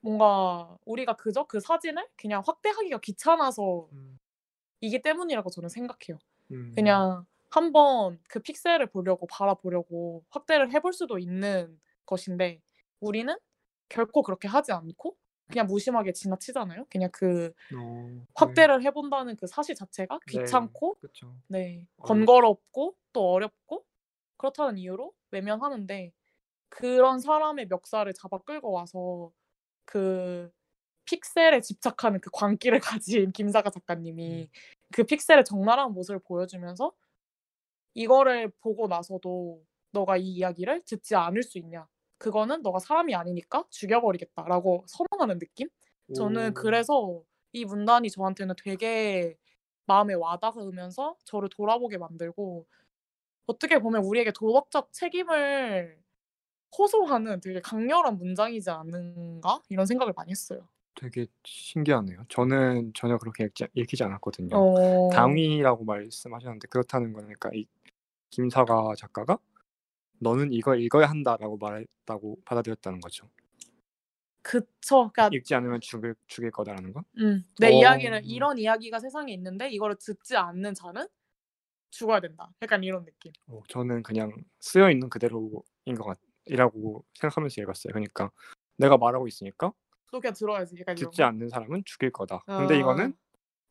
뭔가 0.00 0.78
우리가 0.86 1.16
그저 1.16 1.44
그 1.44 1.60
사진을 1.60 2.08
그냥 2.16 2.42
확대하기가 2.46 2.98
귀찮아서 3.00 3.88
음, 3.92 4.18
이기 4.80 5.02
때문이라고 5.02 5.50
저는 5.50 5.68
생각해요. 5.68 6.18
음, 6.50 6.72
그냥 6.74 7.26
한번 7.52 8.18
그 8.28 8.40
픽셀을 8.40 8.86
보려고 8.86 9.26
바라보려고 9.26 10.24
확대를 10.30 10.72
해볼 10.72 10.94
수도 10.94 11.18
있는 11.18 11.78
것인데 12.06 12.62
우리는 13.00 13.34
결코 13.90 14.22
그렇게 14.22 14.48
하지 14.48 14.72
않고 14.72 15.16
그냥 15.50 15.66
무심하게 15.66 16.12
지나치잖아요. 16.14 16.86
그냥 16.88 17.10
그 17.12 17.52
어, 17.76 18.08
네. 18.08 18.20
확대를 18.34 18.82
해본다는 18.84 19.36
그 19.36 19.46
사실 19.46 19.74
자체가 19.74 20.18
네, 20.26 20.38
귀찮고. 20.38 20.96
네 21.48 21.84
어렵- 21.98 22.06
번거롭고 22.08 22.96
또 23.12 23.30
어렵고 23.32 23.84
그렇다는 24.38 24.78
이유로 24.78 25.12
외면하는데 25.30 26.10
그런 26.70 27.20
사람의 27.20 27.66
멱살을 27.68 28.14
잡아 28.14 28.38
끌고 28.38 28.70
와서 28.72 29.30
그 29.84 30.50
픽셀에 31.04 31.60
집착하는 31.60 32.20
그 32.20 32.30
광기를 32.32 32.80
가진 33.02 33.32
김사가 33.32 33.70
작가님이 33.70 34.48
그 34.92 35.04
픽셀의 35.04 35.44
적나라한 35.44 35.92
모습을 35.92 36.20
보여주면서 36.20 36.92
이거를 37.94 38.50
보고 38.60 38.86
나서도 38.88 39.62
너가 39.92 40.16
이 40.16 40.24
이야기를 40.28 40.82
듣지 40.86 41.14
않을 41.14 41.42
수 41.42 41.58
있냐? 41.58 41.86
그거는 42.18 42.62
너가 42.62 42.78
사람이 42.78 43.14
아니니까 43.14 43.64
죽여버리겠다라고 43.70 44.84
선언하는 44.86 45.38
느낌? 45.38 45.68
저는 46.14 46.50
오, 46.50 46.54
그래서 46.54 47.22
이 47.52 47.64
문단이 47.64 48.10
저한테는 48.10 48.54
되게 48.62 49.36
마음에 49.86 50.14
와닿으면서 50.14 51.16
저를 51.24 51.48
돌아보게 51.50 51.98
만들고 51.98 52.66
어떻게 53.46 53.78
보면 53.78 54.04
우리에게 54.04 54.32
도덕적 54.32 54.92
책임을 54.92 55.98
호소하는 56.78 57.40
되게 57.40 57.60
강렬한 57.60 58.16
문장이지 58.18 58.70
않은가 58.70 59.62
이런 59.68 59.86
생각을 59.86 60.14
많이 60.16 60.30
했어요. 60.30 60.68
되게 60.94 61.26
신기하네요. 61.44 62.24
저는 62.28 62.92
전혀 62.94 63.18
그렇게 63.18 63.44
읽지, 63.44 63.66
읽히지 63.74 64.04
않았거든요. 64.04 64.56
어, 64.56 65.10
당위라고 65.10 65.84
말씀하셨는데 65.84 66.68
그렇다는 66.68 67.12
건 67.12 67.24
그러니까 67.24 67.50
이 67.54 67.66
김사가 68.32 68.94
작가가 68.96 69.38
너는 70.18 70.52
이걸 70.52 70.80
읽어야 70.80 71.06
한다라고 71.08 71.58
말했다고 71.58 72.38
받아들였다는 72.44 73.00
거죠. 73.00 73.28
그쵸. 74.42 75.10
그러니까 75.12 75.28
읽지 75.32 75.54
않으면 75.54 75.80
죽일 75.80 76.14
죽일 76.26 76.50
거다라는 76.50 76.92
건. 76.92 77.04
음, 77.18 77.44
내 77.60 77.68
어. 77.68 77.70
이야기를 77.70 78.22
이런 78.24 78.58
이야기가 78.58 78.98
세상에 78.98 79.32
있는데 79.34 79.70
이거를 79.70 79.96
듣지 80.00 80.36
않는 80.36 80.74
자는 80.74 81.06
죽어야 81.90 82.20
된다. 82.20 82.50
약간 82.62 82.82
이런 82.82 83.04
느낌. 83.04 83.32
어, 83.46 83.60
저는 83.68 84.02
그냥 84.02 84.32
쓰여 84.58 84.90
있는 84.90 85.08
그대로인 85.10 85.52
것 85.96 86.16
같이라고 86.44 87.04
생각하면서 87.14 87.60
읽었어요. 87.60 87.92
그러니까 87.92 88.30
내가 88.78 88.96
말하고 88.96 89.28
있으니까 89.28 89.72
또 90.10 90.20
그냥 90.20 90.34
들어야지. 90.34 90.74
약간 90.80 90.96
이런 90.98 91.10
듣지 91.10 91.22
거. 91.22 91.28
않는 91.28 91.48
사람은 91.48 91.82
죽일 91.84 92.10
거다. 92.10 92.42
근데 92.46 92.78
이거는 92.78 93.14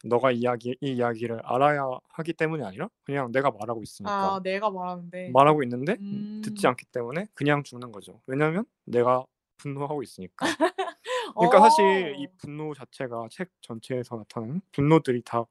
너가 0.04 0.32
이야기 0.32 0.76
이 0.82 0.94
이야기를 0.94 1.42
알아야 1.44 1.88
하기 2.10 2.34
때문이 2.34 2.64
아니라 2.64 2.90
그냥 3.04 3.32
내가 3.32 3.52
말하고 3.52 3.84
있으니까 3.84 4.36
아 4.36 4.40
내가 4.42 4.70
말하는데 4.70 5.30
말하고 5.32 5.64
있는데 5.64 5.98
음. 6.00 6.42
듣지 6.44 6.68
않기 6.68 6.86
때문에 6.92 7.28
그냥 7.34 7.64
죽는 7.64 7.92
거죠. 7.92 8.22
왜냐면 8.28 8.66
내가 8.86 9.26
분노하고 9.58 10.04
있으니까. 10.04 10.46
그러니까 11.36 11.60
사실 11.62 12.16
이 12.18 12.26
어. 12.26 12.30
분노 12.38 12.74
자체가 12.74 13.28
책 13.30 13.50
전체에서 13.62 14.18
나타나는 14.18 14.62
분노들이 14.72 15.22
다 15.24 15.46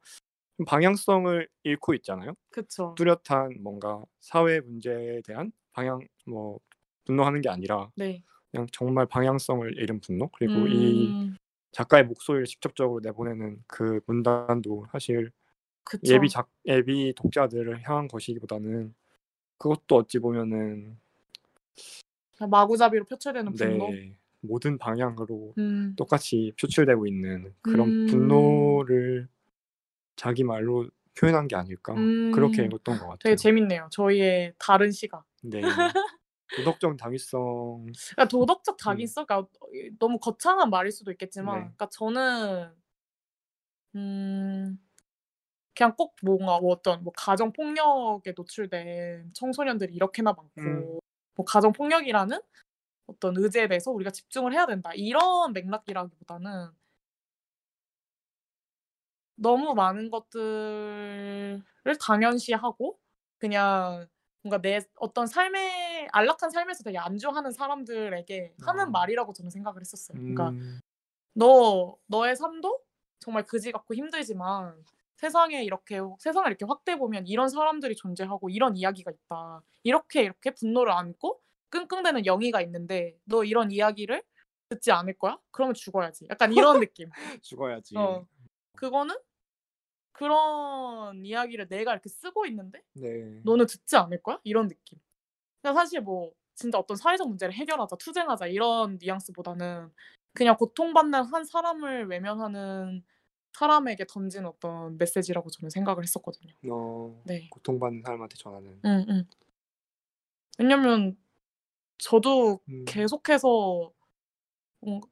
방향성을 0.67 1.49
잃고 1.63 1.95
있잖아요. 1.95 2.35
그쵸. 2.51 2.95
뚜렷한 2.97 3.63
뭔가 3.63 4.05
사회 4.21 4.61
문제에 4.61 5.23
대한 5.23 5.53
방향 5.73 6.01
뭐 6.27 6.59
분노하는 7.05 7.41
게 7.41 7.49
아니라 7.49 7.91
네. 7.97 8.23
그냥 8.51 8.67
정말 8.73 9.07
방향성을 9.07 9.79
잃은 9.79 10.01
분노 10.01 10.29
그리고 10.29 10.67
이 10.67 11.07
음, 11.07 11.37
작가의 11.73 12.05
목소리를 12.05 12.47
직접적으로 12.47 13.01
내보내는 13.01 13.63
그 13.67 14.01
문단도 14.07 14.87
사실 14.93 15.31
그쵸. 15.85 16.15
예비 16.15 16.29
작 16.29 16.49
예비 16.67 17.13
독자들을 17.17 17.83
향한 17.89 18.09
것이기보다는 18.09 18.95
그것도 19.59 19.97
어찌 19.97 20.19
보면은 20.19 20.99
마구잡이로 22.39 23.05
표출되는 23.05 23.53
분노. 23.55 23.91
네 23.91 24.17
모든 24.41 24.79
방향으로 24.79 25.55
음, 25.59 25.95
똑같이 25.97 26.53
표출되고 26.59 27.07
있는 27.07 27.55
그런 27.61 27.89
음. 27.89 28.07
분노를 28.09 29.29
자기 30.17 30.45
말로 30.45 30.89
표현한 31.19 31.47
게 31.47 31.57
아닐까 31.57 31.95
음. 31.95 32.33
그렇게 32.35 32.65
읽었던 32.65 32.99
것 32.99 33.01
같아요. 33.01 33.19
되게 33.23 33.37
재밌네요. 33.37 33.89
저희의 33.91 34.55
다른 34.59 34.91
시각. 34.91 35.25
네 35.43 35.61
도덕적 36.53 36.97
당위성 36.97 37.87
그러니까 38.17 38.29
도덕적 38.29 38.77
당위성, 38.79 39.27
그러니까 39.27 39.49
너무 39.99 40.19
거창한 40.19 40.71
말일 40.71 40.91
수도 40.93 41.11
있겠지만, 41.13 41.57
네. 41.57 41.61
그러니까 41.61 41.89
저는 41.91 42.75
음 43.95 44.79
그냥 45.77 45.97
꼭 45.97 46.17
뭔가 46.23 46.61
뭐 46.61 46.73
어떤 46.73 47.03
뭐 47.05 47.13
가정 47.17 47.53
폭력에 47.53 48.35
노출된 48.37 49.33
청소년들이 49.35 49.95
이렇게나 49.95 50.33
많고, 50.35 50.51
음. 50.59 51.01
뭐 51.37 51.45
가정 51.47 51.73
폭력이라는 51.73 52.41
어떤 53.07 53.37
의제에 53.39 53.69
대해서 53.69 53.91
우리가 53.93 54.11
집중을 54.13 54.53
해야 54.55 54.67
된다 54.67 54.93
이런 54.95 55.53
맥락이라기보다는 55.55 56.71
너무 59.37 59.75
많은 59.75 60.11
것들을 60.11 61.63
당연시하고 62.01 62.99
그냥 63.39 64.07
뭔가 64.43 64.61
내 64.61 64.81
어떤 64.97 65.27
삶의 65.27 65.81
삶에 66.01 66.09
안락한 66.13 66.51
삶에서 66.51 66.83
되게 66.83 66.99
안주하는 66.99 67.53
사람들에게 67.53 68.55
하는 68.63 68.85
아. 68.85 68.87
말이라고 68.87 69.33
저는 69.33 69.51
생각을 69.51 69.81
했었어요. 69.81 70.19
그러니까 70.19 70.51
음. 70.51 70.81
너 71.35 71.97
너의 72.07 72.37
삶도 72.37 72.81
정말 73.19 73.45
그지 73.45 73.73
같고 73.73 73.95
힘들지만 73.95 74.83
세상에 75.17 75.63
이렇게 75.63 76.01
세상을 76.19 76.49
이렇게 76.49 76.65
확대 76.67 76.97
보면 76.97 77.27
이런 77.27 77.49
사람들이 77.49 77.95
존재하고 77.95 78.49
이런 78.49 78.77
이야기가 78.77 79.11
있다. 79.11 79.63
이렇게 79.83 80.23
이렇게 80.23 80.51
분노를 80.53 80.93
안고 80.93 81.41
끙끙대는 81.69 82.27
영희가 82.27 82.63
있는데 82.63 83.17
너 83.25 83.45
이런 83.45 83.71
이야기를 83.71 84.23
듣지 84.71 84.93
않을 84.93 85.19
거야? 85.19 85.39
그러면 85.51 85.75
죽어야지. 85.75 86.27
약간 86.31 86.53
이런 86.53 86.81
느낌. 86.81 87.11
죽어야지. 87.43 87.97
어. 87.97 88.25
그거는 88.77 89.15
그런 90.21 91.25
이야기를 91.25 91.69
내가 91.69 91.93
이렇게 91.93 92.11
쓰고 92.11 92.45
있는데 92.45 92.83
네. 92.93 93.41
너는 93.43 93.65
듣지 93.65 93.97
않을 93.97 94.23
거야? 94.23 94.39
이런 94.45 94.69
느낌. 94.69 94.99
그러니까 95.63 95.81
사실 95.81 96.03
뭐 96.03 96.31
진짜 96.55 96.79
어떤 96.79 96.99
사회적 96.99 97.27
문제를 97.27 97.55
해결하자, 97.55 97.97
투쟁하자 97.97 98.49
이런 98.49 98.99
뉘앙스보다는 99.01 99.91
그냥 100.35 100.59
고통받는 100.59 101.23
한 101.23 101.45
사람을 101.45 102.09
외면하는 102.09 103.03
사람에게 103.55 104.05
던진 104.11 104.45
어떤 104.45 104.99
메시지라고 104.99 105.49
저는 105.49 105.71
생각을 105.71 106.03
했었거든요. 106.03 106.53
어, 106.71 107.23
네. 107.25 107.49
고통받는 107.49 108.03
사람한테 108.03 108.37
전하는. 108.37 108.79
응, 108.85 109.07
응. 109.09 109.25
왜냐면 110.59 111.17
저도 111.97 112.61
음. 112.69 112.85
계속해서 112.87 113.91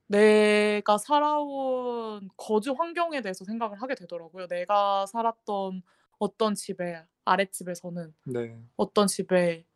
내가 0.07 0.99
살아온 0.99 2.29
거주 2.37 2.73
환경에 2.73 3.21
대해서 3.21 3.45
생각을 3.45 3.81
하게 3.83 3.95
되더라고요. 3.95 4.47
내가 4.47 5.07
살았던 5.07 5.83
어떤 6.19 6.55
집에 6.55 7.05
아랫집에서는 7.25 8.15
네. 8.25 8.59
어떤 8.77 9.07
집에 9.07 9.67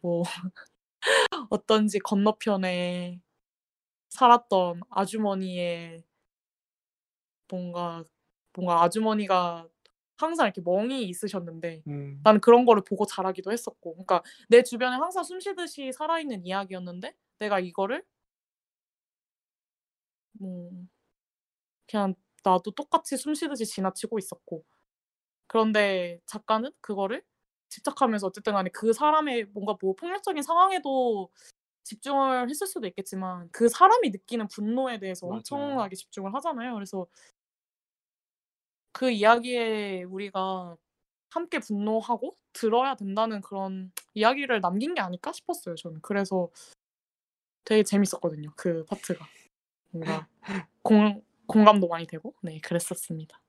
뭐 0.00 0.22
어떤 1.50 1.88
집 1.88 2.02
건너편에 2.02 3.20
살았던 4.10 4.80
아주머니의 4.90 6.04
뭔가 7.50 8.04
뭔가 8.54 8.82
아주머니가 8.82 9.68
항상 10.16 10.46
이렇게 10.46 10.60
멍이 10.62 11.04
있으셨는데 11.04 11.82
음. 11.86 12.20
나는 12.24 12.40
그런 12.40 12.64
거를 12.64 12.82
보고 12.84 13.06
자라기도 13.06 13.52
했었고 13.52 13.92
그러니까 13.92 14.22
내 14.48 14.62
주변에 14.62 14.96
항상 14.96 15.22
숨쉬듯이 15.22 15.92
살아있는 15.92 16.44
이야기였는데 16.44 17.14
내가 17.38 17.60
이거를 17.60 18.04
뭐 20.40 20.70
그냥 21.86 22.14
나도 22.44 22.70
똑같이 22.72 23.16
숨 23.16 23.34
쉬듯이 23.34 23.66
지나치고 23.66 24.18
있었고 24.18 24.64
그런데 25.46 26.20
작가는 26.26 26.70
그거를 26.80 27.22
집착하면서 27.68 28.26
어쨌든 28.28 28.54
간에 28.54 28.70
그 28.70 28.92
사람의 28.92 29.46
뭔가 29.46 29.76
뭐 29.80 29.94
폭력적인 29.94 30.42
상황에도 30.42 31.30
집중을 31.84 32.48
했을 32.50 32.66
수도 32.66 32.86
있겠지만 32.86 33.48
그 33.50 33.68
사람이 33.68 34.10
느끼는 34.10 34.48
분노에 34.48 34.98
대해서 34.98 35.26
맞아요. 35.26 35.38
엄청나게 35.38 35.96
집중을 35.96 36.34
하잖아요. 36.34 36.74
그래서 36.74 37.06
그 38.92 39.10
이야기에 39.10 40.04
우리가 40.04 40.76
함께 41.30 41.58
분노하고 41.58 42.36
들어야 42.52 42.94
된다는 42.94 43.40
그런 43.40 43.92
이야기를 44.14 44.60
남긴 44.60 44.94
게 44.94 45.00
아닐까 45.00 45.32
싶었어요. 45.32 45.74
저는 45.76 46.00
그래서 46.02 46.50
되게 47.64 47.82
재밌었거든요. 47.82 48.50
그 48.56 48.84
파트가 48.86 49.26
뭔가 49.90 50.26
공 50.82 51.22
공감도 51.46 51.88
많이 51.88 52.06
되고 52.06 52.34
네 52.42 52.58
그랬었습니다. 52.60 53.40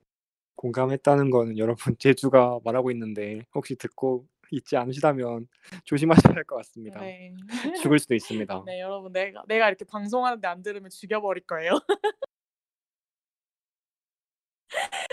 공감했다는 0.56 1.30
거는 1.30 1.58
여러분 1.58 1.78
제주가 2.00 2.60
말하고 2.64 2.92
있는데 2.92 3.46
혹시 3.54 3.76
듣고 3.76 4.26
있지 4.52 4.78
않으시다면 4.78 5.48
조심하셔야 5.84 6.34
할 6.36 6.44
것 6.46 6.56
같습니다. 6.58 7.00
네. 7.02 7.36
죽을 7.82 8.00
수도 8.00 8.16
있습니다. 8.16 8.64
네 8.66 8.80
여러분 8.82 9.12
내가 9.12 9.44
내가 9.48 9.68
이렇게 9.68 9.86
방송하는데 9.86 10.48
안 10.48 10.64
들으면 10.64 10.90
죽여버릴 10.90 11.46
거예요. 11.46 11.74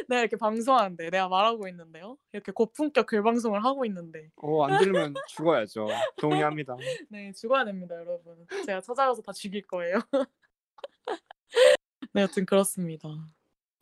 내가 0.09 0.21
이렇게 0.21 0.37
방송하는데 0.37 1.11
내가 1.11 1.29
말하고 1.29 1.67
있는데요. 1.69 2.17
이렇게 2.33 2.53
고품격 2.53 3.07
글방송을 3.07 3.65
하고 3.65 3.85
있는데 3.87 4.31
어, 4.37 4.65
안 4.65 4.79
들으면 4.79 5.15
죽어야죠. 5.29 5.89
동의합니다. 6.19 6.77
네 7.09 7.33
죽어야 7.33 7.65
됩니다 7.65 7.95
여러분. 7.97 8.47
제가 8.67 8.81
찾아가서 8.81 9.23
다 9.23 9.33
죽일 9.33 9.63
거예요. 9.67 9.99
네 12.17 12.23
여튼 12.23 12.47
그렇습니다. 12.47 13.09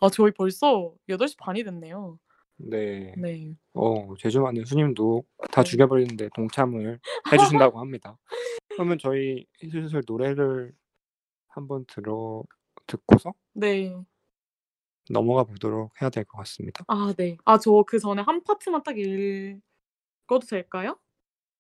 아 0.00 0.10
저희 0.10 0.32
벌써 0.32 0.94
8시 1.08 1.38
반이 1.38 1.64
됐네요. 1.64 2.18
네. 2.58 3.14
네. 3.18 3.54
어, 3.74 4.14
제주 4.18 4.40
많은 4.40 4.64
스님도 4.64 5.24
다 5.52 5.62
네. 5.64 5.70
죽여버리는데 5.70 6.30
동참을 6.34 7.00
해주신다고 7.32 7.80
합니다. 7.80 8.18
그러면 8.68 8.98
저희 8.98 9.46
슬슬 9.60 10.02
노래를 10.06 10.74
한번 11.48 11.86
들어 11.86 12.44
듣고서 12.86 13.34
네. 13.54 13.94
넘어가 15.10 15.44
보도록 15.44 15.92
해야 16.02 16.10
될 16.10 16.24
것 16.26 16.38
같습니다. 16.38 16.84
아 16.88 17.14
네. 17.16 17.36
아 17.46 17.58
저 17.58 17.84
그 17.84 17.98
전에 18.00 18.22
한 18.22 18.42
파트만 18.44 18.82
딱 18.84 18.98
읽어도 18.98 20.46
될까요? 20.48 20.98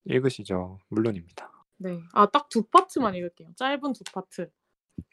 읽으시죠. 0.06 0.78
물론입니다. 0.88 1.50
네. 1.78 2.00
아 2.14 2.26
딱 2.26 2.48
두 2.50 2.64
파트만 2.64 3.14
읽을게요. 3.16 3.52
짧은 3.56 3.92
두 3.94 4.04
파트. 4.12 4.50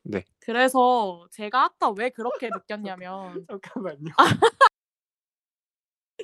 네. 0.03 0.23
그래서 0.39 1.27
제가 1.31 1.63
아까 1.65 1.89
왜 1.91 2.09
그렇게 2.09 2.49
느꼈냐면 2.49 3.45
잠깐만요. 3.49 4.13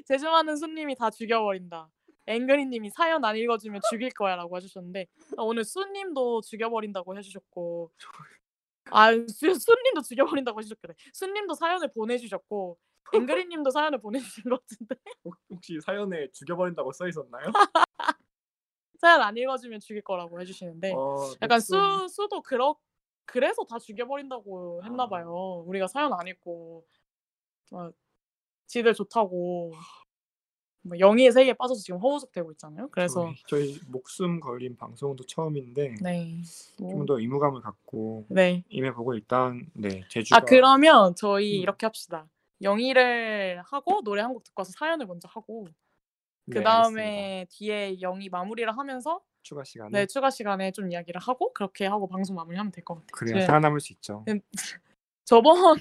제주 0.05 0.25
많은 0.29 0.55
수님이 0.55 0.95
다 0.95 1.09
죽여버린다. 1.09 1.89
앵그리님이 2.27 2.89
사연 2.89 3.23
안 3.23 3.35
읽어주면 3.37 3.81
죽일 3.89 4.09
거야라고 4.11 4.57
해주셨는데 4.57 5.07
아, 5.37 5.43
오늘 5.43 5.63
수님도 5.63 6.41
죽여버린다고 6.41 7.17
해주셨고 7.17 7.91
아 8.91 9.11
수, 9.13 9.53
수님도 9.53 10.01
죽여버린다고 10.01 10.59
해주셨길래 10.59 10.93
수님도 11.13 11.53
사연을 11.53 11.87
보내주셨고 11.93 12.77
앵그리님도 13.13 13.69
사연을 13.71 13.99
보내주신 14.01 14.43
것 14.49 14.61
같은데 14.67 14.95
혹시 15.49 15.79
사연에 15.85 16.27
죽여버린다고 16.33 16.91
써 16.91 17.07
있었나요? 17.07 17.45
사연 18.99 19.21
안 19.21 19.37
읽어주면 19.37 19.79
죽일 19.79 20.01
거라고 20.01 20.41
해주시는데 20.41 20.93
어, 20.95 21.31
약간 21.41 21.59
목숨- 21.59 22.07
수 22.09 22.13
수도 22.23 22.41
그러 22.41 22.75
그래서 23.27 23.63
다 23.65 23.77
죽여버린다고 23.77 24.83
했나 24.83 25.03
아. 25.03 25.09
봐요. 25.09 25.63
우리가 25.67 25.87
사연 25.87 26.13
안 26.13 26.25
읽고 26.27 26.85
막 27.71 27.93
지들 28.65 28.93
좋다고 28.93 29.73
뭐 30.83 30.97
영희의 30.99 31.33
세계에 31.33 31.53
빠져서 31.53 31.81
지금 31.81 31.99
허우적대고 31.99 32.53
있잖아요. 32.53 32.87
그래서 32.89 33.33
저희, 33.47 33.73
저희 33.75 33.79
목숨 33.89 34.39
걸린 34.39 34.77
방송도 34.77 35.25
처음인데 35.25 35.95
네. 36.01 36.41
뭐, 36.79 36.89
좀더 36.91 37.19
의무감을 37.19 37.61
갖고 37.61 38.25
네. 38.29 38.63
임해보고 38.69 39.13
일단 39.15 39.69
네 39.73 40.03
제주가 40.07 40.37
아 40.37 40.39
그러면 40.45 41.13
저희 41.15 41.57
음. 41.59 41.61
이렇게 41.63 41.85
합시다. 41.85 42.27
영희를 42.61 43.61
하고 43.65 44.01
노래 44.03 44.21
한 44.21 44.31
곡 44.33 44.43
듣고 44.45 44.61
와서 44.61 44.71
사연을 44.77 45.05
먼저 45.05 45.27
하고 45.29 45.67
네, 46.45 46.53
그 46.53 46.63
다음에 46.63 47.45
뒤에 47.49 47.99
영희 48.01 48.29
마무리를 48.29 48.75
하면서. 48.77 49.21
추가 49.47 49.63
시간에 49.63 49.89
네 49.91 50.05
추가 50.05 50.29
시간에 50.29 50.71
좀 50.71 50.91
이야기를 50.91 51.21
하고 51.21 51.53
그렇게 51.53 51.85
하고 51.85 52.07
방송 52.07 52.35
마무리하면 52.35 52.71
될 52.71 52.83
것 52.83 52.95
같아요. 52.95 53.07
그래야 53.13 53.39
네. 53.39 53.45
살아남을 53.45 53.79
수 53.79 53.93
있죠. 53.93 54.23
네. 54.27 54.39
저번 55.23 55.77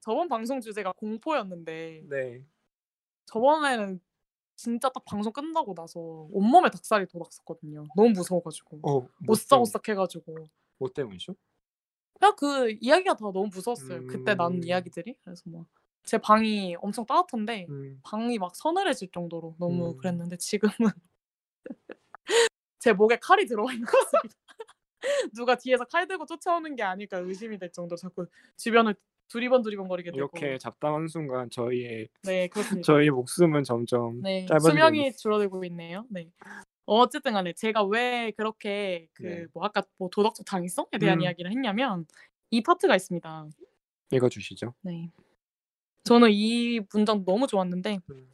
저번 0.00 0.28
방송 0.28 0.60
주제가 0.60 0.92
공포였는데 0.92 2.02
네. 2.08 2.44
저번에는 3.26 4.00
진짜 4.56 4.88
딱 4.88 5.04
방송 5.04 5.32
끝나고 5.32 5.74
나서 5.74 6.00
온몸에 6.00 6.70
닭살이 6.70 7.06
돋았었거든요. 7.06 7.86
너무 7.94 8.10
무서워가지고 8.10 8.80
어, 8.82 9.00
뭐 9.00 9.08
오싹오싹해가지고 9.28 10.34
뭐 10.78 10.88
때문이죠? 10.88 11.34
그냥 12.18 12.34
그 12.36 12.76
이야기가 12.80 13.14
다 13.14 13.24
너무 13.32 13.48
무서웠어요. 13.52 14.06
그때 14.06 14.34
나눈 14.34 14.58
음. 14.58 14.64
이야기들이 14.64 15.14
그래서 15.22 15.42
막 15.46 15.66
제 16.04 16.18
방이 16.18 16.76
엄청 16.80 17.06
따뜻한데 17.06 17.66
음, 17.70 17.98
방이 18.04 18.38
막 18.38 18.54
서늘해질 18.54 19.10
정도로 19.10 19.54
너무 19.58 19.92
음. 19.92 19.96
그랬는데 19.96 20.36
지금은 20.36 20.90
제 22.84 22.92
목에 22.92 23.16
칼이 23.16 23.46
들어와 23.46 23.72
있는 23.72 23.86
것 23.86 23.98
같습니다. 23.98 24.36
누가 25.34 25.54
뒤에서 25.56 25.86
칼 25.86 26.06
들고 26.06 26.26
쫓아오는 26.26 26.76
게 26.76 26.82
아닐까 26.82 27.16
의심이 27.16 27.56
될 27.58 27.72
정도로 27.72 27.96
자꾸 27.96 28.26
주변을 28.58 28.94
두리번 29.28 29.62
두리번 29.62 29.88
거리게 29.88 30.10
되고 30.10 30.18
이렇게 30.18 30.58
잡담하는 30.58 31.08
순간 31.08 31.48
저희의 31.48 32.08
네 32.24 32.48
그렇습니다. 32.48 32.84
저희 32.84 33.08
목숨은 33.08 33.64
점점 33.64 34.20
네, 34.20 34.44
짧아지고 34.44 34.68
수명이 34.70 35.06
있- 35.06 35.16
줄어들고 35.16 35.64
있네요. 35.64 36.04
네. 36.10 36.28
어쨌든 36.84 37.32
간에 37.32 37.54
제가 37.54 37.84
왜 37.84 38.32
그렇게 38.36 39.08
그 39.14 39.22
네. 39.22 39.46
뭐 39.54 39.64
아까 39.64 39.82
뭐 39.96 40.10
도덕적 40.10 40.44
당위성에 40.44 40.98
대한 41.00 41.20
음. 41.20 41.22
이야기를 41.22 41.50
했냐면 41.52 42.06
이 42.50 42.62
파트가 42.62 42.94
있습니다. 42.96 43.46
읽어 44.12 44.28
주시죠. 44.28 44.74
네. 44.82 45.10
저는 46.04 46.28
이 46.32 46.80
문장 46.92 47.24
너무 47.24 47.46
좋았는데 47.46 48.00
음. 48.10 48.30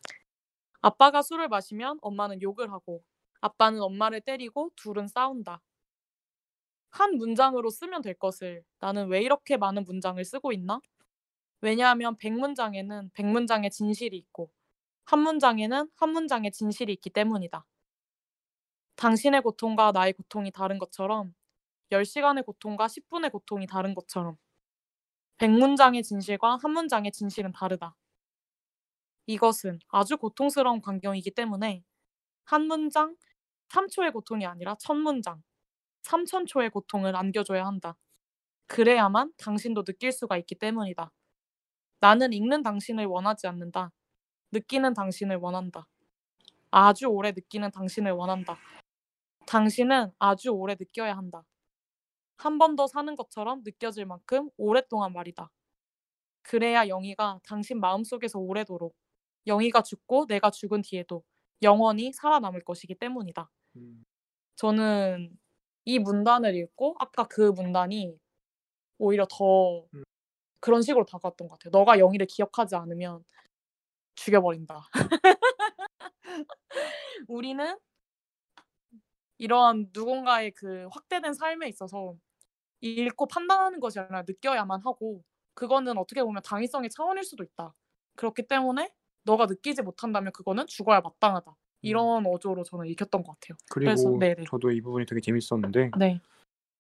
아빠가 0.81 1.23
술을 1.23 1.47
마시면 1.49 1.99
엄마는 2.03 2.43
욕을 2.43 2.73
하고 2.73 3.05
아빠는 3.41 3.81
엄마를 3.81 4.21
때리고 4.21 4.71
둘은 4.77 5.09
싸운다. 5.09 5.61
한 6.91 7.17
문장으로 7.17 7.71
쓰면 7.71 8.03
될 8.03 8.15
것을 8.15 8.65
나는 8.81 9.09
왜 9.09 9.23
이렇게 9.23 9.57
많은 9.57 9.85
문장을 9.85 10.23
쓰고 10.25 10.53
있나? 10.53 10.81
왜냐하면 11.61 12.17
100문장에는 12.17 13.13
100문장의 13.13 13.71
진실이 13.71 14.17
있고 14.17 14.51
한 15.05 15.21
문장에는 15.21 15.89
한 15.95 16.11
문장의 16.11 16.53
진실이 16.53 16.93
있기 16.95 17.11
때문이다. 17.11 17.67
당신의 18.97 19.43
고통과 19.43 19.93
나의 19.93 20.13
고통이 20.13 20.51
다른 20.51 20.79
것처럼 20.79 21.35
10시간의 21.91 22.45
고통과 22.45 22.87
10분의 22.87 23.33
고통이 23.33 23.67
다른 23.67 23.95
것처럼 23.95 24.37
100문장의 25.39 26.03
진실과 26.05 26.59
한 26.61 26.73
문장의 26.73 27.13
진실은 27.13 27.53
다르다. 27.53 27.97
이것은 29.27 29.79
아주 29.89 30.17
고통스러운 30.17 30.81
광경이기 30.81 31.31
때문에 31.33 31.83
한 32.45 32.67
문장 32.67 33.17
3초의 33.71 34.13
고통이 34.13 34.47
아니라 34.47 34.77
천 34.81 34.99
문장 35.01 35.43
3천 36.05 36.47
초의 36.47 36.71
고통을 36.71 37.17
안겨줘야 37.17 37.67
한다. 37.67 37.97
그래야만 38.69 39.33
당신도 39.39 39.85
느낄 39.85 40.13
수가 40.13 40.37
있기 40.39 40.57
때문이다. 40.57 41.13
나는 42.01 42.33
읽는 42.33 42.63
당신을 42.63 43.07
원하지 43.07 43.47
않는다. 43.49 43.93
느끼는 44.53 44.95
당신을 44.95 45.37
원한다. 45.37 45.87
아주 46.71 47.07
오래 47.09 47.33
느끼는 47.33 47.71
당신을 47.73 48.13
원한다. 48.13 48.59
당신은 49.47 50.13
아주 50.19 50.51
오래 50.51 50.77
느껴야 50.79 51.17
한다. 51.17 51.45
한 52.39 52.59
번 52.59 52.77
더 52.77 52.87
사는 52.89 53.15
것처럼 53.17 53.63
느껴질 53.65 54.07
만큼 54.07 54.51
오랫동안 54.57 55.13
말이다. 55.13 55.51
그래야 56.43 56.89
영희가 56.89 57.41
당신 57.45 57.81
마음속에서 57.81 58.39
오래도록 58.39 58.95
영희가 59.47 59.83
죽고 59.83 60.27
내가 60.27 60.51
죽은 60.51 60.83
뒤에도 60.83 61.23
영원히 61.63 62.13
살아남을 62.13 62.65
것이기 62.65 62.97
때문이다. 62.97 63.51
음, 63.77 64.05
저는 64.57 65.39
이 65.85 65.99
문단을 65.99 66.55
읽고 66.57 66.97
아까 66.99 67.27
그 67.29 67.43
문단이 67.53 68.17
오히려 68.99 69.27
더 69.31 69.85
음. 69.95 70.05
그런 70.61 70.83
식으로 70.83 71.05
다가왔던 71.07 71.49
것 71.49 71.59
같아요. 71.59 71.71
너가 71.79 71.99
영희를 71.99 72.27
기억하지 72.27 72.77
않으면 72.77 73.25
죽여버린다. 74.17 74.83
우리는 77.29 77.79
이러한 79.39 79.91
누군가의 79.95 80.53
그 80.53 80.87
확대된 80.93 81.35
삶에 81.35 81.69
있어서 81.69 82.15
읽고 82.81 83.27
판단하는 83.27 83.81
것이 83.81 83.99
아니라 83.99 84.23
느껴야만 84.27 84.81
하고 84.85 85.23
그거는 85.55 85.99
어떻게 85.99 86.23
보면 86.23 86.43
당위성의 86.43 86.91
차원일 86.91 87.25
수도 87.25 87.45
있다. 87.45 87.75
그렇기 88.17 88.47
때문에 88.49 88.93
너가 89.25 89.47
느끼지 89.47 89.83
못한다면 89.83 90.33
그거는 90.33 90.67
죽어야 90.67 91.01
마땅하다. 91.01 91.55
이런 91.83 92.27
어조로 92.27 92.65
저는 92.65 92.87
읽혔던 92.87 93.23
것 93.23 93.39
같아요. 93.41 93.57
그래서 93.71 94.03
그리고 94.05 94.19
네네. 94.19 94.45
저도 94.49 94.71
이 94.71 94.81
부분이 94.81 95.07
되게 95.07 95.21
재밌었는데 95.21 95.91
네, 95.99 96.21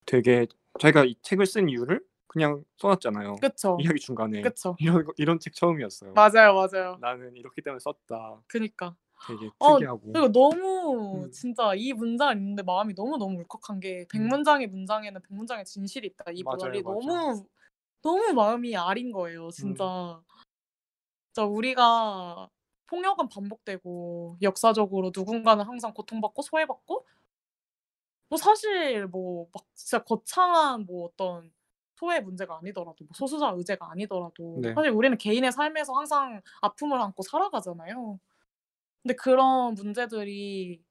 되게 0.06 0.46
저희가 0.78 1.04
이 1.04 1.14
책을 1.22 1.46
쓴 1.46 1.68
이유를 1.68 2.04
그냥 2.26 2.64
써놨잖아요. 2.78 3.36
그쵸, 3.36 3.76
이야기 3.80 3.98
중간에 3.98 4.40
그쵸. 4.42 4.76
이런 4.78 5.04
거- 5.04 5.12
이런 5.16 5.40
책 5.40 5.54
처음이었어요. 5.54 6.12
맞아요, 6.12 6.54
맞아요. 6.54 6.96
나는 7.00 7.34
이렇기 7.36 7.60
때문에 7.62 7.80
썼다. 7.80 8.42
그니까. 8.46 8.94
되게 9.26 9.50
어, 9.58 9.74
특이하고. 9.74 10.12
그리고 10.12 10.32
너무 10.32 11.24
음. 11.26 11.30
진짜 11.30 11.74
이 11.74 11.92
문장을 11.92 12.34
읽는데 12.36 12.62
마음이 12.62 12.94
너무 12.94 13.18
너무 13.18 13.38
울컥한 13.40 13.80
게 13.80 14.06
백문장의 14.10 14.68
문장에는 14.68 15.20
백문장의 15.28 15.64
진실이 15.66 16.06
있다. 16.08 16.30
이 16.32 16.42
맞아요, 16.42 16.58
말이 16.62 16.82
맞아요. 16.82 17.00
너무 17.00 17.46
너무 18.02 18.32
마음이 18.32 18.74
아린 18.76 19.12
거예요. 19.12 19.50
진짜. 19.50 20.22
진짜 21.32 21.46
우리가 21.46 22.48
폭력은 22.90 23.28
반복되고 23.28 24.38
역사적으로 24.42 25.12
누군가는 25.16 25.64
항상 25.64 25.94
고통받고 25.94 26.42
소외받고 26.42 27.06
뭐 28.28 28.38
사실 28.38 29.06
뭐 29.06 29.48
막 29.52 29.64
진짜 29.74 29.98
거창한 30.04 30.86
뭐 30.86 31.06
어떤 31.06 31.52
소외 31.96 32.20
문제가 32.20 32.56
아니더라도 32.58 33.04
뭐 33.04 33.08
소수자 33.14 33.50
의제가 33.50 33.90
아니더라도 33.90 34.60
네. 34.62 34.72
사실 34.74 34.90
우리는 34.90 35.16
개인의 35.18 35.52
삶에서 35.52 35.92
항상 35.94 36.40
아픔을 36.62 36.98
안고 37.00 37.22
살아가잖아요. 37.22 38.18
근데 39.02 39.14
그런 39.16 39.74
문제들이 39.74 40.84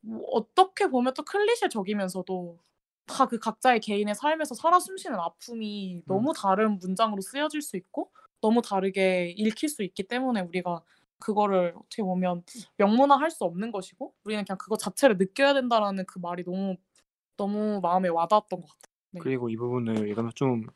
뭐 0.00 0.22
어떻게 0.32 0.88
보면 0.88 1.14
또 1.14 1.22
클리셰적이면서도 1.24 2.58
다 3.06 3.26
그 3.26 3.38
각자의 3.38 3.80
개인의 3.80 4.14
삶에서 4.14 4.54
살아 4.54 4.78
숨쉬는 4.80 5.18
아픔이 5.18 6.02
너무 6.06 6.32
다른 6.34 6.78
문장으로 6.78 7.20
쓰여질 7.20 7.60
수 7.62 7.76
있고 7.76 8.10
너무 8.42 8.62
다르게 8.62 9.34
읽힐 9.38 9.70
수 9.70 9.82
있기 9.82 10.02
때문에 10.04 10.42
우리가 10.42 10.82
그거를 11.18 11.74
어떻게 11.76 12.02
보면 12.02 12.42
명문화할 12.76 13.30
수 13.30 13.44
없는 13.44 13.72
것이고 13.72 14.12
우리는 14.24 14.44
그냥 14.44 14.58
그거 14.58 14.76
자체를 14.76 15.16
느껴야 15.16 15.54
된다라는 15.54 16.04
그 16.06 16.18
말이 16.18 16.44
너무 16.44 16.76
너무 17.38 17.80
마음에 17.82 18.08
와닿았던 18.10 18.60
것 18.60 18.66
같아요. 18.68 18.92
네. 19.12 19.20
그리고 19.20 19.48
이 19.48 19.56
부분을 19.56 20.08
읽으면 20.08 20.32
좀 20.34 20.66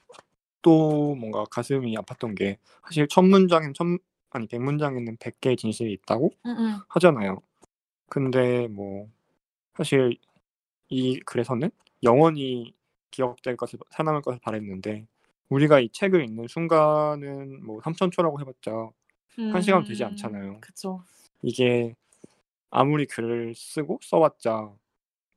또 0.66 1.14
뭔가 1.14 1.44
가슴이 1.44 1.94
아팠던 1.94 2.36
게 2.36 2.58
사실 2.82 3.06
천 3.06 3.28
문장엔 3.30 3.72
천 3.74 3.98
아니 4.30 4.48
백 4.48 4.60
문장에는 4.60 5.16
백 5.20 5.40
개의 5.40 5.56
진실이 5.56 5.92
있다고 5.92 6.32
응, 6.44 6.56
응. 6.58 6.78
하잖아요. 6.88 7.40
근데 8.08 8.66
뭐 8.66 9.08
사실 9.76 10.18
이 10.88 11.20
글에서는 11.20 11.70
영원히 12.02 12.74
기억될 13.12 13.56
것을 13.56 13.78
살아남을 13.90 14.22
것을 14.22 14.40
바랬는데 14.42 15.06
우리가 15.48 15.80
이 15.80 15.88
책을 15.90 16.24
읽는 16.24 16.48
순간은 16.48 17.64
뭐 17.64 17.80
3천초라고 17.80 18.40
해봤자 18.40 18.90
한 19.52 19.62
시간 19.62 19.84
되지 19.84 20.02
음, 20.02 20.08
않잖아요. 20.08 20.60
그쵸. 20.60 21.02
이게 21.42 21.94
아무리 22.70 23.06
글을 23.06 23.54
쓰고 23.54 24.00
써봤자 24.02 24.72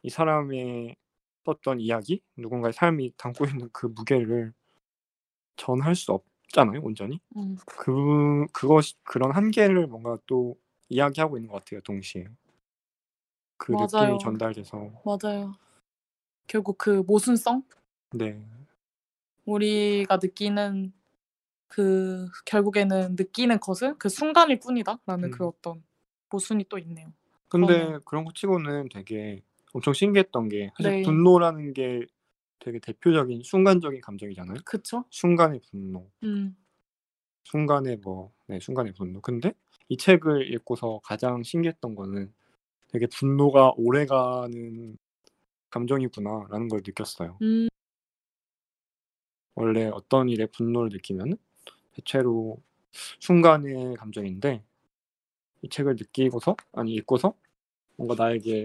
이 0.03 0.09
사람의 0.09 0.95
썼던 1.45 1.79
이야기, 1.79 2.21
누군가의 2.37 2.73
삶이 2.73 3.13
담고 3.17 3.45
있는 3.45 3.69
그 3.73 3.87
무게를 3.87 4.53
전할 5.55 5.95
수 5.95 6.11
없잖아요, 6.11 6.81
온전히. 6.81 7.19
음. 7.35 7.57
그 7.65 8.45
그것이 8.53 8.95
그런 9.03 9.31
한계를 9.31 9.87
뭔가 9.87 10.17
또 10.25 10.55
이야기하고 10.89 11.37
있는 11.37 11.49
것 11.49 11.57
같아요, 11.63 11.81
동시에. 11.81 12.27
그 13.57 13.73
맞아요. 13.73 14.13
느낌이 14.13 14.19
전달돼서 14.19 14.91
맞아요. 15.03 15.53
결국 16.47 16.77
그 16.77 17.03
모순성? 17.05 17.63
네, 18.13 18.41
우리가 19.49 20.19
느끼는 20.21 20.93
그 21.67 22.27
결국에는 22.45 23.15
느끼는 23.17 23.59
것은 23.59 23.97
그 23.97 24.09
순간일 24.09 24.59
뿐이다라는 24.59 25.31
그 25.31 25.43
음. 25.43 25.49
어떤 25.49 25.83
모순이 26.31 26.65
또 26.69 26.77
있네요. 26.79 27.11
근데 27.47 27.73
그러네요. 27.73 27.99
그런 28.01 28.25
거 28.25 28.31
치고는 28.33 28.89
되게 28.89 29.41
엄청 29.73 29.93
신기했던 29.93 30.49
게 30.49 30.71
사실 30.77 30.91
네. 30.91 31.01
분노라는 31.03 31.73
게 31.73 32.05
되게 32.59 32.79
대표적인 32.79 33.41
순간적인 33.43 34.01
감정이잖아요. 34.01 34.57
그쵸? 34.65 35.05
순간의 35.09 35.61
분노. 35.69 36.09
음. 36.23 36.55
순간의 37.45 37.97
뭐, 38.03 38.31
네, 38.47 38.59
순간의 38.59 38.93
분노. 38.93 39.21
근데 39.21 39.53
이 39.87 39.97
책을 39.97 40.53
읽고서 40.53 40.99
가장 41.03 41.41
신기했던 41.41 41.95
거는 41.95 42.31
되게 42.89 43.07
분노가 43.07 43.73
오래가는 43.77 44.97
감정이구나라는 45.69 46.67
걸 46.67 46.81
느꼈어요. 46.85 47.37
음. 47.41 47.67
원래 49.55 49.87
어떤 49.87 50.29
일에 50.29 50.45
분노를 50.45 50.89
느끼면 50.91 51.37
대체로 51.93 52.57
순간의 53.19 53.95
감정인데 53.95 54.63
이 55.61 55.69
책을 55.69 55.95
느끼고서 55.95 56.55
아니 56.73 56.93
읽고서 56.93 57.33
뭔가 57.97 58.15
나에게 58.23 58.63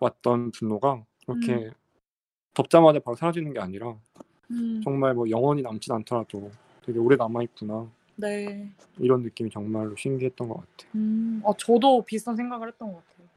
왔던 0.00 0.52
분노가 0.52 1.04
그렇게 1.26 1.70
덮자마자 2.54 2.98
바로 3.00 3.16
사라지는 3.16 3.52
게 3.52 3.60
아니라 3.60 3.98
음. 4.50 4.80
정말 4.82 5.14
뭐 5.14 5.28
영원히 5.28 5.62
남진 5.62 5.92
않더라도 5.92 6.50
되게 6.82 6.98
오래 6.98 7.16
남아 7.16 7.42
있구나 7.42 7.90
네. 8.16 8.68
이런 8.98 9.22
느낌이 9.22 9.50
정말로 9.50 9.94
신기했던 9.94 10.48
것 10.48 10.54
같아요. 10.56 10.90
음. 10.96 11.40
어, 11.44 11.56
저도 11.56 12.04
비슷한 12.04 12.34
생각을 12.36 12.68
했던 12.68 12.92
것 12.92 13.06
같아요. 13.06 13.28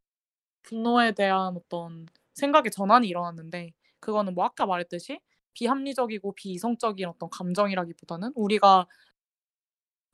분노에 0.63 1.11
대한 1.11 1.55
어떤 1.55 2.07
생각의 2.33 2.71
전환이 2.71 3.07
일어났는데 3.07 3.73
그거는 4.01 4.35
뭐 4.35 4.45
아까 4.45 4.65
말했듯이 4.65 5.21
비합리적이고 5.53 6.33
비이성적인 6.33 7.07
어떤 7.07 7.29
감정이라기보다는 7.29 8.33
우리가 8.35 8.87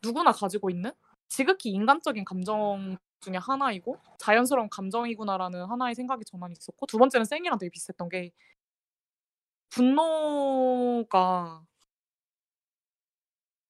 누구나 0.03 0.31
가지고 0.31 0.69
있는 0.69 0.91
지극히 1.27 1.71
인간적인 1.71 2.23
감정 2.25 2.97
중에 3.19 3.37
하나이고 3.37 3.97
자연스러운 4.19 4.69
감정이구나라는 4.69 5.65
하나의 5.65 5.95
생각의 5.95 6.23
전환이 6.25 6.53
있었고 6.53 6.85
두 6.85 6.97
번째는 6.97 7.25
쌩이랑 7.25 7.57
되게 7.57 7.69
비슷했던 7.71 8.09
게 8.09 8.31
분노가 9.69 11.63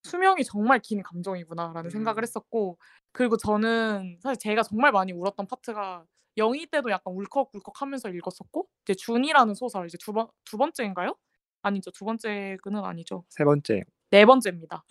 수명이 0.04 0.44
정말 0.46 0.80
긴 0.80 1.04
감정이구나라는 1.04 1.90
생각을 1.90 2.22
음. 2.22 2.24
했었고 2.24 2.78
그리고 3.12 3.36
저는 3.38 4.20
사실 4.22 4.40
제가 4.40 4.64
정말 4.64 4.92
많이 4.92 5.12
울었던 5.12 5.48
파트가 5.48 6.06
영희 6.38 6.68
때도 6.68 6.92
약간 6.92 7.14
울컥울컥하면서 7.14 8.10
읽었었고 8.10 8.68
이제 8.86 8.94
준이라는 8.96 9.54
소설 9.56 9.88
이제 9.88 9.98
두 10.00 10.14
번 10.14 10.28
두 10.46 10.58
번째인가요? 10.58 11.16
아니죠 11.64 11.92
두 11.92 12.06
번째는 12.06 12.84
아니죠 12.84 13.26
세 13.30 13.44
번째, 13.44 13.84
네 14.12 14.26
번째입니다. 14.26 14.84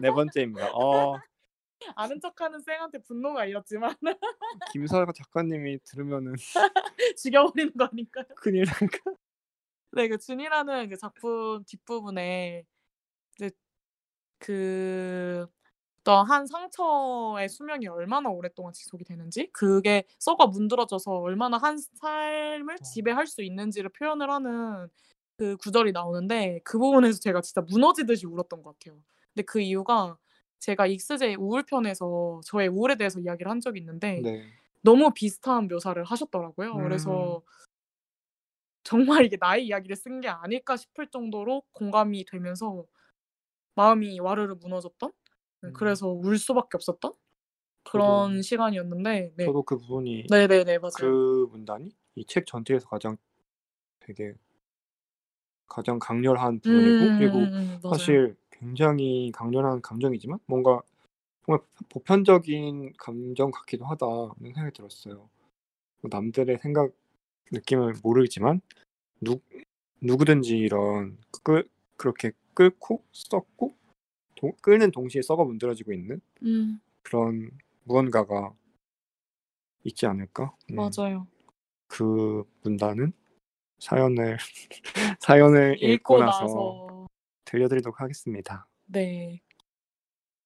네 0.00 0.10
번째입니다. 0.10 0.70
어, 0.74 1.14
아는 1.96 2.20
척하는 2.20 2.60
쌩한테 2.60 2.98
분노가 3.02 3.46
일었지만 3.46 3.94
김서가 4.72 5.12
작가님이 5.12 5.78
들으면은 5.84 6.34
죽여버리는 7.18 7.72
거 7.76 7.84
아닐까요? 7.86 8.24
큰일 8.36 8.64
날까? 8.66 8.98
네, 9.92 10.08
그 10.08 10.18
준이라는 10.18 10.88
그 10.90 10.96
작품 10.98 11.64
뒷부분에 11.66 12.64
이제 13.36 13.50
그 14.38 15.46
한 16.08 16.46
상처의 16.46 17.48
수명이 17.48 17.86
얼마나 17.88 18.30
오랫동안 18.30 18.72
지속이 18.72 19.04
되는지 19.04 19.48
그게 19.52 20.04
썩어 20.18 20.46
문드러져서 20.48 21.12
얼마나 21.12 21.58
한 21.58 21.78
삶을 21.78 22.78
지배할 22.78 23.26
수 23.26 23.42
있는지를 23.42 23.90
표현을 23.90 24.30
하는 24.30 24.88
그 25.36 25.56
구절이 25.58 25.92
나오는데 25.92 26.60
그 26.64 26.78
부분에서 26.78 27.20
제가 27.20 27.40
진짜 27.42 27.60
무너지듯이 27.62 28.26
울었던 28.26 28.62
것 28.62 28.78
같아요. 28.78 28.98
근데 29.34 29.44
그 29.44 29.60
이유가 29.60 30.16
제가 30.58 30.86
익스제 30.86 31.34
우울편에서 31.36 32.40
저의 32.44 32.68
우울에 32.68 32.96
대해서 32.96 33.20
이야기를 33.20 33.50
한 33.50 33.60
적이 33.60 33.80
있는데 33.80 34.20
네. 34.22 34.50
너무 34.82 35.12
비슷한 35.14 35.68
묘사를 35.68 36.02
하셨더라고요. 36.04 36.74
음. 36.76 36.82
그래서 36.82 37.42
정말 38.84 39.24
이게 39.24 39.36
나의 39.40 39.66
이야기를 39.66 39.96
쓴 39.96 40.20
게 40.20 40.28
아닐까 40.28 40.76
싶을 40.76 41.06
정도로 41.08 41.62
공감이 41.72 42.24
되면서 42.24 42.84
마음이 43.74 44.20
와르르 44.20 44.54
무너졌던 44.60 45.10
네, 45.10 45.16
음. 45.64 45.72
그래서 45.74 46.08
울 46.08 46.38
수밖에 46.38 46.70
없었던 46.76 47.12
그런 47.84 48.42
시간이었는데 48.42 49.32
네. 49.36 49.44
저도 49.44 49.62
그 49.62 49.78
부분이 49.78 50.26
네네네 50.30 50.78
맞아요. 50.78 50.90
그 50.96 51.48
문단이 51.50 51.90
이 52.16 52.24
책 52.26 52.46
전체에서 52.46 52.88
가장 52.88 53.16
되게 54.00 54.34
가장 55.66 55.98
강렬한 55.98 56.60
부분이고 56.60 57.16
그리고 57.16 57.38
음, 57.38 57.44
음, 57.54 57.80
맞아요. 57.82 57.96
사실 57.96 58.36
굉장히 58.50 59.30
강렬한 59.32 59.80
감정이지만 59.80 60.38
뭔가 60.46 60.82
정말 61.46 61.62
보편적인 61.88 62.94
감정 62.98 63.50
같기도 63.50 63.84
하다는 63.86 64.34
생각이 64.54 64.72
들었어요. 64.76 65.28
뭐 66.02 66.10
남들의 66.10 66.58
생각 66.58 66.92
느낌을 67.52 67.94
모르지만 68.02 68.60
누 69.20 69.40
누구든지 70.02 70.56
이런 70.58 71.18
끌 71.42 71.68
그렇게 71.96 72.32
끓고 72.54 73.04
썩고 73.12 73.74
도, 74.40 74.52
끓는 74.62 74.90
동시에 74.90 75.22
썩어 75.22 75.44
문드러지고 75.44 75.92
있는 75.92 76.20
음, 76.42 76.80
그런 77.02 77.50
무언가가 77.84 78.54
있지 79.84 80.06
않을까? 80.06 80.54
음, 80.70 80.76
맞아요. 80.76 81.26
그 81.86 82.44
문단은 82.62 83.12
사연을 83.78 84.36
사연을 85.20 85.76
읽고, 85.82 86.16
읽고 86.16 86.18
나서, 86.20 86.42
나서 86.44 87.06
들려드리도록 87.44 88.00
하겠습니다. 88.00 88.66
네. 88.86 89.42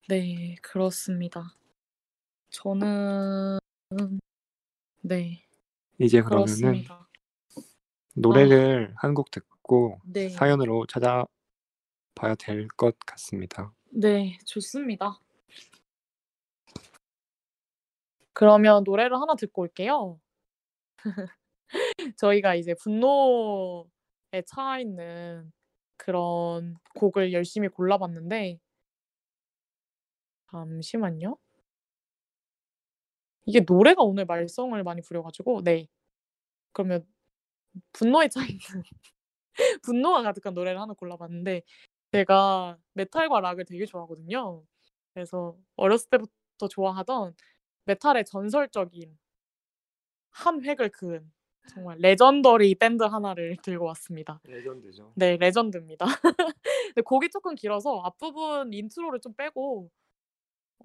네, 0.08 0.56
그렇습니다. 0.62 1.54
저는 2.50 3.58
네, 5.02 5.44
이제 5.98 6.20
그러면은 6.20 6.46
그렇습니다. 6.46 7.08
노래를 8.14 8.92
한곡 8.96 9.30
듣고 9.30 10.00
네. 10.04 10.28
사연으로 10.28 10.86
찾아봐야 10.86 11.26
될 12.38 12.68
것 12.76 12.98
같습니다. 13.06 13.72
네, 13.96 14.38
좋습니다. 14.44 15.20
그러면 18.32 18.82
노래를 18.84 19.16
하나 19.20 19.34
듣고 19.36 19.62
올게요. 19.62 20.20
저희가 22.18 22.54
이제 22.56 22.74
분노에 22.82 23.84
차 24.46 24.78
있는 24.80 25.52
그런 25.96 26.76
곡을 26.96 27.32
열심히 27.32 27.68
골라봤는데 27.68 28.58
잠시만요. 30.50 31.36
이게 33.46 33.60
노래가 33.60 34.02
오늘 34.02 34.24
말썽을 34.24 34.82
많이 34.84 35.02
부려가지고 35.02 35.62
네. 35.62 35.86
그러면 36.72 37.06
분노에 37.92 38.28
차 38.28 38.40
있는 38.44 38.58
분노가 39.82 40.22
가득한 40.22 40.54
노래를 40.54 40.80
하나 40.80 40.94
골라봤는데 40.94 41.62
제가 42.14 42.78
메탈과 42.92 43.40
락을 43.40 43.64
되게 43.64 43.86
좋아하거든요. 43.86 44.62
그래서 45.12 45.56
어렸을 45.74 46.08
때부터 46.10 46.68
좋아하던 46.68 47.34
메탈의 47.86 48.24
전설적인 48.24 49.18
한 50.30 50.64
획을 50.64 50.90
그은 50.90 51.32
정말 51.70 51.98
legendary 51.98 52.76
밴드 52.76 53.02
하나를 53.02 53.56
들고 53.62 53.86
왔습니다. 53.86 54.40
legend죠. 54.44 55.12
네, 55.16 55.36
legend입니다. 55.38 56.04
근데 56.94 57.02
곡이 57.04 57.30
조금 57.30 57.56
길어서 57.56 58.00
앞부분 58.04 58.72
intro를 58.72 59.20
좀 59.20 59.34
빼고 59.34 59.90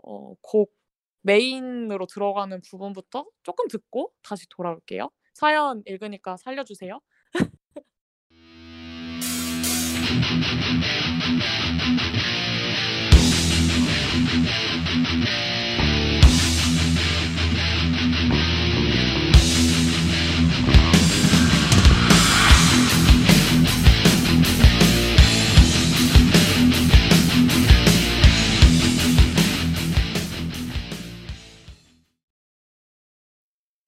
어, 0.03 0.33
곡 0.41 0.73
메인으로 1.21 2.07
들어가는 2.07 2.59
부분부터 2.61 3.27
조금 3.43 3.67
듣고 3.67 4.11
다시 4.23 4.47
돌아올게요. 4.49 5.11
사연 5.33 5.83
읽으니까 5.85 6.37
살려주세요. 6.37 6.99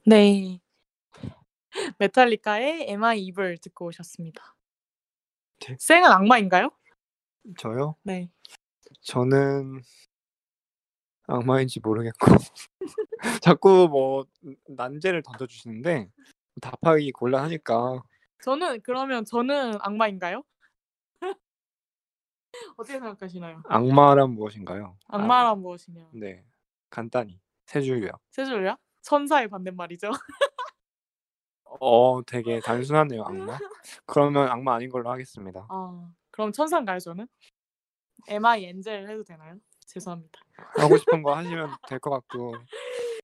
네. 0.06 0.60
메탈리카의 2.00 2.88
Am 2.90 3.04
I 3.04 3.20
Evil 3.22 3.58
듣고 3.60 3.86
오셨습니다. 3.88 4.56
네. 5.60 5.76
쌩은 5.80 6.06
악마인가요? 6.06 6.72
저요? 7.58 7.96
네. 8.04 8.30
저는 9.02 9.82
악마인지 11.28 11.80
모르겠고 11.82 12.26
자꾸 13.44 13.88
뭐 13.90 14.26
난제를 14.68 15.22
던져주시는데 15.24 16.10
답하기 16.62 17.12
곤란하니까 17.14 18.02
저는 18.44 18.82
그러면 18.82 19.24
저는 19.24 19.78
악마인가요? 19.82 20.44
어떻게 22.76 22.94
생각하시나요? 22.94 23.62
악마란 23.66 24.32
무엇인가요? 24.32 24.98
악마란 25.08 25.62
무엇이냐? 25.62 26.02
아, 26.02 26.10
네, 26.14 26.44
간단히 26.90 27.40
세 27.66 27.82
줄요. 27.82 28.12
세 28.32 28.44
줄이야? 28.46 28.78
천사의 29.02 29.48
반대말이죠. 29.50 30.10
어, 31.80 32.22
되게 32.26 32.60
단순하네요, 32.60 33.24
악마. 33.24 33.58
그러면 34.06 34.48
악마 34.50 34.76
아닌 34.76 34.90
걸로 34.90 35.10
하겠습니다. 35.10 35.66
아, 35.70 36.12
그럼 36.32 36.52
천사인가요, 36.52 37.00
저는? 37.00 37.28
Am 38.30 38.46
I 38.46 38.66
Angel 38.66 39.08
해도 39.10 39.24
되나요? 39.24 39.56
죄송합니다. 39.88 40.40
하고 40.78 40.98
싶은 40.98 41.24
거 41.24 41.34
하시면 41.36 41.70
될 41.88 42.00
것 42.00 42.10
같고 42.12 42.56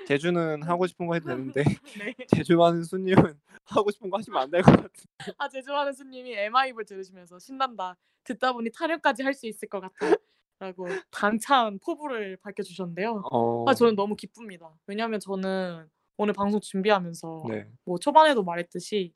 제주는 0.08 0.64
하고 0.64 0.88
싶은 0.88 1.06
거 1.08 1.14
해도 1.16 1.28
되는데 1.28 1.64
네. 2.00 2.16
제주 2.28 2.62
하는 2.64 2.84
수님은 2.84 3.40
하고 3.66 3.92
싶은 3.92 4.10
거 4.10 4.18
하시면 4.18 4.42
안 4.42 4.50
될 4.52 4.62
것 4.64 4.72
같아요. 4.72 5.36
아, 5.38 5.48
제주하는 5.50 5.94
스님이 5.94 6.38
Am 6.38 6.56
I 6.56 6.70
Evil 6.70 6.86
들으시면서 6.86 7.40
신난다. 7.40 7.96
듣다 8.24 8.54
보니 8.54 8.72
타령까지 8.72 9.24
할 9.24 9.34
수 9.34 9.46
있을 9.48 9.68
것 9.70 9.80
같아. 9.82 10.16
라고 10.60 10.88
당찬 11.12 11.80
포부를 11.80 12.38
밝혀주셨는데요. 12.38 13.24
어, 13.32 13.70
아, 13.70 13.74
저는 13.74 13.96
너무 13.96 14.16
기쁩니다. 14.16 14.74
왜냐하면 14.88 15.20
저는 15.20 15.88
오늘 16.18 16.34
방송 16.34 16.60
준비하면서 16.60 17.44
네, 17.50 17.68
뭐 17.86 18.00
초반에도 18.00 18.44
말했듯이 18.44 19.14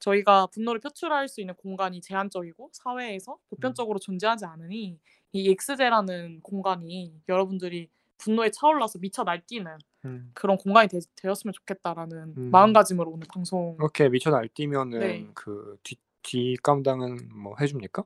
저희가 0.00 0.48
분노를 0.48 0.80
표출할 0.80 1.28
수 1.28 1.40
있는 1.40 1.54
공간이 1.54 2.00
제한적이고 2.00 2.70
사회에서 2.72 3.38
보편적으로 3.48 3.98
존재하지 3.98 4.44
않으니 4.44 4.98
이 5.32 5.50
엑스제라는 5.50 6.40
공간이 6.42 7.14
여러분들이 7.28 7.88
분노에 8.18 8.50
차올라서 8.50 8.98
미쳐 8.98 9.24
날뛰는 9.24 9.78
음. 10.06 10.30
그런 10.34 10.56
공간이 10.56 10.88
되, 10.88 10.98
되었으면 11.16 11.52
좋겠다라는 11.52 12.34
음. 12.36 12.50
마음가짐으로 12.50 13.10
오늘 13.10 13.26
방송 13.32 13.76
그렇게 13.76 14.08
미쳐 14.08 14.30
날뛰면은 14.30 14.98
네. 14.98 15.26
그 15.34 15.76
뒤, 15.82 15.96
뒷감당은 16.22 17.28
뭐 17.34 17.54
해줍니까? 17.60 18.04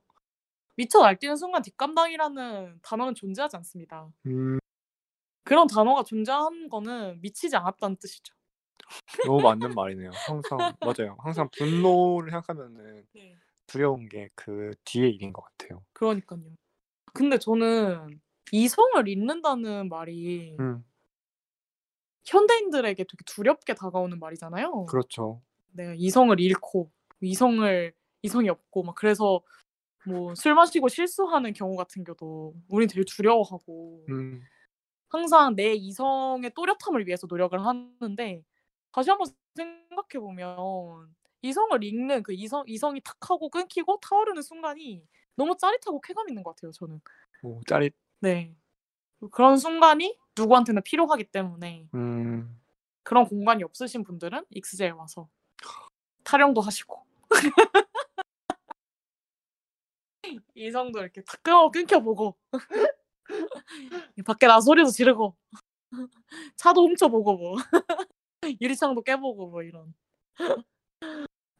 미쳐 0.80 1.00
날뛰는 1.02 1.36
순간 1.36 1.60
뒷감당이라는 1.60 2.80
단어는 2.82 3.14
존재하지 3.14 3.54
않습니다. 3.56 4.08
음, 4.26 4.58
그런 5.44 5.66
단어가 5.66 6.02
존재하는 6.04 6.68
거는 6.70 7.20
미치지 7.20 7.54
않았다는 7.56 7.96
뜻이죠. 7.96 8.34
너무 9.26 9.42
맞는 9.42 9.74
말이네요. 9.74 10.10
항상 10.26 10.58
맞아요. 10.80 11.16
항상 11.20 11.48
분노를 11.56 12.30
생각하면은 12.30 13.06
네. 13.12 13.36
두려운 13.66 14.08
게 14.08 14.30
그 14.34 14.70
뒤에 14.84 15.08
일인 15.08 15.32
것 15.34 15.42
같아요. 15.44 15.84
그러니까요. 15.92 16.40
근데 17.12 17.38
저는 17.38 18.20
이성을 18.52 19.06
잃는다는 19.06 19.88
말이 19.90 20.56
음, 20.58 20.84
현대인들에게 22.24 23.04
되게 23.04 23.24
두렵게 23.26 23.74
다가오는 23.74 24.18
말이잖아요. 24.18 24.86
그렇죠. 24.86 25.42
내가 25.72 25.94
이성을 25.96 26.38
잃고 26.40 26.90
이성을 27.20 27.92
이성이 28.22 28.48
없고 28.48 28.82
막 28.82 28.94
그래서 28.94 29.42
뭐 30.10 30.34
술 30.34 30.54
마시고 30.54 30.88
실수하는 30.88 31.52
경우 31.52 31.76
같은 31.76 32.04
경우도 32.04 32.54
우린 32.68 32.88
되게 32.88 33.04
두려워하고 33.04 34.04
음, 34.10 34.42
항상 35.08 35.54
내 35.56 35.74
이성의 35.74 36.52
또렷함을 36.54 37.06
위해서 37.06 37.26
노력을 37.28 37.58
하는데 37.64 38.44
다시 38.92 39.10
한번 39.10 39.26
생각해 39.54 40.20
보면 40.20 41.14
이성을 41.42 41.82
잃는 41.82 42.22
그 42.22 42.32
이성 42.32 42.64
이성이 42.66 43.00
탁 43.02 43.16
하고 43.30 43.48
끊기고 43.48 43.98
타오르는 44.00 44.42
순간이 44.42 45.02
너무 45.36 45.56
짜릿하고 45.56 46.00
쾌감 46.00 46.28
있는 46.28 46.42
것 46.42 46.54
같아요. 46.54 46.72
저는. 46.72 47.00
뭐 47.42 47.60
짜릿 47.66 47.94
네. 48.20 48.54
그런 49.30 49.58
순간이 49.58 50.18
누구한테나 50.36 50.80
필요하기 50.82 51.24
때문에 51.24 51.88
음. 51.94 52.60
그런 53.02 53.26
공간이 53.26 53.64
없으신 53.64 54.04
분들은 54.04 54.44
익스제에 54.50 54.90
와서 54.90 55.28
타령도 56.24 56.60
하시고 56.60 57.04
이성도 60.54 61.00
이렇게 61.00 61.22
탁 61.22 61.42
끊어 61.42 61.70
끊겨보고 61.70 62.36
밖에 64.24 64.46
나 64.46 64.60
소리도 64.60 64.90
지르고 64.90 65.36
차도 66.56 66.82
훔쳐보고 66.82 67.36
뭐 67.36 67.56
유리창도 68.60 69.02
깨보고 69.02 69.48
뭐 69.48 69.62
이런 69.62 69.94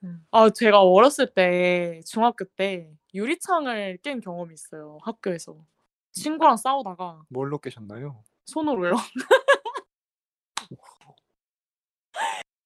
음. 0.03 0.27
아 0.31 0.49
제가 0.51 0.83
어렸을 0.83 1.33
때 1.35 2.01
중학교 2.07 2.45
때 2.45 2.97
유리창을 3.15 3.99
깬 4.03 4.21
경험이 4.21 4.55
있어요 4.55 4.99
학교에서 5.03 5.65
친구랑 6.13 6.57
싸우다가 6.57 7.25
뭘로 7.29 7.59
깨셨나요? 7.59 8.25
손으로요 8.47 8.95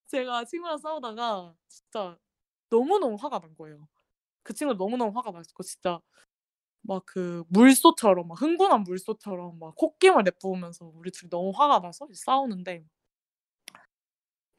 제가 0.07 0.45
친구랑 0.45 0.77
싸우다가 0.77 1.53
진짜 1.67 2.17
너무너무 2.69 3.15
화가 3.15 3.39
난 3.39 3.55
거예요. 3.55 3.87
그 4.45 4.53
친구 4.53 4.75
너무너무 4.75 5.17
화가 5.17 5.31
났고 5.31 5.63
진짜 5.63 5.99
막 6.83 7.03
그 7.07 7.43
물소처럼 7.49 8.27
막 8.29 8.41
흥분한 8.41 8.83
물소처럼 8.83 9.59
막 9.59 9.75
콧김을 9.75 10.23
내뿜으면서 10.25 10.91
우리 10.95 11.11
둘이 11.11 11.29
너무 11.31 11.51
화가 11.55 11.81
나서 11.81 12.07
싸우는데 12.13 12.85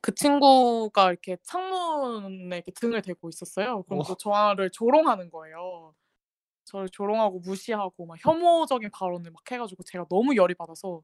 그 0.00 0.14
친구가 0.14 1.10
이렇게 1.10 1.36
창문에 1.42 2.56
이렇게 2.56 2.70
등을 2.72 3.02
대고 3.02 3.28
있었어요. 3.28 3.82
그럼 3.84 4.02
또 4.06 4.12
어. 4.12 4.16
저를 4.16 4.70
조롱하는 4.70 5.30
거예요. 5.30 5.94
저를 6.64 6.88
조롱하고 6.90 7.40
무시하고 7.40 8.06
막 8.06 8.16
혐오적인 8.24 8.90
발언을 8.92 9.30
막 9.32 9.42
해가지고 9.50 9.82
제가 9.84 10.06
너무 10.10 10.36
열이 10.36 10.54
받아서 10.54 11.02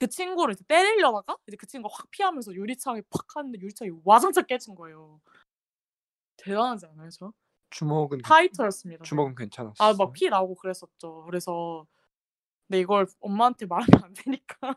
그 0.00 0.08
친구를 0.08 0.54
이제 0.54 0.64
때리려다가 0.68 1.36
이제 1.48 1.56
그 1.58 1.66
친구가 1.66 1.94
확 1.96 2.10
피하면서 2.10 2.54
유리창에 2.54 3.02
팍 3.10 3.36
하는데 3.36 3.58
유리창이 3.60 3.92
와장창 4.04 4.46
깨진 4.46 4.74
거예요. 4.74 5.20
대단하지 6.36 6.86
않아요, 6.86 7.10
저? 7.10 7.32
주먹은 7.74 8.18
파이터였습니다. 8.22 8.98
제가. 9.04 9.08
주먹은 9.08 9.34
괜찮았어요. 9.34 9.88
아, 9.88 9.94
막 9.94 10.12
피 10.12 10.28
나고 10.28 10.54
그랬었죠. 10.54 11.24
그래서 11.26 11.86
근데 12.68 12.80
이걸 12.80 13.06
엄마한테 13.20 13.66
말하면 13.98 14.04
안 14.04 14.14
되니까 14.14 14.76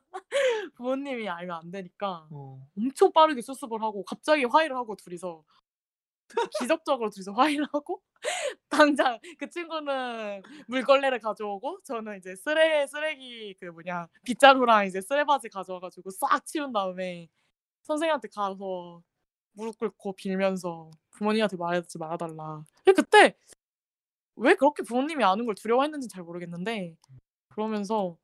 부모님이 0.75 1.29
알면 1.29 1.57
안 1.57 1.71
되니까 1.71 2.27
어. 2.31 2.59
엄청 2.77 3.11
빠르게 3.13 3.41
수습을 3.41 3.81
하고 3.81 4.03
갑자기 4.03 4.43
화해를 4.45 4.75
하고 4.75 4.95
둘이서 4.95 5.43
기적적으로 6.59 7.09
둘이서 7.09 7.31
화해를 7.33 7.65
하고 7.71 8.01
당장 8.69 9.19
그 9.39 9.49
친구는 9.49 10.41
물걸레를 10.67 11.19
가져오고 11.19 11.79
저는 11.85 12.17
이제 12.17 12.35
쓰레 12.35 12.85
쓰레기 12.87 13.55
그 13.59 13.65
뭐냐 13.67 14.07
빗자루랑 14.23 14.87
이제 14.87 14.99
쓰레바지 15.01 15.49
가져와가지고 15.49 16.09
싹 16.11 16.45
치운 16.45 16.73
다음에 16.73 17.29
선생님한테 17.83 18.27
가서 18.29 19.01
무릎 19.57 19.77
꿇고 19.79 20.13
빌면서 20.13 20.91
부모님한테 21.11 21.57
말하지 21.57 21.97
말아달라. 21.97 22.63
그때 22.95 23.35
왜 24.35 24.53
그렇게 24.53 24.84
부모님이 24.84 25.23
아는 25.23 25.45
걸 25.45 25.55
두려워했는지 25.55 26.07
잘 26.07 26.23
모르겠는데 26.23 26.95
그러면서 27.49 28.17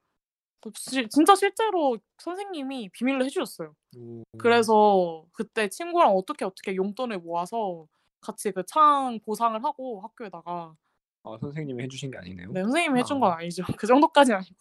진짜 1.10 1.36
실제로 1.36 1.98
선생님이 2.20 2.90
비밀로 2.90 3.26
해주셨어요. 3.26 3.76
오. 3.98 4.24
그래서 4.38 5.26
그때 5.34 5.68
친구랑 5.70 6.12
어떻게 6.16 6.46
어떻게 6.46 6.76
용돈을 6.76 7.18
모아서 7.20 7.88
같이 8.22 8.52
그 8.52 8.64
창 8.66 9.20
보상을 9.26 9.62
하고 9.64 10.02
학교에다가 10.02 10.76
아 11.24 11.38
선생님이 11.42 11.84
해주신 11.84 12.12
게 12.12 12.18
아니네요. 12.20 12.52
네 12.52 12.62
선생님이 12.64 13.00
해준 13.00 13.20
건 13.20 13.32
아. 13.32 13.38
아니죠. 13.38 13.64
그 13.78 13.88
정도까지는 13.88 14.38
아니고 14.38 14.56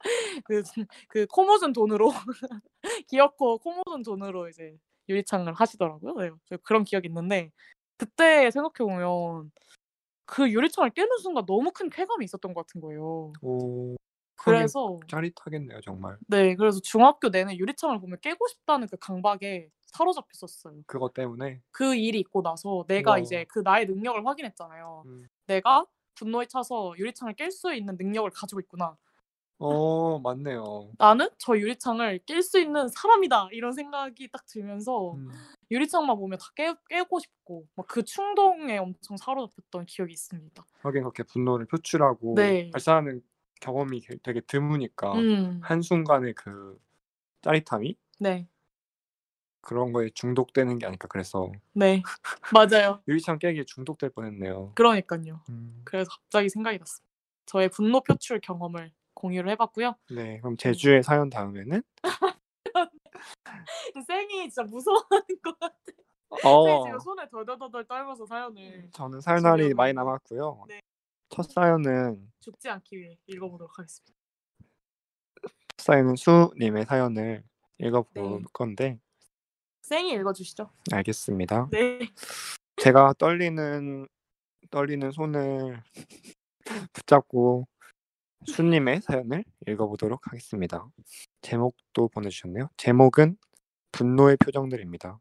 그, 0.44 0.62
그 1.08 1.26
코모준 1.26 1.72
돈으로 1.72 2.10
기어코 3.08 3.58
코모준 3.58 4.02
돈으로 4.02 4.48
이제 4.48 4.76
유리창을 5.08 5.54
하시더라고요. 5.54 6.14
네, 6.14 6.30
저 6.46 6.56
그런 6.58 6.84
기억이 6.84 7.08
있는데 7.08 7.50
그때 7.96 8.50
생각해 8.50 8.74
보면 8.90 9.50
그 10.26 10.50
유리창을 10.50 10.90
깨는 10.90 11.18
순간 11.18 11.46
너무 11.46 11.72
큰 11.72 11.90
쾌감이 11.90 12.24
있었던 12.24 12.54
것 12.54 12.66
같은 12.66 12.80
거예요. 12.80 13.32
오. 13.42 13.96
그래서 14.36 15.00
짜릿하겠네요 15.08 15.80
정말. 15.80 16.18
네 16.28 16.54
그래서 16.56 16.80
중학교 16.80 17.30
내내 17.30 17.56
유리창을 17.56 18.00
보면 18.00 18.18
깨고 18.20 18.46
싶다는 18.48 18.88
그 18.88 18.96
강박에 18.98 19.70
사로잡혔었어요. 19.86 20.82
그것 20.86 21.14
때문에. 21.14 21.60
그 21.70 21.94
일이 21.94 22.20
있고 22.20 22.42
나서 22.42 22.84
내가 22.88 23.12
우와. 23.12 23.18
이제 23.18 23.44
그 23.48 23.60
나의 23.60 23.86
능력을 23.86 24.26
확인했잖아요. 24.26 25.04
음. 25.06 25.26
내가 25.46 25.86
분노에 26.14 26.46
차서 26.46 26.94
유리창을 26.98 27.34
깰 27.34 27.50
수 27.50 27.74
있는 27.74 27.96
능력을 27.98 28.30
가지고 28.30 28.60
있구나. 28.60 28.96
어 29.58 30.18
맞네요. 30.18 30.90
나는 30.98 31.28
저 31.38 31.56
유리창을 31.56 32.20
깰 32.26 32.42
수 32.42 32.60
있는 32.60 32.88
사람이다. 32.88 33.48
이런 33.52 33.72
생각이 33.72 34.28
딱 34.30 34.44
들면서 34.46 35.14
음. 35.14 35.30
유리창만 35.70 36.16
보면 36.18 36.38
다 36.38 36.46
깨, 36.54 36.74
깨고 36.90 37.18
싶고 37.20 37.66
막 37.74 37.86
그 37.88 38.04
충동에 38.04 38.76
엄청 38.78 39.16
사로잡혔던 39.16 39.86
기억이 39.86 40.12
있습니다. 40.12 40.64
하긴 40.82 41.02
그렇게 41.02 41.22
분노를 41.22 41.66
표출하고 41.66 42.34
네. 42.36 42.70
발산하는 42.70 43.22
경험이 43.60 44.00
게- 44.00 44.18
되게 44.22 44.40
드무니까 44.42 45.14
음, 45.14 45.60
한 45.62 45.80
순간의 45.80 46.34
그 46.34 46.78
짜릿함이 47.40 47.96
네, 48.20 48.46
그런 49.62 49.92
거에 49.92 50.10
중독되는 50.10 50.78
게 50.78 50.86
아닐까 50.86 51.08
그래서 51.08 51.50
네, 51.72 52.02
맞아요. 52.52 53.00
유리창 53.08 53.38
깨기에 53.38 53.64
중독될 53.64 54.10
뻔했네요. 54.10 54.72
그러니까요. 54.74 55.40
음. 55.48 55.80
그래서 55.84 56.10
갑자기 56.10 56.48
생각이 56.50 56.78
났습니다. 56.78 57.06
저의 57.46 57.68
분노 57.70 58.00
표출 58.02 58.40
경험을 58.40 58.92
공유를 59.16 59.50
해봤고요. 59.52 59.94
네 60.14 60.38
그럼 60.40 60.56
제주의 60.56 61.02
사연 61.02 61.30
다음에는 61.30 61.82
쌩이 64.06 64.50
진짜 64.50 64.62
무서워하는 64.62 65.26
것 65.42 65.58
같아. 65.58 65.74
쌩이 66.42 66.44
어 66.44 66.84
지금 66.84 66.98
손에 67.00 67.28
덜덜덜덜 67.30 67.86
떨면서 67.86 68.26
사연을 68.26 68.90
저는 68.92 69.20
사연날이 69.20 69.74
많이. 69.74 69.92
남았고요. 69.94 70.64
네. 70.68 70.80
첫 71.30 71.42
사연은 71.50 72.30
죽지 72.40 72.68
않기 72.68 72.98
위해 72.98 73.18
읽어보도록 73.26 73.78
하겠습니다. 73.78 74.14
첫 75.76 75.84
사연은 75.84 76.16
수님의 76.16 76.84
사연을 76.84 77.42
읽어볼 77.78 78.40
네. 78.40 78.44
건데 78.52 78.98
쌩이 79.82 80.10
읽어주시죠. 80.12 80.68
알겠습니다. 80.92 81.68
네. 81.70 82.00
제가 82.76 83.14
떨리는 83.18 84.06
떨리는 84.70 85.10
손을 85.12 85.82
붙잡고 86.92 87.66
수님의 88.46 89.02
사연을 89.02 89.44
읽어보도록 89.66 90.28
하겠습니다. 90.28 90.88
제목도 91.42 92.08
보내주셨네요. 92.08 92.68
제목은 92.76 93.36
분노의 93.92 94.36
표정들입니다. 94.36 95.18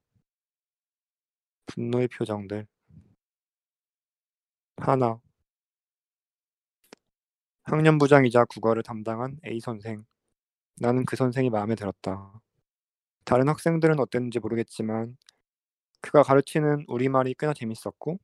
분노의 1.66 2.08
표정들. 2.10 2.68
하나. 4.78 5.20
학년부장이자 7.64 8.46
국어를 8.46 8.84
담당한 8.84 9.40
A 9.46 9.60
선생. 9.60 10.06
나는 10.80 11.06
그 11.06 11.16
선생이 11.16 11.50
마음에 11.50 11.76
들었다. 11.76 12.32
다른 13.24 13.50
학생들은 13.50 14.00
어땠는지 14.00 14.40
모르겠지만 14.40 15.18
그가 16.02 16.22
가르치는 16.22 16.86
우리말이 16.88 17.34
꽤나 17.40 17.54
재밌었고 17.54 18.20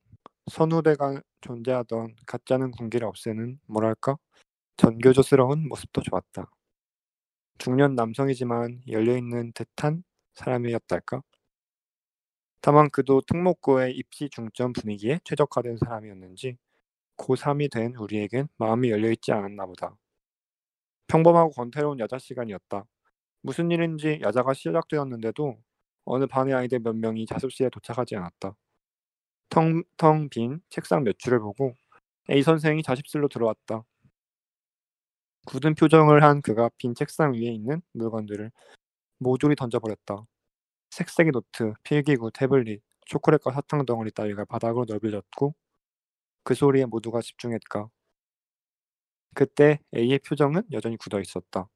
선후배가 0.50 1.22
존재하던 1.40 2.14
가짜는 2.26 2.70
군기를 2.70 3.06
없애는 3.08 3.58
뭐랄까 3.66 4.16
전교조스러운 4.76 5.68
모습도 5.68 6.02
좋았다. 6.02 6.50
중년 7.58 7.94
남성이지만 7.94 8.82
열려있는 8.88 9.52
듯한 9.52 10.02
사람이었달까? 10.34 11.22
다만 12.60 12.90
그도 12.90 13.20
특목고의 13.22 13.96
입시 13.96 14.28
중점 14.30 14.72
분위기에 14.72 15.20
최적화된 15.24 15.78
사람이었는지 15.78 16.56
고3이 17.16 17.70
된 17.70 17.94
우리에겐 17.96 18.48
마음이 18.56 18.90
열려있지 18.90 19.32
않았나 19.32 19.66
보다. 19.66 19.96
평범하고 21.08 21.50
권태로운 21.50 21.98
야자 22.00 22.18
시간이었다. 22.18 22.84
무슨 23.42 23.70
일인지 23.70 24.20
야자가 24.22 24.54
시작되었는데도 24.54 25.58
어느 26.04 26.26
반의 26.26 26.54
아이들 26.54 26.80
몇 26.80 26.96
명이 26.96 27.26
자습실에 27.26 27.68
도착하지 27.70 28.16
않았다. 28.16 28.56
텅텅 29.50 30.28
빈 30.30 30.60
책상 30.70 31.04
몇 31.04 31.18
줄을 31.18 31.40
보고 31.40 31.74
A 32.30 32.42
선생이 32.42 32.82
자습실로 32.82 33.28
들어왔다. 33.28 33.84
굳은 35.46 35.74
표정을 35.74 36.22
한 36.22 36.40
그가 36.40 36.70
빈 36.78 36.94
책상 36.94 37.32
위에 37.34 37.48
있는 37.52 37.82
물건들을 37.92 38.50
모조리 39.18 39.56
던져버렸다. 39.56 40.24
색색의 40.90 41.32
노트, 41.32 41.74
필기구, 41.84 42.30
태블릿, 42.32 42.82
초콜릿과 43.06 43.52
사탕 43.52 43.84
덩어리 43.86 44.10
따위가 44.12 44.44
바닥으로 44.44 44.84
널브러졌고 44.88 45.54
그 46.44 46.54
소리에 46.54 46.86
모두가 46.86 47.20
집중했까. 47.22 47.88
그때 49.34 49.80
A의 49.96 50.18
표정은 50.20 50.62
여전히 50.72 50.96
굳어 50.96 51.20
있었다. 51.20 51.68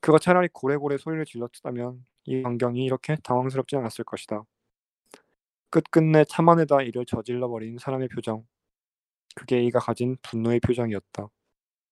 그가 0.00 0.18
차라리 0.18 0.48
고래고래 0.52 0.96
소리를 0.98 1.24
질렀다면 1.24 2.04
이 2.24 2.42
광경이 2.42 2.84
이렇게 2.84 3.16
당황스럽지 3.22 3.76
않았을 3.76 4.04
것이다. 4.04 4.44
끝끝내 5.70 6.24
참아내다 6.24 6.82
일을 6.82 7.04
저질러버린 7.06 7.78
사람의 7.78 8.08
표정. 8.08 8.46
그게 9.34 9.58
A가 9.58 9.80
가진 9.80 10.16
분노의 10.22 10.60
표정이었다. 10.60 11.28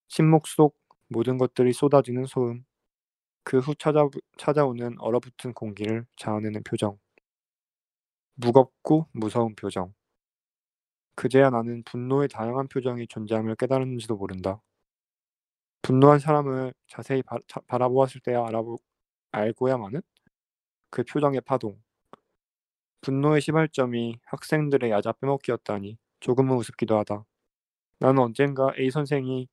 침묵 0.09 0.47
속 0.49 0.77
모든 1.09 1.39
것들이 1.39 1.73
쏟아지는 1.73 2.27
소음, 2.27 2.65
그 3.45 3.59
후 3.61 3.74
찾아, 3.77 4.09
찾아오는 4.39 4.97
얼어붙은 5.01 5.55
공기를 5.55 6.07
자아내는 6.16 6.62
표정. 6.65 6.99
무겁고 8.37 9.09
무서운 9.12 9.55
표정. 9.55 9.93
그제야 11.15 11.51
나는 11.51 11.83
분노의 11.85 12.28
다양한 12.28 12.69
표정이 12.69 13.07
존재함을 13.09 13.55
깨달았는지도 13.57 14.16
모른다. 14.16 14.62
분노한 15.83 16.19
사람을 16.19 16.74
자세히 16.89 17.23
바, 17.23 17.39
자, 17.47 17.61
바라보았을 17.66 18.20
때야 18.20 18.45
알아보, 18.47 18.77
알고야만은 19.33 20.03
그 20.91 21.05
표정의 21.05 21.43
파동. 21.43 21.78
분노의 23.01 23.41
시발점이 23.41 24.19
학생들의 24.27 24.91
야자 24.91 25.12
빼먹기였다니 25.12 25.97
조금은 26.20 26.57
우습기도 26.57 26.99
하다. 26.99 27.24
나는 28.01 28.23
언젠가 28.23 28.73
A 28.78 28.91
선생이 28.91 29.49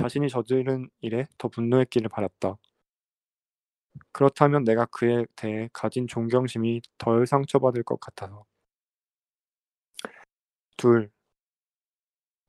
자신이 0.00 0.30
저지른 0.30 0.88
일에 1.02 1.26
더 1.36 1.48
분노했기를 1.48 2.08
바랐다. 2.08 2.56
그렇다면 4.12 4.64
내가 4.64 4.86
그에 4.86 5.26
대해 5.36 5.68
가진 5.74 6.06
존경심이 6.06 6.80
덜 6.96 7.26
상처받을 7.26 7.82
것 7.82 8.00
같아서. 8.00 8.46
둘. 10.76 11.10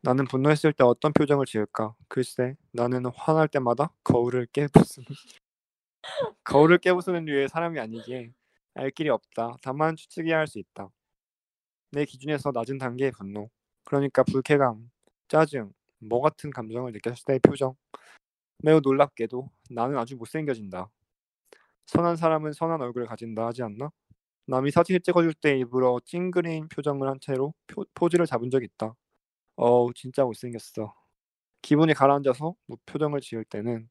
나는 0.02 0.26
분노했을 0.26 0.72
때 0.72 0.84
어떤 0.86 1.12
표정을 1.12 1.46
지을까? 1.46 1.94
글쎄, 2.08 2.56
나는 2.72 3.06
화날 3.14 3.50
때마다 3.50 3.94
거울을 4.06 4.48
깨부수는 4.54 5.06
거울을 6.44 6.78
깨부수는 6.80 7.26
류의 7.26 7.50
사람이 7.50 7.80
아니기에 7.80 8.32
알 8.76 8.92
길이 8.92 9.10
없다. 9.10 9.58
다만 9.62 9.96
추측해야 9.98 10.38
할 10.38 10.48
수 10.48 10.58
있다. 10.60 10.90
내 11.92 12.06
기준에서 12.06 12.52
낮은 12.54 12.78
단계의 12.78 13.12
분노, 13.12 13.50
그러니까 13.84 14.24
불쾌감, 14.24 14.90
짜증, 15.28 15.74
뭐 16.02 16.22
같은 16.22 16.50
감정을 16.52 16.92
느꼈을 16.92 17.24
때의 17.26 17.40
표정. 17.40 17.76
매우 18.60 18.80
놀랍게도 18.82 19.50
나는 19.70 19.98
아주 19.98 20.16
못생겨진다. 20.16 20.90
선한 21.88 22.16
사람은 22.16 22.54
선한 22.54 22.82
얼굴을 22.82 23.08
가진다 23.08 23.48
하지 23.48 23.64
않나? 23.64 23.92
남이 24.48 24.72
사진을 24.72 25.02
찍어줄 25.02 25.34
때 25.36 25.58
일부러 25.58 26.00
찡그린 26.06 26.68
표정을 26.70 27.08
한 27.08 27.20
채로 27.20 27.54
표, 27.68 27.86
포즈를 27.94 28.26
잡은 28.26 28.50
적 28.50 28.64
있다. 28.64 28.96
어우 29.56 29.94
진짜 29.96 30.24
못생겼어. 30.26 30.94
기분이 31.62 31.94
가라앉아서 31.94 32.56
무표정을 32.68 33.22
지을 33.22 33.46
때는 33.46 33.90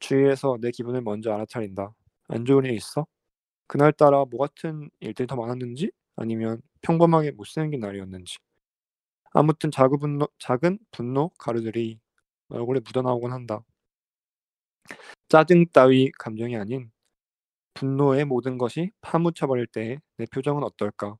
주위에서 0.00 0.58
내 0.60 0.70
기분을 0.70 1.02
먼저 1.02 1.32
알아차린다. 1.32 1.94
안 2.28 2.44
좋은 2.44 2.64
일 2.64 2.72
있어? 2.72 3.06
그날따라 3.66 4.24
뭐 4.26 4.40
같은 4.40 4.90
일들이 5.00 5.26
더 5.26 5.36
많았는지 5.36 5.90
아니면 6.16 6.62
평범하게 6.82 7.32
못생긴 7.32 7.80
날이었는지 7.80 8.38
아무튼 9.34 9.70
작은 9.70 9.98
분노, 10.00 10.28
작은 10.38 10.78
분노 10.90 11.28
가루들이 11.38 12.00
얼굴에 12.48 12.80
묻어나오곤 12.80 13.32
한다. 13.32 13.62
짜증 15.28 15.66
따위 15.72 16.10
감정이 16.18 16.56
아닌 16.56 16.90
분노의 17.74 18.24
모든 18.26 18.58
것이 18.58 18.92
파묻혀버릴 19.02 19.66
때 19.68 19.98
내 20.18 20.26
표정은 20.26 20.62
어떨까? 20.64 21.16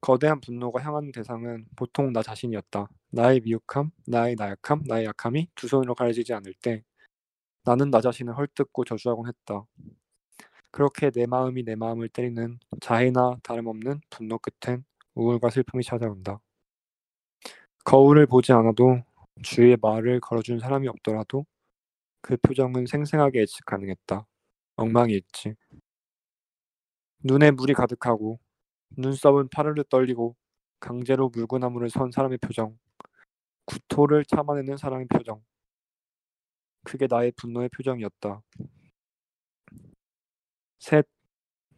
거대한 0.00 0.40
분노가 0.40 0.82
향하는 0.82 1.12
대상은 1.12 1.66
보통 1.76 2.12
나 2.12 2.22
자신이었다. 2.22 2.88
나의 3.10 3.40
미혹함, 3.40 3.90
나의 4.06 4.34
나약함, 4.36 4.82
나의 4.86 5.06
약함이 5.06 5.48
두 5.54 5.68
손으로 5.68 5.94
가려지지 5.94 6.32
않을 6.34 6.54
때 6.62 6.82
나는 7.64 7.90
나 7.90 8.00
자신을 8.00 8.36
헐뜯고 8.38 8.84
저주하곤 8.86 9.28
했다. 9.28 9.64
그렇게 10.70 11.10
내 11.10 11.26
마음이 11.26 11.62
내 11.64 11.74
마음을 11.76 12.08
때리는 12.08 12.58
자해나 12.80 13.38
다름없는 13.42 14.00
분노 14.10 14.38
끝엔 14.38 14.84
우울과 15.14 15.50
슬픔이 15.50 15.82
찾아온다. 15.84 16.40
거울을 17.84 18.26
보지 18.26 18.52
않아도 18.52 19.02
주위에 19.42 19.76
말을 19.80 20.20
걸어준 20.20 20.58
사람이 20.58 20.88
없더라도 20.88 21.46
그 22.20 22.36
표정은 22.36 22.86
생생하게 22.86 23.40
예측 23.40 23.64
가능했다. 23.66 24.26
엉망이 24.76 25.14
있지. 25.14 25.54
눈에 27.24 27.50
물이 27.50 27.74
가득하고 27.74 28.38
눈썹은 28.90 29.48
파르르 29.48 29.84
떨리고 29.84 30.36
강제로 30.80 31.28
물구나무를 31.28 31.90
선 31.90 32.10
사람의 32.10 32.38
표정. 32.38 32.78
구토를 33.66 34.24
참아내는 34.24 34.76
사람의 34.76 35.06
표정. 35.08 35.42
그게 36.84 37.06
나의 37.08 37.32
분노의 37.32 37.68
표정이었다. 37.70 38.42
셋. 40.78 41.06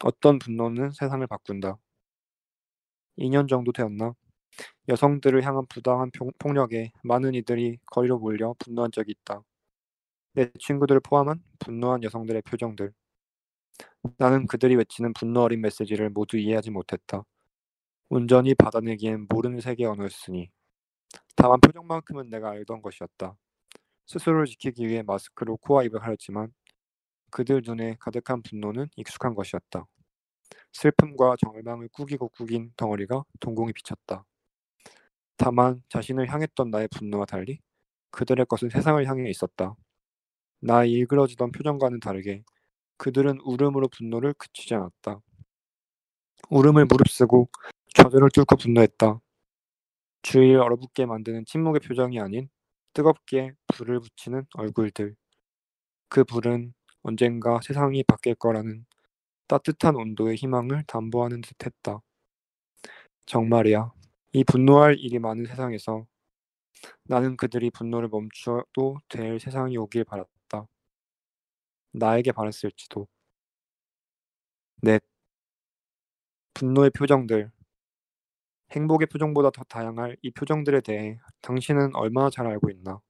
어떤 0.04 0.38
분노는 0.38 0.92
세상을 0.92 1.26
바꾼다. 1.26 1.78
2년 3.18 3.48
정도 3.48 3.72
되었나? 3.72 4.14
여성들을 4.88 5.42
향한 5.44 5.66
부당한 5.68 6.10
폭- 6.16 6.36
폭력에 6.38 6.92
많은 7.04 7.34
이들이 7.34 7.78
거리로 7.86 8.18
몰려 8.18 8.54
분노한 8.58 8.90
적이 8.92 9.12
있다. 9.12 9.42
내 10.34 10.50
친구들을 10.58 11.00
포함한 11.00 11.42
분노한 11.58 12.02
여성들의 12.04 12.42
표정들. 12.42 12.92
나는 14.18 14.46
그들이 14.46 14.76
외치는 14.76 15.12
분노 15.12 15.42
어린 15.42 15.60
메시지를 15.60 16.10
모두 16.10 16.36
이해하지 16.38 16.70
못했다. 16.70 17.24
온전히 18.08 18.54
받아내기엔 18.54 19.26
모르는 19.28 19.60
세계 19.60 19.84
언어였으니. 19.84 20.50
다만 21.36 21.60
표정만큼은 21.60 22.28
내가 22.30 22.50
알던 22.50 22.82
것이었다. 22.82 23.36
스스로를 24.06 24.46
지키기 24.46 24.88
위해 24.88 25.02
마스크로 25.02 25.56
코와 25.58 25.84
입을 25.84 26.00
가렸지만 26.00 26.52
그들 27.30 27.62
눈에 27.64 27.96
가득한 28.00 28.42
분노는 28.42 28.88
익숙한 28.96 29.34
것이었다. 29.34 29.86
슬픔과 30.72 31.36
절망을 31.40 31.88
꾸기고 31.92 32.28
꾸긴 32.30 32.72
덩어리가 32.76 33.24
동공이 33.38 33.72
비쳤다. 33.72 34.24
다만 35.40 35.82
자신을 35.88 36.30
향했던 36.30 36.70
나의 36.70 36.86
분노와 36.88 37.24
달리 37.24 37.60
그들의 38.10 38.44
것은 38.44 38.68
세상을 38.68 39.04
향해 39.06 39.30
있었다. 39.30 39.74
나의 40.60 40.92
일그러지던 40.92 41.52
표정과는 41.52 41.98
다르게 41.98 42.44
그들은 42.98 43.40
울음으로 43.42 43.88
분노를 43.88 44.34
그치지 44.34 44.74
않았다. 44.74 45.18
울음을 46.50 46.84
무릅쓰고 46.84 47.48
좌절을 47.94 48.28
뚫고 48.34 48.56
분노했다. 48.56 49.18
주위를 50.20 50.60
얼어붙게 50.60 51.06
만드는 51.06 51.46
침묵의 51.46 51.80
표정이 51.80 52.20
아닌 52.20 52.50
뜨겁게 52.92 53.54
불을 53.68 54.00
붙이는 54.00 54.44
얼굴들. 54.56 55.16
그 56.10 56.22
불은 56.22 56.74
언젠가 57.00 57.60
세상이 57.62 58.02
바뀔 58.02 58.34
거라는 58.34 58.84
따뜻한 59.48 59.96
온도의 59.96 60.36
희망을 60.36 60.84
담보하는 60.86 61.40
듯했다. 61.40 62.00
정말이야. 63.24 63.99
이 64.32 64.44
분노할 64.44 64.96
일이 64.98 65.18
많은 65.18 65.44
세상에서 65.44 66.06
나는 67.04 67.36
그들이 67.36 67.70
분노를 67.70 68.08
멈춰도 68.08 68.98
될 69.08 69.40
세상이 69.40 69.76
오길 69.76 70.04
바랐다. 70.04 70.66
나에게 71.92 72.32
바랐을지도. 72.32 73.08
넷. 74.82 75.02
분노의 76.54 76.90
표정들. 76.90 77.50
행복의 78.72 79.08
표정보다 79.08 79.50
더 79.50 79.64
다양할 79.64 80.16
이 80.22 80.30
표정들에 80.30 80.80
대해 80.80 81.18
당신은 81.42 81.96
얼마나 81.96 82.30
잘 82.30 82.46
알고 82.46 82.70
있나? 82.70 83.00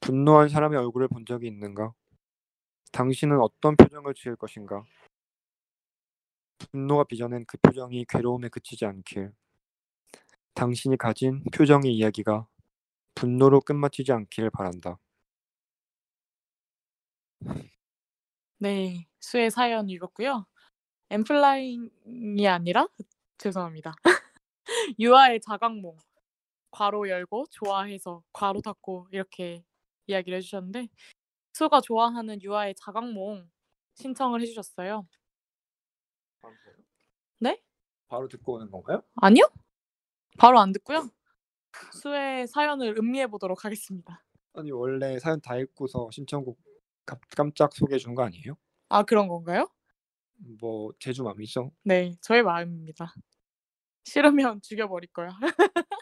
분노한 0.00 0.48
사람의 0.48 0.78
얼굴을 0.80 1.06
본 1.08 1.24
적이 1.24 1.46
있는가? 1.46 1.92
당신은 2.92 3.40
어떤 3.40 3.76
표정을 3.76 4.14
지을 4.14 4.36
것인가? 4.36 4.82
분노가 6.58 7.04
빚어낸 7.04 7.44
그 7.46 7.56
표정이 7.58 8.04
괴로움에 8.08 8.48
그치지 8.48 8.84
않길. 8.86 9.32
당신이 10.54 10.96
가진 10.96 11.42
표정의 11.54 11.94
이야기가 11.94 12.46
분노로 13.14 13.60
끝마치지 13.60 14.12
않기를 14.12 14.50
바란다. 14.50 14.98
네. 18.58 19.06
수의 19.20 19.50
사연 19.50 19.88
읽었고요. 19.88 20.46
엠플라잉이 21.10 22.46
아니라 22.46 22.88
죄송합니다. 23.38 23.94
유아의 24.98 25.40
자각몽 25.40 25.96
괄호 26.70 27.08
열고 27.08 27.46
좋아해서 27.50 28.22
괄호 28.32 28.60
닫고 28.62 29.08
이렇게 29.10 29.64
이야기를 30.06 30.38
해 30.38 30.40
주셨는데 30.40 30.88
수가 31.52 31.80
좋아하는 31.80 32.40
유아의 32.42 32.74
자각몽 32.76 33.50
신청을 33.94 34.40
해 34.40 34.46
주셨어요. 34.46 35.06
네? 37.38 37.60
바로 38.08 38.28
듣고 38.28 38.54
오는 38.54 38.70
건가요? 38.70 39.02
아니요? 39.16 39.44
바로 40.38 40.58
안 40.58 40.72
듣고요. 40.72 41.08
수의 41.92 42.46
사연을 42.46 42.96
음미해 42.98 43.26
보도록 43.28 43.64
하겠습니다. 43.64 44.24
아니 44.54 44.70
원래 44.70 45.18
사연 45.18 45.40
다 45.40 45.56
읽고서 45.56 46.10
신청곡 46.10 46.58
깜- 47.06 47.18
깜짝 47.36 47.72
소개해 47.74 47.98
준 47.98 48.14
거 48.14 48.22
아니에요? 48.24 48.56
아 48.88 49.02
그런 49.02 49.28
건가요? 49.28 49.68
뭐 50.60 50.92
제주 50.98 51.22
맘이죠? 51.22 51.72
네. 51.84 52.12
저의 52.20 52.42
마음입니다. 52.42 53.14
싫으면 54.04 54.60
죽여 54.62 54.88
버릴 54.88 55.08
거야. 55.12 55.30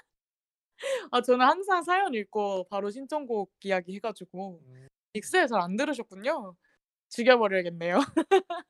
아 1.12 1.20
저는 1.20 1.44
항상 1.46 1.82
사연 1.82 2.14
읽고 2.14 2.64
바로 2.68 2.90
신청곡 2.90 3.52
이야기 3.64 3.94
해 3.94 4.00
가지고 4.00 4.60
믹스에 5.14 5.46
잘 5.46 5.60
안 5.60 5.76
들으셨군요. 5.76 6.56
죽여 7.10 7.38
버려야겠네요. 7.38 7.98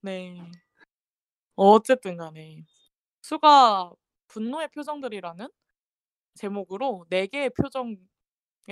네. 0.00 0.38
어쨌든 1.56 2.16
간에 2.16 2.64
수가 3.28 3.92
분노의 4.28 4.68
표정들이라는 4.68 5.48
제목으로 6.34 7.04
네 7.10 7.26
개의 7.26 7.50
표정에 7.50 7.98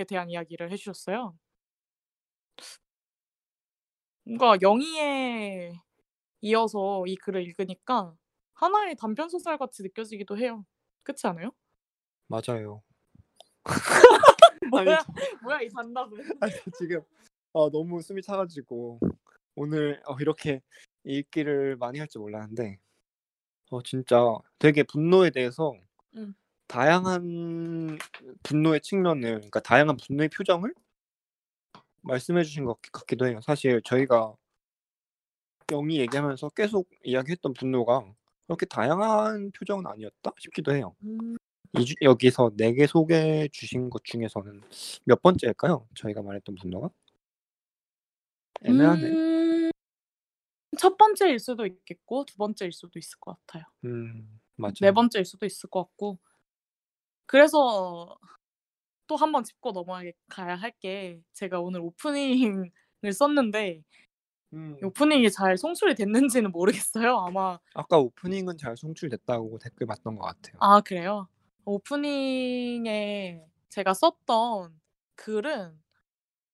대한 0.09 0.31
이야기를 0.31 0.73
해 0.73 0.77
주셨어요. 0.77 1.37
뭔가 4.25 4.57
영희에 4.63 5.75
이어서 6.41 7.05
이 7.07 7.17
글을 7.17 7.43
읽으니까 7.45 8.17
하나의 8.55 8.97
단편 8.97 9.29
소설 9.29 9.59
같이 9.59 9.83
느껴지기도 9.83 10.39
해요. 10.39 10.65
그렇지 11.03 11.27
않아요? 11.27 11.51
맞아요. 12.29 12.83
뭐야? 14.71 14.99
저 15.01 15.13
뭐야 15.43 15.61
이 15.61 15.69
단답은? 15.69 16.19
아니 16.41 16.53
저 16.65 16.71
지금 16.79 17.03
어 17.53 17.71
너무 17.71 18.01
숨이 18.01 18.23
차 18.23 18.37
가지고 18.37 19.01
오늘 19.55 20.03
어 20.07 20.17
이렇게 20.21 20.63
읽기를 21.05 21.77
많이 21.77 21.99
할 21.99 22.09
줄 22.09 22.21
몰랐는데 22.23 22.79
어 23.71 23.83
진짜 23.83 24.17
되게 24.59 24.83
분노에 24.83 25.31
대해서 25.31 25.75
음. 26.17 26.35
다양한 26.69 27.99
분노의 28.43 28.81
측면을 28.81 29.35
그러니까 29.37 29.61
다양한 29.61 29.97
분노의 29.97 30.29
표정을 30.31 30.73
말씀해 32.03 32.45
주신 32.45 32.65
것같 32.65 32.93
같기도 32.93 33.27
해요. 33.27 33.41
사실 33.43 33.81
저희가 33.85 34.35
영희 35.73 35.99
얘기하면서 35.99 36.51
계속 36.51 36.89
이야기했던 37.05 37.55
분노가 37.55 38.05
그렇게 38.47 38.67
다양한 38.67 39.51
표정은 39.53 39.87
아니었다 39.87 40.33
싶기도 40.39 40.75
해요. 40.75 40.95
음. 41.05 41.37
이주 41.79 41.95
여기서 42.03 42.53
4개 42.57 42.87
소개해 42.87 43.49
주신 43.49 43.91
것 43.91 44.05
중에서는 44.05 44.63
몇 45.05 45.21
번째일까요? 45.21 45.87
저희가 45.95 46.23
말했던 46.23 46.55
분노가? 46.55 46.89
애매하네. 48.65 49.03
음. 49.09 49.71
첫 50.79 50.97
번째일 50.97 51.39
수도 51.39 51.67
있겠고 51.67 52.25
두 52.25 52.37
번째일 52.37 52.73
수도 52.73 52.99
있을 52.99 53.19
것 53.21 53.37
같아요. 53.47 53.65
음. 53.85 54.41
맞아요. 54.57 54.75
네 54.81 54.93
번째일 54.93 55.25
수도 55.25 55.47
있을 55.47 55.69
것 55.71 55.85
같고. 55.85 56.19
그래서 57.27 58.17
또 59.09 59.17
한 59.17 59.33
번 59.33 59.45
짚고 59.45 59.73
넘어가야 59.73 60.57
할 60.57 60.73
게 60.81 61.21
제가 61.33 61.61
오늘 61.61 61.81
오프닝을 61.81 62.71
썼는데 63.13 63.83
음. 64.55 64.77
이 64.81 64.85
오프닝이 64.85 65.31
잘 65.31 65.57
송출이 65.59 65.95
됐는지는 65.97 66.51
모르겠어요. 66.53 67.17
아마 67.19 67.59
아까 67.75 67.99
오프닝은 67.99 68.57
잘 68.59 68.77
송출됐다고 68.77 69.59
댓글 69.59 69.87
봤던 69.87 70.17
것 70.17 70.25
같아요. 70.27 70.57
아 70.61 70.81
그래요? 70.81 71.29
오프닝에 71.65 73.45
제가 73.69 73.95
썼던 73.95 74.81
글은 75.17 75.79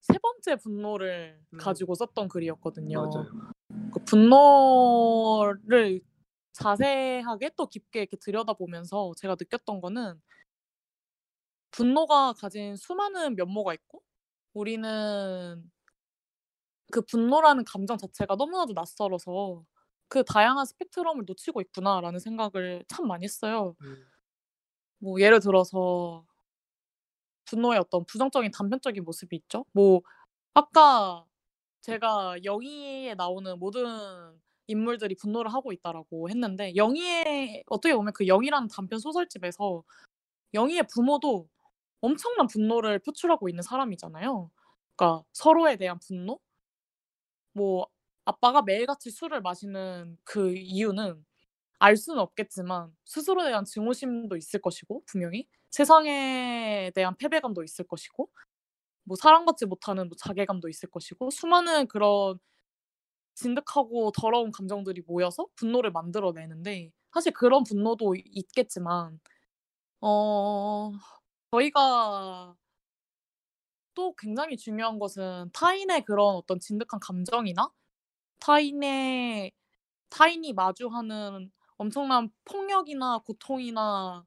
세 0.01 0.15
번째 0.19 0.57
분노를 0.57 1.39
음. 1.53 1.59
가지고 1.59 1.95
썼던 1.95 2.29
글이었거든요. 2.29 2.99
맞아요. 3.01 3.53
그 3.93 4.01
분노를 4.05 6.01
자세하게 6.53 7.51
또 7.57 7.67
깊게 7.67 8.01
이렇게 8.01 8.17
들여다보면서 8.17 9.13
제가 9.17 9.37
느꼈던 9.39 9.81
거는 9.81 10.21
분노가 11.71 12.35
가진 12.35 12.77
수많은 12.77 13.35
면모가 13.37 13.75
있고 13.75 14.03
우리는 14.55 15.71
그 16.91 17.01
분노라는 17.03 17.65
감정 17.65 17.97
자체가 17.97 18.37
너무나도 18.37 18.75
낯설어서 18.75 19.65
그 20.09 20.23
다양한 20.25 20.67
스펙트럼을 20.67 21.25
놓치고 21.27 21.61
있구나라는 21.63 22.19
생각을 22.21 22.85
참 22.89 23.07
많이 23.07 23.25
했어요. 23.25 23.75
음. 23.83 24.07
뭐 24.99 25.21
예를 25.21 25.41
들어서 25.41 26.25
분노의 27.47 27.79
어떤 27.79 28.05
부정적인 28.07 28.51
단편적인 28.51 29.05
모습이 29.05 29.37
있죠. 29.37 29.65
뭐 29.73 30.03
아까 30.55 31.25
제가 31.83 32.37
영희에 32.45 33.15
나오는 33.15 33.59
모든 33.59 33.85
인물들이 34.69 35.15
분노를 35.17 35.53
하고 35.53 35.73
있다라고 35.73 36.31
했는데 36.31 36.75
영희의 36.77 37.65
어떻게 37.67 37.95
보면 37.95 38.13
그 38.15 38.27
영희라는 38.27 38.69
단편 38.69 38.99
소설집에서 39.01 39.83
영희의 40.55 40.85
부모도 40.93 41.49
엄청난 42.01 42.47
분노를 42.47 43.01
표출하고 43.01 43.49
있는 43.49 43.63
사람이잖아요. 43.63 44.51
그러니까 44.97 45.25
서로에 45.33 45.77
대한 45.77 45.99
분노? 45.99 46.39
뭐 47.53 47.87
아빠가 48.25 48.63
매일같이 48.63 49.11
술을 49.11 49.41
마시는 49.43 50.17
그 50.25 50.55
이유는 50.55 51.25
알 51.81 51.97
수는 51.97 52.21
없겠지만 52.21 52.95
스스로에 53.05 53.49
대한 53.49 53.65
증오심도 53.65 54.37
있을 54.37 54.61
것이고 54.61 55.03
분명히 55.07 55.49
세상에 55.71 56.93
대한 56.95 57.17
패배감도 57.17 57.65
있을 57.65 57.87
것이고 57.87 58.31
뭐 59.05 59.17
사랑받지 59.17 59.67
못하는 59.67 60.09
뭐 60.09 60.17
자괴감도 60.19 60.69
있을 60.69 60.91
것이고 60.91 61.31
수많은 61.31 61.87
그런 61.89 62.39
진득하고 63.35 64.13
더러운 64.13 64.53
감정들이 64.53 65.03
모여서 65.07 65.47
분노를 65.57 65.91
만들어내는데 65.93 66.93
사실 67.13 67.33
그런 67.33 67.65
분노도 67.65 68.15
있겠지만 68.17 69.21
어 70.01 70.93
저희가 71.53 72.57
또 73.95 74.15
굉장히 74.17 74.57
중요한 74.57 74.99
것은 74.99 75.51
타인의 75.53 76.05
그런 76.05 76.37
어떤 76.37 76.59
진득한 76.61 77.01
감정이나 77.01 77.71
타인의 78.41 79.53
타인이 80.11 80.53
마주하는 80.55 81.51
엄청난 81.79 82.31
폭력이나 82.45 83.19
고통이나 83.21 84.25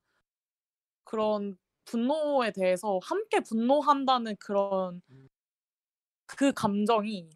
그런 1.04 1.58
분노에 1.86 2.52
대해서 2.52 3.00
함께 3.04 3.40
분노한다는 3.42 4.36
그런 4.40 5.02
그 6.28 6.52
감정이 6.54 7.30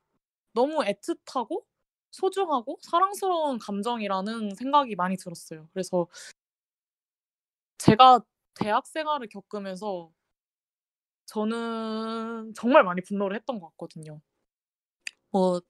너무 0.54 0.80
애틋하고 0.84 1.64
소중하고 2.12 2.78
사랑스러운 2.82 3.60
감정이라는 3.60 4.56
생각이 4.56 4.96
많이 4.96 5.18
들었어요. 5.18 5.68
그래서 5.74 6.08
제가 7.78 8.22
대학 8.56 8.86
생활을 8.88 9.28
겪으면서 9.30 10.12
저는 11.26 12.54
정말 12.56 12.84
많이 12.84 13.02
분노를 13.02 13.36
했던 13.38 13.60
것 13.60 13.70
같거든요. 13.72 14.20
뭐 15.32 15.62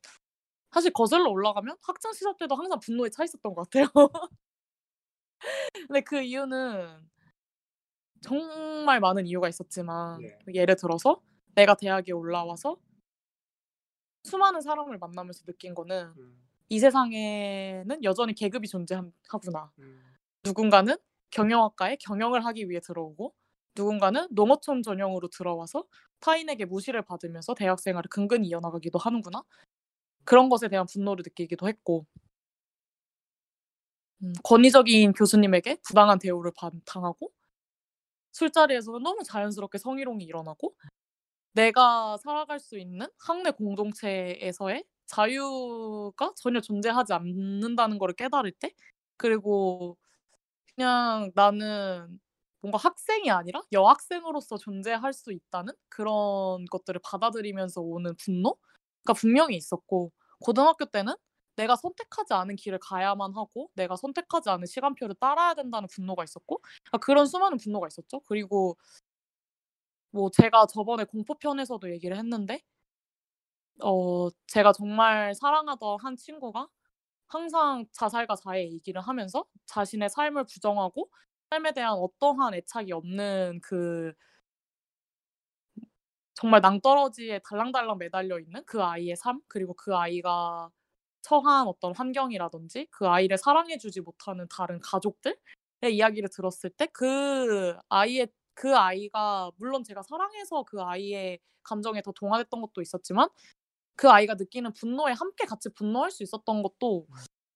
사실 0.72 0.91
거슬러 0.93 1.30
올라가면 1.31 1.77
학창 1.81 2.14
시절 2.14 2.35
때도 2.39 2.56
항상 2.56 2.80
분노에 2.80 3.10
차 3.10 3.23
있었던 3.23 3.53
것 3.56 3.69
같아요. 3.69 3.88
근데 5.88 6.01
그 6.01 6.22
이유는 6.22 7.10
정말 8.21 8.99
많은 8.99 9.27
이유가 9.27 9.47
있었지만 9.47 10.19
네. 10.21 10.37
예를 10.53 10.75
들어서 10.75 11.21
내가 11.55 11.75
대학에 11.75 12.11
올라와서 12.11 12.77
수많은 14.23 14.61
사람을 14.61 14.97
만나면서 14.97 15.43
느낀 15.45 15.73
거는 15.73 16.13
음. 16.17 16.43
이 16.69 16.79
세상에는 16.79 18.03
여전히 18.03 18.33
계급이 18.33 18.67
존재하구나. 18.67 19.71
음. 19.79 20.03
누군가는 20.43 20.95
경영학과에 21.31 21.95
경영을 21.97 22.45
하기 22.45 22.69
위해 22.69 22.79
들어오고 22.79 23.33
누군가는 23.75 24.27
농어촌 24.31 24.83
전형으로 24.83 25.29
들어와서 25.29 25.85
타인에게 26.19 26.65
무시를 26.65 27.01
받으면서 27.03 27.53
대학 27.53 27.79
생활을 27.79 28.09
근근히 28.09 28.47
이어나가기도 28.49 28.99
하는구나. 28.99 29.43
그런 30.25 30.49
것에 30.49 30.67
대한 30.67 30.85
분노를 30.85 31.23
느끼기도 31.25 31.67
했고 31.67 32.05
음, 34.23 34.33
권위적인 34.43 35.13
교수님에게 35.13 35.77
부당한 35.87 36.19
대우를 36.19 36.51
받- 36.55 36.73
당하고 36.85 37.31
술자리에서는 38.34 39.03
너무 39.03 39.23
자연스럽게 39.23 39.77
성희롱이 39.80 40.23
일어나고 40.26 40.73
내가 41.53 42.18
살아갈 42.18 42.60
수 42.60 42.77
있는 42.80 43.07
학내 43.19 43.51
공동체에서의 43.51 44.85
자유가 45.07 46.34
전혀 46.38 46.61
존재하지 46.61 47.14
않는다는 47.14 47.99
거를 47.99 48.15
깨달을 48.15 48.51
때 48.53 48.73
그리고 49.18 49.97
그냥 50.76 51.31
나는 51.35 52.19
뭔가 52.61 52.77
학생이 52.77 53.31
아니라 53.31 53.61
여학생으로서 53.72 54.57
존재할 54.57 55.14
수 55.14 55.31
있다는 55.34 55.73
그런 55.89 56.65
것들을 56.72 56.99
받아들이면서 57.03 57.81
오는 57.81 58.15
분노가 58.18 59.14
분명히 59.18 59.56
있었고 59.57 60.11
고등학교 60.41 60.85
때는 60.85 61.14
내가 61.60 61.76
선택하지 61.76 62.34
않은 62.34 62.56
길을 62.56 62.80
가야만 62.80 63.34
하고 63.36 63.69
내가 63.76 63.95
선택하지 63.98 64.49
않은 64.49 64.65
시간표를 64.65 65.15
따라야 65.19 65.53
된다는 65.56 65.88
분노가 65.90 66.23
있었고 66.23 66.61
아 66.94 66.98
그런 66.99 67.26
수많은 67.27 67.57
분노가 67.57 67.88
있었죠. 67.88 68.22
그리고 68.22 68.77
뭐 70.11 70.30
제가 70.31 70.65
저번에 70.68 71.03
공포편에서도 71.06 71.91
얘기를 71.91 72.18
했는데 72.18 72.61
어 73.84 74.30
제가 74.48 74.73
정말 74.73 75.34
사랑하던 75.36 75.98
한 76.02 76.15
친구가 76.18 76.68
항상 77.27 77.86
자살과 77.94 78.36
자해 78.38 78.72
얘기를 78.72 79.02
하면서 79.02 79.45
자신의 79.68 80.10
삶을 80.10 80.45
부정하고 80.45 81.10
삶에 81.52 81.73
대한 81.73 81.94
어떠한 81.94 82.53
애착이 82.56 82.91
없는 82.94 83.61
그 83.64 84.14
정말 86.34 86.61
낭떠러지에 86.61 87.40
달랑달랑 87.48 87.98
매달려 87.98 88.40
있는 88.40 88.64
그 88.65 88.81
아이의 88.84 89.15
삶 89.18 89.41
그리고 89.48 89.73
그 89.73 89.95
아이가 89.95 90.69
처한 91.21 91.67
어떤 91.67 91.95
환경이라든지 91.95 92.87
그 92.91 93.07
아이를 93.07 93.37
사랑해 93.37 93.77
주지 93.77 94.01
못하는 94.01 94.47
다른 94.49 94.79
가족들의 94.81 95.35
이야기를 95.91 96.29
들었을 96.29 96.69
때 96.71 96.87
그 96.93 97.75
아이의 97.89 98.27
그 98.55 98.75
아이가 98.77 99.51
물론 99.57 99.83
제가 99.83 100.01
사랑해서 100.03 100.63
그 100.63 100.81
아이의 100.81 101.39
감정에 101.63 102.01
더 102.01 102.11
동화됐던 102.13 102.61
것도 102.61 102.81
있었지만 102.81 103.29
그 103.95 104.09
아이가 104.09 104.35
느끼는 104.35 104.73
분노에 104.73 105.13
함께 105.13 105.45
같이 105.45 105.69
분노할 105.75 106.11
수 106.11 106.23
있었던 106.23 106.63
것도 106.63 107.07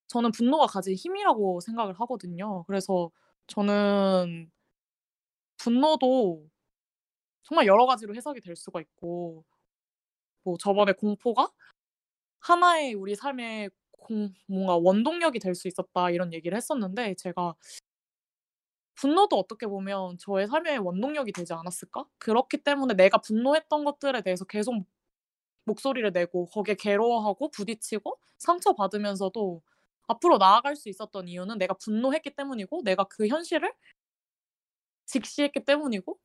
저는 0.07 0.31
분노가 0.34 0.68
가진 0.68 0.95
힘이라고 0.95 1.61
생각을 1.61 1.95
하거든요. 2.02 2.64
그래서 2.65 3.11
저는 3.48 4.52
분노도 5.57 6.48
정말 7.44 7.68
여러 7.68 7.85
가지로 7.85 8.15
해석이 8.15 8.41
될 8.41 8.56
수가 8.56 8.81
있고 8.81 9.45
뭐 10.44 10.57
저번에 10.57 10.94
공포가 10.94 11.49
하나의 12.44 12.94
우리 12.95 13.15
삶의 13.15 13.70
공 13.91 14.34
뭔가 14.48 14.78
원동력이 14.78 15.40
될 15.40 15.56
수 15.56 15.68
있었다 15.68 16.10
이런 16.11 16.34
얘기를 16.34 16.56
했었는데 16.57 17.15
제가 17.15 17.56
분노도 18.95 19.38
어떻게 19.38 19.68
보면 19.68 20.18
저의 20.20 20.48
삶의 20.48 20.80
원동력이 20.80 21.32
되지 21.34 21.53
않았을까? 21.53 22.06
그렇기 22.20 22.57
때문에 22.64 22.94
내가 22.95 23.18
분노했던 23.20 23.84
것들에 23.86 24.22
대해서 24.22 24.45
계속 24.45 24.76
목소리를 25.65 26.11
내고 26.14 26.48
거기에 26.48 26.76
괴로워하고 26.76 27.52
부딪히고 27.52 28.20
상처받으면서도 28.40 29.61
앞으로 30.07 30.38
나아갈 30.38 30.76
수 30.76 30.90
있었던 30.90 31.28
이유는 31.30 31.57
내가 31.60 31.76
분노했기 31.76 32.36
때문이고 32.36 32.82
내가 32.84 33.06
그 33.06 33.28
현실을 33.28 33.74
직시했기 35.06 35.64
때문이고 35.65 36.18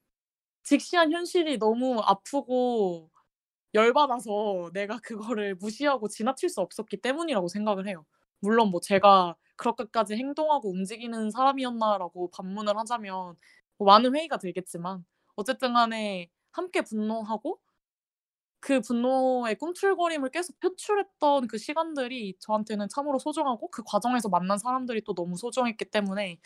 직시한 0.64 1.12
현실이 1.12 1.58
너무 1.58 2.00
아프고 2.00 3.10
열받아서 3.74 4.70
내가 4.72 4.98
그거를 4.98 5.54
무시하고 5.56 6.08
지나칠 6.08 6.48
수 6.48 6.60
없었기 6.60 6.98
때문이라고 6.98 7.48
생각을 7.48 7.88
해요. 7.88 8.04
물론 8.40 8.70
뭐 8.70 8.80
제가 8.80 9.36
그렇게까지 9.56 10.14
행동하고 10.14 10.70
움직이는 10.70 11.30
사람이었나라고 11.30 12.30
반문을 12.30 12.76
하자면 12.78 13.36
뭐 13.78 13.86
많은 13.86 14.14
회의가 14.16 14.38
들겠지만 14.38 15.04
어쨌든 15.36 15.74
간에 15.74 16.30
함께 16.52 16.82
분노하고 16.82 17.58
그 18.60 18.80
분노의 18.80 19.54
꿈틀거림을 19.56 20.30
계속 20.30 20.58
표출했던 20.60 21.46
그 21.46 21.58
시간들이 21.58 22.34
저한테는 22.40 22.88
참으로 22.88 23.18
소중하고 23.18 23.68
그 23.70 23.82
과정에서 23.86 24.28
만난 24.28 24.58
사람들이 24.58 25.02
또 25.04 25.14
너무 25.14 25.36
소중했기 25.36 25.84
때문에 25.86 26.38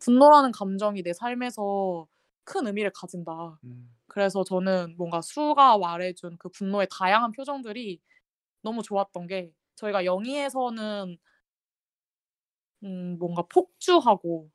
분노라는 0.00 0.50
감정이 0.52 1.02
내 1.02 1.12
삶에서 1.12 2.06
큰 2.44 2.66
의미를 2.66 2.90
가진다. 2.94 3.58
음. 3.64 3.94
그래서 4.10 4.44
저는 4.44 4.96
뭔가 4.98 5.22
수가 5.22 5.78
말해준 5.78 6.36
그 6.38 6.50
분노의 6.50 6.88
다양한 6.90 7.32
표정들이 7.32 8.00
너무 8.62 8.82
좋았던 8.82 9.26
게 9.28 9.52
저희가 9.76 10.04
영희에서는 10.06 11.18
음 12.84 13.16
뭔가 13.18 13.42
폭주하고 13.42 14.50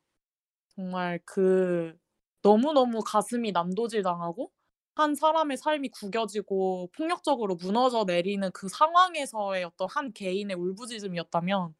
정말 0.76 1.20
그 1.26 1.96
너무너무 2.42 3.00
가슴이 3.04 3.52
난도질 3.52 4.02
당하고 4.02 4.52
한 4.96 5.14
사람의 5.14 5.58
삶이 5.58 5.90
구겨지고 5.90 6.90
폭력적으로 6.96 7.56
무너져 7.56 8.04
내리는 8.06 8.50
그 8.52 8.68
상황에서의 8.68 9.64
어떤 9.64 9.88
한 9.90 10.12
개인의 10.12 10.56
울부짖음이었다면 10.56 11.74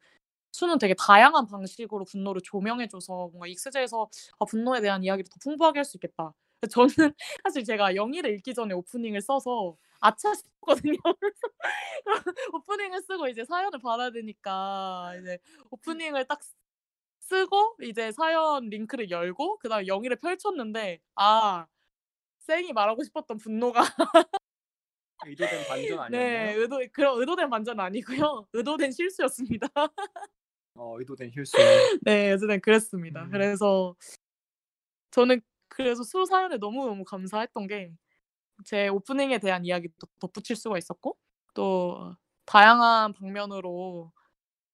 수는 0.53 0.79
되게 0.79 0.95
다양한 0.95 1.47
방식으로 1.47 2.05
분노를 2.05 2.41
조명해 2.43 2.87
줘서 2.89 3.29
뭔가 3.29 3.47
익스제에서 3.47 4.09
아 4.39 4.45
분노에 4.45 4.81
대한 4.81 5.03
이야기를 5.03 5.29
더 5.31 5.37
풍부하게 5.43 5.79
할 5.79 5.85
수 5.85 5.97
있겠다. 5.97 6.33
저는 6.71 6.87
사실 7.43 7.63
제가 7.63 7.95
영희를 7.95 8.31
읽기 8.35 8.53
전에 8.53 8.73
오프닝을 8.73 9.21
써서 9.21 9.75
아차 9.99 10.33
싶었거든요. 10.33 10.97
오프닝을 12.53 13.01
쓰고 13.01 13.27
이제 13.27 13.45
사연을 13.45 13.79
받아야 13.79 14.09
되니까 14.11 15.13
이제 15.21 15.37
오프닝을 15.71 16.25
딱쓰 16.25 16.55
쓰고 17.19 17.77
이제 17.83 18.11
사연 18.11 18.69
링크를 18.69 19.09
열고 19.11 19.59
그다음에 19.59 19.87
영희를 19.87 20.17
펼쳤는데 20.17 21.01
아 21.15 21.67
쌩이 22.39 22.71
말하고 22.73 23.03
싶었던 23.03 23.37
분노가 23.37 23.81
의도된 25.25 25.67
반전 25.67 26.11
네. 26.11 26.27
아니었나요? 26.27 26.61
의도 26.61 26.79
그런 26.93 27.19
의도된 27.19 27.49
반전 27.49 27.79
아니고요. 27.79 28.47
의도된 28.53 28.91
실수였습니다. 28.91 29.67
어 30.75 30.99
의도된 30.99 31.31
실수. 31.31 31.57
네. 32.03 32.31
어쨌든 32.31 32.61
그랬습니다. 32.61 33.23
음. 33.23 33.31
그래서 33.31 33.95
저는 35.11 35.41
그래서 35.77 36.03
수 36.03 36.25
사연에 36.25 36.57
너무너무 36.57 37.03
감사했던 37.05 37.67
게 37.67 37.93
제 38.65 38.87
오프닝에 38.89 39.39
대한 39.39 39.65
이야기도 39.65 40.07
덧붙일 40.19 40.55
수가 40.55 40.77
있었고 40.79 41.17
또 41.55 42.15
다양한 42.45 43.13
방면으로 43.13 44.11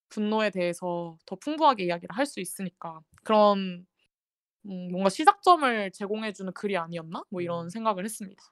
분노에 0.10 0.52
대해서 0.52 1.18
더 1.28 1.36
풍부하게 1.38 1.86
이야기를 1.86 2.16
할 2.18 2.26
수 2.28 2.40
있으니까 2.42 3.02
그런 3.24 3.88
음 4.66 4.90
뭔가 4.92 5.10
시작점을 5.10 5.92
제공해 5.94 6.34
주는 6.34 6.54
글이 6.54 6.78
아니었나? 6.78 7.24
뭐 7.32 7.42
이런 7.42 7.68
음. 7.68 7.70
생각을 7.70 8.06
했습니다. 8.06 8.44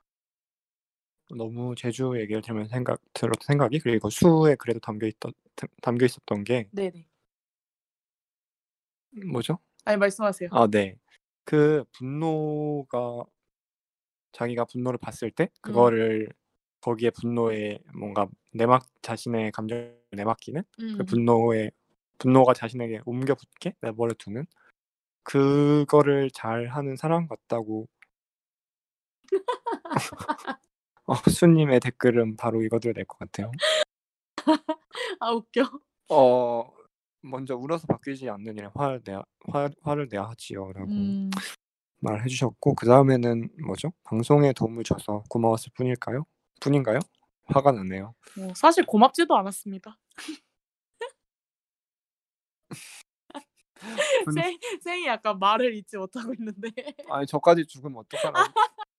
너무 1.36 1.74
제주 1.76 2.14
얘기를 2.18 2.42
들으면서 2.42 2.70
생각 2.70 3.00
들었던 3.14 3.46
생각이 3.48 3.80
그리고 3.80 4.10
수에 4.10 4.56
그래도 4.60 4.80
담겨 4.80 5.08
있던 5.08 5.34
담 5.56 5.70
담겨 5.82 6.06
있었던 6.06 6.44
게 6.44 6.70
네네. 6.72 7.08
뭐죠? 9.32 9.60
아니 9.86 9.98
말씀하세요. 9.98 10.50
아 10.50 10.68
네. 10.68 10.98
그 11.46 11.84
분노가 11.94 13.26
자기가 14.32 14.66
분노를 14.66 14.98
봤을 15.00 15.32
때 15.32 15.44
음. 15.46 15.50
그거를 15.62 16.30
거기에 16.82 17.12
분노에 17.12 17.80
뭔가 17.96 18.28
내막 18.54 18.86
자신의 19.02 19.52
감정을 19.52 20.00
내맡기는 20.12 20.64
그 20.78 20.84
음. 20.84 21.06
분노에 21.06 21.72
분노가 22.18 22.54
자신에게 22.54 23.02
옮겨 23.06 23.36
붙게 23.36 23.76
내버려 23.82 24.14
두는 24.18 24.46
그거를 25.24 26.32
잘하는 26.34 26.96
사람 26.98 27.28
같다고 27.28 27.88
어 31.08 31.16
수님의 31.30 31.80
댓글은 31.82 32.38
바로 32.38 32.64
이거대로 32.64 32.94
낼것 32.96 33.20
같아요. 33.20 33.52
아 35.20 35.32
웃겨. 35.32 35.64
어 36.10 36.72
먼저 37.22 37.56
울어서 37.56 37.88
바뀌지 37.88 38.30
않는 38.30 38.58
일에 38.58 38.70
화를 38.74 39.02
내야 39.06 39.24
화 39.52 39.70
화를 39.84 40.08
내야 40.12 40.24
하지요라고 40.24 40.92
음. 40.92 41.30
말해 42.00 42.28
주셨고 42.28 42.76
그 42.76 42.86
다음에는 42.86 43.50
뭐죠? 43.66 43.92
방송에 44.04 44.54
도움을 44.54 44.84
줘서 44.84 45.24
고마웠을 45.30 45.72
뿐일까요? 45.76 46.26
뿐인가요? 46.60 47.00
화가 47.46 47.72
나네요. 47.72 48.16
뭐 48.38 48.54
사실 48.56 48.86
고맙지도 48.86 49.36
않았습니다. 49.36 49.98
분쌩 54.26 54.58
쌩이 54.84 55.08
약간 55.08 55.40
말을 55.40 55.74
잇지 55.76 55.98
못하고 55.98 56.34
있는데 56.34 56.70
아니 57.10 57.26
저까지 57.26 57.66
죽으면 57.66 58.00
어떡하라고. 58.00 58.36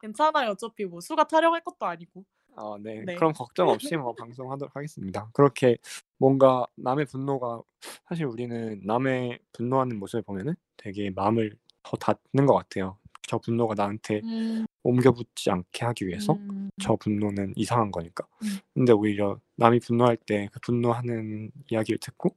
괜찮아요. 0.00 0.50
어차피 0.50 0.84
뭐 0.84 1.00
수가 1.00 1.24
타령할 1.24 1.62
것도 1.62 1.86
아니고. 1.86 2.24
아 2.56 2.76
네. 2.82 3.02
네. 3.06 3.14
그럼 3.16 3.32
걱정 3.32 3.68
없이 3.68 3.96
뭐 3.96 4.14
방송하도록 4.14 4.74
하겠습니다. 4.74 5.30
그렇게 5.32 5.76
뭔가 6.18 6.66
남의 6.76 7.06
분노가 7.06 7.62
사실 8.08 8.26
우리는 8.26 8.80
남의 8.84 9.38
분노하는 9.52 9.98
모습을 9.98 10.22
보면은 10.22 10.54
되게 10.76 11.10
마음을 11.10 11.56
더 11.82 11.96
닫는 11.96 12.46
것 12.46 12.54
같아요. 12.54 12.98
저 13.22 13.38
분노가 13.38 13.74
나한테 13.74 14.20
음. 14.24 14.66
옮겨 14.82 15.12
붙지 15.12 15.50
않게 15.50 15.84
하기 15.84 16.06
위해서 16.08 16.32
음. 16.34 16.70
저 16.82 16.96
분노는 16.96 17.52
이상한 17.56 17.90
거니까. 17.92 18.26
음. 18.42 18.48
근데 18.74 18.92
오히려 18.92 19.40
남이 19.56 19.80
분노할 19.80 20.16
때 20.16 20.48
그 20.52 20.60
분노하는 20.60 21.50
이야기를 21.70 21.98
듣고 22.00 22.34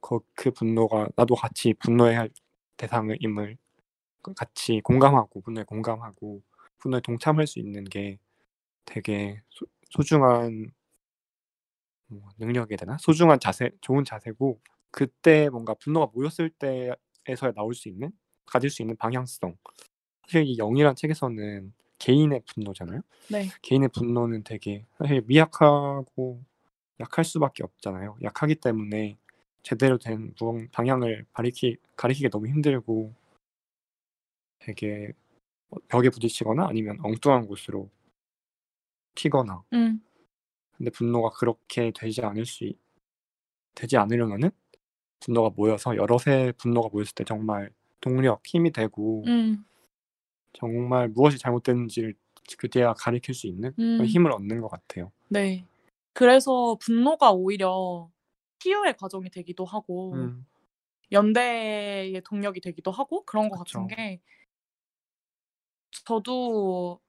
거그 0.00 0.50
분노가 0.52 1.08
나도 1.16 1.34
같이 1.34 1.74
분노해야 1.74 2.20
할 2.20 2.30
대상을 2.76 3.16
임을 3.20 3.56
그 4.22 4.34
같이 4.34 4.80
공감하고 4.82 5.40
분노에 5.42 5.64
공감하고 5.64 6.42
분노에 6.78 7.00
동참할 7.00 7.46
수 7.46 7.58
있는 7.58 7.84
게 7.84 8.18
되게 8.84 9.42
소 9.50 9.66
소중한 9.90 10.70
뭐 12.06 12.28
능력이어야 12.38 12.76
되나? 12.76 12.96
소중한 12.98 13.40
자세 13.40 13.70
좋은 13.80 14.04
자세고 14.04 14.60
그때 14.90 15.48
뭔가 15.48 15.74
분노가 15.74 16.10
모였을 16.14 16.50
때에서야 16.50 17.52
나올 17.54 17.74
수 17.74 17.88
있는 17.88 18.10
가질 18.46 18.70
수 18.70 18.82
있는 18.82 18.96
방향성. 18.96 19.56
사실 20.26 20.44
이 20.46 20.56
영이란 20.56 20.94
책에서는 20.96 21.72
개인의 21.98 22.42
분노잖아요. 22.46 23.00
네. 23.30 23.46
개인의 23.62 23.90
분노는 23.90 24.44
되게 24.44 24.84
사실 24.98 25.22
미약하고 25.26 26.42
약할 27.00 27.24
수밖에 27.24 27.64
없잖아요. 27.64 28.18
약하기 28.22 28.56
때문에 28.56 29.16
제대로 29.62 29.98
된 29.98 30.34
방향을 30.72 31.26
가리키 31.32 31.76
가리키기가 31.96 32.30
너무 32.30 32.48
힘들고 32.48 33.14
되게 34.58 35.12
어 35.70 35.76
벽에 35.88 36.10
부딪히거나 36.10 36.66
아니면 36.66 36.98
엉뚱한 37.02 37.46
곳으로 37.46 37.88
튀거나. 39.14 39.62
음. 39.72 40.00
근데 40.76 40.90
분노가 40.90 41.30
그렇게 41.30 41.92
되지 41.94 42.22
않을 42.22 42.46
수 42.46 42.64
있 42.64 42.76
되지 43.74 43.96
않으려면은 43.96 44.50
분노가 45.20 45.50
모여서 45.56 45.96
여럿의 45.96 46.52
분노가 46.58 46.88
모였을 46.92 47.14
때 47.14 47.24
정말 47.24 47.70
동력, 48.00 48.42
힘이 48.46 48.72
되고 48.72 49.24
음. 49.26 49.64
정말 50.52 51.08
무엇이 51.08 51.38
잘못됐는지를 51.38 52.14
그제야 52.58 52.92
가리킬 52.94 53.34
수 53.34 53.46
있는 53.46 53.72
그런 53.76 54.00
음. 54.00 54.04
힘을 54.04 54.32
얻는 54.32 54.60
것 54.60 54.68
같아요. 54.68 55.12
네. 55.28 55.64
그래서 56.12 56.76
분노가 56.80 57.32
오히려 57.32 58.10
치유의 58.58 58.96
과정이 58.96 59.30
되기도 59.30 59.64
하고 59.64 60.12
음. 60.14 60.46
연대의 61.12 62.20
동력이 62.24 62.60
되기도 62.60 62.90
하고 62.90 63.24
그런 63.24 63.48
것 63.48 63.58
같은 63.58 63.86
그쵸. 63.86 63.96
게 63.96 64.20
저도 66.04 67.00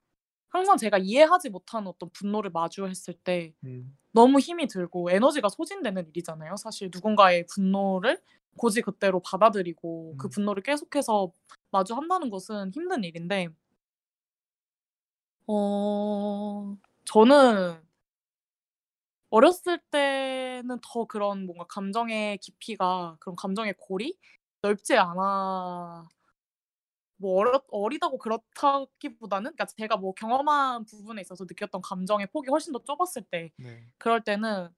항상 0.54 0.76
제가 0.76 0.98
이해하지 0.98 1.50
못하는 1.50 1.88
어떤 1.88 2.08
분노를 2.10 2.50
마주했을 2.50 3.14
때 3.14 3.52
음. 3.64 3.98
너무 4.12 4.38
힘이 4.38 4.68
들고 4.68 5.10
에너지가 5.10 5.48
소진되는 5.48 6.06
일이잖아요. 6.10 6.54
사실 6.56 6.90
누군가의 6.94 7.46
분노를 7.52 8.20
고지 8.56 8.80
그대로 8.80 9.18
받아들이고 9.18 10.14
그 10.16 10.28
음. 10.28 10.30
분노를 10.30 10.62
계속해서 10.62 11.32
마주한다는 11.72 12.30
것은 12.30 12.70
힘든 12.72 13.02
일인데 13.02 13.48
어 15.48 16.76
저는 17.04 17.82
어렸을 19.30 19.80
때는 19.90 20.78
더 20.82 21.04
그런 21.06 21.46
뭔가 21.46 21.64
감정의 21.64 22.38
깊이가 22.38 23.16
그런 23.18 23.34
감정의 23.34 23.74
골이 23.76 24.16
넓지 24.62 24.96
않아 24.96 26.08
뭐 27.24 27.38
어렸 27.40 27.64
어리다고 27.70 28.18
그렇다기보다는 28.18 29.52
그러니까 29.52 29.64
제가 29.66 29.96
뭐 29.96 30.12
경험한 30.14 30.84
부분에 30.84 31.22
있어서 31.22 31.44
느꼈던 31.44 31.80
감정의 31.82 32.26
폭이 32.28 32.50
훨씬 32.50 32.72
더 32.74 32.80
좁았을 32.84 33.22
때 33.30 33.50
네. 33.56 33.88
그럴 33.98 34.22
때는 34.22 34.68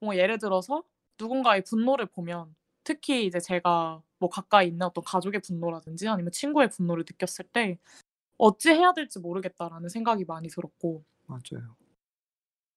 뭐 0.00 0.16
예를 0.16 0.38
들어서 0.38 0.84
누군가의 1.20 1.64
분노를 1.64 2.06
보면 2.06 2.54
특히 2.84 3.26
이제 3.26 3.40
제가 3.40 4.02
뭐 4.18 4.28
가까이 4.30 4.68
있는 4.68 4.86
어떤 4.86 5.04
가족의 5.04 5.40
분노라든지 5.42 6.08
아니면 6.08 6.32
친구의 6.32 6.70
분노를 6.70 7.04
느꼈을 7.08 7.46
때 7.52 7.78
'어찌 8.38 8.70
해야 8.70 8.92
될지 8.94 9.18
모르겠다.'라는 9.20 9.88
생각이 9.88 10.24
많이 10.26 10.48
들었고 10.48 11.04
맞아요. 11.26 11.76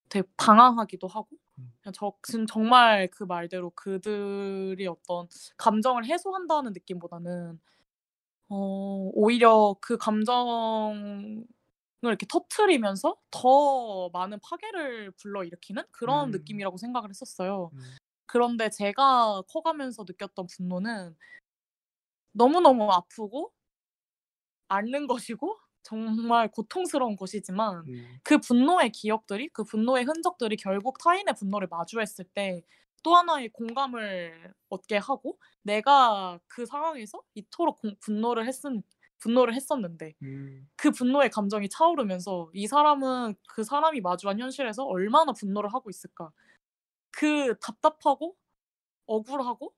되게 0.09 0.27
방황하기도 0.37 1.07
하고 1.07 1.29
음. 1.59 1.73
그냥 1.81 1.93
저진 1.93 2.45
정말 2.47 3.07
그 3.11 3.23
말대로 3.23 3.71
그들이 3.71 4.87
어떤 4.87 5.27
감정을 5.57 6.05
해소한다는 6.05 6.73
느낌보다는 6.73 7.59
어 8.55 9.09
오히려 9.13 9.75
그 9.81 9.97
감정을 9.97 11.43
이렇게 12.03 12.27
터트리면서 12.27 13.17
더 13.31 14.09
많은 14.09 14.39
파괴를 14.41 15.11
불러일으키는 15.11 15.83
그런 15.91 16.29
음. 16.29 16.31
느낌이라고 16.31 16.77
생각을 16.77 17.09
했었어요. 17.09 17.71
음. 17.73 17.79
그런데 18.27 18.69
제가 18.69 19.41
커가면서 19.47 20.05
느꼈던 20.07 20.45
분노는 20.55 21.15
너무너무 22.33 22.91
아프고 22.91 23.51
앓는 24.67 25.07
것이고 25.07 25.57
정말 25.81 26.49
고통스러운 26.51 27.15
것이지만 27.15 27.83
음. 27.87 28.17
그 28.23 28.37
분노의 28.37 28.91
기억들이 28.91 29.49
그 29.49 29.63
분노의 29.63 30.03
흔적들이 30.03 30.57
결국 30.57 30.99
타인의 31.03 31.33
분노를 31.39 31.67
마주했을 31.69 32.25
때 32.35 32.61
또 33.03 33.15
하나의 33.15 33.49
공감을 33.49 34.53
얻게 34.69 34.97
하고 34.97 35.39
내가 35.63 36.39
그 36.47 36.65
상황에서 36.65 37.21
이토록 37.35 37.79
공 37.81 37.95
분노를 38.01 38.47
했은 38.47 38.83
분노를 39.19 39.55
했었는데 39.55 40.13
음. 40.23 40.67
그 40.77 40.91
분노의 40.91 41.29
감정이 41.31 41.69
차오르면서 41.69 42.51
'이 42.53 42.67
사람은 42.67 43.35
그 43.49 43.63
사람이 43.63 44.01
마주한 44.01 44.39
현실에서 44.39 44.85
얼마나 44.85 45.33
분노를 45.33 45.73
하고 45.73 45.89
있을까.' 45.89 46.31
그 47.11 47.55
답답하고 47.61 48.35
억울하고 49.07 49.73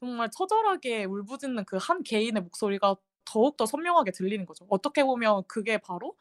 정말 0.00 0.30
처절하게 0.30 1.04
울부짖는 1.04 1.64
그 1.64 1.76
한 1.78 2.02
개인의 2.02 2.42
목소리가 2.42 2.96
더욱더 3.24 3.66
선명하게 3.66 4.10
들리는 4.12 4.44
거죠. 4.46 4.66
어떻게 4.70 5.02
보면 5.04 5.44
그게 5.48 5.78
바로 5.78 6.16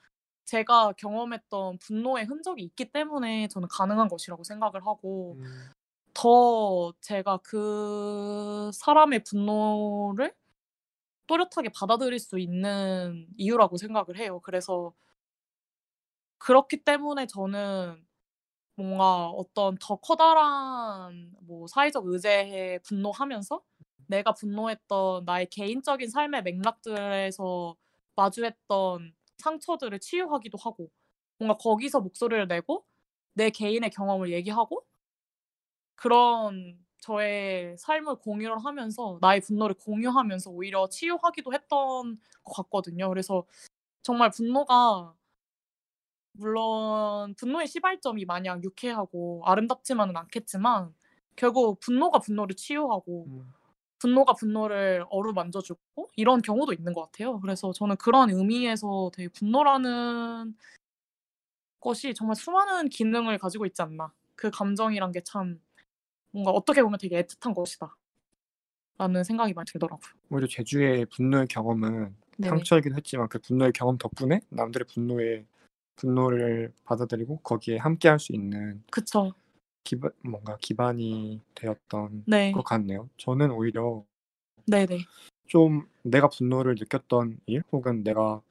제가 0.45 0.93
경험했던 0.93 1.79
분노의 1.79 2.25
흔적이 2.25 2.63
있기 2.63 2.91
때문에 2.91 3.47
저는 3.49 3.67
가능한 3.69 4.07
것이라고 4.09 4.43
생각을 4.43 4.85
하고 4.85 5.37
음. 5.39 5.71
더 6.13 6.93
제가 7.01 7.37
그 7.43 8.71
사람의 8.73 9.23
분노를 9.23 10.33
또렷하게 11.27 11.69
받아들일 11.75 12.19
수 12.19 12.39
있는 12.39 13.27
이유라고 13.37 13.77
생각을 13.77 14.17
해요. 14.17 14.39
그래서 14.41 14.93
그렇기 16.37 16.83
때문에 16.83 17.27
저는 17.27 18.05
뭔가 18.75 19.27
어떤 19.29 19.77
더 19.79 19.97
커다란 19.97 21.33
뭐 21.41 21.67
사회적 21.67 22.05
의제에 22.07 22.79
분노하면서 22.79 23.61
내가 24.07 24.33
분노했던 24.33 25.25
나의 25.25 25.47
개인적인 25.49 26.09
삶의 26.09 26.43
맥락들에서 26.43 27.75
마주했던 28.15 29.13
상처들을 29.37 29.99
치유하기도 29.99 30.57
하고 30.57 30.89
뭔가 31.39 31.57
거기서 31.57 32.01
목소리를 32.01 32.47
내고 32.47 32.85
내 33.33 33.49
개인의 33.49 33.91
경험을 33.91 34.31
얘기하고 34.33 34.85
그런 36.03 36.77
저의 36.99 37.77
삶을 37.77 38.15
공유를 38.17 38.57
하면서 38.65 39.17
나의 39.21 39.39
분노를 39.39 39.73
공유하면서 39.75 40.51
오히려 40.51 40.89
치유하기도 40.89 41.53
했던 41.53 42.19
것 42.43 42.53
같거든요. 42.63 43.07
그래서 43.07 43.45
정말 44.01 44.29
분노가 44.29 45.13
물론 46.33 47.33
분노의 47.35 47.67
시발점이 47.67 48.25
마냥 48.25 48.61
유쾌하고 48.63 49.43
아름답지만은 49.45 50.17
않겠지만 50.17 50.93
결국 51.37 51.79
분노가 51.79 52.19
분노를 52.19 52.53
치유하고 52.57 53.25
음. 53.29 53.53
분노가 53.99 54.33
분노를 54.33 55.05
어루만져 55.09 55.61
주고 55.61 56.09
이런 56.17 56.41
경우도 56.41 56.73
있는 56.73 56.91
것 56.91 57.03
같아요. 57.03 57.39
그래서 57.39 57.71
저는 57.71 57.95
그런 57.95 58.29
의미에서 58.29 59.09
되게 59.13 59.29
분노라는 59.29 60.53
것이 61.79 62.13
정말 62.13 62.35
수많은 62.35 62.89
기능을 62.89 63.37
가지고 63.37 63.65
있지 63.65 63.81
않나. 63.81 64.11
그 64.35 64.51
감정이란 64.51 65.13
게 65.13 65.21
참 65.23 65.61
뭔가 66.33 66.51
어떻게 66.51 66.81
보면 66.81 66.97
되게 66.99 67.21
애틋한 67.21 67.55
것이다. 67.55 67.95
라는 68.97 69.23
생각이 69.23 69.53
많이 69.53 69.65
들더라고요. 69.65 70.07
오히려 70.29 70.47
제주의 70.47 71.05
분노의 71.05 71.47
경험은 71.47 72.15
네네. 72.37 72.49
상처이긴 72.49 72.95
했지만 72.95 73.27
그 73.29 73.39
분노의 73.39 73.71
경험 73.71 73.97
덕분에 73.97 74.41
남들의 74.49 74.87
분노에 74.87 75.45
분노를 75.95 76.73
받아들이고 76.85 77.39
거기에 77.39 77.77
함께할 77.77 78.19
수 78.19 78.33
있는 78.33 78.83
그쵸. 78.91 79.33
기반 79.83 80.11
뭔가 80.21 80.57
기반이 80.59 81.41
되었던 81.55 82.23
네. 82.25 82.51
것 82.51 82.63
같네요. 82.63 83.09
저는 83.17 83.51
오히려 83.51 84.03
네네. 84.65 84.99
좀 85.47 85.87
내가 86.01 86.29
분노를 86.29 86.75
느꼈던 86.79 87.39
일 87.45 87.63
혹은 87.71 88.03
내가 88.03 88.41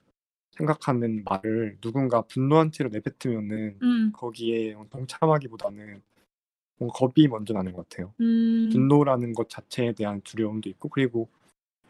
생각하는 0.57 1.25
말을 1.25 1.79
누군가 1.81 2.23
분노한 2.23 2.71
채로 2.71 2.91
내뱉으면은 2.91 3.79
음. 3.83 4.13
거기에 4.13 4.77
동참하기보다는 4.91 6.03
뭔가 6.83 6.99
겁이 6.99 7.29
먼저 7.29 7.55
나는 7.55 7.73
것 7.73 7.89
같아요. 7.89 8.13
음. 8.21 8.69
분노라는 8.73 9.35
것 9.35 9.49
자체에 9.49 9.93
대한 9.93 10.21
두려움도 10.23 10.69
있고 10.71 10.89
그리고 10.89 11.29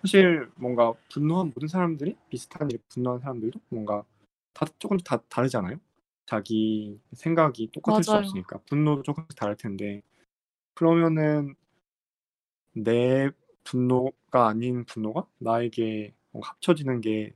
사실 0.03 0.49
뭔가 0.57 0.93
분노한 1.11 1.53
모든 1.55 1.69
사람들이 1.69 2.17
비슷한 2.29 2.71
일에 2.71 2.79
분노한 2.89 3.21
사람들도 3.21 3.59
뭔가 3.71 4.05
다 4.53 4.67
조금씩 4.79 5.07
다 5.07 5.23
다르잖아요. 5.29 5.79
자기 6.27 7.01
생각이 7.13 7.71
똑같을 7.73 8.05
수 8.05 8.11
맞아요. 8.13 8.27
없으니까 8.27 8.59
분노도 8.69 9.03
조금씩 9.03 9.35
다를 9.35 9.57
텐데 9.57 10.03
그러면은 10.75 11.55
내 12.75 13.31
분노가 13.65 14.49
아닌 14.49 14.85
분노가 14.85 15.27
나에게 15.39 16.13
합쳐지는 16.39 17.01
게 17.01 17.33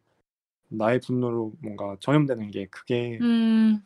나의 0.68 1.00
분노로 1.00 1.52
뭔가 1.60 1.96
전염되는 2.00 2.50
게 2.50 2.66
그게 2.66 3.18
음. 3.22 3.82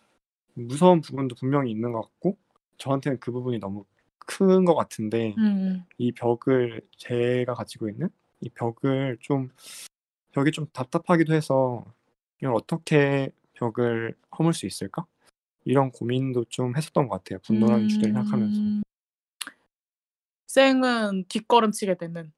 무서운 0.55 1.01
부분도 1.01 1.37
분명히 1.37 1.71
있는 1.71 1.93
것 1.93 2.03
같고 2.03 2.37
저한테는 2.81 3.20
그 3.20 3.31
부분이 3.32 3.59
너무 3.61 3.85
큰 4.27 4.65
것 4.65 4.74
같은데 4.74 5.35
음. 5.39 5.85
이 5.98 6.12
벽을 6.12 6.81
제가 6.97 7.55
가지고 7.55 7.89
있는 7.89 8.09
이 8.40 8.48
벽을 8.51 9.19
좀 9.20 9.51
벽이 10.32 10.51
좀 10.52 10.66
답답하기도 10.73 11.35
해서 11.35 11.85
이걸 12.40 12.55
어떻게 12.55 13.31
벽을 13.55 14.15
허물 14.39 14.55
수 14.55 14.66
있을까? 14.66 15.05
이런 15.65 15.90
고민도 15.90 16.47
좀 16.48 16.77
했었던 16.77 17.09
것 17.09 17.16
같아요. 17.16 17.39
분노라는 17.40 17.89
주제를 17.89 18.15
생각하면서. 18.15 18.61
음. 18.61 18.82
쌩은 20.47 21.24
뒷걸음치게 21.28 21.97
되는 21.97 22.32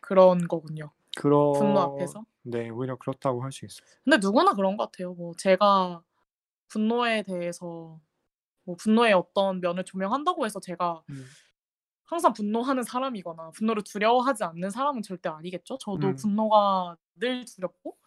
그런 0.00 0.46
거군요. 0.46 0.90
그러 1.16 1.52
분노 1.52 1.80
앞에서. 1.80 2.24
네, 2.42 2.68
오히려 2.70 2.96
그렇다고 2.96 3.42
할 3.42 3.52
수 3.52 3.64
있어요. 3.64 3.86
근데 4.04 4.18
누구나 4.20 4.52
그런 4.54 4.76
것 4.76 4.90
같아요. 4.90 5.14
뭐 5.14 5.32
제가 5.38 6.02
분노에 6.68 7.22
대해서 7.22 7.98
뭐 8.70 8.76
분노의 8.76 9.12
어떤 9.14 9.60
면을 9.60 9.84
조명한다고 9.84 10.44
해서 10.44 10.60
제가 10.60 11.02
음. 11.10 11.26
항상 12.04 12.32
분노하는 12.32 12.84
사람이거나 12.84 13.50
분노를 13.50 13.82
두려워하지 13.82 14.44
않는 14.44 14.70
사람은 14.70 15.02
절대 15.02 15.28
아니겠죠. 15.28 15.76
저도 15.78 16.08
음. 16.08 16.16
분노가 16.16 16.96
늘 17.16 17.44
두렵고 17.44 17.98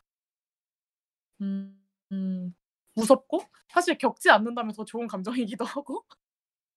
음. 1.41 1.85
음. 2.13 2.55
무섭고 2.95 3.41
사실 3.67 3.97
겪지 3.97 4.29
않는다면 4.29 4.73
더 4.73 4.85
좋은 4.85 5.07
감정이기도 5.07 5.65
하고 5.65 6.05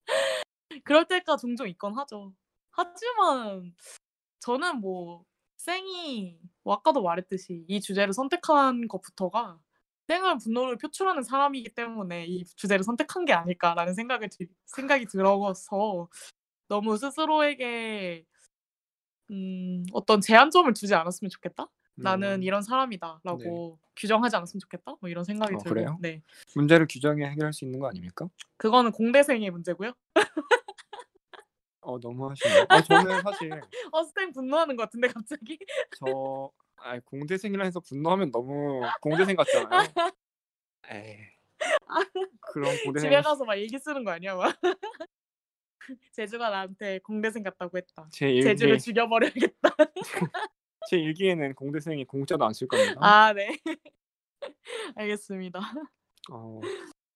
그럴 0.85 1.07
때가 1.07 1.37
종종 1.37 1.69
있건 1.69 1.97
하죠. 1.99 2.35
하지만 2.71 3.73
저는 4.41 4.81
뭐 4.81 5.25
쌩이 5.59 6.41
뭐 6.65 6.75
아까도 6.75 7.03
말했듯이 7.03 7.65
이 7.69 7.81
주제를 7.81 8.13
선택한 8.13 8.89
것부터가 8.89 9.61
쌩은 10.09 10.39
분노를 10.39 10.77
표출하는 10.78 11.23
사람이기 11.23 11.74
때문에 11.74 12.27
'이 12.27 12.45
주제를 12.57 12.85
선택한 12.85 13.24
게 13.24 13.33
아닐까.'라는 13.33 13.95
생각을 13.95 14.28
들 14.31 14.49
생각이 14.66 15.07
들어서 15.07 16.09
너무 16.69 16.97
스스로에게 16.99 18.24
음 19.31 19.85
'어떤 19.93 20.20
제한점을 20.20 20.73
두지 20.74 20.95
않았으면 20.95 21.31
좋겠다. 21.31 21.66
나는 22.01 22.43
음. 22.43 22.43
이런 22.43 22.62
네. 23.28 23.61
사람이다.'라고 23.62 23.78
규정하지 23.97 24.37
않았으면 24.37 24.61
좋겠다. 24.61 24.97
뭐 25.01 25.11
이런 25.11 25.24
생각이 25.24 25.57
어 25.57 25.59
들고 25.59 25.65
그래요? 25.65 26.01
네. 26.01 26.23
문제를 26.55 26.87
규정해 26.91 27.27
해결할 27.27 27.53
수 27.53 27.65
있는 27.65 27.81
거 27.81 27.89
아닙니까? 27.89 28.28
그거는 28.59 28.93
공대생의 28.93 29.51
문제고요. 29.51 29.93
어 31.87 31.99
너무하시네요. 31.99 32.67
아 32.69 32.83
저는 32.83 33.23
사실 33.23 33.51
어쌩 33.93 34.33
분노하는 34.33 34.77
것 34.77 34.83
같은데 34.85 35.09
갑자기. 35.09 35.59
저 35.99 36.51
아 36.79 37.01
공대생이라 37.01 37.65
해서 37.65 37.81
분노하면 37.81 38.31
너무 38.31 38.83
공대생 39.01 39.35
같잖아요. 39.35 39.69
에이. 40.91 41.17
그런 42.53 42.77
공대생 42.85 43.11
집에 43.11 43.23
가서 43.23 43.45
막 43.45 43.55
일기 43.55 43.79
쓰는 43.79 44.05
거 44.05 44.11
아니야? 44.13 44.35
막. 44.37 44.55
제주가 46.13 46.51
나한테 46.51 46.99
공대생 47.01 47.43
같다고 47.43 47.79
했다. 47.79 48.09
제 48.13 48.29
일기 48.31 48.43
제주를 48.43 48.79
죽여버려야겠다. 48.79 49.71
제 50.89 50.99
일기에는 50.99 51.55
공대생이 51.55 52.05
공짜도 52.05 52.45
안 52.45 52.53
쓸 52.53 52.69
겁니다. 52.69 53.01
아 53.03 53.33
네. 53.33 53.57
알겠습니다. 54.97 55.61
어, 56.31 56.61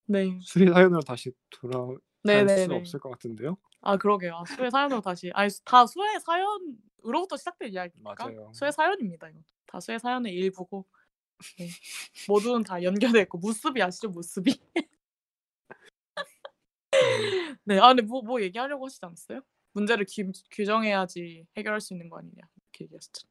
네. 0.07 0.39
수리 0.43 0.69
사연으로 0.73 1.01
다시 1.03 1.33
돌아갈 1.51 1.97
수 1.97 2.07
네네네. 2.25 2.75
없을 2.77 2.99
것 3.01 3.11
같은데요. 3.11 3.57
아 3.82 3.97
그러게요. 3.97 4.36
아, 4.36 4.44
수혜 4.44 4.69
사연으로 4.70 5.01
다시. 5.01 5.31
아니 5.35 5.48
수- 5.51 5.65
다 5.65 5.86
수혜 5.86 6.19
사연으로부터 6.19 7.36
시작된 7.36 7.73
이야기니까. 7.73 8.15
맞아요. 8.19 8.51
수혜 8.55 8.70
사연입니다. 8.70 9.28
이거 9.31 9.40
다 9.66 9.81
수혜 9.81 9.98
사연의 9.98 10.35
일부고. 10.35 10.86
네. 11.59 11.69
모두는 12.28 12.65
다 12.65 12.82
연결돼 12.82 13.23
있고 13.23 13.39
무습이 13.39 13.82
아시죠? 13.82 14.11
무습이. 14.11 14.51
음, 14.77 14.82
네. 17.65 17.78
아 17.78 17.89
근데 17.89 18.02
뭐뭐 18.02 18.43
얘기하려고 18.43 18.85
하시지 18.86 19.01
않았어요? 19.05 19.40
문제를 19.73 20.05
규, 20.09 20.31
규정해야지 20.51 21.47
해결할 21.57 21.81
수 21.81 21.94
있는 21.94 22.11
거 22.11 22.19
아니냐 22.19 22.43
이렇게 22.57 22.85
얘기하셨죠. 22.85 23.27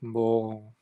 뭐 0.00 0.72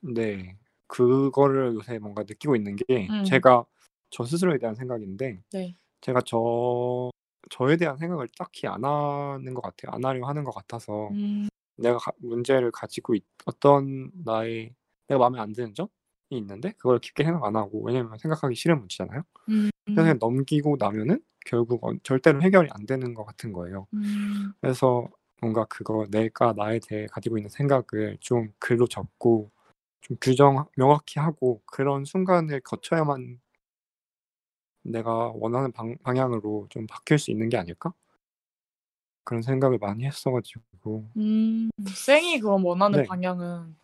네. 0.00 0.56
그거를 0.88 1.74
요새 1.74 1.98
뭔가 1.98 2.22
느끼고 2.22 2.56
있는 2.56 2.74
게 2.74 3.06
음. 3.08 3.22
제가 3.24 3.64
저 4.10 4.24
스스로에 4.24 4.58
대한 4.58 4.74
생각인데 4.74 5.40
네. 5.52 5.76
제가 6.00 6.20
저 6.26 7.10
저에 7.50 7.76
대한 7.76 7.96
생각을 7.98 8.28
딱히 8.38 8.66
안 8.66 8.84
하는 8.84 9.54
것 9.54 9.62
같아요. 9.62 9.92
안 9.94 10.04
하려고 10.04 10.26
하는 10.26 10.44
것 10.44 10.52
같아서 10.54 11.10
음, 11.10 11.48
내가 11.76 11.98
가- 11.98 12.12
문제를 12.18 12.70
가지고 12.72 13.14
있, 13.14 13.24
어떤 13.46 14.10
나의 14.24 14.74
내가 15.08 15.18
마음에 15.20 15.40
안 15.40 15.52
드는 15.52 15.74
점이 15.74 15.88
있는데 16.30 16.72
그걸 16.78 16.98
깊게 17.00 17.24
생각 17.24 17.44
안 17.44 17.56
하고 17.56 17.82
왜냐면 17.84 18.18
생각하기 18.18 18.54
싫은 18.54 18.78
문제잖아요. 18.80 19.22
음, 19.48 19.70
그래서 19.84 20.02
그냥 20.02 20.18
넘기고 20.20 20.76
나면은 20.78 21.20
결국 21.46 21.84
어- 21.84 21.94
절대로 22.02 22.42
해결이 22.42 22.68
안 22.72 22.86
되는 22.86 23.14
것 23.14 23.24
같은 23.24 23.52
거예요. 23.52 23.86
음, 23.94 24.52
그래서 24.60 25.08
뭔가 25.40 25.64
그거 25.66 26.06
내가 26.10 26.52
나에 26.52 26.80
대해 26.86 27.06
가지고 27.06 27.38
있는 27.38 27.48
생각을 27.50 28.18
좀 28.20 28.52
글로 28.58 28.86
적고 28.86 29.50
좀 30.02 30.16
규정 30.20 30.66
명확히 30.76 31.18
하고 31.20 31.62
그런 31.66 32.04
순간을 32.04 32.60
거쳐야만 32.60 33.40
내가 34.90 35.32
원하는 35.34 35.72
방, 35.72 35.96
방향으로 36.02 36.66
좀 36.70 36.86
바뀔 36.86 37.18
수 37.18 37.30
있는 37.30 37.48
게 37.48 37.56
아닐까? 37.56 37.92
그런 39.24 39.42
생각을 39.42 39.78
많이 39.78 40.04
했어가지고 40.04 41.08
음. 41.16 41.70
쌩이 41.94 42.40
그럼 42.40 42.64
원하는 42.64 43.00
네. 43.00 43.06
방향은 43.06 43.76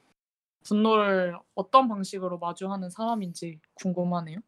분노를 0.64 1.38
어떤 1.54 1.88
방식으로 1.88 2.38
마주하는 2.38 2.90
사람인지 2.90 3.60
궁금하네요. 3.74 4.38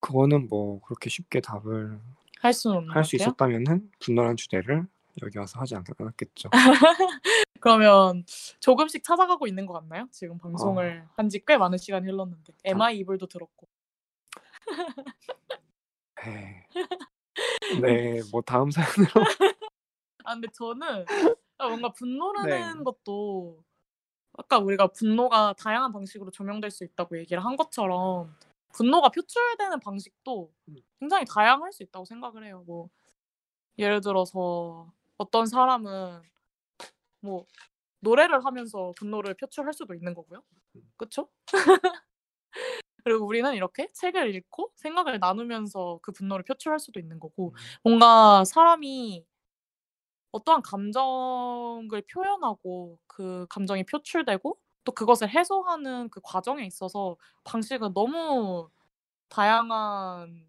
그거는 0.00 0.48
뭐 0.48 0.80
그렇게 0.82 1.08
쉽게 1.10 1.40
답을 1.40 1.98
할 2.40 2.52
수는 2.52 2.76
없는 2.76 2.90
할것수 2.94 3.16
같아요. 3.16 3.28
있었다면은 3.28 3.90
분노란 4.00 4.36
주제를 4.36 4.86
여기 5.22 5.38
와서 5.38 5.58
하지 5.60 5.74
않- 5.74 5.84
않았겠죠. 5.98 6.50
그러면 7.60 8.24
조금씩 8.60 9.02
찾아가고 9.02 9.46
있는 9.46 9.66
것 9.66 9.72
같나요? 9.74 10.06
지금 10.12 10.36
어. 10.36 10.38
방송을 10.38 11.04
한 11.16 11.28
지 11.28 11.44
꽤 11.44 11.56
많은 11.56 11.78
시간이 11.78 12.06
흘렀는데 12.06 12.52
MI 12.64 12.98
이불도 12.98 13.26
들었고 13.26 13.66
에이. 16.26 16.80
네, 17.80 18.20
뭐 18.32 18.42
다음 18.42 18.70
사연으로 18.70 19.10
아 20.24 20.34
근데 20.34 20.48
저는 20.52 21.06
아, 21.58 21.68
뭔가 21.68 21.92
분노라는 21.92 22.78
네. 22.78 22.84
것도 22.84 23.62
아까 24.34 24.58
우리가 24.58 24.88
분노가 24.88 25.54
다양한 25.54 25.92
방식으로 25.92 26.30
조명될 26.30 26.70
수 26.70 26.84
있다고 26.84 27.18
얘기를 27.18 27.44
한 27.44 27.56
것처럼 27.56 28.36
분노가 28.72 29.08
표출되는 29.08 29.80
방식도 29.80 30.52
음. 30.68 30.76
굉장히 31.00 31.24
다양할 31.24 31.72
수 31.72 31.82
있다고 31.82 32.04
생각을 32.04 32.44
해요. 32.44 32.62
뭐 32.66 32.88
예를 33.78 34.00
들어서 34.00 34.92
어떤 35.16 35.46
사람은 35.46 36.22
뭐 37.20 37.46
노래를 38.00 38.44
하면서 38.44 38.92
분노를 38.96 39.34
표출할 39.34 39.72
수도 39.72 39.94
있는 39.94 40.14
거고요. 40.14 40.42
음. 40.76 40.82
그쵸? 40.96 41.28
그리고 43.08 43.26
우리는 43.26 43.54
이렇게 43.54 43.90
책을 43.94 44.34
읽고 44.34 44.70
생각을 44.76 45.18
나누면서 45.18 45.98
그 46.02 46.12
분노를 46.12 46.44
표출할 46.44 46.78
수도 46.78 47.00
있는 47.00 47.18
거고 47.18 47.48
음. 47.48 47.54
뭔가 47.82 48.44
사람이 48.44 49.24
어떠한 50.32 50.60
감정을 50.62 52.02
표현하고 52.12 52.98
그 53.06 53.46
감정이 53.48 53.84
표출되고 53.84 54.58
또 54.84 54.92
그것을 54.92 55.30
해소하는 55.30 56.10
그 56.10 56.20
과정에 56.22 56.66
있어서 56.66 57.16
방식은 57.44 57.94
너무 57.94 58.68
다양한 59.30 60.46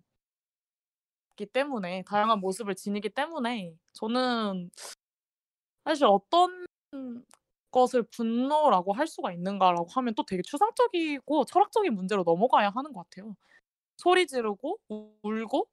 기 1.38 1.46
때문에 1.46 2.04
다양한 2.04 2.42
모습을 2.42 2.76
지니기 2.76 3.10
때문에 3.10 3.74
저는 3.94 4.70
사실 5.86 6.06
어떤 6.06 6.66
것을 7.72 8.04
분노라고 8.04 8.94
할 8.94 9.08
수가 9.08 9.32
있는가라고 9.34 9.88
하면 9.90 10.16
또 10.16 10.24
되게 10.26 10.42
추상적이고 10.44 11.46
철학적인 11.46 11.94
문제로 11.94 12.24
넘어가야 12.24 12.70
하는 12.70 12.94
것 12.94 13.10
같아요. 13.10 13.36
소리 13.98 14.28
지르고 14.28 14.80
울고 15.24 15.68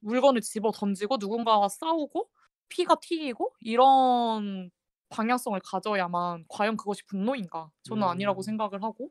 물건을 0.00 0.40
집어 0.40 0.70
던지고 0.72 1.16
누군가와 1.18 1.68
싸우고 1.68 2.28
피가 2.68 2.96
튀기고 3.00 3.54
이런 3.60 4.70
방향성을 5.10 5.58
가져야만 5.64 6.44
과연 6.48 6.76
그것이 6.76 7.04
분노인가? 7.06 7.70
저는 7.82 8.02
아니라고 8.04 8.40
음. 8.40 8.42
생각을 8.42 8.82
하고 8.82 9.10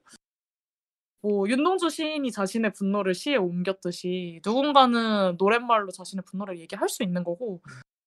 뭐 1.21 1.49
윤동주 1.49 1.89
시인이 1.89 2.31
자신의 2.31 2.73
분노를 2.73 3.13
시에 3.15 3.35
옮겼듯이 3.35 4.39
누군가는 4.45 5.35
노랫말로 5.38 5.91
자신의 5.91 6.23
분노를 6.25 6.59
얘기할 6.59 6.88
수 6.89 7.03
있는 7.03 7.23
거고 7.23 7.61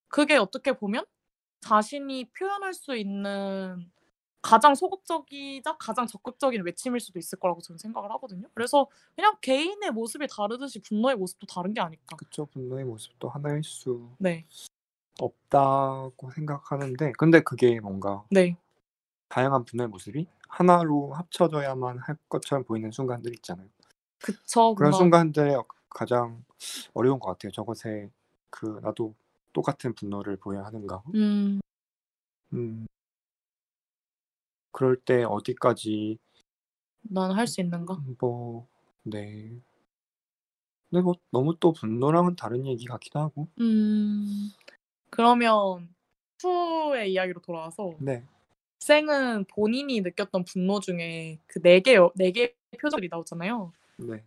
그게 0.09 0.36
어떻게 0.36 0.72
보면 0.72 1.05
자신이 1.61 2.31
표현할 2.31 2.74
수 2.74 2.97
있는 2.97 3.91
가장 4.43 4.74
소극적이자 4.74 5.77
가장 5.78 6.07
적극적인 6.07 6.65
외침일 6.65 6.99
수도 7.01 7.19
있을 7.19 7.39
거라고 7.39 7.61
저는 7.61 7.78
생각을 7.78 8.11
하거든요. 8.12 8.49
그래서 8.55 8.87
그냥 9.15 9.37
개인의 9.43 9.91
모습이 9.91 10.27
다르듯이 10.28 10.81
분노의 10.81 11.16
모습도 11.16 11.47
다른 11.47 11.74
게 11.74 11.81
아닐까. 11.81 12.16
그쵸 12.16 12.47
분노의 12.47 12.85
모습도 12.87 13.28
하나일 13.28 13.62
수 13.62 14.09
네, 14.19 14.47
없다고 15.20 16.31
생각하는데 16.31 17.12
근데 17.19 17.41
그게 17.41 17.81
뭔가 17.81 18.24
네, 18.31 18.57
다양한 19.28 19.65
분노의 19.66 19.89
모습이 19.89 20.27
하나로 20.49 21.12
합쳐져야만 21.12 21.99
할 21.99 22.16
것처럼 22.28 22.65
보이는 22.65 22.91
순간들 22.91 23.35
있잖아요. 23.37 23.69
그쵸. 24.23 24.74
그런 24.74 24.91
뭔가 24.91 24.97
순간들에 24.97 25.57
가장 25.91 26.43
어려운 26.95 27.19
것 27.19 27.28
같아요. 27.28 27.53
저것에 27.53 28.11
그 28.49 28.81
나도 28.82 29.15
똑같은 29.52 29.94
분노를 29.94 30.36
보여야 30.36 30.64
하는가. 30.64 31.02
음, 31.14 31.60
음, 32.52 32.86
그럴 34.72 34.97
때 34.97 35.22
어디까지 35.24 36.18
난 37.02 37.31
할 37.36 37.47
수 37.47 37.60
있는가? 37.60 37.98
뭐 38.18 38.66
네. 39.02 39.60
근데 40.90 41.02
뭐 41.02 41.14
너무 41.31 41.56
또 41.60 41.72
분노랑은 41.72 42.36
다른 42.36 42.66
얘기 42.66 42.85
같기도 42.86 43.20
하고. 43.20 43.48
음, 43.60 44.51
그러면 45.10 45.94
후의 46.43 47.12
이야기로 47.12 47.40
돌아와서 47.43 47.93
네. 48.01 48.24
쌩은 48.81 49.47
본인이 49.47 50.01
느꼈던 50.01 50.44
분노 50.44 50.81
중에 50.81 51.39
그 51.47 51.60
네 51.62 51.81
개, 51.81 51.97
네 52.16 52.32
개의 52.32 52.55
표정이 52.81 53.09
나오잖아요. 53.10 53.72
네. 53.98 54.24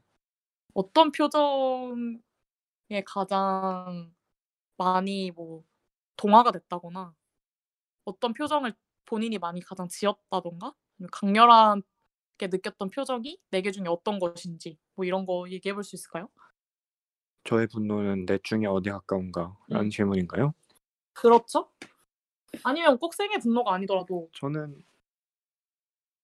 어떤 0.73 1.11
표정에 1.11 2.19
가장 3.05 4.13
많이 4.77 5.31
뭐 5.31 5.63
동화가 6.17 6.51
됐다거나 6.51 7.13
어떤 8.05 8.33
표정을 8.33 8.73
본인이 9.05 9.37
많이 9.37 9.61
가장 9.61 9.87
지었다던가 9.87 10.73
강렬하게 11.11 12.47
느꼈던 12.51 12.89
표정이 12.89 13.39
네 13.51 13.61
개 13.61 13.71
중에 13.71 13.85
어떤 13.87 14.19
것인지 14.19 14.77
뭐 14.95 15.05
이런 15.05 15.25
거 15.25 15.45
얘기해 15.49 15.73
볼 15.73 15.83
수 15.83 15.95
있을까요? 15.95 16.29
저의 17.45 17.67
분노는 17.67 18.25
넷 18.25 18.41
중에 18.43 18.65
어디 18.67 18.89
가까운가라는 18.89 19.85
음. 19.85 19.89
질문인가요? 19.89 20.53
그렇죠? 21.13 21.69
아니면 22.63 22.97
꼭 22.99 23.13
쌩의 23.13 23.39
분노가 23.41 23.73
아니더라도 23.73 24.29
저는 24.33 24.81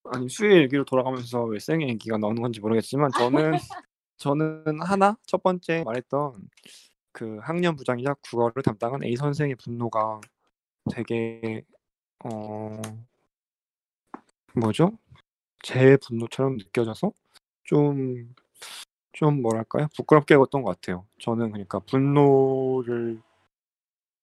아니 0.05 0.29
수의 0.29 0.61
얘기로 0.63 0.85
돌아가면서 0.85 1.43
왜 1.43 1.59
쌩의 1.59 1.89
얘기가 1.89 2.17
나오는 2.17 2.41
건지 2.41 2.59
모르겠지만 2.61 3.11
저는 3.17 3.51
저는 4.17 4.81
하나 4.81 5.17
첫 5.25 5.43
번째 5.43 5.83
말했던 5.83 6.49
그 7.11 7.39
학년 7.41 7.75
부장이자 7.75 8.15
국어를 8.21 8.63
담당한 8.63 9.03
A 9.03 9.15
선생의 9.15 9.55
분노가 9.55 10.21
되게 10.91 11.63
어 12.23 12.81
뭐죠? 14.55 14.91
제 15.63 15.97
분노처럼 15.97 16.57
느껴져서 16.57 17.11
좀 17.63 18.33
좀 19.19 19.41
뭐랄까요? 19.41 19.87
부끄럽게 19.97 20.35
였던 20.35 20.61
것 20.61 20.75
같아요. 20.75 21.05
저는 21.19 21.51
그러니까 21.51 21.79
분노를 21.79 23.21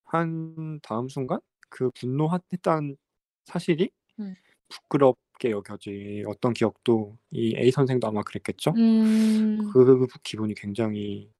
한 0.04 0.80
다음 0.82 1.10
순간 1.10 1.38
그 1.68 1.90
분노했다는 1.90 2.96
사실이 3.44 3.90
음. 4.20 4.34
부끄럽게 4.70 5.50
여겨지 5.50 6.24
어떤 6.26 6.54
기억도 6.54 7.18
이 7.30 7.54
A 7.58 7.70
선생도 7.70 8.06
아마 8.06 8.22
그랬겠죠. 8.22 8.72
음. 8.78 9.70
그 9.70 10.06
기분이 10.22 10.54
굉장히 10.54 11.30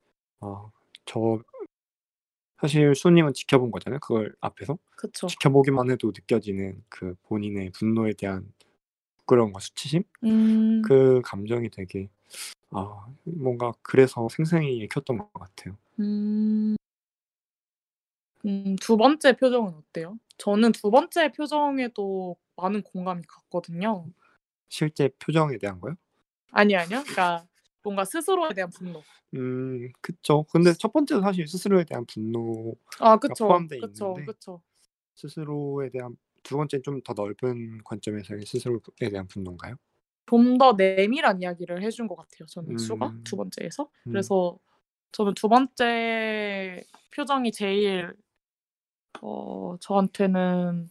어, 0.40 0.70
저 1.06 1.40
사실 2.60 2.94
수님은 2.94 3.34
지켜본 3.34 3.70
거잖아요. 3.70 4.00
그걸 4.00 4.34
앞에서 4.40 4.78
그쵸. 4.96 5.26
지켜보기만 5.26 5.90
해도 5.90 6.08
느껴지는 6.08 6.82
그 6.88 7.14
본인의 7.24 7.70
분노에 7.70 8.12
대한 8.14 8.52
부끄러움과 9.18 9.60
수치심 9.60 10.04
음. 10.24 10.82
그 10.82 11.20
감정이 11.24 11.68
되게 11.70 12.08
아 12.70 13.06
뭔가 13.24 13.72
그래서 13.82 14.28
생생히 14.28 14.76
읽혔던 14.78 15.18
것 15.18 15.32
같아요. 15.32 15.76
음. 16.00 16.76
음, 18.46 18.76
두 18.80 18.96
번째 18.96 19.36
표정은 19.36 19.74
어때요? 19.74 20.18
저는 20.38 20.72
두 20.72 20.90
번째 20.90 21.32
표정에도 21.32 22.36
많은 22.56 22.82
공감이 22.82 23.22
갔거든요. 23.26 24.06
실제 24.68 25.10
표정에 25.18 25.58
대한 25.58 25.80
거요? 25.80 25.94
아니요, 26.52 26.78
아니요. 26.78 27.00
그러니까 27.02 27.46
뭔가 27.86 28.04
스스로에 28.04 28.52
대한 28.52 28.68
분노. 28.70 29.00
음, 29.36 29.92
그쵸. 30.00 30.44
근데 30.50 30.72
첫 30.72 30.92
번째는 30.92 31.22
사실 31.22 31.46
스스로에 31.46 31.84
대한 31.84 32.04
분노, 32.04 32.74
아, 32.98 33.16
그쵸. 33.16 33.46
포함돼 33.46 33.78
그쵸. 33.78 34.14
있는데. 34.18 34.24
그쵸. 34.32 34.60
스스로에 35.14 35.88
대한 35.90 36.16
두 36.42 36.56
번째는 36.56 36.82
좀 36.82 37.00
더 37.04 37.12
넓은 37.14 37.78
관점에서의 37.84 38.44
스스로에 38.44 38.80
대한 39.08 39.28
분노인가요? 39.28 39.76
좀 40.26 40.58
더 40.58 40.72
내밀한 40.72 41.40
이야기를 41.42 41.80
해준 41.84 42.08
것 42.08 42.16
같아요. 42.16 42.46
저는 42.46 42.76
수가 42.78 43.06
음. 43.06 43.22
두 43.22 43.36
번째에서. 43.36 43.84
음. 44.08 44.10
그래서 44.10 44.58
저는 45.12 45.34
두 45.34 45.48
번째 45.48 46.82
표정이 47.14 47.52
제일 47.52 48.12
어, 49.22 49.76
저한테는 49.80 50.90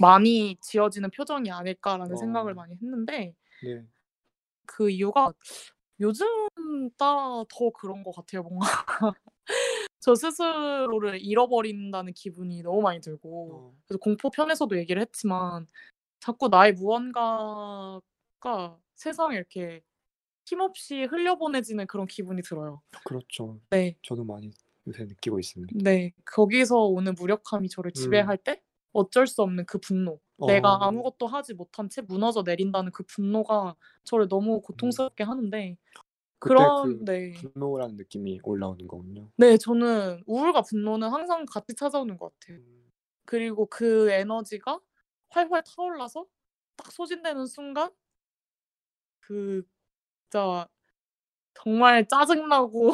많이 0.00 0.56
지어지는 0.60 1.10
표정이 1.10 1.52
아닐까라는 1.52 2.14
어. 2.14 2.16
생각을 2.16 2.54
많이 2.54 2.74
했는데 2.82 3.36
네. 3.62 3.84
그 4.66 4.90
이유가 4.90 5.32
요즘 6.00 6.26
따라 6.96 7.44
더 7.48 7.70
그런 7.70 8.02
것 8.02 8.12
같아요. 8.12 8.42
뭔가 8.42 8.66
저 10.00 10.14
스스로를 10.14 11.20
잃어버린다는 11.20 12.14
기분이 12.14 12.62
너무 12.62 12.80
많이 12.80 13.00
들고 13.00 13.54
어, 13.54 13.74
그래서 13.86 13.98
공포 13.98 14.30
편에서도 14.30 14.76
얘기를 14.78 15.00
했지만 15.02 15.66
자꾸 16.20 16.48
나의 16.48 16.72
무언가가 16.72 18.00
세상에 18.94 19.36
이렇게 19.36 19.82
힘없이 20.46 21.04
흘려보내지는 21.04 21.86
그런 21.86 22.06
기분이 22.06 22.42
들어요. 22.42 22.82
그렇죠. 23.04 23.60
네, 23.70 23.96
저도 24.02 24.24
많이 24.24 24.52
요새 24.86 25.04
느끼고 25.04 25.38
있습니다. 25.38 25.74
네. 25.82 26.12
거기서 26.24 26.76
오는 26.76 27.14
무력함이 27.14 27.68
저를 27.68 27.92
지배할 27.92 28.38
때 28.38 28.62
어쩔 28.92 29.26
수 29.26 29.42
없는 29.42 29.66
그 29.66 29.78
분노. 29.78 30.20
내가 30.38 30.72
어, 30.72 30.84
아무것도 30.86 31.26
하지 31.26 31.54
못한 31.54 31.88
채 31.88 32.00
무너져 32.00 32.42
내린다는 32.42 32.92
그 32.92 33.02
분노가 33.04 33.76
저를 34.04 34.26
너무 34.28 34.62
고통스럽게 34.62 35.22
하는데 35.22 35.76
그때 36.38 36.54
그런 36.54 36.98
그 36.98 37.04
네. 37.04 37.32
분노라는 37.32 37.96
느낌이 37.96 38.40
올라오는 38.42 38.86
거군요. 38.88 39.30
네, 39.36 39.56
저는 39.58 40.22
우울과 40.26 40.62
분노는 40.62 41.10
항상 41.10 41.44
같이 41.44 41.74
찾아오는 41.74 42.16
것 42.16 42.32
같아요. 42.32 42.58
음, 42.58 42.90
그리고 43.26 43.66
그 43.66 44.10
에너지가 44.10 44.80
활활 45.28 45.62
타올라서 45.62 46.26
딱 46.76 46.90
소진되는 46.90 47.46
순간 47.46 47.90
그 49.20 49.62
진짜 50.30 50.66
정말 51.54 52.06
짜증나고 52.06 52.92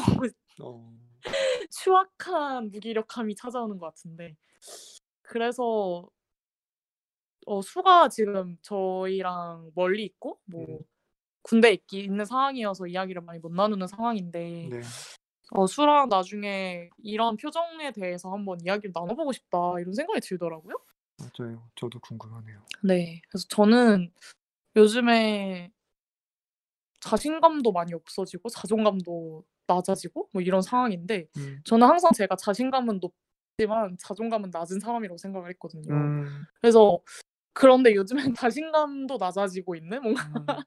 어, 0.63 0.97
추악한 1.71 2.71
무기력함이 2.71 3.35
찾아오는 3.35 3.79
것 3.79 3.87
같은데 3.87 4.37
그래서 5.27 6.09
어, 7.47 7.63
수가 7.63 8.09
지금 8.09 8.57
저희랑 8.63 9.71
멀리 9.75 10.05
있고 10.05 10.41
뭐 10.47 10.65
음. 10.67 10.79
군대 11.43 11.73
있기 11.73 12.01
있는 12.01 12.25
상황이어서 12.25 12.89
이야기를 12.89 13.23
많이 13.23 13.39
못 13.39 13.53
나누는 13.53 13.87
상황인데 13.87 14.69
네. 14.71 14.81
어, 15.53 15.67
수랑 15.67 16.09
나중에 16.09 16.91
이런 16.99 17.37
표정에 17.37 17.93
대해서 17.93 18.33
한번 18.33 18.59
이야기를 18.65 18.93
나눠보고 18.93 19.33
싶다 19.33 19.59
이런 19.79 19.93
생각이 19.93 20.21
들더라고요. 20.21 20.75
맞아요. 21.19 21.69
저도 21.77 22.01
궁금하네요. 22.01 22.61
네. 22.83 23.21
그래서 23.29 23.47
저는 23.49 24.13
요즘에 24.75 25.71
자신감도 27.01 27.71
많이 27.71 27.95
없어지고 27.95 28.49
자존감도 28.49 29.45
낮아지고 29.69 30.31
뭐 30.33 30.43
이런 30.43 30.63
상황인데 30.63 31.29
음, 31.37 31.61
저는 31.65 31.87
항상 31.87 32.11
제가 32.13 32.35
자신감은 32.37 33.01
높 33.01 33.15
지만 33.59 33.97
자존감은 33.99 34.51
낮은 34.53 34.81
사람이라고 34.81 35.17
생각을 35.17 35.49
했거든요. 35.51 35.93
음, 35.93 36.47
그래서 36.61 37.01
그런데 37.55 37.95
요즘엔 37.95 38.35
자신감도 38.39 39.17
낮아지고 39.19 39.77
있는 39.77 40.03
뭔가. 40.03 40.23
음, 40.25 40.47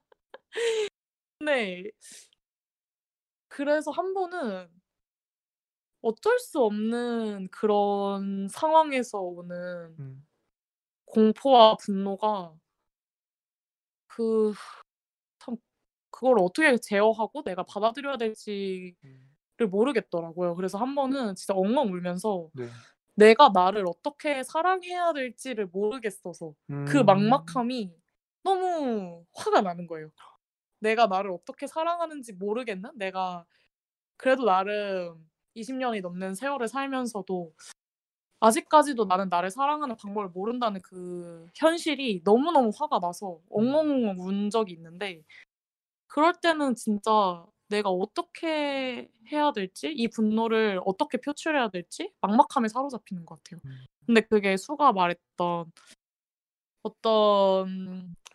네. 1.46 1.92
그래서 3.48 3.92
한 3.92 4.14
번은 4.14 4.70
어쩔 6.02 6.40
수 6.40 6.62
없는 6.64 7.50
그런 7.52 8.48
상황에서 8.50 9.20
오는 9.22 9.96
음, 10.00 10.26
공포와 11.06 11.76
분노가 11.78 12.54
그 14.08 14.54
참 15.40 15.56
그걸 16.12 16.40
어떻게 16.40 16.78
제어하고 16.78 17.44
내가 17.44 17.64
받아들여야 17.64 18.18
될지를 18.18 18.96
음, 19.06 19.29
모르겠더라고요. 19.68 20.56
그래서 20.56 20.78
한 20.78 20.96
번은 20.96 21.36
진짜 21.36 21.54
엉엉 21.54 21.92
울면서 21.92 22.50
네. 22.54 22.68
내가 23.16 23.50
나를 23.54 23.86
어떻게 23.88 24.44
사랑해야 24.44 25.14
될지를 25.14 25.68
모르겠어서 25.68 26.54
그 26.86 27.00
음, 27.00 27.06
막막함이 27.06 27.94
너무 28.44 29.26
화가 29.34 29.62
나는 29.62 29.88
거예요. 29.88 30.10
내가 30.80 31.08
나를 31.08 31.32
어떻게 31.32 31.68
사랑하는지 31.68 32.34
모르겠는? 32.34 32.92
내가 32.96 33.46
그래도 34.18 34.46
나름 34.46 35.30
20 35.56 35.76
년이 35.76 36.02
넘는 36.02 36.36
세월을 36.36 36.68
살면서도 36.68 37.54
아직까지도 38.42 39.06
나는 39.06 39.30
나를 39.30 39.50
사랑하는 39.52 39.96
방법을 39.98 40.30
모른다는 40.30 40.82
그 40.82 41.46
현실이 41.56 42.22
너무너무 42.24 42.72
화가 42.76 43.00
나서 43.00 43.40
엉엉 43.50 44.16
운 44.20 44.50
적이 44.50 44.74
있는데 44.74 45.24
그럴 46.08 46.34
때는 46.42 46.76
진짜 46.76 47.46
내가 47.70 47.90
어떻게 47.90 49.10
해야 49.32 49.52
될지 49.52 49.92
이 49.92 50.08
분노를 50.08 50.80
어떻게 50.86 51.18
표출해야 51.20 51.70
될지 51.70 52.12
막막함에 52.22 52.68
사로잡히는 52.68 53.26
것 53.26 53.44
같아요. 53.44 53.62
음. 53.66 53.86
근데 54.06 54.22
그게 54.22 54.58
수가 54.58 54.92
말했던 54.92 55.72
어떤 56.84 58.14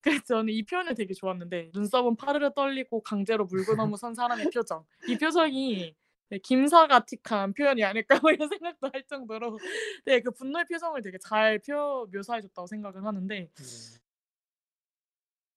그래서 0.00 0.22
저는 0.26 0.52
이 0.52 0.62
표현을 0.64 0.94
되게 0.94 1.14
좋았는데 1.14 1.70
눈썹은 1.74 2.16
파르르 2.16 2.52
떨리고 2.54 3.02
강제로 3.02 3.44
물구나무 3.46 3.96
선 4.00 4.14
사람의 4.14 4.50
표정. 4.52 4.84
이 5.08 5.16
표정이 5.18 5.94
네, 6.28 6.38
김사가틱한 6.38 7.54
표현이 7.54 7.84
아닐까 7.84 8.18
뭐 8.20 8.32
이런 8.32 8.48
생각도 8.48 8.90
할 8.92 9.04
정도로 9.06 9.58
네, 10.04 10.20
그 10.20 10.30
분노의 10.32 10.64
표정을 10.70 11.02
되게 11.02 11.18
잘 11.18 11.60
표 11.60 12.08
묘사해 12.12 12.40
줬다고 12.42 12.66
생각을 12.66 13.04
하는데 13.04 13.48
네. 13.54 13.98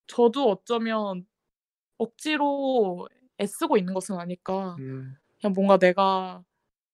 저도 0.08 0.50
어쩌면 0.50 1.26
억지로 2.00 3.10
애쓰고 3.42 3.78
있는 3.78 3.96
것은 3.96 4.18
아닐까. 4.20 4.80
음, 4.80 5.16
그냥 5.42 5.54
뭔가 5.56 5.78
내가 5.80 6.44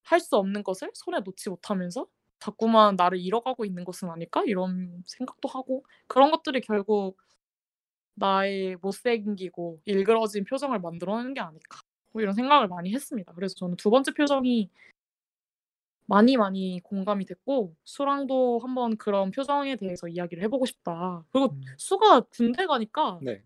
할 0.03 0.19
수 0.21 0.37
없는 0.37 0.63
것을 0.63 0.91
손에 0.95 1.19
놓지 1.25 1.49
못하면서 1.49 2.07
자꾸만 2.39 2.95
나를 2.97 3.19
잃어가고 3.19 3.65
있는 3.65 3.85
것은 3.85 4.09
아닐까? 4.09 4.43
이런 4.47 5.03
생각도 5.07 5.49
하고 5.49 5.85
그런 6.07 6.31
것들이 6.31 6.61
결국 6.61 7.17
나의 8.15 8.77
못생기고 8.81 9.81
일그러진 9.85 10.45
표정을 10.45 10.79
만들어내는 10.79 11.33
게 11.33 11.41
아닐까? 11.41 11.79
뭐 12.11 12.21
이런 12.21 12.33
생각을 12.33 12.67
많이 12.67 12.93
했습니다. 12.93 13.33
그래서 13.33 13.55
저는 13.55 13.75
두 13.77 13.89
번째 13.89 14.11
표정이 14.13 14.69
많이 16.07 16.37
많이 16.37 16.79
공감이 16.83 17.25
됐고 17.25 17.75
수랑도 17.83 18.59
한번 18.59 18.95
그런 18.97 19.31
표정에 19.31 19.75
대해서 19.75 20.07
이야기를 20.07 20.43
해 20.43 20.47
보고 20.47 20.65
싶다. 20.65 21.25
그리고 21.31 21.53
음, 21.53 21.61
수가 21.77 22.21
군대 22.31 22.65
가니까 22.67 23.19
네. 23.21 23.43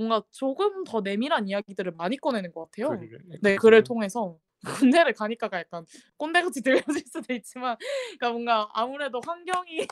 뭔가 0.00 0.22
조금 0.30 0.82
더 0.84 1.02
내밀한 1.02 1.46
이야기들을 1.46 1.92
많이 1.92 2.16
꺼내는 2.16 2.52
것 2.52 2.70
같아요. 2.70 2.88
글을 2.96 3.20
네, 3.42 3.56
글을 3.56 3.84
통해서 3.84 4.38
군대를 5.04 5.12
가니까가 5.12 5.58
약간 5.58 5.84
꼰대같이 6.16 6.62
들려질 6.62 7.04
수도 7.06 7.34
있지만 7.34 7.76
그러니까 8.18 8.30
뭔가 8.30 8.68
아무래도 8.72 9.20
환경이 9.22 9.86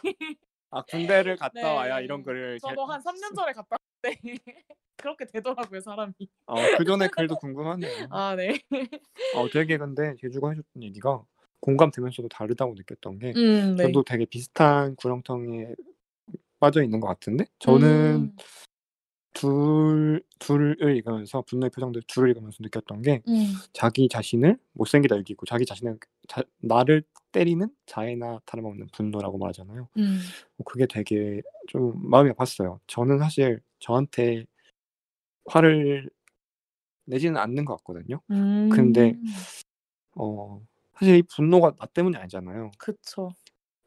아 0.70 0.82
군대를 0.82 1.36
갔다 1.52 1.60
네. 1.60 1.62
와야 1.62 2.00
이런 2.00 2.22
글을 2.22 2.58
저도 2.58 2.86
한 2.86 3.02
3년 3.02 3.34
전에 3.34 3.52
갔다 3.52 3.76
왔는데 4.02 4.22
그렇게 4.96 5.26
되더라고요, 5.26 5.80
사람이. 5.80 6.14
어, 6.46 6.56
그 6.78 6.84
전에 6.84 7.06
글도 7.08 7.36
궁금하네요. 7.36 8.08
아, 8.10 8.34
네. 8.34 8.58
어, 9.34 9.48
되게 9.50 9.76
근데 9.76 10.14
제주가 10.20 10.50
해줬던 10.50 10.82
얘기가 10.84 11.22
공감되면서도 11.60 12.28
다르다고 12.28 12.74
느꼈던 12.74 13.18
게 13.18 13.32
음, 13.36 13.76
네. 13.76 13.82
저도 13.84 14.04
되게 14.04 14.24
비슷한 14.24 14.96
구렁텅이에 14.96 15.74
빠져 16.58 16.82
있는 16.82 16.98
것 17.00 17.06
같은데 17.08 17.44
저는 17.58 18.32
음, 18.32 18.36
둘 19.32 20.22
둘을 20.38 20.76
읽으면서 20.80 21.42
분노의 21.42 21.70
표정들 21.70 22.02
둘을 22.08 22.30
읽으면서 22.30 22.58
느꼈던 22.60 23.02
게 23.02 23.22
음, 23.28 23.52
자기 23.72 24.08
자신을 24.08 24.58
못생기다 24.72 25.16
여기고 25.16 25.46
자기 25.46 25.64
자신을 25.64 25.98
자, 26.28 26.42
나를 26.60 27.02
때리는 27.32 27.68
자애나 27.86 28.40
다름없는 28.46 28.88
분노라고 28.92 29.38
말하잖아요. 29.38 29.88
음. 29.98 30.18
어 30.58 30.64
그게 30.64 30.86
되게 30.86 31.42
좀 31.68 31.92
마음이 32.10 32.30
아팠어요. 32.30 32.80
저는 32.86 33.18
사실 33.18 33.60
저한테 33.78 34.44
화를 35.46 36.10
내지는 37.04 37.36
않는 37.38 37.64
것 37.64 37.76
같거든요. 37.78 38.20
근데 38.70 39.10
음. 39.10 39.24
어 40.16 40.60
사실 40.98 41.16
이 41.16 41.22
분노가 41.22 41.74
나 41.76 41.86
때문이 41.86 42.16
아니잖아요. 42.16 42.70
그쵸. 42.78 43.30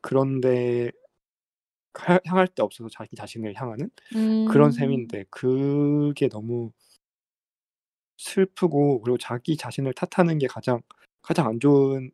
그런데 0.02 0.92
하 1.94 2.20
향할 2.26 2.48
데 2.48 2.62
없어서 2.64 2.90
자기 2.92 3.16
자신을 3.16 3.54
향하는 3.56 3.90
음. 4.16 4.46
그런 4.50 4.72
셈인데 4.72 5.26
그게 5.30 6.30
너무 6.30 6.72
슬프고 8.18 9.02
그리고 9.02 9.18
자기 9.18 9.58
자신을 9.58 9.94
탓하는 9.94 10.38
게 10.38 10.48
가장 10.48 10.82
가장 11.22 11.48
안 11.48 11.60
좋은 11.60 12.12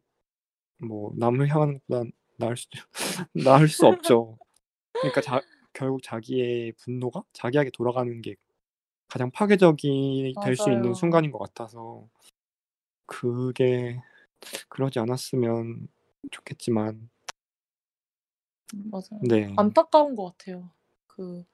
뭐 0.79 1.13
남을 1.17 1.49
향하는 1.49 1.79
것보단 1.79 2.11
나을 2.37 2.57
수도 2.57 2.79
나을 3.33 3.67
수 3.69 3.85
없죠. 3.87 4.37
그러니까 4.93 5.21
자 5.21 5.41
결국 5.73 6.03
자기의 6.03 6.73
분노가 6.73 7.23
자기에게 7.33 7.71
돌아가는 7.71 8.21
게 8.21 8.35
가장 9.09 9.31
파괴적이 9.31 10.35
될 10.43 10.55
수 10.57 10.69
있는 10.69 10.83
맞아요. 10.83 10.93
순간인 10.95 11.31
것 11.31 11.39
같아서 11.39 12.07
그게 13.05 14.01
그러지 14.69 14.99
않았으면 14.99 15.87
좋겠지만 16.31 16.95
음 16.95 17.09
맞아요. 18.73 19.29
네. 19.29 19.53
안타까운 19.55 20.15
것 20.15 20.37
같아요. 20.37 20.71
그 21.07 21.45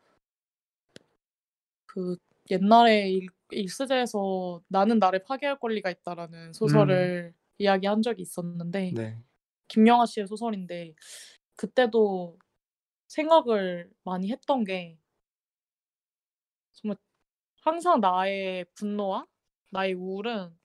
그 1.86 2.18
옛날에 2.52 3.10
일 3.12 3.28
일스제에서 3.52 4.62
"나는 4.68 5.00
나를 5.00 5.24
파괴할 5.24 5.60
권리가 5.60 5.90
있다."라는 5.92 6.48
음. 6.50 6.54
소설을 6.54 7.34
이야기한 7.58 8.02
적이 8.02 8.24
있었는데 8.24 8.96
네. 8.96 9.24
김영하 9.70 10.06
씨의 10.08 10.28
소설인데 10.28 10.96
그때도 11.58 12.40
생각을 13.10 13.92
많이 14.04 14.32
했던 14.32 14.64
게 14.66 15.00
정말 16.74 16.98
항상 17.64 18.00
나의 18.02 18.66
분노와 18.76 19.28
나의 19.72 19.94
우울은 19.96 20.58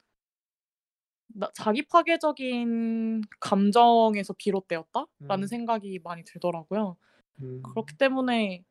나 1.38 1.50
'자기 1.54 1.82
파괴적인 1.86 3.22
감정에서 3.40 4.34
비롯되었다.'라는 4.38 5.44
음. 5.44 5.46
생각이 5.46 6.00
많이 6.04 6.24
들더라고요. 6.24 6.96
음. 7.42 7.62
그렇기 7.62 7.96
때문에 7.98 8.64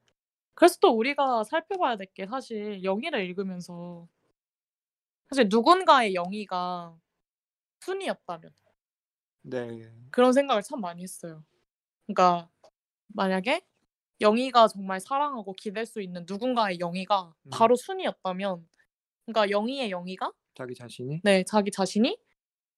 그래서 0.55 0.77
또 0.81 0.89
우리가 0.97 1.43
살펴봐야 1.45 1.97
될 1.97 2.07
게 2.13 2.27
사실 2.27 2.83
영희를 2.83 3.21
읽으면서 3.25 4.07
사실 5.29 5.47
누군가의 5.49 6.13
영희가 6.15 6.97
순이었다면 7.81 8.51
네. 9.43 9.91
그런 10.11 10.33
생각을 10.33 10.61
참 10.63 10.81
많이 10.81 11.03
했어요. 11.03 11.43
그러니까 12.07 12.49
만약에 13.09 13.61
영희가 14.21 14.67
정말 14.69 14.99
사랑하고 14.99 15.53
기댈 15.53 15.85
수 15.85 16.01
있는 16.01 16.25
누군가의 16.27 16.79
영희가 16.79 17.33
음. 17.45 17.49
바로 17.51 17.75
순이었다면 17.75 18.67
그러니까 19.25 19.51
영희의 19.51 19.91
영희가 19.91 20.33
자기 20.55 20.75
자신이 20.75 21.21
네 21.23 21.43
자기 21.45 21.71
자신이 21.71 22.17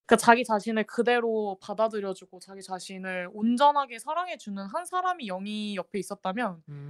그러니까 0.10 0.16
자기 0.26 0.44
자신을 0.44 0.86
그대로 0.86 1.60
받아들여 1.62 2.16
주고 2.16 2.40
자기 2.40 2.64
자신을 2.64 3.30
온전하게 3.32 4.00
사랑해 4.00 4.38
주는 4.38 4.66
한 4.66 4.84
사람이 4.84 5.28
영희 5.28 5.76
옆에 5.76 6.00
있었다면 6.00 6.64
음. 6.70 6.90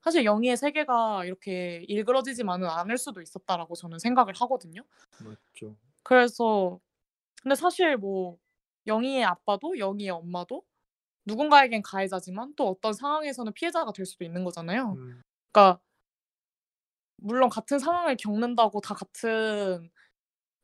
사실 0.00 0.24
영희의 0.24 0.56
세계가 0.56 1.26
이렇게 1.26 1.84
일그러지지만은 1.88 2.66
않을 2.68 2.96
수도 2.96 3.20
있었다라고 3.20 3.74
저는 3.74 3.98
생각을 3.98 4.32
하거든요. 4.34 4.82
맞죠. 5.22 5.76
그래서 6.02 6.80
근데 7.42 7.54
사실 7.54 7.98
뭐 7.98 8.38
영희의 8.86 9.24
아빠도 9.24 9.78
영희의 9.78 10.10
엄마도 10.10 10.62
누군가에겐 11.26 11.82
가해자지만 11.82 12.54
또 12.56 12.68
어떤 12.70 12.94
상황에서는 12.94 13.52
피해자가 13.52 13.92
될 13.92 14.06
수도 14.06 14.24
있는 14.24 14.42
거잖아요. 14.42 14.94
음. 14.96 15.22
그러니까 15.52 15.80
물론 17.16 17.50
같은 17.50 17.78
상황을 17.78 18.16
겪는다고 18.16 18.80
다 18.80 18.94
같은 18.94 19.90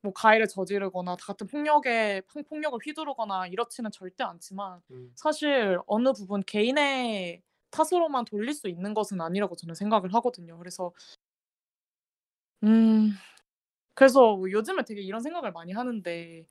뭐 0.02 0.12
가해를 0.12 0.48
저지르거나 0.48 1.16
다 1.16 1.26
같은 1.26 1.46
폭력에 1.46 2.22
폭 2.28 2.48
폭력을 2.48 2.78
휘두르거나 2.84 3.46
이렇지는 3.48 3.90
절대 3.90 4.24
않지만 4.24 4.80
음. 4.90 5.12
사실 5.14 5.78
어느 5.86 6.12
부분 6.12 6.42
개인의 6.42 7.42
탓으로만 7.70 8.24
돌릴 8.24 8.54
수 8.54 8.68
있는 8.68 8.94
것은 8.94 9.20
아니라고 9.20 9.56
저는 9.56 9.74
생각을 9.74 10.12
하거든요. 10.14 10.58
그래서 10.58 10.92
음 12.62 13.12
그래서 13.94 14.36
뭐 14.36 14.50
요즘에 14.50 14.84
되게 14.84 15.02
이런 15.02 15.22
생각을 15.22 15.52
많이 15.52 15.72
하는데 15.72 16.46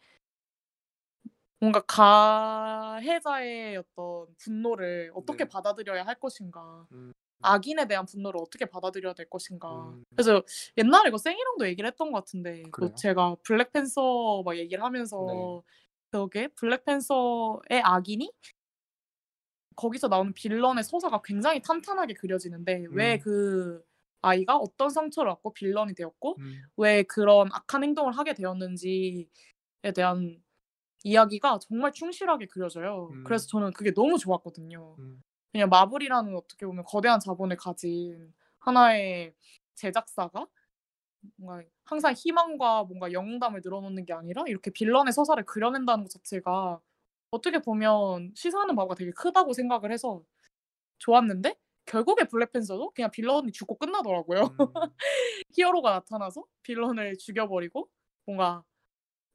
뭔가 1.60 1.82
가해자의 1.82 3.78
어떤 3.78 4.28
분노를 4.38 5.12
어떻게 5.14 5.44
네. 5.44 5.50
받아들여야 5.50 6.06
할 6.06 6.16
것인가. 6.16 6.88
음. 6.94 7.14
악인에 7.42 7.88
대한 7.88 8.06
분노를 8.06 8.40
어떻게 8.42 8.66
받아들여야 8.66 9.14
될 9.14 9.30
것인가. 9.30 9.90
음. 9.90 10.04
그래서 10.12 10.42
옛날에 10.78 11.10
이거 11.10 11.18
쌩이랑도 11.18 11.68
얘기를 11.68 11.88
했던 11.88 12.12
것 12.12 12.20
같은데 12.20 12.62
뭐 12.62 12.72
그래요? 12.72 12.96
제가 12.96 13.36
블랙팬서 13.44 14.44
막 14.44 14.58
얘기를 14.58 14.80
네. 14.80 14.84
하면서 14.84 15.64
그게 16.12 16.48
블랙팬서의 16.50 17.82
악인이 17.84 18.32
거기서 19.76 20.10
나오는 20.10 20.34
빌런의 20.34 20.84
서사가 20.84 21.22
굉장히 21.24 21.62
탄탄하게 21.62 22.16
그려지는데 22.16 22.88
왜 22.92 23.16
음. 23.16 23.20
그 23.20 23.84
아이가 24.22 24.58
어떤 24.58 24.90
상처를 24.90 25.32
받고 25.32 25.54
빌런이 25.54 25.94
되었고 25.96 26.36
음. 26.40 26.62
왜 26.76 27.04
그런 27.04 27.48
악한 27.52 27.84
행동을 27.84 28.12
하게 28.12 28.34
되었는지에 28.34 29.28
대한 29.96 30.42
이야기가 31.04 31.60
정말 31.60 31.94
충실하게 31.94 32.48
그려져요. 32.48 33.10
그래서 33.26 33.46
음. 33.46 33.48
저는 33.52 33.72
그게 33.72 33.94
너무 33.94 34.18
좋았거든요. 34.18 34.98
음. 35.00 35.24
그냥 35.52 35.70
마블이라는 35.70 36.36
어떻게 36.36 36.66
보면 36.66 36.84
거대한 36.86 37.20
자본을 37.20 37.58
가진 37.58 38.34
하나의 38.60 39.34
제작사가 39.76 40.48
뭔가 41.38 41.68
항상 41.86 42.14
희망과 42.14 42.86
뭔가 42.86 43.12
영웅담을 43.14 43.62
늘어놓는 43.64 44.06
게 44.06 44.14
아니라 44.14 44.44
이렇게 44.48 44.72
빌런의 44.72 45.14
서사를 45.14 45.44
그려낸다는 45.46 46.06
것 46.06 46.12
자체가 46.12 46.82
어떻게 47.32 47.60
보면 47.60 48.34
시사하는 48.36 48.76
바가 48.76 48.96
되게 48.96 49.12
크다고 49.12 49.54
생각을 49.54 49.92
해서 49.92 50.24
좋았는데 51.00 51.56
결국에 51.86 52.26
블랙팬서도 52.26 52.92
그냥 52.92 53.12
빌런이 53.12 53.52
죽고 53.54 53.78
끝나더라고요. 53.78 54.56
음. 54.60 54.90
히어로가 55.56 55.92
나타나서 55.92 56.46
빌런을 56.64 57.18
죽여버리고 57.18 57.90
뭔가 58.26 58.64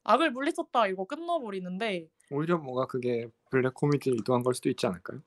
'악을 0.05 0.31
물리쳤다.' 0.31 0.87
이러고 0.87 1.07
끝나버리는데 1.07 2.09
오히려 2.31 2.57
뭔가 2.57 2.85
그게 2.87 3.27
블랙 3.51 3.73
코미디에 3.73 4.13
이동한 4.13 4.43
걸 4.43 4.53
수도 4.53 4.69
있지 4.69 4.85
않을까요? 4.87 5.21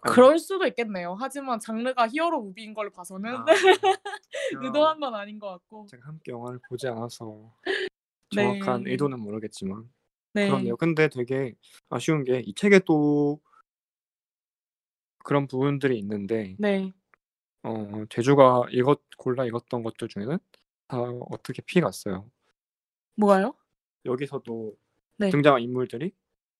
아니. 0.00 0.14
그럴 0.14 0.38
수도 0.38 0.66
있겠네요. 0.66 1.16
하지만 1.18 1.58
장르가 1.60 2.08
히어로 2.08 2.40
무비인 2.42 2.74
걸 2.74 2.90
봐서는 2.90 3.34
아. 3.34 3.44
의도한 4.62 5.00
건 5.00 5.14
아닌 5.14 5.38
것 5.38 5.48
같고. 5.48 5.86
제가 5.90 6.06
함께 6.08 6.32
영화를 6.32 6.60
보지 6.68 6.86
않아서 6.88 7.52
정확한 8.34 8.84
네. 8.84 8.92
의도는 8.92 9.20
모르겠지만 9.20 9.90
네. 10.34 10.48
그렇네요. 10.48 10.76
근데 10.76 11.08
되게 11.08 11.54
아쉬운 11.90 12.24
게 12.24 12.40
이 12.46 12.54
책에도 12.54 13.40
그런 15.24 15.46
부분들이 15.46 15.98
있는데 15.98 16.56
네. 16.58 16.92
어 17.62 18.04
제주가 18.08 18.64
읽었 18.70 19.00
골라 19.18 19.44
읽었던 19.44 19.82
것들 19.82 20.08
중에는 20.08 20.38
다 20.88 20.98
어떻게 21.30 21.62
피해갔어요. 21.62 22.30
뭐가요? 23.16 23.54
여기서도 24.04 24.76
네. 25.18 25.30
등장한 25.30 25.62
인물들이 25.62 26.12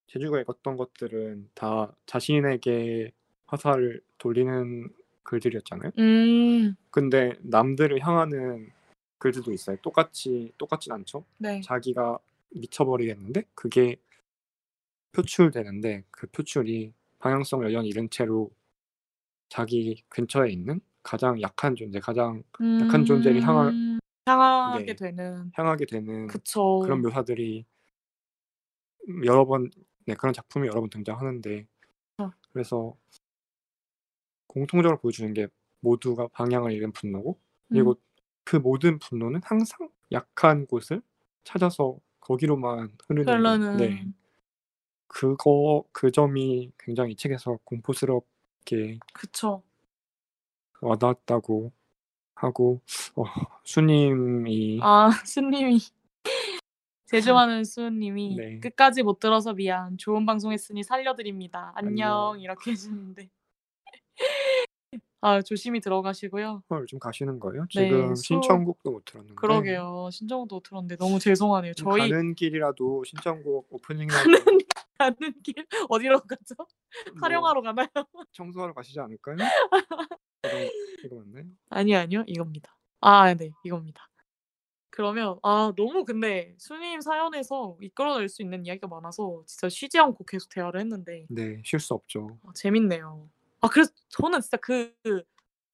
제주가 0.09 0.41
읽었던 0.41 0.77
것들은 0.77 1.51
다 1.55 1.95
자신에게 2.07 3.13
화살을 3.49 4.01
돌리는 4.19 4.89
글들이었잖아요. 5.25 5.91
음. 5.99 6.77
근데 6.91 7.35
남들을 7.41 8.01
향하는 8.01 8.71
글들도 9.19 9.53
있어요. 9.53 9.77
똑같이 9.83 10.53
똑같진 10.59 10.93
않죠. 10.93 11.25
네. 11.39 11.61
자기가 11.61 12.19
미쳐버리겠는데 12.51 13.45
그게 13.55 13.97
표출되는데 15.13 16.05
그 16.11 16.27
표출이 16.29 16.93
방향성을 17.19 17.67
여전히 17.67 17.89
잃은 17.89 18.11
채로 18.11 18.51
자기 19.49 20.03
근처에 20.09 20.51
있는 20.51 20.81
가장 21.03 21.41
약한 21.43 21.75
존재, 21.75 21.99
가장 22.01 22.43
약한 22.81 23.05
존재를 23.05 23.43
향할 23.43 23.69
음. 23.69 23.99
향하게 24.27 24.85
네. 24.85 24.95
되는. 24.95 25.51
향하게 25.55 25.87
되는 25.87 26.27
그쵸. 26.27 26.81
그런 26.81 27.03
묘사들이 27.03 27.65
음 29.09 29.25
여러 29.25 29.45
번 29.47 29.71
네 30.09 30.15
그런 30.15 30.33
작품이 30.33 30.67
여러 30.69 30.81
번 30.81 30.89
등장하는데 30.89 31.67
어. 32.19 32.31
그래서 32.51 32.97
공통적으로 34.49 34.99
보여주는 34.99 35.33
게 35.35 35.47
모두가 35.81 36.29
방향을 36.29 36.73
잃은 36.73 36.93
분노고 36.93 37.39
그리고 37.69 37.93
음. 37.93 37.95
그 38.45 38.57
모든 38.57 38.99
분노는 38.99 39.43
항상 39.45 39.89
약한 40.11 40.67
곳을 40.67 41.03
찾아서 41.45 41.99
거기로만 42.21 42.91
흐르는. 43.07 43.77
네. 43.77 44.05
그거 45.07 45.85
그 45.93 46.11
점이 46.11 46.73
굉장히 46.79 47.13
이 47.13 47.17
책에서 47.17 47.59
공포스럽게 47.65 48.99
그쵸. 49.15 49.63
와닿았다고 50.81 51.73
하고 52.35 52.81
어 53.17 53.25
수님이 53.65 54.81
아 54.83 55.11
스님이 55.25 55.81
제주 57.07 57.33
많은 57.33 57.65
수은님이 57.65 58.37
네. 58.37 58.61
끝까지 58.61 59.03
못 59.03 59.19
들어서 59.19 59.55
미안. 59.55 59.97
좋은 59.97 60.27
방송했으니 60.27 60.85
살려드립니다. 60.85 61.73
안녕. 61.75 62.33
안녕. 62.33 62.41
이렇게 62.41 62.73
해주는데. 62.73 63.31
아 65.21 65.43
조심히 65.43 65.81
들어가시고요. 65.81 66.63
헐, 66.71 66.87
좀 66.87 66.99
가시는 67.01 67.41
거예요? 67.41 67.67
네, 67.75 67.89
지금 67.89 68.15
수- 68.15 68.23
신청곡도 68.23 68.91
못 68.91 69.05
들었는데. 69.05 69.35
그러게요. 69.35 70.09
신청도 70.13 70.61
들었는데 70.61 70.97
너무 70.97 71.19
죄송하네요. 71.19 71.75
좀 71.75 71.91
저희 71.91 72.09
가는 72.09 72.35
길이라도 72.35 73.03
신청곡 73.05 73.67
오프닝이라도 73.71 74.31
가는 74.99 75.17
길 75.43 75.55
어디로 75.89 76.21
가죠? 76.21 76.55
뭐 76.59 76.67
타령하러 77.21 77.63
가나요? 77.63 77.87
청소하러 78.33 78.73
가시지 78.75 79.01
않을까요? 79.01 79.37
이거, 80.45 80.57
이거 81.05 81.17
맞나요? 81.17 81.45
아니 81.71 81.95
아니요 81.97 82.23
이겁니다. 82.27 82.77
아 83.01 83.35
네 83.35 83.51
이겁니다. 83.65 84.09
그러면 84.91 85.39
아 85.45 85.73
너무 85.77 86.05
근데 86.05 86.55
수님 86.59 87.01
사연에서 87.01 87.77
이끌어낼 87.81 88.29
수 88.29 88.43
있는 88.43 88.65
이야기가 88.67 88.89
많아서 88.89 89.43
진짜 89.47 89.69
쉬지 89.69 89.99
않고 89.99 90.25
계속 90.25 90.49
대화를 90.49 90.81
했는데 90.81 91.27
네, 91.29 91.61
쉴 91.65 91.79
수 91.79 91.95
없죠. 91.95 92.39
아, 92.45 92.51
재밌네요. 92.55 93.29
아 93.61 93.69
그래서 93.69 93.91
저는 94.11 94.41
진짜 94.41 94.57
그, 94.59 94.95
그 95.03 95.23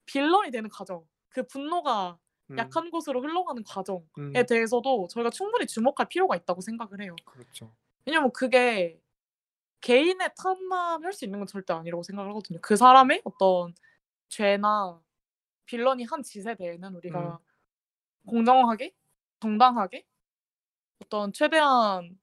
빌런이 0.05 0.51
되는 0.51 0.69
과정, 0.69 1.05
그 1.29 1.43
분노가 1.47 2.17
음, 2.51 2.57
약한 2.57 2.89
곳으로 2.91 3.21
흘러가는 3.21 3.63
과정에 3.63 4.03
음, 4.17 4.45
대해서도 4.49 5.07
저희가 5.09 5.29
충분히 5.31 5.67
주목할 5.67 6.07
필요가 6.09 6.35
있다고 6.35 6.61
생각을 6.61 7.01
해요. 7.01 7.15
그렇죠. 7.25 7.75
왜냐면 8.05 8.31
그게 8.33 8.99
개인의 9.81 10.31
탓만 10.37 11.03
할 11.05 11.13
수 11.13 11.25
있는 11.25 11.39
건 11.39 11.47
절대 11.47 11.73
아니라고 11.73 12.03
생각을 12.03 12.31
하거든요. 12.31 12.59
그 12.61 12.75
사람의 12.77 13.21
어떤 13.25 13.73
죄나 14.29 15.01
빌런이 15.65 16.05
한 16.05 16.23
짓에 16.23 16.55
대해는 16.55 16.95
우리가 16.95 17.39
공정하게, 18.27 18.93
정당하게 19.41 20.05
어떤 21.01 21.33
최대한 21.33 22.19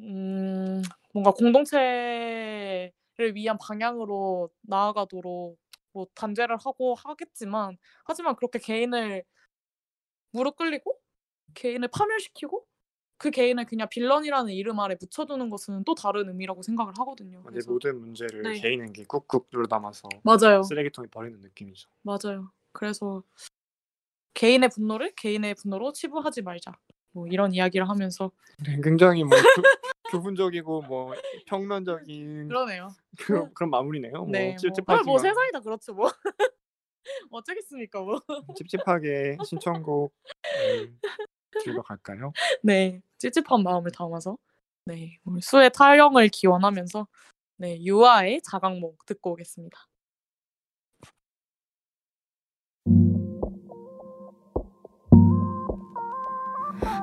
음, 0.00 0.82
뭔가 1.12 1.30
공동체를 1.32 2.92
위한 3.18 3.58
방향으로 3.58 4.50
나아가도록 4.62 5.58
뭐 5.92 6.06
단죄를 6.14 6.56
하고 6.56 6.94
하겠지만 6.94 7.78
하지만 8.04 8.36
그렇게 8.36 8.58
개인을 8.58 9.24
무릎 10.30 10.56
꿇리고 10.56 10.98
개인을 11.54 11.88
파멸시키고 11.88 12.66
그 13.18 13.30
개인을 13.30 13.64
그냥 13.64 13.88
빌런이라는 13.88 14.52
이름 14.52 14.78
아래 14.78 14.94
묻혀두는 15.00 15.48
것은 15.48 15.84
또 15.84 15.94
다른 15.94 16.28
의미라고 16.28 16.60
생각을 16.60 16.92
하거든요. 16.98 17.42
내 17.50 17.60
모든 17.66 17.98
문제를 17.98 18.42
네. 18.42 18.60
개인에게 18.60 19.04
꾹꾹 19.04 19.46
눌러 19.50 19.66
담아서 19.66 20.06
맞아요. 20.22 20.62
쓰레기통에 20.62 21.08
버리는 21.08 21.40
느낌이죠. 21.40 21.88
맞아요. 22.02 22.50
그래서 22.72 23.22
개인의 24.34 24.68
분노를 24.68 25.14
개인의 25.14 25.54
분노로 25.54 25.92
치부하지 25.92 26.42
말자. 26.42 26.72
뭐 27.12 27.26
이런 27.26 27.54
이야기를 27.54 27.88
하면서 27.88 28.30
네, 28.62 28.78
굉장히 28.82 29.24
뭐 29.24 29.38
교, 30.10 30.18
교훈적이고 30.18 30.82
뭐 30.82 31.12
평면적인 31.46 32.48
그러네요. 32.48 32.88
그런 33.18 33.52
그런 33.54 33.70
마무리네요. 33.70 34.12
뭐 34.12 34.26
네, 34.30 34.46
뭐, 34.46 34.54
아, 34.54 34.56
찝찝하지만 34.56 35.04
뭐 35.04 35.18
세상이 35.18 35.52
다 35.52 35.60
그렇죠 35.60 35.94
뭐. 35.94 36.06
어쩌겠습니까 37.30 38.00
뭐. 38.00 38.20
찝찝하게 38.56 39.38
신청곡 39.44 40.12
음, 40.82 41.00
들러 41.62 41.82
갈까요? 41.82 42.32
네, 42.62 43.00
찝찝한 43.18 43.62
마음을 43.62 43.90
담아서 43.90 44.36
네 44.86 45.18
수의 45.40 45.70
탈영을 45.72 46.28
기원하면서 46.28 47.06
네 47.58 47.82
유아의 47.82 48.42
자각몽 48.42 48.96
듣고 49.06 49.32
오겠습니다. 49.32 49.78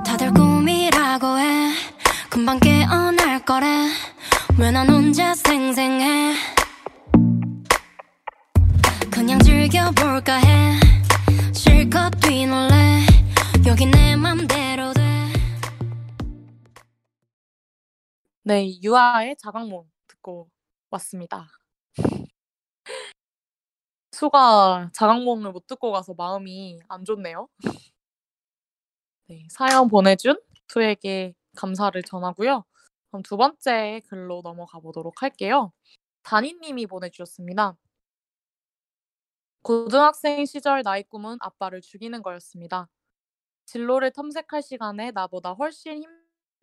다들 0.05 0.31
꿈이라고 0.33 1.39
해 1.39 2.02
금방 2.33 2.59
깨어날 2.59 3.45
거래. 3.45 3.67
왜 4.59 4.71
난 4.71 4.89
혼자 4.89 5.33
생생해? 5.35 6.33
그냥 9.11 9.39
즐겨볼까 9.39 10.35
해. 10.37 10.79
실컷 11.53 12.09
뛰놀래. 12.21 13.05
여기 13.67 13.85
내 13.85 14.15
맘대로 14.15 14.93
돼. 14.93 15.01
네, 18.43 18.81
유아의 18.81 19.35
자각몽 19.37 19.85
듣고 20.07 20.49
왔습니다. 20.91 21.47
수가 24.11 24.89
자각몽을 24.93 25.51
못 25.51 25.67
듣고 25.67 25.91
가서 25.91 26.13
마음이 26.15 26.79
안 26.87 27.05
좋네요. 27.05 27.47
네, 29.27 29.47
사연 29.49 29.87
보내준 29.87 30.39
수에게 30.67 31.33
감사를 31.55 32.01
전하고요. 32.03 32.65
그럼 33.09 33.23
두 33.23 33.37
번째 33.37 34.01
글로 34.09 34.41
넘어가 34.43 34.79
보도록 34.79 35.21
할게요. 35.21 35.71
다니님이 36.23 36.87
보내주셨습니다. 36.87 37.77
고등학생 39.61 40.45
시절 40.45 40.81
나의 40.83 41.03
꿈은 41.03 41.37
아빠를 41.39 41.81
죽이는 41.81 42.21
거였습니다. 42.21 42.89
진로를 43.65 44.11
탐색할 44.11 44.61
시간에 44.61 45.11
나보다 45.11 45.53
훨씬 45.53 46.03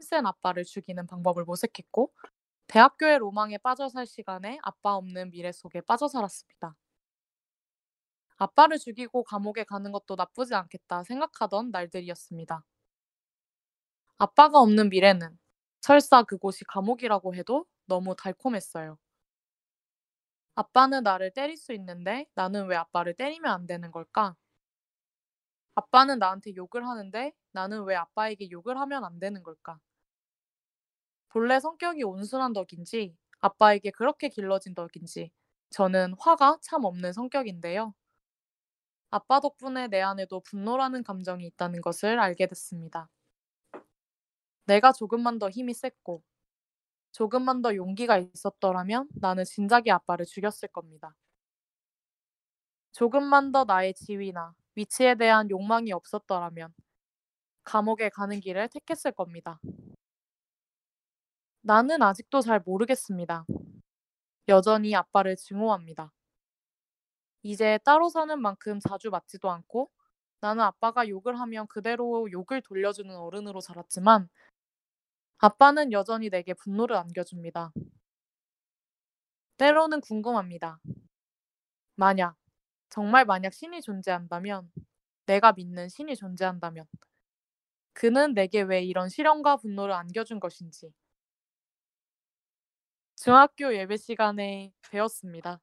힘센 0.01 0.27
아빠를 0.27 0.65
죽이는 0.65 1.07
방법을 1.07 1.45
모색했고 1.45 2.13
대학교의 2.69 3.19
로망에 3.19 3.59
빠져 3.59 3.89
살 3.89 4.07
시간에 4.07 4.59
아빠 4.63 4.95
없는 4.97 5.31
미래 5.31 5.53
속에 5.53 5.81
빠져 5.83 6.09
살았습니다. 6.09 6.77
아빠를 8.39 8.79
죽이고 8.81 9.23
감옥에 9.23 9.63
가는 9.63 9.93
것도 9.93 10.17
나쁘지 10.17 10.55
않겠다 10.57 11.05
생각하던 11.05 11.71
날들이었습니다. 11.71 12.65
아빠가 14.21 14.59
없는 14.61 14.91
미래는 14.91 15.39
설사 15.81 16.23
그곳이 16.23 16.63
감옥이라고 16.67 17.35
해도 17.35 17.65
너무 17.87 18.15
달콤했어요. 18.15 18.99
아빠는 20.55 21.03
나를 21.05 21.31
때릴 21.33 21.57
수 21.57 21.73
있는데 21.73 22.27
나는 22.35 22.67
왜 22.67 22.77
아빠를 22.77 23.15
때리면 23.15 23.51
안 23.51 23.67
되는 23.67 23.91
걸까? 23.91 24.37
아빠는 25.75 26.19
나한테 26.19 26.55
욕을 26.55 26.87
하는데 26.87 27.33
나는 27.53 27.85
왜 27.85 27.97
아빠에게 27.97 28.51
욕을 28.51 28.79
하면 28.79 29.05
안 29.05 29.19
되는 29.19 29.43
걸까? 29.43 29.81
본래 31.31 31.59
성격이 31.61 32.03
온순한 32.03 32.53
덕인지 32.53 33.17
아빠에게 33.41 33.91
그렇게 33.91 34.29
길러진 34.29 34.75
덕인지 34.75 35.31
저는 35.71 36.15
화가 36.19 36.59
참 36.61 36.85
없는 36.85 37.15
성격인데요. 37.15 37.95
아빠 39.11 39.39
덕분에 39.39 39.87
내 39.87 40.01
안에도 40.01 40.41
분노라는 40.41 41.05
감정이 41.05 41.47
있다는 41.47 41.81
것을 41.81 42.19
알게 42.19 42.47
됐습니다. 42.49 43.09
내가 44.71 44.93
조금만 44.93 45.41
더 45.41 45.51
힘이 45.51 45.75
셌고 45.75 46.23
조금만 47.11 47.61
더 47.61 47.75
용기가 47.75 48.19
있었더라면 48.19 49.09
나는 49.17 49.43
진작에 49.43 49.91
아빠를 49.91 50.25
죽였을 50.25 50.69
겁니다. 50.69 51.17
조금만 52.93 53.51
더 53.51 53.65
나의 53.65 53.95
지위나 53.95 54.55
위치에 54.77 55.17
대한 55.17 55.51
욕망이 55.51 55.91
없었더라면 55.91 56.73
감옥에 57.65 58.11
가는 58.11 58.39
길을 58.39 58.69
택했을 58.69 59.11
겁니다. 59.11 59.59
나는 61.63 62.01
아직도 62.01 62.41
잘 62.41 62.63
모르겠습니다. 62.65 63.47
여전히 64.47 64.95
아빠를 64.95 65.35
증오합니다. 65.35 66.13
이제 67.43 67.81
따로 67.85 68.09
사는 68.09 68.41
만큼 68.41 68.79
자주 68.79 69.11
맞지도 69.11 69.51
않고 69.51 69.91
나는 70.41 70.63
아빠가 70.63 71.09
욕을 71.09 71.41
하면 71.41 71.67
그대로 71.67 72.31
욕을 72.31 72.63
돌려주는 72.63 73.15
어른으로 73.15 73.61
자랐지만 73.61 74.29
아빠는 75.43 75.93
여전히 75.93 76.29
내게 76.29 76.53
분노를 76.53 76.97
안겨줍니다. 76.97 77.73
때로는 79.57 80.01
궁금합니다. 80.03 80.81
만약, 81.95 82.37
정말 82.91 83.25
만약 83.25 83.55
신이 83.55 83.81
존재한다면, 83.83 84.71
내가 85.27 85.53
믿는 85.53 85.89
신이 85.89 86.17
존재한다면, 86.17 86.87
그는 87.93 88.35
내게 88.35 88.63
왜 88.63 88.83
이런 88.83 89.09
시련과 89.09 89.59
분노를 89.59 89.95
안겨준 89.95 90.41
것인지. 90.41 90.93
중학교 93.17 93.75
예배 93.75 93.97
시간에 93.99 94.73
배웠습니다. 94.91 95.61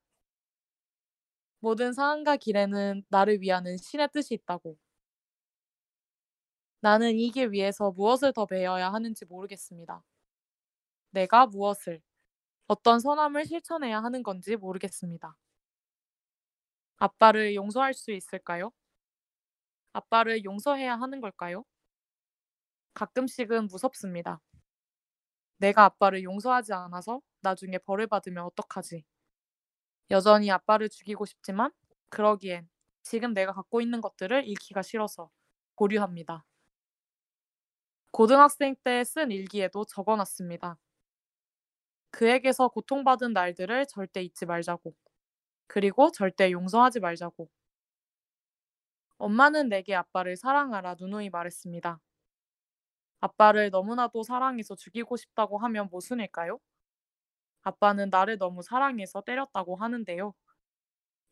모든 1.60 1.94
상황과 1.94 2.38
길에는 2.38 3.04
나를 3.10 3.42
위하는 3.42 3.78
신의 3.78 4.10
뜻이 4.14 4.34
있다고. 4.34 4.76
나는 6.80 7.14
이 7.20 7.30
길 7.32 7.52
위해서 7.52 7.92
무엇을 7.92 8.34
더 8.34 8.48
배워야 8.48 8.92
하는지 8.92 9.26
모르겠습니다. 9.26 10.04
내가 11.12 11.46
무엇을, 11.48 12.02
어떤 12.68 13.00
선함을 13.00 13.46
실천해야 13.46 14.04
하는 14.04 14.24
건지 14.24 14.56
모르겠습니다. 14.58 15.38
아빠를 16.98 17.56
용서할 17.56 17.94
수 17.96 18.12
있을까요? 18.12 18.72
아빠를 19.92 20.46
용서해야 20.46 20.96
하는 20.96 21.20
걸까요? 21.20 21.66
가끔씩은 22.96 23.68
무섭습니다. 23.70 24.42
내가 25.60 25.84
아빠를 25.86 26.24
용서하지 26.24 26.74
않아서 26.74 27.22
나중에 27.42 27.78
벌을 27.78 28.08
받으면 28.08 28.44
어떡하지? 28.46 29.06
여전히 30.12 30.52
아빠를 30.52 30.90
죽이고 30.90 31.26
싶지만 31.26 31.72
그러기엔 32.10 32.70
지금 33.04 33.34
내가 33.34 33.54
갖고 33.54 33.82
있는 33.82 34.02
것들을 34.02 34.46
잃기가 34.48 34.82
싫어서 34.82 35.30
고류합니다. 35.76 36.44
고등학생 38.18 38.76
때 38.84 39.04
쓴 39.04 39.30
일기에도 39.30 39.86
적어놨습니다. 39.86 40.80
그에게서 42.10 42.68
고통받은 42.70 43.34
날들을 43.34 43.86
절대 43.86 44.24
잊지 44.24 44.48
말자고. 44.48 44.96
그리고 45.68 46.12
절대 46.12 46.52
용서하지 46.52 47.00
말자고. 47.00 47.48
엄마는 49.20 49.70
내게 49.70 49.94
아빠를 49.94 50.36
사랑하라 50.36 50.96
누누이 51.00 51.30
말했습니다. 51.30 52.00
아빠를 53.20 53.70
너무나도 53.70 54.24
사랑해서 54.24 54.74
죽이고 54.74 55.16
싶다고 55.16 55.60
하면 55.60 55.88
모순일까요? 55.92 56.60
아빠는 57.62 58.10
나를 58.10 58.40
너무 58.40 58.64
사랑해서 58.64 59.22
때렸다고 59.22 59.76
하는데요. 59.76 60.34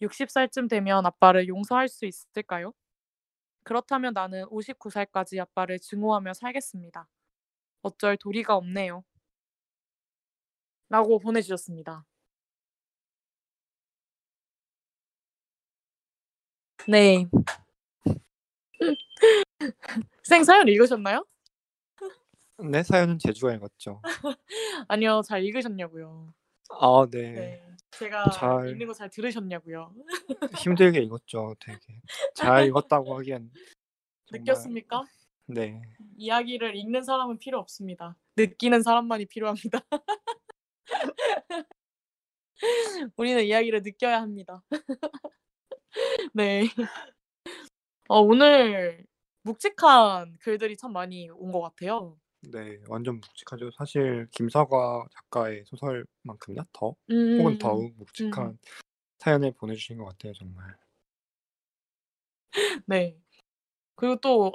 60살쯤 0.01 0.69
되면 0.69 1.03
아빠를 1.07 1.47
용서할 1.47 1.87
수 1.87 2.05
있을까요? 2.05 2.73
그렇다면 3.65 4.13
나는 4.13 4.45
59살까지 4.45 5.39
아빠를 5.39 5.79
증오하며 5.79 6.33
살겠습니다. 6.35 7.09
어쩔 7.81 8.15
도리가 8.15 8.55
없네요. 8.55 9.03
라고 10.89 11.19
보내주셨습니다. 11.19 12.05
네. 16.87 17.25
생 20.23 20.43
사연 20.43 20.67
읽으셨나요? 20.67 21.25
내 22.59 22.83
사연은 22.83 23.17
제주가 23.17 23.53
읽었죠. 23.55 24.01
아니요, 24.87 25.21
잘 25.25 25.43
읽으셨냐고요. 25.43 26.33
아, 26.69 27.07
네. 27.11 27.31
네. 27.31 27.74
제가 27.99 28.29
잘- 28.31 28.69
읽는 28.69 28.87
거 28.87 28.93
잘 28.93 29.09
들으셨냐고요. 29.09 29.93
힘들게 30.57 30.99
읽었죠, 31.01 31.55
되게. 31.59 31.79
잘 32.35 32.65
읽었다고 32.67 33.17
하기엔 33.19 33.51
정말 34.25 34.39
느꼈습니까? 34.41 35.03
네. 35.47 35.81
이야기를 36.17 36.75
읽는 36.75 37.03
사람은 37.03 37.37
필요 37.39 37.59
없습니다. 37.59 38.17
느끼는 38.35 38.81
사람만이 38.83 39.25
필요합니다. 39.27 39.79
우리는 43.17 43.43
이야기를 43.43 43.81
느껴야 43.83 44.21
합니다. 44.21 44.63
네. 46.33 46.63
어, 48.07 48.19
오늘 48.21 49.05
묵직한 49.43 50.37
글들이 50.39 50.77
참 50.77 50.93
많이 50.93 51.29
온 51.29 51.51
것 51.51 51.61
같아요. 51.61 52.17
네, 52.51 52.79
완전 52.87 53.15
묵직하죠. 53.19 53.71
사실 53.71 54.27
김사과 54.31 55.07
작가의 55.11 55.63
소설만큼이나 55.65 56.65
더 56.73 56.95
음, 57.09 57.17
혹은 57.37 57.57
더욱 57.57 57.93
묵직한 57.97 58.57
사연을 59.19 59.53
보내주신 59.53 59.97
것 59.97 60.05
같아요, 60.05 60.33
정말. 60.33 60.75
네. 62.85 63.17
그리고 63.95 64.17
또 64.17 64.53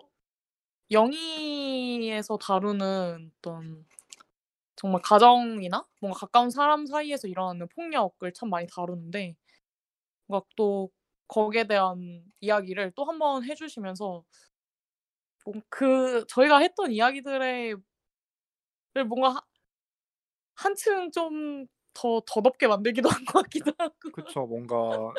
영희에서 0.90 2.38
다루는 2.38 3.32
어떤 3.38 3.86
정말 4.76 5.02
가정이나 5.02 5.86
뭔가 6.00 6.18
가까운 6.20 6.50
사람 6.50 6.86
사이에서 6.86 7.28
일어나는 7.28 7.68
폭력을 7.68 8.32
참 8.34 8.50
많이 8.50 8.66
다루는데 8.68 9.36
뭔가 10.26 10.46
또 10.56 10.90
거기에 11.28 11.64
대한 11.66 12.24
이야기를 12.40 12.92
또 12.96 13.04
한 13.06 13.18
번 13.18 13.44
해주시면서 13.44 14.04
뭔- 14.06 14.24
그 15.68 16.24
저희가 16.28 16.58
했던 16.58 16.92
이야기들의 16.92 17.76
를 18.94 19.04
뭔가 19.04 19.30
하- 19.30 19.42
한층 20.54 21.10
좀 21.12 21.66
더 21.92 22.22
더덥게 22.24 22.68
만들기도 22.68 23.08
한 23.08 23.24
것 23.24 23.42
같기도 23.42 23.72
하고. 23.78 23.92
그쵸, 24.12 24.46
뭔가 24.46 25.12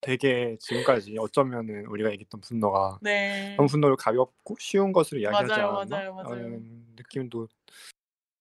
되게 0.00 0.56
지금까지 0.60 1.16
어쩌면은 1.18 1.84
우리가 1.86 2.12
얘기했던 2.12 2.40
분노가 2.40 3.00
네. 3.02 3.54
너무 3.56 3.68
분노를 3.68 3.96
가볍고 3.96 4.56
쉬운 4.60 4.92
것으로 4.92 5.20
이야기하지 5.20 5.60
맞아요, 5.60 5.72
않았나? 5.72 5.96
맞아요, 5.96 6.14
맞아요. 6.14 6.34
라는 6.36 6.86
느낌도 6.96 7.48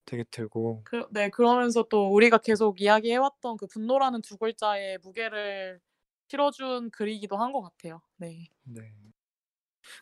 되게 0.06 0.24
들고 0.32 0.84
그, 0.84 1.06
네, 1.12 1.30
그러면서 1.30 1.84
또 1.84 2.12
우리가 2.14 2.38
계속 2.40 2.82
이야기해왔던 2.82 3.58
그 3.58 3.68
분노라는 3.68 4.22
두 4.22 4.38
글자의 4.38 4.98
무게를 5.00 5.80
실어준 6.28 6.90
글이기도 6.92 7.38
한 7.38 7.52
것 7.52 7.62
같아요. 7.62 8.02
네. 8.18 8.48
네. 8.64 9.11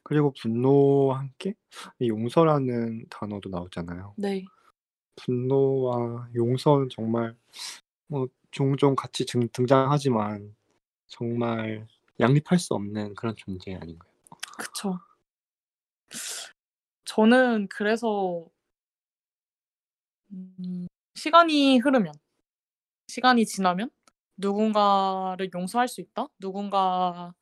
그리고 0.03 0.34
분노와 0.41 1.20
함께 1.20 1.53
이 1.99 2.10
용서라는 2.10 3.06
단어도 3.10 3.49
나오잖아요. 3.49 4.16
네. 4.18 4.45
분노와 5.16 6.30
용서는 6.36 6.90
정말 6.90 7.36
뭐 8.07 8.28
종종 8.52 8.95
같이 8.95 9.26
등, 9.26 9.48
등장하지만 9.53 10.56
정말 11.07 11.88
양립할 12.20 12.60
수 12.60 12.74
없는 12.74 13.16
그런 13.16 13.36
존재 13.38 13.76
아닌가요? 13.76 14.11
그쵸. 14.57 14.99
저는 17.06 17.68
그래서, 17.70 18.45
음, 20.32 20.88
시간이 21.16 21.80
흐르면, 21.80 22.14
시간이 23.07 23.45
지나면 23.45 23.90
누군가를 24.38 25.49
용서할 25.56 25.88
수 25.88 26.02
있다? 26.02 26.28
누군가 26.40 27.34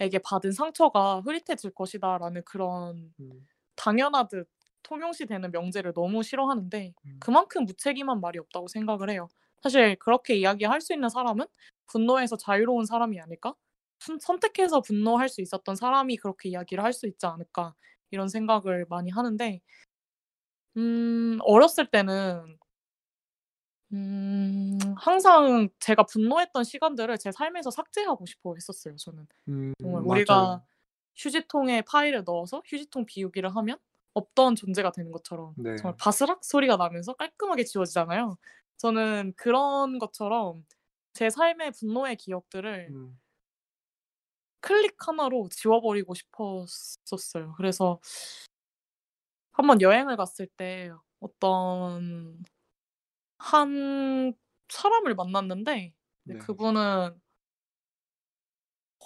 에게 0.00 0.18
받은 0.18 0.52
상처가 0.52 1.20
흐릿해질 1.20 1.72
것이다라는 1.74 2.42
그런 2.44 3.14
음, 3.20 3.48
당연하듯 3.76 4.48
통용시 4.82 5.26
되는 5.26 5.50
명제를 5.50 5.92
너무 5.94 6.22
싫어하는데 6.22 6.94
음. 7.06 7.20
그만큼 7.20 7.64
무책임한 7.64 8.20
말이 8.20 8.38
없다고 8.38 8.68
생각을 8.68 9.10
해요. 9.10 9.28
사실 9.62 9.96
그렇게 9.96 10.36
이야기할 10.36 10.80
수 10.80 10.92
있는 10.94 11.08
사람은 11.08 11.46
분노에서 11.88 12.36
자유로운 12.36 12.86
사람이 12.86 13.20
아닐까? 13.20 13.54
선- 14.00 14.18
선택해서 14.20 14.80
분노할 14.80 15.28
수 15.28 15.40
있었던 15.42 15.74
사람이 15.76 16.16
그렇게 16.18 16.48
이야기를 16.50 16.84
할 16.84 16.92
수 16.92 17.06
있지 17.08 17.26
않을까? 17.26 17.74
이런 18.10 18.28
생각을 18.28 18.86
많이 18.88 19.10
하는데 19.10 19.60
음, 20.76 21.38
어렸을 21.42 21.90
때는 21.90 22.57
음, 23.92 24.78
항상 24.96 25.68
제가 25.80 26.04
분노했던 26.04 26.64
시간들을 26.64 27.16
제 27.18 27.32
삶에서 27.32 27.70
삭제하고 27.70 28.26
싶어 28.26 28.54
했었어요, 28.54 28.96
저는. 28.96 29.26
음, 29.48 29.72
정말 29.82 30.02
맞아요. 30.06 30.12
우리가 30.12 30.62
휴지통에 31.16 31.82
파일을 31.82 32.24
넣어서 32.24 32.62
휴지통 32.66 33.06
비우기를 33.06 33.54
하면 33.56 33.78
없던 34.14 34.56
존재가 34.56 34.92
되는 34.92 35.10
것처럼 35.12 35.54
네. 35.56 35.76
정말 35.76 35.96
바스락 35.98 36.44
소리가 36.44 36.76
나면서 36.76 37.14
깔끔하게 37.14 37.64
지워지잖아요. 37.64 38.38
저는 38.78 39.34
그런 39.36 39.98
것처럼 39.98 40.66
제 41.14 41.30
삶의 41.30 41.72
분노의 41.72 42.16
기억들을 42.16 42.88
음, 42.90 43.18
클릭 44.60 44.96
하나로 45.08 45.48
지워버리고 45.50 46.14
싶었었어요. 46.14 47.54
그래서 47.56 48.00
한번 49.52 49.80
여행을 49.80 50.16
갔을 50.16 50.46
때 50.46 50.90
어떤 51.20 52.42
한 53.38 54.34
사람을 54.68 55.14
만났는데 55.14 55.94
네, 56.24 56.34
네. 56.34 56.38
그분은 56.38 57.20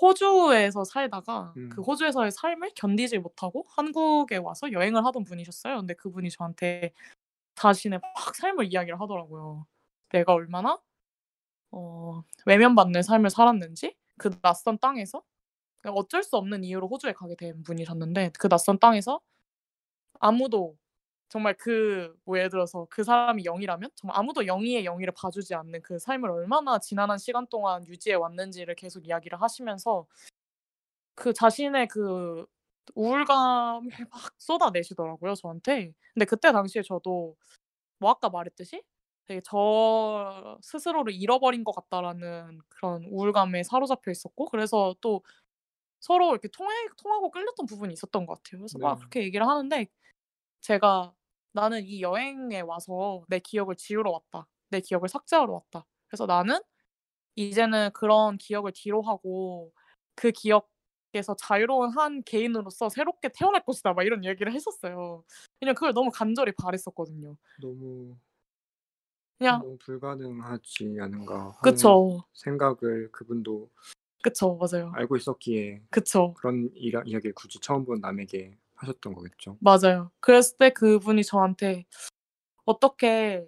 호주에서 0.01 0.85
살다가 0.85 1.53
음. 1.57 1.69
그 1.69 1.83
호주에서의 1.83 2.33
삶을 2.33 2.73
견디질 2.75 3.21
못하고 3.21 3.65
한국에 3.69 4.37
와서 4.37 4.73
여행을 4.73 5.05
하던 5.07 5.25
분이셨어요. 5.25 5.77
근데 5.79 5.95
그분이 5.95 6.31
저한테 6.31 6.93
자신의 7.57 8.01
막 8.01 8.35
삶을 8.35 8.73
이야기를 8.73 9.01
하더라고요. 9.01 9.67
내가 10.11 10.33
얼마나 10.35 10.79
어, 11.73 12.23
외면받는 12.47 13.03
삶을 13.03 13.31
살았는지 13.31 13.97
그 14.19 14.31
낯선 14.43 14.79
땅에서 14.79 15.23
그냥 15.81 15.97
어쩔 15.97 16.23
수 16.23 16.37
없는 16.37 16.65
이유로 16.65 16.89
호주에 16.89 17.13
가게 17.13 17.37
된 17.37 17.63
분이셨는데 17.63 18.33
그 18.39 18.49
낯선 18.49 18.79
땅에서 18.79 19.21
아무도 20.21 20.77
정말 21.33 21.55
그 21.57 22.15
뭐 22.25 22.37
예를 22.39 22.51
들어서 22.51 22.87
그 22.91 23.05
사람이 23.05 23.43
영이라면 23.45 23.91
정말 23.97 24.19
아무도 24.19 24.43
영이의 24.47 24.85
영이를 24.85 25.15
봐주지 25.17 25.55
않는 25.55 25.81
그 25.83 25.99
삶을 25.99 26.31
얼마나 26.31 26.79
지난한 26.79 27.19
시간 27.19 27.47
동안 27.49 27.87
유지해 27.89 28.15
왔는지를 28.17 28.75
계속 28.77 29.07
이야기를 29.07 29.41
하시면서 29.41 30.07
그 31.15 31.33
자신의 31.33 31.89
그 31.89 32.47
우울감을 32.95 33.91
막 34.11 34.35
쏟아내시더라고요 34.39 35.35
저한테. 35.35 35.93
근데 36.15 36.25
그때 36.27 36.53
당시에 36.53 36.83
저도 36.83 37.37
뭐 37.99 38.11
아까 38.11 38.31
말했듯이 38.31 38.85
되게 39.27 39.41
저 39.45 40.59
스스로를 40.63 41.15
잃어버린 41.15 41.65
것 41.65 41.73
같다라는 41.75 42.61
그런 42.69 43.05
우울감에 43.07 43.63
사로잡혀 43.65 44.11
있었고 44.13 44.47
그래서 44.47 44.95
또 45.03 45.23
서로 46.01 46.33
이렇게 46.33 46.49
통해 46.49 46.71
통하고 46.99 47.31
끌렸던 47.33 47.67
부분이 47.67 47.93
있었던 47.95 48.27
것 48.27 48.37
같아요. 48.43 48.61
그래서 48.61 48.79
막 48.81 48.97
네. 48.97 49.01
그렇게 49.01 49.23
얘기를 49.25 49.47
하는데 49.49 49.87
제가" 50.63 51.15
나는 51.53 51.83
이 51.85 52.01
여행에 52.03 52.61
와서 52.61 53.25
내 53.29 53.39
기억을 53.39 53.77
지우러 53.77 54.11
왔다. 54.11 54.47
내 54.71 54.81
기억을 54.81 55.09
삭제하러 55.09 55.53
왔다. 55.53 55.87
그래서 56.09 56.27
나는 56.27 56.59
이제는 57.37 57.91
그런 57.95 58.39
기억을 58.39 58.73
뒤로 58.75 59.03
하고 59.03 59.73
그 60.17 60.33
기억에서 60.33 61.37
자유로운 61.39 61.91
한 61.99 62.23
개인으로서 62.25 62.89
새롭게 62.91 63.31
태어날 63.35 63.65
것이다." 63.65 63.95
막 63.95 64.05
이런 64.05 64.25
얘기를 64.25 64.53
했었어요. 64.55 65.25
왜냐면 65.61 65.75
그걸 65.77 65.95
너무 65.95 66.11
간절히 66.13 66.53
바랐었거든요. 66.53 67.37
너무 67.57 68.17
그냥 69.39 69.61
너무 69.61 69.77
불가능하지 69.79 70.97
않은가 71.01 71.57
하는 71.61 71.63
그쵸. 71.73 72.23
생각을 72.33 73.11
그분도 73.13 73.71
그쵸. 74.23 74.57
맞아요. 74.61 74.93
알고 74.93 75.17
있었기에 75.17 75.83
그쵸. 75.91 76.35
그런 76.35 76.71
이라, 76.75 77.03
이야기를 77.07 77.35
굳이 77.35 77.59
처음 77.61 77.85
본 77.85 78.01
남에게 78.01 78.59
하셨던 78.83 79.15
거겠죠. 79.15 79.57
맞아요. 79.61 80.11
그랬을 80.21 80.57
때 80.59 80.71
그분이 80.71 81.25
저한테 81.25 81.87
어떻게 82.65 83.47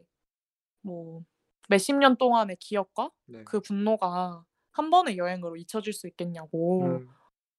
뭐 0.82 1.24
몇십 1.68 1.96
년 1.96 2.16
동안의 2.16 2.56
기억과 2.56 3.10
네. 3.26 3.44
그 3.44 3.60
분노가 3.60 4.44
한 4.72 4.90
번의 4.90 5.18
여행으로 5.18 5.56
잊혀질 5.56 5.92
수 5.92 6.08
있겠냐고. 6.08 6.84
음, 6.84 7.08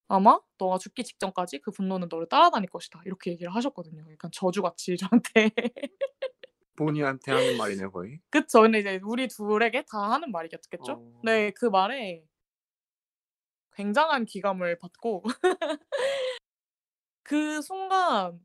아마 0.08 0.38
너가 0.58 0.78
죽기 0.78 1.02
직전까지 1.02 1.60
그 1.60 1.72
분노는 1.72 2.08
너를 2.08 2.28
따라다닐 2.28 2.70
것이다. 2.70 3.02
이렇게 3.06 3.32
얘기를 3.32 3.52
하셨거든요. 3.54 4.04
약간 4.12 4.30
저주같이 4.32 4.96
저한테. 4.96 5.50
본인한테 6.76 7.32
하는 7.32 7.56
말이네 7.56 7.86
거의. 7.88 8.20
그쵸. 8.30 8.62
근데 8.62 8.80
이제 8.80 9.00
우리 9.02 9.26
둘에게 9.28 9.84
다 9.90 10.12
하는 10.12 10.30
말이겠죠. 10.30 10.92
어. 10.92 11.20
네, 11.24 11.50
그 11.52 11.66
말에 11.66 12.22
굉장한 13.74 14.26
기감을 14.26 14.78
받고 14.78 15.24
그 17.26 17.60
순간 17.60 18.40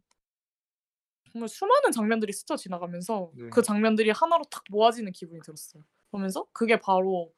정말 1.32 1.48
수많은 1.48 1.92
장면들이 1.92 2.34
스쳐 2.34 2.56
지나가면서 2.58 3.32
네. 3.36 3.50
그 3.50 3.62
장면들이 3.62 4.10
하나로 4.12 4.44
탁 4.46 4.64
모아지는 4.70 5.12
기분이 5.12 5.42
들었어요. 5.42 5.84
그러면서 6.10 6.46
그게 6.52 6.78
바로 6.80 7.32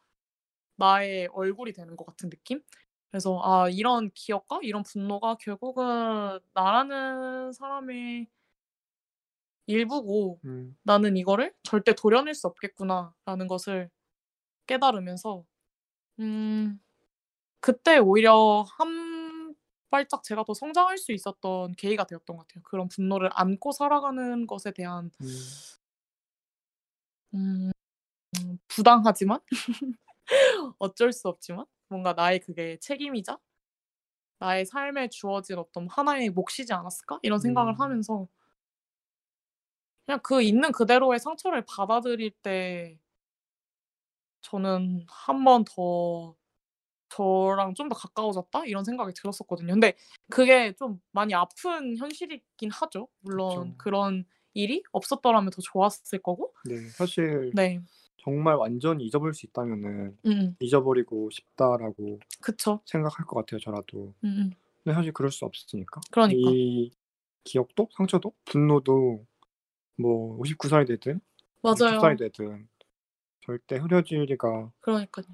나의 0.77 1.29
얼굴이 1.33 1.73
되는 1.73 1.95
것 1.97 2.05
같은 2.05 2.29
느낌? 2.29 2.61
그래서 3.11 3.39
아 3.43 3.69
이런 3.69 4.11
기억과 4.13 4.59
이런 4.63 4.83
분노가 4.83 5.35
결국은 5.35 6.39
나라는 6.53 7.53
사람의 7.53 8.27
일부고 9.67 10.39
음, 10.45 10.75
나는 10.83 11.15
이거를 11.17 11.53
절대 11.63 11.93
도려낼 11.93 12.33
수 12.33 12.47
없겠구나라는 12.47 13.47
것을 13.47 13.89
깨달으면서 14.67 15.45
음 16.19 16.79
그때 17.61 17.99
오히려 17.99 18.65
한 18.77 18.87
발짝 19.93 20.23
제가 20.23 20.43
더 20.43 20.53
성장할 20.55 20.97
수 20.97 21.11
있었던 21.13 21.73
계기가 21.75 22.05
되었던 22.05 22.35
것 22.37 22.47
같아요. 22.47 22.63
그런 22.65 22.87
분노를 22.89 23.29
안고 23.33 23.71
살아가는 23.73 24.47
것에 24.47 24.71
대한 24.71 25.11
음, 27.33 27.71
음 28.39 28.59
부당하지만 28.67 29.39
어쩔 30.79 31.11
수 31.13 31.27
없지만 31.29 31.65
뭔가 31.89 32.13
나의 32.13 32.39
그게 32.39 32.77
책임이자 32.79 33.37
나의 34.39 34.65
삶에 34.65 35.07
주어진 35.09 35.57
어떤 35.57 35.87
하나의 35.89 36.29
몫이지 36.29 36.71
않았을까? 36.73 37.19
이런 37.23 37.39
생각을 37.39 37.73
음. 37.73 37.79
하면서 37.79 38.27
그냥 40.05 40.19
그 40.23 40.41
있는 40.41 40.71
그대로의 40.71 41.19
상처를 41.19 41.63
받아들일 41.65 42.31
때 42.41 42.97
저는 44.41 45.05
한 45.09 45.43
번 45.43 45.63
더 45.65 46.35
저랑 47.15 47.73
좀 47.75 47.89
더 47.89 47.95
가까워졌다 47.95 48.65
이런 48.65 48.83
생각이 48.83 49.13
들었었거든요. 49.13 49.73
근데 49.73 49.93
그게 50.29 50.73
좀 50.73 50.99
많이 51.11 51.33
아픈 51.33 51.97
현실이긴 51.97 52.71
하죠. 52.71 53.07
물론 53.19 53.71
그쵸. 53.71 53.75
그런 53.77 54.25
일이 54.53 54.83
없었더라면 54.91 55.51
더 55.51 55.61
좋았을 55.61 56.19
거고. 56.19 56.53
네, 56.65 56.77
사실 56.89 57.51
네. 57.53 57.81
정말 58.17 58.55
완전히 58.55 59.05
잊어버릴 59.05 59.33
수 59.33 59.45
있다면은 59.45 60.17
음. 60.25 60.55
잊어버리고 60.59 61.29
싶다라고 61.29 62.19
그쵸. 62.41 62.79
생각할 62.85 63.25
것 63.25 63.35
같아요, 63.35 63.59
저라도. 63.59 64.13
음음. 64.23 64.51
근데 64.83 64.95
사실 64.95 65.11
그럴 65.11 65.29
수 65.31 65.45
없으니까. 65.45 66.01
그러니까. 66.11 66.49
이 66.51 66.91
기억도 67.43 67.89
상처도 67.97 68.31
분노도 68.45 69.25
뭐 69.97 70.39
59살이 70.39 70.87
되든 70.87 71.19
맞아요. 71.61 71.99
60살이 71.99 72.17
되든 72.19 72.67
절대 73.45 73.75
흐려질 73.77 74.23
리가 74.23 74.71
그러니까요. 74.79 75.25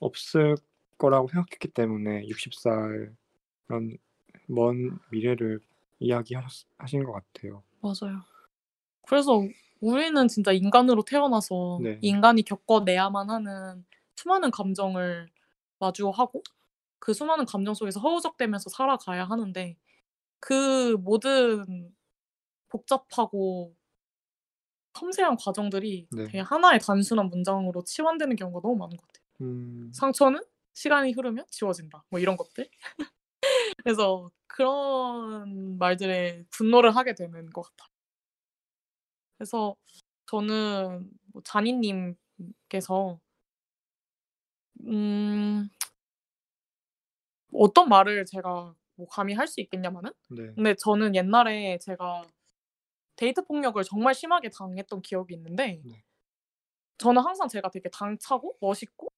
없을 0.00 0.56
거라고 1.02 1.26
생각했기 1.26 1.68
때문에 1.68 2.26
60살 2.28 3.12
그런 3.66 3.98
먼 4.46 4.98
미래를 5.10 5.60
이야기하신 5.98 7.04
것 7.04 7.12
같아요. 7.12 7.62
맞아요. 7.80 8.20
그래서 9.06 9.42
우리는 9.80 10.28
진짜 10.28 10.52
인간으로 10.52 11.02
태어나서 11.02 11.80
네. 11.82 11.98
인간이 12.02 12.42
겪어내야만 12.42 13.30
하는 13.30 13.84
수많은 14.14 14.52
감정을 14.52 15.28
마주하고 15.80 16.42
그 17.00 17.12
수많은 17.12 17.46
감정 17.46 17.74
속에서 17.74 17.98
허우적대면서 17.98 18.70
살아가야 18.70 19.24
하는데 19.24 19.76
그 20.38 20.96
모든 21.00 21.92
복잡하고 22.68 23.74
섬세한 24.94 25.36
과정들이 25.36 26.06
네. 26.12 26.24
되게 26.26 26.40
하나의 26.40 26.78
단순한 26.78 27.28
문장으로 27.28 27.82
치환되는 27.82 28.36
경우가 28.36 28.60
너무 28.60 28.76
많은 28.76 28.96
것 28.96 29.06
같아요. 29.08 29.22
음, 29.40 29.90
상처는 29.92 30.40
시간이 30.74 31.12
흐르면 31.12 31.46
지워진다. 31.50 32.04
뭐 32.10 32.20
이런 32.20 32.36
것들. 32.36 32.68
그래서 33.84 34.30
그런 34.46 35.78
말들에 35.78 36.44
분노를 36.50 36.94
하게 36.96 37.14
되는 37.14 37.50
것 37.50 37.62
같아요. 37.62 37.88
그래서 39.38 39.76
저는 40.26 41.10
뭐 41.32 41.42
잔이님께서 41.44 43.18
음 44.86 45.68
어떤 47.54 47.88
말을 47.88 48.24
제가 48.26 48.74
뭐 48.96 49.06
감히 49.08 49.34
할 49.34 49.46
수 49.48 49.60
있겠냐마는 49.60 50.10
네. 50.30 50.52
근데 50.54 50.74
저는 50.78 51.14
옛날에 51.14 51.78
제가 51.78 52.24
데이트 53.16 53.44
폭력을 53.44 53.82
정말 53.84 54.14
심하게 54.14 54.50
당했던 54.50 55.02
기억이 55.02 55.34
있는데 55.34 55.82
네. 55.84 56.04
저는 56.98 57.22
항상 57.22 57.48
제가 57.48 57.70
되게 57.70 57.88
당차고 57.90 58.58
멋있고 58.60 59.11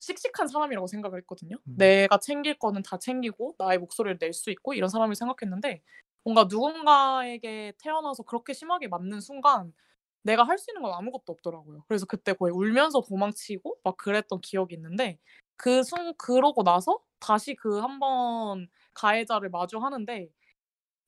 씩씩한 0.00 0.48
사람이라고 0.48 0.86
생각을 0.86 1.18
했거든요. 1.20 1.56
음. 1.68 1.74
내가 1.76 2.18
챙길 2.18 2.58
거는 2.58 2.82
다 2.82 2.98
챙기고 2.98 3.54
나의 3.58 3.78
목소리를 3.78 4.18
낼 4.20 4.32
수 4.32 4.50
있고 4.50 4.74
이런 4.74 4.88
사람을 4.88 5.14
생각했는데 5.14 5.82
뭔가 6.24 6.44
누군가에게 6.50 7.74
태어나서 7.78 8.22
그렇게 8.24 8.52
심하게 8.54 8.88
맞는 8.88 9.20
순간 9.20 9.72
내가 10.22 10.44
할 10.44 10.58
수 10.58 10.70
있는 10.70 10.82
건 10.82 10.92
아무것도 10.94 11.24
없더라고요. 11.32 11.84
그래서 11.88 12.06
그때 12.06 12.32
거의 12.34 12.52
울면서 12.54 13.02
도망치고 13.02 13.78
막 13.84 13.96
그랬던 13.96 14.40
기억이 14.42 14.74
있는데 14.74 15.18
그 15.56 15.82
순 15.84 16.14
그러고 16.18 16.62
나서 16.64 17.00
다시 17.20 17.54
그 17.54 17.80
한 17.82 17.98
번 18.00 18.68
가해자를 18.94 19.50
마주하는데 19.50 20.28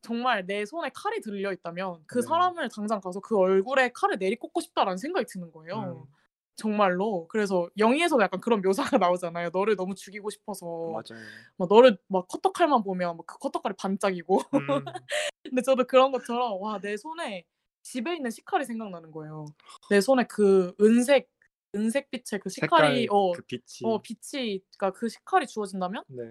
정말 0.02 0.46
내 0.46 0.64
손에 0.66 0.90
칼이 0.94 1.20
들려 1.20 1.52
있다면 1.52 2.04
그 2.06 2.20
네. 2.20 2.26
사람을 2.26 2.68
당장 2.70 3.00
가서 3.00 3.20
그 3.20 3.36
얼굴에 3.38 3.90
칼을 3.92 4.18
내리꽂고 4.18 4.60
싶다라는 4.60 4.96
생각이 4.98 5.26
드는 5.28 5.52
거예요. 5.52 6.08
음, 6.08 6.14
정말로. 6.56 7.26
그래서 7.28 7.68
영희에서도 7.78 8.22
약간 8.22 8.40
그런 8.40 8.60
묘사가 8.62 8.98
나오잖아요. 8.98 9.50
너를 9.52 9.76
너무 9.76 9.94
죽이고 9.94 10.30
싶어서 10.30 10.66
맞아요. 10.92 11.24
막 11.56 11.68
너를 11.68 11.98
막 12.08 12.28
커터칼만 12.28 12.82
보면 12.82 13.16
막 13.16 13.26
그 13.26 13.38
커터칼이 13.38 13.74
반짝이고. 13.78 14.38
음, 14.54 14.84
근데 15.44 15.62
저도 15.62 15.84
그런 15.86 16.12
것처럼 16.12 16.60
와 16.60 16.78
내 16.80 16.96
손에 16.96 17.44
집에 17.82 18.14
있는 18.16 18.30
식칼이 18.30 18.64
생각나는 18.64 19.10
거예요. 19.12 19.46
내 19.90 20.00
손에 20.00 20.24
그 20.28 20.74
은색 20.80 21.28
은색 21.74 22.10
빛의 22.10 22.40
그 22.42 22.48
식칼이 22.50 23.02
색깔 23.02 23.06
어, 23.10 23.32
그 23.32 23.42
빛이 23.42 23.62
어 23.84 24.00
빛이 24.02 24.60
그러니까 24.78 24.92
그 24.98 25.08
식칼이 25.08 25.46
주어진다면 25.46 26.04
네. 26.08 26.22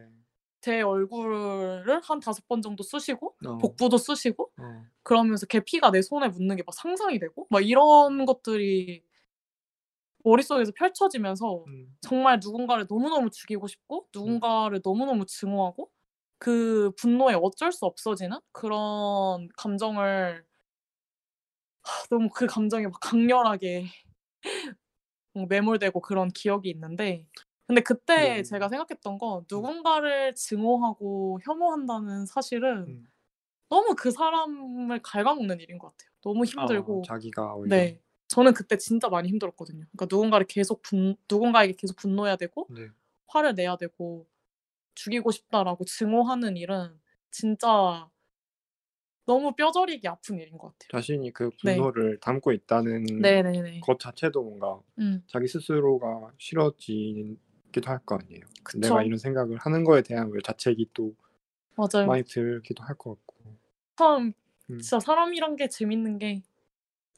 제 0.61 0.81
얼굴을 0.81 2.02
한 2.03 2.19
다섯 2.19 2.48
번 2.48 2.61
정도 2.61 2.84
쑤시고 2.84 3.35
어, 3.48 3.57
복부도 3.57 3.98
쑤시고 3.98 4.52
어, 4.60 4.85
그러면서 5.03 5.45
걔 5.48 5.60
피가 5.61 5.91
내 5.91 6.02
손에 6.03 6.27
묻는 6.30 6.56
게 6.56 6.64
막 6.65 6.73
상상이 6.76 7.19
되고 7.19 7.48
막 7.49 7.61
이런 7.68 8.26
것들이 8.26 9.03
머릿속에서 10.23 10.72
펼쳐지면서 10.76 11.65
음, 11.68 11.95
정말 12.02 12.39
누군가를 12.41 12.85
너무너무 12.89 13.30
죽이고 13.30 13.68
싶고 13.68 14.07
누군가를 14.14 14.81
너무너무 14.84 15.26
증오하고 15.26 15.89
그 16.38 16.91
분노에 16.98 17.35
어쩔 17.41 17.72
수 17.72 17.85
없어지는 17.85 18.39
그런 18.52 19.48
감정을 19.57 20.43
하, 21.84 22.06
너무 22.10 22.30
그 22.30 22.48
감정이 22.48 22.85
막 22.85 22.99
강렬하게 22.99 23.85
어, 25.34 25.45
매몰되고 25.45 26.02
그런 26.02 26.30
기억이 26.30 26.69
있는데 26.69 27.27
근데 27.68 27.81
그때 27.81 28.15
네. 28.15 28.43
제가 28.43 28.68
생각했던 28.68 29.18
건 29.18 29.45
누군가를 29.49 30.35
증오하고 30.35 31.39
혐오한다는 31.45 32.26
사실은 32.26 32.85
음. 32.88 33.07
너무 33.69 33.95
그 33.95 34.11
사람을 34.11 35.02
갉아먹는 35.02 35.61
일인 35.61 35.77
것 35.77 35.91
같아요. 35.91 36.10
너무 36.22 36.43
힘들고 36.43 37.03
아, 37.06 37.07
자기가 37.07 37.56
오히려 37.56 37.76
네. 37.77 38.02
저는 38.32 38.53
그때 38.53 38.78
진짜 38.78 39.10
많이 39.10 39.30
힘들었거든요. 39.30 39.86
그러니까 39.91 40.08
누군가를 40.10 40.48
계속 40.48 40.82
분 40.82 41.16
누군가에게 41.30 41.74
계속 41.78 41.98
분노해야 41.98 42.38
되고 42.38 42.68
네. 42.70 42.88
화를 43.28 43.56
내야 43.56 43.76
되고 43.78 44.26
죽이고 44.95 45.32
싶다라고 45.32 45.86
증오하는 45.86 46.58
일은 46.58 46.99
진짜 47.32 48.10
너무 49.26 49.53
뼈저리게 49.56 50.08
아픈 50.08 50.40
일인 50.40 50.58
것 50.58 50.68
같아요. 50.78 51.02
자신이 51.02 51.32
그 51.32 51.49
네. 51.64 51.76
분노를 51.76 52.20
담고 52.20 52.52
있다는 52.52 53.03
네네네. 53.22 53.80
것 53.82 53.99
자체도 53.99 54.41
뭔가 54.44 54.80
음, 54.99 55.24
자기 55.28 55.48
스스로가 55.48 56.32
싫어지기도 56.38 57.38
할 57.86 57.99
거 58.06 58.16
아니에요. 58.16 58.41
그쵸. 58.64 58.80
내가 58.80 59.03
이런 59.03 59.18
생각을 59.18 59.58
하는 59.58 59.84
거에 59.84 60.02
대한 60.02 60.30
왜 60.32 60.40
자책이 60.44 60.90
또 60.94 61.14
맞아요. 61.76 62.08
많이 62.08 62.24
들기도 62.24 62.84
할 62.84 62.95
것 62.98 63.16
같고. 63.16 63.36
참 63.98 64.34
음. 64.70 64.80
진짜 64.80 64.99
사람이란 64.99 65.56
게 65.56 65.68
재밌는 65.70 66.18
게 66.18 66.44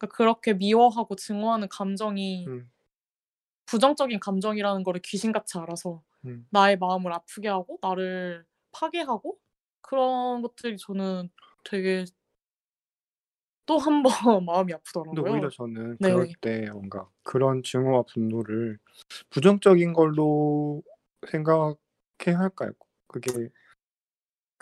그러니까 0.03 0.15
그렇게 0.17 0.53
미워하고 0.53 1.15
증오하는 1.15 1.67
감정이 1.69 2.45
음, 2.47 2.71
부정적인 3.65 4.19
감정이라는 4.19 4.83
거를 4.83 5.01
귀신같이 5.01 5.57
알아서 5.57 6.01
음, 6.25 6.47
나의 6.49 6.77
마음을 6.77 7.11
아프게 7.13 7.47
하고 7.47 7.77
나를 7.81 8.45
파괴하고 8.71 9.39
그런 9.81 10.41
것들이 10.41 10.77
저는 10.77 11.29
되게 11.63 12.05
또 13.65 13.77
한 13.79 14.03
번 14.03 14.11
마음이 14.45 14.73
근데 15.09 15.21
아프더라고요. 15.21 15.31
오히려 15.31 15.49
저는 15.49 15.97
네. 15.99 16.09
그럴 16.09 16.27
때 16.41 16.69
뭔가 16.71 17.09
그런 17.23 17.61
증오와 17.63 18.03
분노를 18.13 18.79
부정적인 19.29 19.93
걸로 19.93 20.83
생각해야 21.31 22.39
할까요? 22.39 22.71
그게 23.07 23.49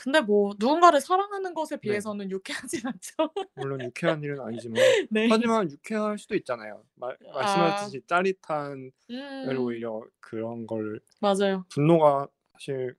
근데 0.03 0.19
뭐 0.19 0.53
누군가를 0.57 0.99
사랑하는 0.99 1.53
것에 1.53 1.75
네. 1.75 1.81
비해서는 1.81 2.31
유쾌하진 2.31 2.81
않죠. 2.87 3.13
물론 3.53 3.81
유쾌한 3.81 4.23
일은 4.23 4.39
아니지만 4.41 4.73
네. 5.11 5.27
하지만 5.29 5.69
유쾌할 5.69 6.17
수도 6.17 6.33
있잖아요. 6.35 6.83
말, 6.95 7.15
아. 7.29 7.33
말씀하셨듯이 7.35 8.01
짜릿한 8.07 8.91
음, 9.11 9.49
을 9.49 9.57
오히려 9.59 10.01
그런 10.19 10.65
걸 10.65 10.99
맞아요. 11.19 11.65
분노가 11.69 12.27
사실 12.53 12.95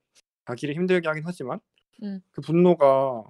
자기를 0.47 0.77
힘들게 0.77 1.09
하긴 1.09 1.25
하지만 1.27 1.59
음. 2.05 2.21
그 2.31 2.41
분노가 2.41 3.25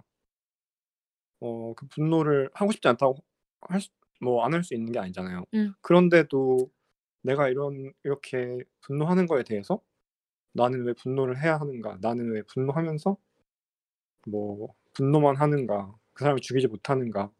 어 1.41 1.75
그 1.77 1.87
분노를 1.89 2.51
하고 2.55 2.73
싶지 2.73 2.89
않다고 2.89 3.17
할 3.63 3.81
뭐 4.21 4.45
안 4.45 4.53
할 4.55 4.63
수 4.63 4.75
있는 4.75 4.93
게 4.93 4.99
아니잖아요. 5.01 5.45
음. 5.55 5.75
그런데도 5.81 6.71
내가 7.23 7.49
이런 7.49 7.93
이렇게 8.05 8.59
분노하는 8.83 9.27
거에 9.27 9.43
대해서 9.43 9.81
나는 10.53 10.85
왜 10.87 10.93
분노를 10.95 11.41
해야 11.43 11.59
하는가? 11.59 11.99
나는 12.03 12.33
왜 12.33 12.43
분노하면서 12.43 13.17
뭐 14.27 14.75
분노만 14.95 15.37
하는가? 15.37 15.95
그 16.13 16.25
사람을 16.25 16.41
죽이지 16.41 16.69
못하는가? 16.69 17.31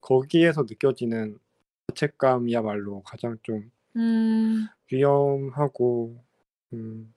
거기에서 0.00 0.62
느껴지는 0.62 1.38
자책감이야말로 1.88 3.02
가장 3.02 3.38
좀 3.42 3.70
음, 3.96 4.66
위험하고 4.90 6.22
음, 6.72 7.14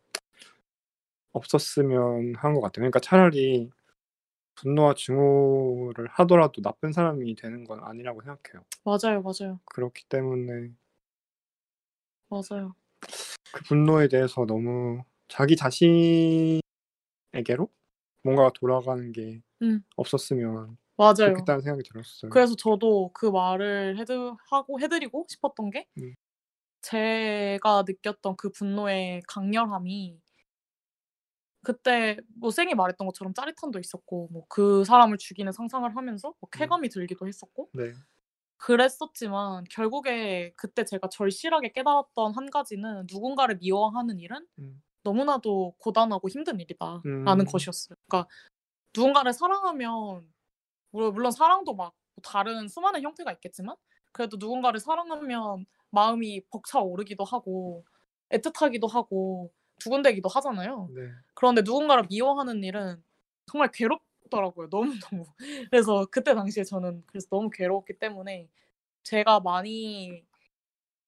없었으면 1.31 2.35
한 2.35 2.53
것 2.53 2.61
같아요. 2.61 2.81
그러니까 2.83 2.99
차라리 2.99 3.69
분노와 4.55 4.95
증오를 4.95 6.07
하더라도 6.09 6.61
나쁜 6.61 6.91
사람이 6.91 7.35
되는 7.35 7.63
건 7.63 7.81
아니라고 7.83 8.21
생각해요. 8.21 8.65
맞아요, 8.83 9.21
맞아요, 9.21 9.59
그렇기 9.65 10.05
때문에 10.09 10.71
맞아요. 12.29 12.75
그 13.51 13.63
분노에 13.65 14.07
대해서 14.07 14.45
너무 14.45 15.03
자기 15.27 15.55
자신에게로 15.55 16.61
뭔가 18.23 18.49
돌아가는 18.53 19.11
게 19.11 19.41
음. 19.61 19.83
없었으면 19.97 20.77
맞아요. 20.97 21.15
좋겠다는 21.35 21.61
생각이 21.61 21.83
들었어요. 21.89 22.31
그래서 22.31 22.55
저도 22.55 23.11
그 23.13 23.27
말을 23.27 23.97
해드, 23.99 24.33
하고 24.51 24.79
해드리고 24.81 25.25
싶었던 25.29 25.71
게 25.71 25.87
음. 25.97 26.15
제가 26.81 27.83
느꼈던 27.87 28.35
그 28.37 28.51
분노의 28.51 29.21
강렬함이 29.27 30.21
그때 31.63 32.17
뭐 32.39 32.51
쌩이 32.51 32.73
말했던 32.75 33.05
것처럼 33.07 33.33
짜릿함도 33.33 33.79
있었고 33.79 34.29
뭐 34.31 34.45
그 34.49 34.83
사람을 34.85 35.17
죽이는 35.17 35.51
상상을 35.51 35.93
하면서 35.95 36.33
뭐 36.39 36.49
쾌감이 36.51 36.89
들기도 36.89 37.27
했었고 37.27 37.69
네, 37.71 37.93
그랬었지만 38.57 39.65
결국에 39.71 40.53
그때 40.57 40.85
제가 40.85 41.09
절실하게 41.09 41.71
깨달았던 41.73 42.33
한 42.35 42.49
가지는 42.51 43.05
누군가를 43.11 43.57
미워하는 43.61 44.19
일은 44.19 44.47
음, 44.59 44.81
너무나도 45.03 45.75
고단하고 45.79 46.29
힘든 46.29 46.59
일이다라는 46.59 47.05
음. 47.05 47.45
것이었어요. 47.45 47.95
그러니까 48.07 48.29
누군가를 48.95 49.33
사랑하면 49.33 50.31
물론, 50.91 51.31
사랑도 51.31 51.75
막뭐 51.75 51.91
다른 52.23 52.67
수많은 52.67 53.01
형태가 53.03 53.31
있겠지만 53.33 53.75
그래도 54.11 54.37
누군가를 54.37 54.79
사랑하면 54.79 55.65
마음이 55.91 56.41
벅차 56.49 56.79
오르기도 56.81 57.23
하고 57.23 57.85
애틋하기도 58.31 58.89
하고 58.89 59.51
두근대기도 59.79 60.29
하잖아요. 60.29 60.89
네, 60.93 61.01
그런데 61.35 61.61
누군가를 61.63 62.05
미워하는 62.09 62.63
일은 62.63 63.03
정말 63.51 63.69
괴롭더라고요. 63.71 64.69
너무 64.71 64.93
너무. 64.99 65.25
그래서 65.71 66.05
그때 66.11 66.35
당시에 66.35 66.63
저는 66.63 67.03
그래서 67.07 67.27
너무 67.29 67.49
괴로웠기 67.49 67.99
때문에 67.99 68.49
제가 69.03 69.39
많이 69.41 70.25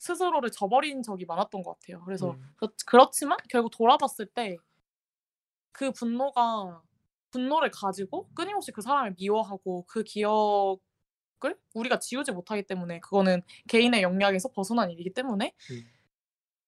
스스로를 0.02 0.52
저버린 0.52 1.04
적이 1.04 1.26
많았던 1.26 1.64
것 1.64 1.80
같아요. 1.80 2.04
그래서 2.04 2.32
음, 2.32 2.54
그렇, 2.58 2.70
그렇지만 2.86 3.38
결국 3.50 3.70
돌아봤을 3.72 4.26
때 4.34 4.58
그 5.72 5.92
분노가 5.92 6.82
분노를 7.32 7.72
가지고 7.72 8.30
끊임없이 8.34 8.72
그 8.72 8.82
사람을 8.82 9.16
미워하고 9.18 9.86
그 9.88 10.04
기억을 10.04 10.78
우리가 11.74 12.00
지우지 12.00 12.32
못하기 12.34 12.64
때문에 12.64 13.00
그거는 13.00 13.42
개인의 13.70 14.02
영역에서 14.02 14.50
벗어난 14.50 14.92
일이기 14.92 15.14
때문에 15.14 15.54
음. 15.72 15.84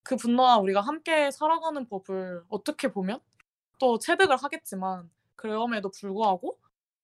그 0.03 0.15
분노와 0.15 0.57
우리가 0.59 0.81
함께 0.81 1.31
살아가는 1.31 1.87
법을 1.87 2.43
어떻게 2.49 2.91
보면 2.91 3.19
또 3.79 3.99
체득을 3.99 4.37
하겠지만 4.37 5.09
그럼에도 5.35 5.91
불구하고 5.91 6.59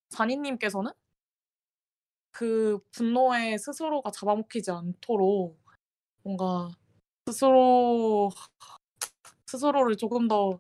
잔이님께서는 0.10 0.92
그 2.32 2.80
분노에 2.92 3.58
스스로가 3.58 4.12
잡아먹히지 4.12 4.72
않도록 4.72 5.59
뭔가 6.38 6.70
스스로 7.28 8.32
스스로를 9.48 9.98
조금 9.98 10.28
더 10.28 10.60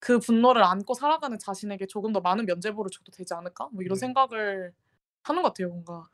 그 0.00 0.18
분노를 0.18 0.62
안고 0.62 0.92
살아가는 0.92 1.38
자신에게 1.38 1.86
조금 1.86 2.12
더 2.12 2.20
많은 2.20 2.44
면죄부를 2.44 2.90
줘도 2.90 3.10
되지 3.10 3.32
않을까? 3.32 3.70
뭐 3.72 3.82
이런 3.82 3.94
네. 3.96 4.00
생각을 4.00 4.74
하는 5.22 5.42
것 5.42 5.48
같아요. 5.48 5.68
뭔가 5.70 6.06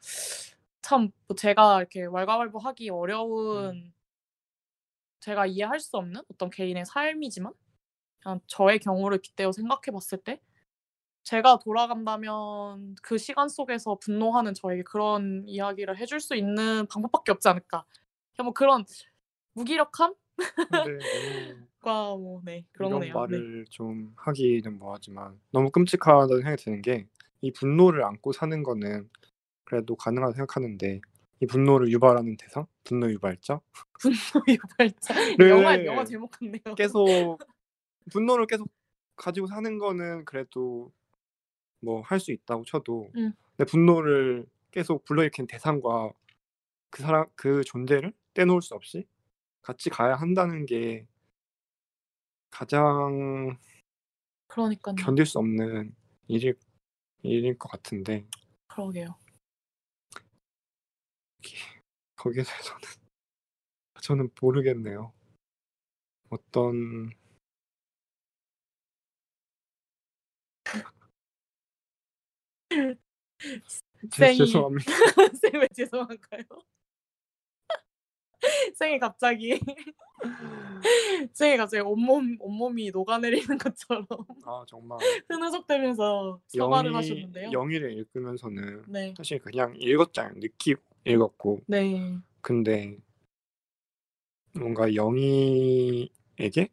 참 0.82 1.10
뭐 1.26 1.36
제가 1.36 1.78
이렇게 1.78 2.04
왈가왈부하기 2.04 2.88
어려운 2.90 3.92
제가 5.20 5.46
이해할 5.46 5.80
수 5.80 5.96
없는 5.96 6.22
어떤 6.30 6.50
개인의 6.50 6.86
삶이지만 6.86 7.52
그냥 8.20 8.40
저의 8.46 8.78
경우를 8.78 9.18
빗대어 9.20 9.52
생각해 9.52 9.92
봤을 9.92 10.18
때 10.18 10.40
제가 11.24 11.58
돌아간다면 11.58 12.96
그 13.02 13.18
시간 13.18 13.48
속에서 13.48 13.96
분노하는 14.00 14.54
저에게 14.54 14.82
그런 14.84 15.44
이야기를 15.46 15.98
해줄 15.98 16.20
수 16.20 16.36
있는 16.36 16.86
방법밖에 16.88 17.32
없지 17.32 17.48
않을까. 17.48 17.84
그냥 18.40 18.44
뭐 18.46 18.52
그런 18.54 18.84
무기력함과 19.54 20.14
근데 20.70 20.98
너무 21.82 22.22
뭐네 22.44 22.66
그런 22.72 22.90
이런 22.90 23.00
거네요. 23.00 23.12
네. 23.28 23.36
말을 23.38 23.64
좀 23.70 24.12
하기는 24.16 24.78
뭐하지만 24.78 25.40
너무 25.52 25.70
끔찍하다는 25.70 26.42
생각이 26.42 26.64
드는 26.64 26.82
게 26.82 27.06
이 27.42 27.50
분노를 27.52 28.04
안고 28.04 28.32
사는 28.32 28.62
거는 28.62 29.08
그래도 29.64 29.96
가능하다고 29.96 30.34
생각하는데 30.36 31.00
이 31.40 31.46
분노를 31.46 31.90
유발하는 31.90 32.36
대상, 32.36 32.66
분노 32.84 33.10
유발자 33.10 33.60
유발자 34.48 35.14
네. 35.38 35.50
영화 35.50 35.84
영화 35.86 36.04
제목 36.04 36.30
같네요. 36.32 36.74
계속 36.76 37.06
분노를 38.12 38.46
계속 38.46 38.68
가지고 39.16 39.46
사는 39.46 39.78
거는 39.78 40.24
그래도 40.26 40.92
뭐 41.80 42.02
할 42.02 42.20
수 42.20 42.32
있다고 42.32 42.64
쳐도 42.64 43.10
음. 43.16 43.32
근데 43.56 43.70
분노를 43.70 44.46
계속 44.70 45.04
불러일으키는 45.04 45.46
대상과 45.48 46.12
그 46.90 47.02
사람 47.02 47.26
그 47.36 47.62
존재를 47.64 48.12
떼놓을 48.40 48.62
수 48.62 48.74
없이 48.74 49.06
같이 49.60 49.90
가야 49.90 50.14
한다는 50.16 50.64
게 50.64 51.06
가장 52.48 53.58
그러니까요. 54.46 54.94
견딜 54.94 55.26
수 55.26 55.38
없는 55.38 55.94
일일 56.26 56.58
일일 57.22 57.58
것 57.58 57.68
같은데 57.68 58.26
그러게요. 58.68 59.14
거기에 62.16 62.42
대해서는 62.42 62.80
저는 64.02 64.30
모르겠네요. 64.40 65.12
어떤 66.30 67.10
제, 74.12 74.34
죄송합니다. 74.34 74.90
쌩왜 75.52 75.68
죄송한가요? 75.74 76.44
쌩이 78.74 78.98
갑자기. 78.98 79.60
쌩이 81.32 81.56
갑자기 81.56 81.82
온몸 81.82 82.36
온몸이 82.40 82.90
녹아내리는 82.90 83.58
것처럼. 83.58 84.06
아 84.44 84.64
정말. 84.66 84.98
흐느적대면서 85.28 86.40
사과를 86.48 86.94
하셨는데요. 86.94 87.50
영희를 87.52 87.92
읽으면서는 87.92 88.84
네, 88.88 89.14
사실 89.16 89.38
그냥 89.38 89.74
읽었잖아요. 89.78 90.34
느끼고 90.36 90.82
읽었고. 91.04 91.60
네, 91.66 92.18
근데 92.40 92.98
뭔가 94.54 94.94
영희에게 94.94 96.68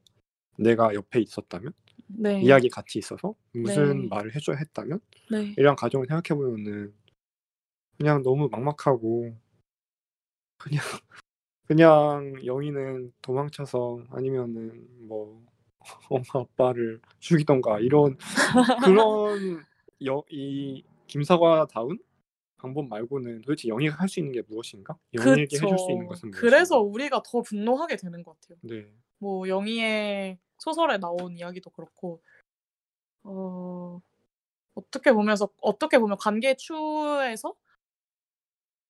내가 0.58 0.94
옆에 0.94 1.20
있었다면? 1.22 1.74
네, 2.10 2.42
이야기 2.42 2.70
같이 2.70 3.00
있어서? 3.00 3.36
무슨 3.54 4.04
네. 4.04 4.08
말을 4.08 4.36
해줘야 4.36 4.58
했다면? 4.58 5.00
네, 5.32 5.54
이런 5.58 5.76
가정을 5.76 6.08
생각해 6.08 6.40
보면은 6.40 6.94
그냥 7.98 8.22
너무 8.24 8.48
막막하고 8.50 9.36
그냥 10.58 10.84
그냥 11.68 12.34
영희는 12.46 13.14
도망쳐서 13.22 14.06
아니면은 14.10 14.88
뭐 15.08 15.42
엄마 16.10 16.24
아빠를 16.34 17.02
죽이던가 17.20 17.80
이런 17.80 18.18
그런 18.84 19.64
여, 20.06 20.24
이 20.30 20.84
김사과다운 21.08 22.00
방법 22.58 22.88
말고는 22.88 23.42
도대체 23.42 23.68
영희가 23.70 23.96
할 23.98 24.08
수 24.10 24.20
있는 24.20 24.32
게 24.34 24.42
무엇인가? 24.48 24.98
영희에게 25.14 25.58
해줄 25.58 25.78
수 25.78 25.92
있는 25.92 26.08
것은 26.08 26.30
무엇인가? 26.32 26.40
그래서 26.40 26.80
우리가 26.80 27.22
더 27.24 27.42
분노하게 27.42 27.98
되는 27.98 28.24
것 28.24 28.40
같아요. 28.42 28.58
네, 28.64 28.92
뭐 29.20 29.48
영희의 29.48 30.40
소설에 30.60 30.98
나온 30.98 31.38
이야기도 31.38 31.70
그렇고 31.70 32.22
어 33.24 34.02
어떻게 34.76 35.12
보면서 35.12 35.50
어떻게 35.62 36.00
보면 36.00 36.18
관계 36.20 36.56
추에서 36.56 37.54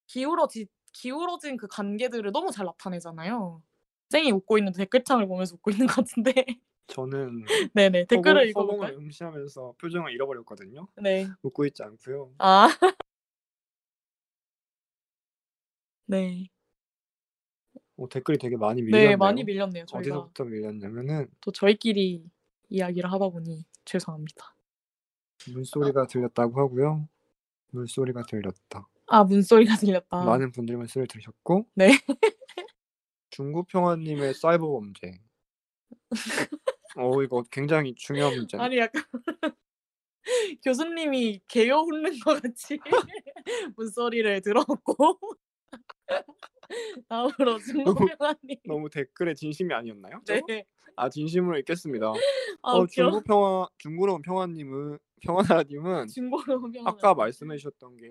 기울어지 0.07 0.67
기울어진 0.98 1.57
그 1.57 1.68
관계들을 1.68 2.32
너무 2.32 2.52
잘 2.52 2.65
나타내잖아요. 2.65 3.61
쌩이 4.10 4.32
웃고 4.32 4.57
있는데 4.57 4.80
댓글창을 4.80 5.28
보면서 5.28 5.56
웃고 5.56 5.69
있는 5.69 5.86
것 5.86 5.98
같은데. 5.98 6.34
저는 6.88 7.44
네네. 7.76 8.06
댓글을 8.06 8.38
허공, 8.38 8.49
읽어볼까요? 8.49 8.88
허공을 8.94 9.06
응시하면서 9.06 9.76
표정을 9.80 10.11
잃어버렸거든요. 10.14 10.88
네. 11.02 11.28
웃고 11.44 11.65
있지 11.65 11.84
않고요. 11.84 12.34
아. 12.40 12.68
네. 16.07 16.48
어, 17.98 18.10
댓글이 18.10 18.40
되게 18.40 18.57
많이 18.57 18.82
밀렸네요. 18.82 19.10
네, 19.10 19.15
많이 19.18 19.44
밀렸네요. 19.44 19.86
저희가 19.86 19.99
어디서부터 19.99 20.45
밀렸냐면은 20.45 21.28
또 21.41 21.52
저희끼리 21.52 22.24
이야기를 22.69 23.11
하다 23.11 23.30
보니 23.30 23.65
죄송합니다. 23.86 24.56
물소리가 25.53 26.07
들렸다고 26.07 26.60
하고요. 26.60 27.07
물소리가 27.72 28.24
들렸다. 28.24 28.88
아, 29.07 29.23
문소리가 29.23 29.75
들렸다. 29.77 30.23
많은 30.25 30.51
분들이 30.51 30.75
물소리를 30.77 31.07
들으셨고 31.07 31.67
네. 31.75 31.91
중구평화님의 33.29 34.34
사이버 34.34 34.67
범죄. 34.67 35.19
어 36.97 37.21
이거 37.23 37.43
굉장히 37.51 37.93
중요한 37.95 38.35
문제. 38.35 38.57
아니 38.57 38.77
약간 38.77 39.03
교수님이 40.63 41.41
개요 41.47 41.81
훑는 41.81 42.19
것 42.19 42.41
같이 42.41 42.79
문소리를 43.77 44.41
들었고 44.41 45.19
다음으로 47.07 47.59
중구평화님 47.59 48.57
너무 48.65 48.89
댓글에 48.89 49.34
진심이 49.35 49.73
아니었나요? 49.73 50.19
저거? 50.25 50.41
네. 50.47 50.65
아 50.95 51.09
진심으로 51.09 51.57
읽겠습니다. 51.59 52.07
아, 52.63 52.71
어 52.71 52.79
웃겨. 52.79 52.88
중구평화 52.88 53.67
중구로운 53.77 54.21
평화님은 54.23 54.97
평화나님은 55.21 56.07
중고로 56.07 56.71
평화. 56.71 56.89
아까 56.89 57.13
말씀해 57.13 57.57
주셨던 57.57 57.97
게 57.97 58.07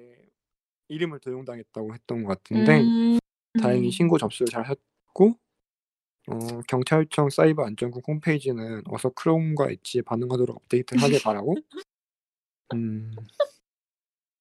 이름을 0.88 1.20
도용당했다고 1.20 1.94
했던 1.94 2.24
것 2.24 2.38
같은데 2.38 2.80
음. 2.80 3.18
다행히 3.60 3.90
신고 3.90 4.18
접수를 4.18 4.50
잘 4.50 4.66
했고 4.68 5.34
어, 6.28 6.60
경찰청 6.68 7.30
사이버 7.30 7.64
안전국 7.64 8.06
홈페이지는 8.06 8.82
어서 8.86 9.10
크롬과 9.10 9.70
엣지에 9.70 10.02
반응하도록 10.02 10.56
업데이트를 10.56 11.02
하길 11.02 11.20
바라고 11.22 11.54
음, 12.74 13.14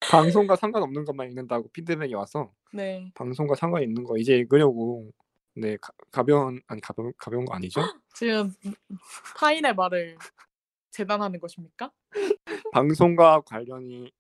방송과 0.10 0.56
상관없는 0.56 1.06
것만 1.06 1.30
읽는다고 1.30 1.70
피드백이 1.70 2.14
와서 2.16 2.52
네. 2.74 3.12
방송과 3.16 3.56
상관 3.56 3.84
있는 3.84 4.04
거 4.04 4.18
이제 4.18 4.36
읽으려고 4.36 5.12
네 5.56 5.78
가, 5.78 5.94
가벼운 6.12 6.62
아니 6.68 6.82
가벼운 6.82 7.14
가벼운 7.18 7.46
거 7.46 7.54
아니죠? 7.54 7.82
지금 8.16 8.54
타인의 9.38 9.76
말을 9.76 10.18
재단하는 10.92 11.40
것입니까? 11.40 11.92
방송과 12.74 13.42
관련이 13.42 14.12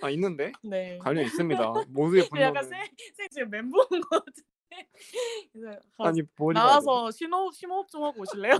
아 0.00 0.10
있는데 0.10 0.52
네. 0.64 0.98
관련 0.98 1.24
있습니다. 1.26 1.72
모두의 1.88 2.22
약간 2.40 2.62
분노는 2.64 2.68
쌤, 2.70 2.86
쌤 3.16 3.28
지금 3.30 3.50
멘붕 3.50 3.78
온것 3.80 4.08
같은데. 4.10 4.48
그래서 5.52 5.80
가- 5.98 6.08
아니 6.08 6.22
나와서 6.54 7.10
심호흡 7.10 7.54
심호흡 7.54 7.88
좀 7.88 8.04
하고 8.04 8.22
오실래요? 8.22 8.56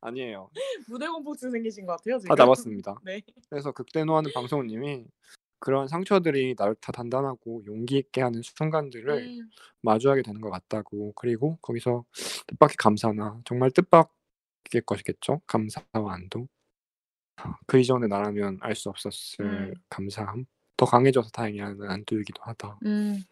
아니에요. 0.00 0.50
무대 0.88 1.08
공포증 1.08 1.50
생기신 1.50 1.84
것 1.86 1.96
같아요 1.96 2.18
지금. 2.18 2.28
다 2.28 2.36
잡았습니다. 2.36 2.94
네. 3.04 3.20
그래서 3.50 3.72
극대노하는 3.72 4.30
방송님이 4.32 5.06
그런 5.60 5.88
상처들이 5.88 6.54
나를 6.56 6.76
다 6.76 6.92
단단하고 6.92 7.64
용기 7.66 7.96
있게 7.98 8.20
하는 8.20 8.40
순간들을 8.42 9.12
음, 9.40 9.50
마주하게 9.82 10.22
되는 10.22 10.40
것 10.40 10.50
같다고 10.50 11.12
그리고 11.16 11.58
거기서 11.62 12.04
뜻밖의 12.46 12.76
감사나 12.78 13.40
정말 13.44 13.72
뜻밖의 13.72 14.82
것이겠죠 14.86 15.40
감사와 15.48 16.14
안도 16.14 16.46
그 17.66 17.78
이전에 17.78 18.06
나라면 18.06 18.58
알 18.60 18.74
수 18.74 18.88
없었을 18.90 19.44
음. 19.44 19.74
감사함 19.90 20.46
더 20.76 20.86
강해져서 20.86 21.30
다행이라는 21.30 21.90
안도이기도 21.90 22.42
하다 22.42 22.78
음, 22.86 23.22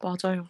맞아요. 0.00 0.48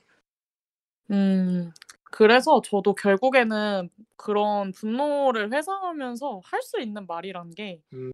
음, 1.11 1.73
그래서 2.05 2.61
저도 2.62 2.95
결국에는 2.95 3.89
그런 4.17 4.73
분노를 4.73 5.53
회상하면서 5.53 6.41
할 6.45 6.62
수 6.62 6.81
있는 6.81 7.07
말이란 7.07 7.51
게 7.51 7.83
음. 7.93 8.11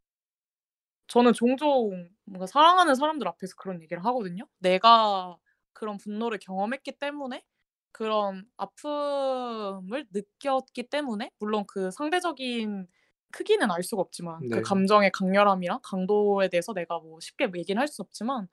저는 1.09 1.33
종종 1.35 2.09
뭔가 2.25 2.47
사랑하는 2.47 2.95
사람들 2.95 3.27
앞에서 3.29 3.55
그런 3.57 3.81
얘기를 3.83 4.05
하거든요. 4.07 4.47
내가 4.59 5.37
그런 5.73 5.99
분노를 5.99 6.39
경험했기 6.39 6.93
때문에 6.99 7.45
그런 7.93 8.45
아픔을 8.57 10.07
느꼈기 10.13 10.89
때문에 10.91 11.31
물론 11.39 11.65
그 11.67 11.91
상대적인 11.91 12.89
크기는 13.33 13.71
알 13.71 13.83
수가 13.83 14.03
없지만 14.03 14.41
네. 14.43 14.49
그 14.57 14.63
감정의 14.63 15.11
강렬함이랑 15.13 15.81
강도에 15.83 16.49
대해서 16.49 16.73
내가 16.73 16.99
뭐 17.01 17.21
쉽게 17.21 17.51
얘기는 17.57 17.79
할 17.81 17.89
수 17.89 18.03
없지만 18.03 18.49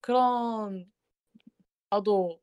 그런 0.00 0.86
나도 1.90 2.40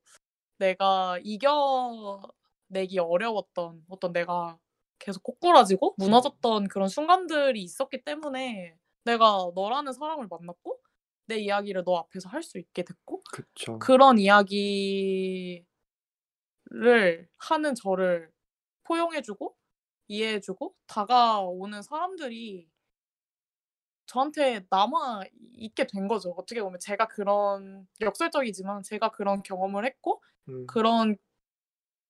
내가 0.60 1.20
이겨내기 1.24 3.00
어려웠던 3.00 3.86
어떤 3.90 4.14
내가 4.14 4.58
계속 5.00 5.24
꼬꾸라지고 5.24 5.96
무너졌던 5.98 6.68
그런 6.70 6.88
순간들이 6.90 7.62
있었기 7.64 8.04
때문에 8.04 8.78
내가 9.06 9.52
너라는 9.56 9.94
사람을 9.94 10.28
만났고 10.30 10.80
내 11.28 11.38
이야기를 11.40 11.84
너 11.86 11.98
앞에서 11.98 12.30
할 12.30 12.44
수 12.44 12.60
있게 12.60 12.84
됐고 12.84 13.24
그쵸 13.32 13.80
그런 13.80 14.20
이야기를 14.20 15.66
하는 17.38 17.76
저를 17.76 18.32
포용해주고 18.84 19.56
이해해주고 20.12 20.76
다가오는 20.88 21.82
사람들이 21.82 22.70
저한테 24.08 24.66
남아 24.70 25.24
있게 25.54 25.88
된 25.88 26.10
거죠. 26.10 26.32
어떻게 26.32 26.62
보면 26.62 26.80
제가 26.80 27.08
그런 27.08 27.88
역설적이지만 28.02 28.84
제가 28.84 29.12
그런 29.12 29.42
경험을 29.42 29.86
했고 29.86 30.22
음, 30.50 30.68
그런 30.68 31.16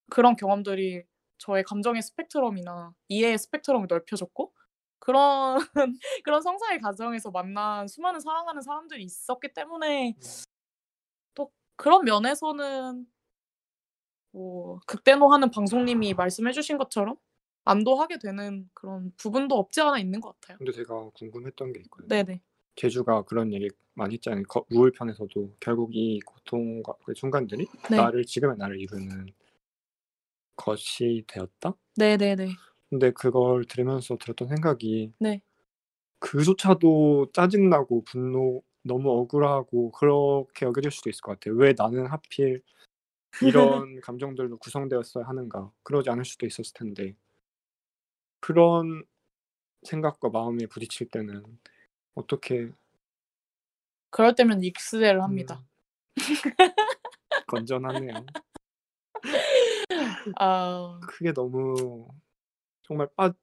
그런 0.10 0.36
경험들이 0.36 1.04
저의 1.38 1.64
감정의 1.64 2.02
스펙트럼이나 2.02 2.94
이해의 3.08 3.38
스펙트럼을 3.38 3.88
넓혀줬고 3.88 4.52
그런 5.00 5.60
그런 6.26 6.42
성사의 6.42 6.82
과정에서 6.82 7.30
만난 7.30 7.88
수많은 7.88 8.20
사랑하는 8.20 8.62
사람들이 8.64 9.04
있었기 9.04 9.54
때문에 9.54 10.16
또 11.36 11.52
그런 11.76 12.04
면에서는 12.04 13.06
뭐 14.32 14.80
극대노하는 14.88 15.52
방송님이 15.52 16.16
말씀해주신 16.16 16.78
것처럼 16.80 17.18
안도하게 17.65 18.17
되는 18.19 18.69
그런 18.73 19.11
부분도 19.17 19.56
없지 19.56 19.81
않아 19.81 19.99
있는 19.99 20.19
것 20.22 20.40
같아요. 20.40 20.57
근데 20.57 20.72
제가 20.72 21.09
궁금했던 21.14 21.73
게 21.73 21.81
있거든요 21.81 22.07
네네. 22.09 22.41
제주가 22.75 23.22
그런 23.23 23.53
얘기 23.53 23.69
많이 23.93 24.15
했잖아요 24.15 24.43
거- 24.48 24.65
우울편에서도 24.72 25.56
결국 25.59 25.95
이 25.95 26.19
고통과 26.22 26.93
그 27.06 27.14
순간들이 27.15 27.67
네. 27.91 27.98
나를 27.98 28.25
지금의 28.25 28.57
나를 28.57 28.80
이루는 28.80 29.27
것이 30.56 31.23
되었다 31.27 31.73
네네네. 31.98 32.49
근데 32.90 33.11
그걸 33.11 33.65
들으면서 33.65 34.17
들었던 34.17 34.48
생각이 34.49 35.14
네. 35.19 35.41
그조차도 36.19 37.31
짜증나고 37.33 38.03
분노 38.03 38.61
너무 38.83 39.11
억울하고 39.11 39.91
그렇게 39.91 40.65
여겨질 40.65 40.91
수도 40.91 41.09
있을 41.09 41.22
것 41.22 41.33
같아요. 41.33 41.56
왜 41.56 41.73
나는 41.77 42.06
하필 42.07 42.61
이런 43.41 43.41
감정들로 44.06 44.57
구성되었어야 44.57 45.25
하는가? 45.25 45.72
그러지 45.83 46.09
않을 46.09 46.25
수도 46.25 46.45
있었을 46.45 46.73
텐데 46.75 47.15
그런 48.42 49.03
생각과 49.84 50.30
마음에 50.30 50.66
부딪힐 50.68 51.10
때는 51.10 51.44
어떻게 52.16 52.72
그럴 54.10 54.36
때면 54.36 54.64
익스를 54.64 55.24
합니다. 55.24 55.64
음, 55.64 55.68
건전하네요. 57.48 58.26
아 60.40 61.00
그게 61.08 61.32
너무 61.34 62.08
정말 62.84 63.08
빠 63.16 63.34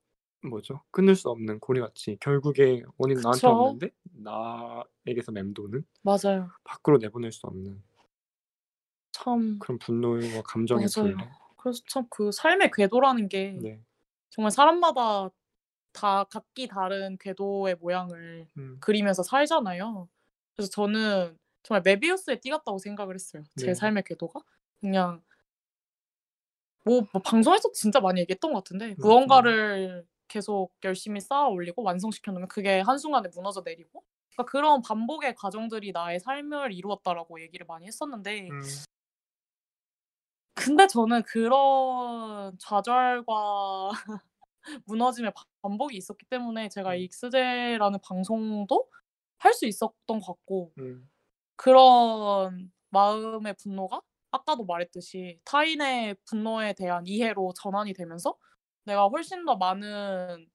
뭐죠? 0.43 0.83
끊을 0.91 1.17
수 1.17 1.31
없는 1.31 1.59
고리같이 1.61 2.17
결국에 2.21 2.83
원인 2.97 3.17
나한테 3.21 3.39
그쵸. 3.39 3.51
없는데 3.51 3.91
나에게서 5.05 5.33
맴도는 5.33 5.85
맞아요. 6.03 6.51
밖으로 6.65 6.99
내보낼 6.99 7.33
수 7.33 7.47
없는 7.47 7.83
참 9.13 9.59
그런 9.59 9.79
분노와 9.79 10.43
감정의 10.43 10.87
맞아요. 10.95 11.17
분노. 11.17 11.31
그래서 11.57 11.83
참 11.89 12.07
그 12.09 12.31
삶의 12.31 12.71
궤도라는 12.73 13.29
게 13.29 13.59
네. 13.61 13.81
정말 14.31 14.51
사람마다 14.51 15.31
다 15.93 16.25
각기 16.25 16.67
다른 16.69 17.17
궤도의 17.19 17.77
모양을 17.77 18.47
음, 18.57 18.77
그리면서 18.81 19.23
살잖아요. 19.23 20.09
그래서 20.55 20.71
저는 20.71 21.37
정말 21.63 21.83
메비우스에 21.85 22.41
띠 22.41 22.51
같다고 22.51 22.79
생각을 22.79 23.15
했어요. 23.15 23.43
제 23.57 23.67
네. 23.67 23.75
삶의 23.75 24.05
궤도가 24.05 24.41
그냥 24.81 25.23
뭐, 26.85 27.03
뭐 27.13 27.21
방송에서 27.23 27.71
진짜 27.73 28.01
많이 28.01 28.21
얘기했던 28.21 28.53
것 28.53 28.65
같은데 28.65 28.87
맞아요. 28.87 28.97
무언가를 28.99 30.07
계속 30.29 30.73
열심히 30.85 31.21
쌓아 31.21 31.49
올리고 31.49 31.83
완성시켜 31.83 32.33
놓으면 32.33 32.49
그게 32.49 32.81
한순간에 32.81 33.29
무너져 33.35 33.63
내리고 33.65 34.05
그러니까 34.35 34.51
그런 34.51 34.83
반복의 34.83 35.35
과정들이 35.35 35.93
나의 35.93 36.21
삶을 36.21 36.73
이루었다라고 36.73 37.41
얘기를 37.41 37.67
많이 37.67 37.87
했었는데 37.87 38.51
음, 38.51 38.61
근데 40.59 40.87
저는 40.87 41.23
그런 41.25 42.57
좌절과 42.59 43.91
무너짐의 44.87 45.33
반복이 45.63 45.97
있었기 45.97 46.27
때문에 46.27 46.69
제가 46.71 46.93
음. 46.93 46.97
익스제라는 46.99 48.01
방송도 48.03 48.89
할 49.39 49.55
수 49.55 49.67
있었던 49.67 50.21
것 50.21 50.27
같고 50.27 50.73
음. 50.79 51.09
그런 51.57 52.73
마음의 52.91 53.55
분노가 53.63 54.03
아까도 54.33 54.65
말했듯이 54.65 55.41
타인의 55.45 56.17
분노에 56.27 56.75
대한 56.75 57.07
이해로 57.07 57.53
전환이 57.55 57.93
되면서 57.95 58.37
내가 58.85 59.07
훨씬 59.09 59.45
더 59.47 59.57
많은 59.57 60.49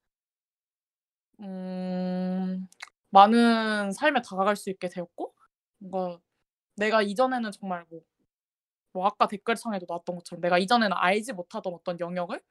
음, 1.39 2.67
많은 3.09 3.91
삶에 3.91 4.21
다가갈 4.21 4.55
수 4.55 4.69
있게 4.69 4.87
되었고 4.89 5.33
뭔가 5.79 6.19
내가 6.75 7.01
이전에는 7.01 7.51
정말 7.51 7.85
뭐, 7.89 8.01
뭐 8.93 9.05
아까 9.07 9.27
댓글창에도 9.27 9.85
나왔던 9.89 10.15
것처럼 10.17 10.41
내가 10.41 10.57
이전에는 10.59 10.95
알지 10.97 11.33
못하던 11.33 11.73
어떤 11.73 11.99
영역을 11.99 12.41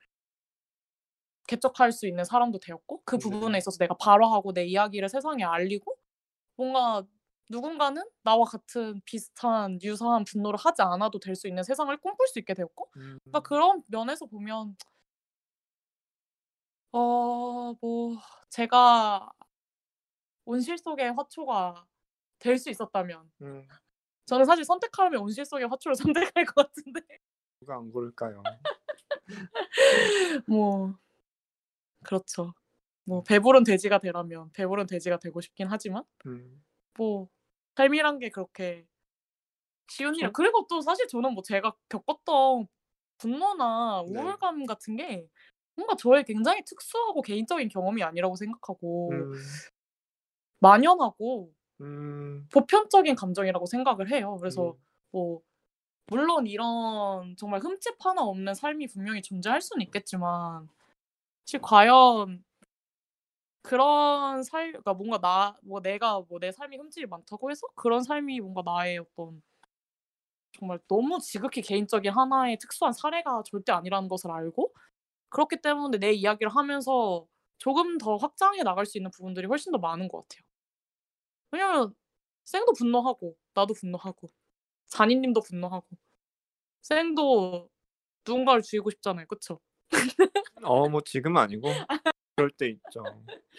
개척할 1.48 1.92
수 1.92 2.06
있는 2.06 2.24
사람도 2.24 2.58
되었고 2.60 3.02
그 3.04 3.18
네. 3.18 3.22
부분에 3.30 3.58
있어서 3.58 3.78
내가 3.78 3.94
발화하고 3.96 4.52
내 4.52 4.64
이야기를 4.64 5.08
세상에 5.08 5.44
알리고 5.44 5.96
뭔가 6.56 7.04
누군가는 7.50 8.02
나와 8.24 8.44
같은 8.46 9.02
비슷한 9.06 9.78
유사한 9.82 10.24
분노를 10.24 10.58
하지 10.60 10.82
않아도 10.82 11.18
될 11.20 11.36
수 11.36 11.48
있는 11.48 11.62
세상을 11.64 11.96
꿈꿀 11.98 12.28
수 12.28 12.38
있게 12.40 12.54
되었고 12.54 12.90
음. 12.96 13.18
그러니까 13.32 13.48
그런 13.48 13.82
면에서 13.88 14.26
보면 14.26 14.76
어 16.92 17.74
뭐 17.80 18.16
제가 18.50 19.30
온실 20.44 20.78
속의 20.78 21.12
화초가 21.14 21.86
될 22.38 22.58
수 22.58 22.70
있었다면 22.70 23.30
음. 23.42 23.66
저는 24.26 24.44
사실 24.44 24.64
선택하면 24.64 25.20
온실 25.20 25.44
속의 25.44 25.68
화초를 25.68 25.96
선택할 25.96 26.44
것 26.46 26.54
같은데 26.54 27.00
누가 27.60 27.76
안 27.76 27.92
고를까요? 27.92 28.42
뭐 30.46 30.94
그렇죠. 32.04 32.54
뭐 33.04 33.22
배부른 33.24 33.64
돼지가 33.64 33.98
되라면 33.98 34.50
배부른 34.52 34.86
돼지가 34.86 35.18
되고 35.18 35.40
싶긴 35.40 35.68
하지만 35.70 36.04
음. 36.26 36.62
뭐 36.98 37.28
삶이란 37.76 38.18
게 38.18 38.30
그렇게 38.30 38.86
쉬운 39.88 40.14
일이 40.14 40.22
그쵸. 40.26 40.32
그리고 40.32 40.66
또 40.68 40.80
사실 40.80 41.06
저는 41.08 41.34
뭐 41.34 41.42
제가 41.42 41.74
겪었던 41.88 42.66
분노나 43.18 44.04
네. 44.08 44.20
우울감 44.20 44.66
같은 44.66 44.96
게 44.96 45.28
뭔가 45.76 45.96
저의 45.96 46.24
굉장히 46.24 46.62
특수하고 46.64 47.22
개인적인 47.22 47.68
경험이 47.68 48.02
아니라고 48.02 48.36
생각하고 48.36 49.10
음. 49.12 49.32
만연하고 50.60 51.52
음. 51.82 52.48
보편적인 52.50 53.14
감정이라고 53.16 53.66
생각을 53.66 54.10
해요. 54.10 54.36
그래서 54.40 54.70
음. 54.70 54.78
뭐 55.12 55.40
물론 56.08 56.46
이런 56.48 57.36
정말 57.38 57.60
흠집 57.60 57.96
하나 58.04 58.22
없는 58.22 58.54
삶이 58.54 58.88
분명히 58.88 59.22
존재할 59.22 59.62
수는 59.62 59.84
있겠지만 59.86 60.68
사실 61.46 61.60
과연 61.62 62.44
그런 63.62 64.42
삶 64.44 64.68
그러니까 64.72 64.94
뭔가 64.94 65.18
나 65.20 65.56
뭐 65.62 65.80
내가 65.80 66.20
뭐 66.28 66.38
내 66.40 66.52
삶이 66.52 66.76
흠집이 66.76 67.06
많다고 67.06 67.50
해서 67.50 67.66
그런 67.74 68.02
삶이 68.02 68.40
뭔가 68.40 68.62
나의 68.64 68.98
어떤 68.98 69.42
정말 70.58 70.78
너무 70.88 71.18
지극히 71.20 71.62
개인적인 71.62 72.12
하나의 72.12 72.58
특수한 72.58 72.92
사례가 72.92 73.42
절대 73.46 73.72
아니라는 73.72 74.08
것을 74.08 74.30
알고 74.30 74.72
그렇기 75.30 75.62
때문에 75.62 75.98
내 75.98 76.12
이야기를 76.12 76.54
하면서 76.54 77.26
조금 77.58 77.98
더 77.98 78.16
확장해 78.16 78.62
나갈 78.64 78.86
수 78.86 78.98
있는 78.98 79.10
부분들이 79.12 79.46
훨씬 79.48 79.72
더 79.72 79.78
많은 79.78 80.08
것 80.08 80.22
같아요. 80.28 80.42
왜냐면 81.52 81.94
쌩도 82.44 82.72
분노하고 82.74 83.36
나도 83.54 83.74
분노하고 83.74 84.28
잔이님도 84.88 85.42
분노하고 85.42 85.86
쌩도 86.82 87.70
누군가를 88.26 88.62
죽이고 88.62 88.90
싶잖아요. 88.90 89.26
그쵸? 89.26 89.60
어뭐 90.64 91.02
지금은 91.04 91.40
아니고 91.42 91.68
그럴 92.36 92.50
때 92.50 92.68
있죠. 92.70 93.04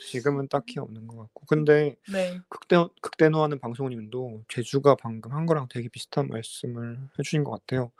지금은 0.09 0.47
딱히 0.49 0.79
없는 0.79 1.07
것 1.07 1.17
같고. 1.17 1.45
근데 1.47 1.95
네. 2.11 2.39
극대 2.49 2.77
극대노하는 3.01 3.59
방송님도 3.59 4.45
제주가 4.49 4.95
방금 4.95 5.31
한 5.33 5.45
거랑 5.45 5.67
되게 5.69 5.89
비슷한 5.89 6.27
말씀을 6.27 6.97
해 6.99 7.23
주신 7.23 7.43
것 7.43 7.51
같아요. 7.51 7.91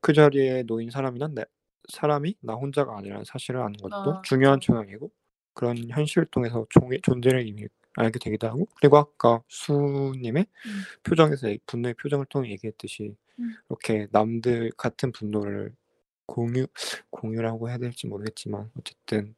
그 0.00 0.12
자리에 0.12 0.64
놓인 0.64 0.90
사람이나 0.90 1.28
내 1.28 1.44
사람이 1.92 2.36
나 2.42 2.54
혼자가 2.54 2.96
아니라는 2.98 3.24
사실을 3.24 3.60
아는 3.60 3.74
것도 3.74 3.94
아 3.96 4.22
중요한. 4.24 4.60
경향이고 4.60 5.10
그런 5.54 5.76
현실을 5.90 6.26
통해서 6.26 6.66
종의 6.70 7.00
존재를 7.02 7.46
이미 7.46 7.66
알게 7.96 8.18
되기도 8.18 8.46
하고 8.46 8.66
그리고 8.76 8.98
아까 8.98 9.42
수님의 9.48 10.46
음. 10.66 10.82
표정에서 11.02 11.50
얘 11.50 11.58
분노의 11.66 11.94
표정을 11.94 12.26
통해 12.26 12.50
얘기했듯이 12.50 13.16
음. 13.38 13.54
이렇게 13.68 14.06
남들 14.12 14.70
같은 14.76 15.12
분노를 15.12 15.74
공유 16.26 16.66
공유라고 17.10 17.68
해야 17.68 17.78
될지 17.78 18.06
모르겠지만 18.06 18.70
어쨌든 18.78 19.34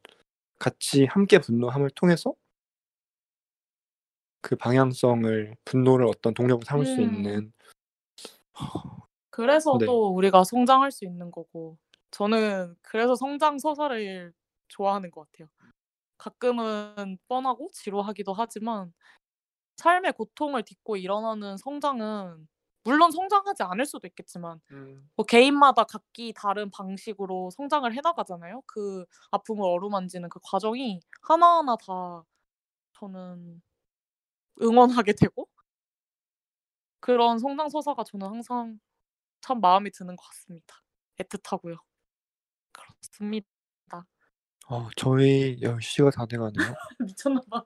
같이 0.58 1.06
함께 1.06 1.38
분노함을 1.38 1.90
통해서 1.94 2.34
그 4.42 4.56
방향성을 4.56 5.56
분노를 5.64 6.06
어떤 6.06 6.34
동력으로 6.34 6.64
삼을 6.66 6.84
수 6.84 7.00
음. 7.00 7.02
있는 7.02 7.52
그래서 9.30 9.78
네. 9.78 9.86
또 9.86 10.08
우리가 10.08 10.44
성장할 10.44 10.92
수 10.92 11.06
있는 11.06 11.30
거고 11.30 11.78
저는 12.10 12.76
그래서 12.82 13.14
성장 13.14 13.58
서사를 13.58 14.32
좋아하는 14.68 15.10
것 15.10 15.30
같아요. 15.32 15.48
가끔은 16.22 17.18
뻔하고 17.26 17.68
지루하기도 17.72 18.32
하지만 18.32 18.92
삶의 19.76 20.12
고통을 20.12 20.62
딛고 20.62 20.96
일어나는 20.96 21.56
성장은 21.56 22.48
물론 22.84 23.10
성장하지 23.10 23.64
않을 23.64 23.86
수도 23.86 24.06
있겠지만 24.06 24.60
음. 24.72 25.10
뭐 25.16 25.26
개인마다 25.26 25.84
각기 25.84 26.32
다른 26.32 26.70
방식으로 26.70 27.50
성장을 27.50 27.92
해 27.92 28.00
나가잖아요. 28.02 28.62
그 28.66 29.04
아픔을 29.32 29.64
어루만지는 29.64 30.28
그 30.28 30.38
과정이 30.44 31.00
하나하나 31.22 31.76
다 31.76 32.24
저는 32.98 33.62
응원하게 34.62 35.14
되고 35.14 35.48
그런 37.00 37.38
성장 37.38 37.68
서사가 37.68 38.04
저는 38.04 38.26
항상 38.28 38.78
참 39.40 39.60
마음에 39.60 39.90
드는 39.90 40.16
것 40.16 40.24
같습니다. 40.28 40.76
애틋하고요. 41.18 41.78
그렇습니다. 42.72 43.51
어 44.68 44.88
저희 44.96 45.58
10 45.60 45.80
시가 45.82 46.10
다 46.10 46.26
돼 46.26 46.36
가네요. 46.38 46.52
미쳤나 47.00 47.40
봐. 47.50 47.64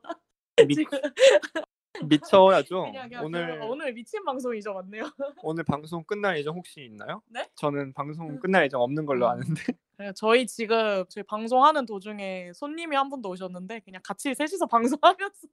미 0.67 0.75
지금 0.75 0.99
미쳐야죠. 2.09 2.85
그냥 2.85 3.09
그냥 3.09 3.25
오늘 3.25 3.43
오늘 3.51 3.63
오늘 3.63 3.93
미친 3.95 4.25
방송이죠, 4.25 4.75
맞네요. 4.75 5.03
오늘 5.45 5.65
방송 5.65 6.05
끝날 6.05 6.39
예정 6.39 6.57
혹시 6.57 6.83
있나요? 6.85 7.23
네? 7.27 7.49
저는 7.55 7.93
방송 7.95 8.39
끝날 8.39 8.65
예정 8.65 8.83
없는 8.83 9.07
걸로 9.07 9.27
음. 9.27 9.31
아는데. 9.33 9.63
네, 9.99 10.13
저희 10.15 10.47
지금 10.47 11.05
저희 11.09 11.23
방송하는 11.25 11.87
도중에 11.87 12.53
손님이 12.55 12.97
한 12.97 13.09
분도 13.09 13.31
오셨는데 13.31 13.81
그냥 13.81 14.03
같이 14.05 14.35
셋이서 14.35 14.67
방송하면서 14.67 15.49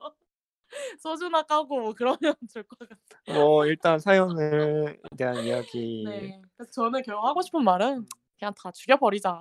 소주나 0.99 1.43
까고 1.43 1.79
뭐 1.79 1.93
그러면 1.93 2.35
좋을 2.51 2.63
것 2.63 2.77
같아요. 2.79 3.39
뭐 3.39 3.65
일단 3.65 3.99
사연을 3.99 4.99
대한 5.17 5.37
이야기 5.45 6.03
네. 6.05 6.41
그래서 6.57 6.71
저는 6.71 7.03
결국 7.03 7.25
하고 7.25 7.41
싶은 7.41 7.63
말은 7.63 8.05
그냥 8.37 8.53
다 8.61 8.71
죽여 8.71 8.97
버리자. 8.97 9.39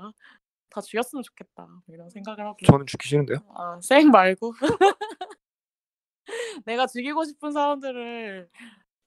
다 0.72 0.80
죽였으면 0.80 1.22
좋겠다. 1.22 1.66
뭐 1.66 1.82
이런 1.88 2.08
생각을 2.08 2.46
하고. 2.46 2.56
저는 2.64 2.86
죽기 2.86 3.08
싫은데요. 3.08 3.38
아, 3.54 3.78
쌩 3.82 4.10
말고. 4.10 4.52
내가 6.64 6.86
죽이고 6.86 7.24
싶은 7.24 7.52
사람들을 7.52 8.48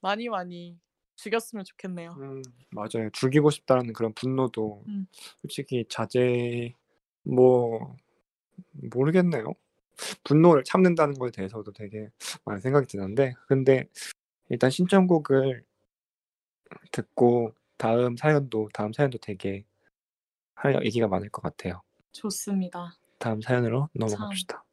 많이 0.01 0.29
많이 0.29 0.77
죽였으면 1.15 1.65
좋겠네요. 1.65 2.11
음 2.19 2.41
맞아요. 2.71 3.09
죽이고 3.13 3.49
싶다는 3.49 3.93
그런 3.93 4.13
분노도 4.13 4.83
음. 4.87 5.07
솔직히 5.41 5.85
자제 5.89 6.73
뭐 7.23 7.95
모르겠네요. 8.73 9.53
분노를 10.23 10.63
참는다는 10.65 11.15
거에 11.15 11.31
대해서도 11.31 11.71
되게 11.71 12.09
많은 12.43 12.59
생각이 12.59 12.85
드는데 12.85 13.33
근데 13.47 13.87
일단 14.49 14.69
신청곡을 14.69 15.63
듣고 16.91 17.55
다음 17.77 18.17
사연도 18.17 18.69
다음 18.73 18.93
사연도 18.93 19.17
되게 19.17 19.65
할 20.55 20.83
얘기가 20.85 21.07
많을 21.07 21.29
것 21.29 21.41
같아요. 21.41 21.81
좋습니다. 22.11 22.97
다음 23.19 23.41
사연으로 23.41 23.89
참 23.99 24.07
넘어갑시다. 24.07 24.63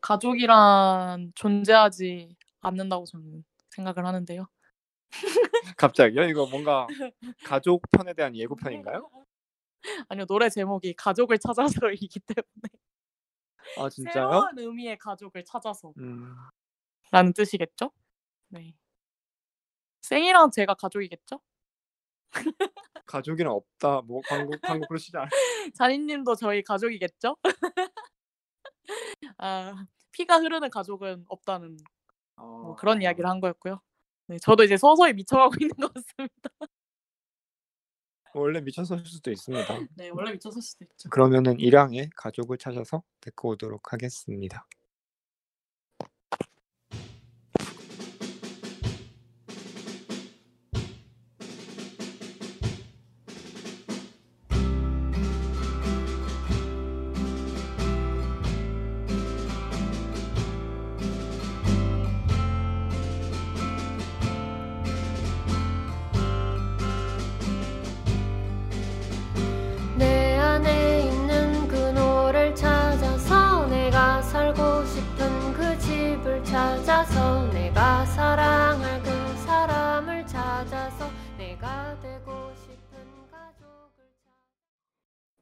가족이란 0.00 1.32
존재하지 1.34 2.36
않는다고 2.60 3.04
저는 3.06 3.44
생각을 3.70 4.06
하는데요. 4.06 4.48
갑자기요? 5.76 6.24
이거 6.24 6.46
뭔가 6.46 6.86
가족 7.44 7.82
편에 7.90 8.14
대한 8.14 8.34
예고편인가요? 8.36 9.08
아니요. 10.08 10.26
노래 10.26 10.48
제목이 10.48 10.94
가족을 10.94 11.38
찾아서이기 11.38 12.20
때문에. 12.20 12.68
아 13.78 13.88
진짜요? 13.88 14.12
새로운 14.12 14.58
의미의 14.58 14.98
가족을 14.98 15.44
찾아서. 15.44 15.92
음. 15.98 16.34
라는 17.10 17.32
뜻이겠죠? 17.32 17.90
네. 18.48 18.74
쌩이랑 20.02 20.50
제가 20.50 20.74
가족이겠죠? 20.74 21.40
가족이란 23.06 23.52
없다. 23.52 24.02
뭐 24.02 24.20
광고 24.28 24.52
광고 24.62 24.86
그러시지 24.86 25.16
않아요? 25.16 25.28
잔이님도 25.74 26.34
저희 26.40 26.62
가족이겠죠? 26.62 27.36
아, 29.38 29.86
피가 30.12 30.38
흐르는 30.38 30.70
가족은 30.70 31.24
없다는 31.28 31.76
뭐 32.36 32.76
그런 32.76 33.02
이야기를 33.02 33.26
아. 33.26 33.30
한 33.30 33.40
거였고요. 33.40 33.80
네, 34.28 34.38
저도 34.38 34.64
이제 34.64 34.76
서서히 34.76 35.12
미쳐가고 35.14 35.54
있는 35.60 35.74
것 35.76 35.92
같습니다. 35.94 36.50
원래 38.34 38.60
미쳤을 38.60 39.04
수도 39.04 39.30
있습니다. 39.30 39.78
네, 39.96 40.08
원래 40.08 40.32
미쳤을 40.32 40.62
수도 40.62 40.84
있죠. 40.84 41.10
그러면은 41.10 41.60
일양의 41.60 42.10
가족을 42.16 42.56
찾아서 42.56 43.02
듣고 43.20 43.50
오도록 43.50 43.92
하겠습니다. 43.92 44.66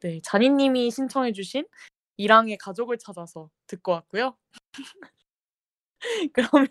네, 0.01 0.21
자니님이 0.25 0.91
신청해주신 0.91 1.67
이랑의 2.17 2.57
가족을 2.59 2.97
찾아서 2.99 3.51
듣고 3.67 3.93
왔고요. 3.93 4.37
그러면 6.33 6.69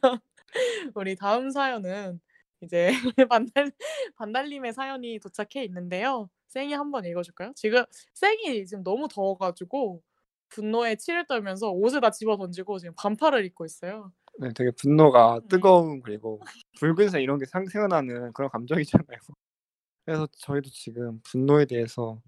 우리 0.95 1.15
다음 1.15 1.51
사연은 1.51 2.19
이제 2.61 2.89
반달 3.29 3.71
반달님의 4.15 4.73
사연이 4.73 5.19
도착해 5.19 5.63
있는데요. 5.65 6.29
쌩이 6.47 6.73
한번 6.73 7.05
읽어줄까요? 7.05 7.53
지금 7.55 7.83
쌩이 8.15 8.65
지금 8.65 8.83
너무 8.83 9.07
더워가지고 9.07 10.01
분노에 10.49 10.95
치를 10.95 11.27
떨면서 11.27 11.69
옷을 11.69 12.01
다 12.01 12.09
집어 12.09 12.35
던지고 12.35 12.79
지금 12.79 12.95
반팔을 12.97 13.45
입고 13.45 13.65
있어요. 13.65 14.11
네, 14.39 14.49
되게 14.55 14.71
분노가 14.71 15.39
네. 15.43 15.47
뜨거움 15.47 16.01
그리고 16.01 16.41
붉은색 16.79 17.21
이런 17.21 17.37
게 17.37 17.45
상- 17.45 17.67
생각나는 17.67 18.33
그런 18.33 18.49
감정이잖아요. 18.49 19.19
그래서 20.05 20.27
저희도 20.31 20.69
지금 20.71 21.21
분노에 21.23 21.65
대해서 21.65 22.19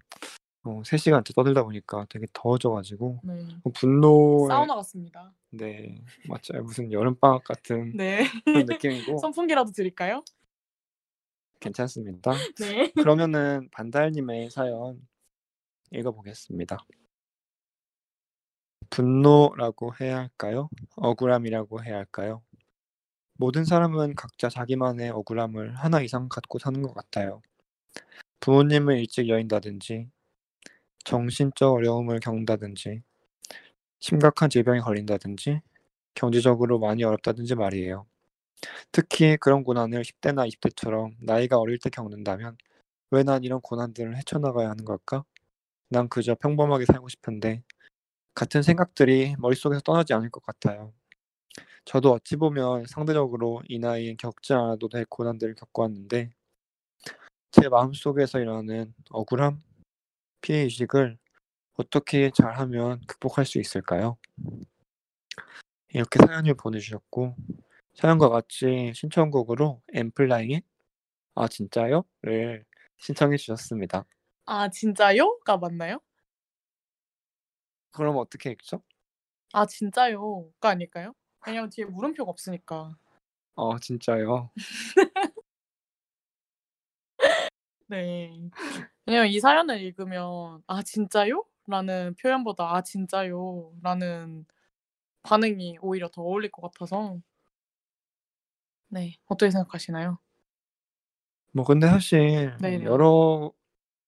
어, 0.64 0.82
3 0.84 0.96
시간째 0.96 1.32
떠들다 1.34 1.64
보니까 1.64 2.06
되게 2.08 2.26
더워져 2.32 2.70
가지고 2.70 3.20
네. 3.24 3.46
분노에 3.74 4.48
사우나 4.48 4.76
같습니다. 4.76 5.34
네 5.50 6.02
맞아요 6.28 6.62
무슨 6.62 6.92
여름방학 6.92 7.44
같은 7.44 7.96
네. 7.96 8.22
그런 8.44 8.66
느낌이고 8.66 9.18
선풍기라도 9.18 9.72
드릴까요? 9.72 10.22
괜찮습니다. 11.60 12.32
네. 12.60 12.90
그러면은 12.92 13.68
반달 13.70 14.12
님의 14.12 14.50
사연 14.50 15.00
읽어 15.90 16.12
보겠습니다. 16.12 16.78
분노라고 18.90 19.92
해야 20.00 20.18
할까요? 20.18 20.68
억울함이라고 20.96 21.82
해야 21.82 21.96
할까요? 21.96 22.42
모든 23.34 23.64
사람은 23.64 24.14
각자 24.14 24.48
자기만의 24.48 25.10
억울함을 25.10 25.74
하나 25.76 26.00
이상 26.02 26.28
갖고 26.28 26.58
사는 26.58 26.80
것 26.82 26.94
같아요. 26.94 27.42
부모님을 28.40 28.98
일찍 28.98 29.28
여인다든지, 29.28 30.08
정신적 31.04 31.72
어려움을 31.74 32.20
겪는다든지, 32.20 33.02
심각한 34.00 34.50
질병에 34.50 34.80
걸린다든지, 34.80 35.60
경제적으로 36.14 36.78
많이 36.78 37.04
어렵다든지 37.04 37.54
말이에요. 37.56 38.06
특히 38.92 39.36
그런 39.38 39.64
고난을 39.64 40.04
10대나 40.04 40.46
20대처럼 40.46 41.14
나이가 41.20 41.58
어릴 41.58 41.78
때 41.78 41.90
겪는다면 41.90 42.56
왜 43.12 43.24
난 43.24 43.44
이런 43.44 43.60
고난들을 43.62 44.16
헤쳐나가야 44.18 44.70
하는 44.70 44.84
걸까? 44.86 45.24
난 45.90 46.08
그저 46.08 46.34
평범하게 46.36 46.86
살고 46.86 47.08
싶은데 47.10 47.62
같은 48.34 48.62
생각들이 48.62 49.36
머릿속에서 49.38 49.80
떠나지 49.82 50.14
않을 50.14 50.30
것 50.30 50.44
같아요. 50.44 50.92
저도 51.84 52.12
어찌 52.12 52.36
보면 52.36 52.86
상대적으로 52.88 53.62
이 53.68 53.78
나이엔 53.78 54.16
겪지 54.18 54.52
않아도 54.54 54.88
될 54.88 55.04
고난들을 55.06 55.54
겪어왔는데 55.56 56.32
제 57.50 57.68
마음속에서 57.68 58.40
일어나는 58.40 58.94
억울함, 59.10 59.60
피해 60.42 60.62
의식을 60.64 61.16
어떻게 61.74 62.30
잘하면 62.30 63.00
극복할 63.06 63.46
수 63.46 63.58
있을까요? 63.60 64.18
이렇게 65.88 66.18
사연을 66.26 66.54
보내주셨고 66.54 67.36
사연과 67.94 68.28
같이 68.30 68.92
신청곡으로 68.94 69.82
엠플라잉의 69.94 70.62
아 71.36 71.48
진짜요? 71.48 72.04
를 72.22 72.64
신청해 72.98 73.36
주셨습니다. 73.38 74.04
아 74.46 74.68
진짜요?가 74.68 75.56
맞나요? 75.58 76.00
그럼 77.92 78.16
어떻게 78.16 78.50
읽죠? 78.50 78.82
아 79.52 79.66
진짜요?가 79.66 80.70
아닐까요? 80.70 81.14
왜냐면 81.46 81.70
뒤에 81.70 81.84
물음표가 81.86 82.30
없으니까. 82.30 82.96
어 83.54 83.78
진짜요? 83.78 84.50
네. 87.88 88.50
왜냐면 89.12 89.28
이 89.30 89.40
사연을 89.40 89.80
읽으면 89.82 90.62
"아 90.66 90.82
진짜요?" 90.82 91.44
라는 91.68 92.14
표현보다 92.20 92.74
"아 92.76 92.82
진짜요?" 92.82 93.72
라는 93.82 94.46
반응이 95.24 95.78
오히려 95.82 96.08
더 96.10 96.22
어울릴 96.22 96.50
것 96.52 96.62
같아서 96.62 97.18
네. 98.88 99.16
어떻게 99.26 99.50
생각하시나요? 99.50 100.18
뭐 101.54 101.64
근데 101.64 101.86
사실 101.86 102.56
네네. 102.60 102.84
여러 102.84 103.52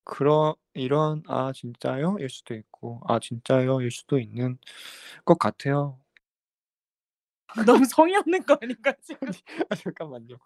그런 0.05 0.55
이런 0.73 1.23
"아 1.27 1.51
진짜요?" 1.53 2.17
일 2.19 2.29
수도 2.29 2.55
있고 2.55 3.01
"아 3.07 3.19
진짜요?" 3.19 3.81
일 3.81 3.91
수도 3.91 4.19
있는 4.19 4.57
것 5.25 5.39
같아요. 5.39 5.99
너무 7.65 7.85
성의 7.85 8.15
없는 8.17 8.43
거 8.43 8.57
아닌가요 8.61 8.93
지금? 9.01 9.27
아 9.69 9.75
잠깐만요. 9.75 10.37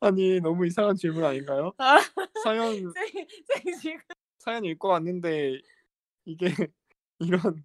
아니 0.00 0.40
너무 0.40 0.66
이상한 0.66 0.94
질문 0.96 1.24
아닌가요? 1.24 1.72
아 1.78 1.96
사연 2.44 2.72
쌩쌩 2.92 3.78
지금 3.80 3.98
사연 4.38 4.64
읽고 4.64 4.88
왔는데 4.88 5.58
이게 6.24 6.46
이런 7.18 7.62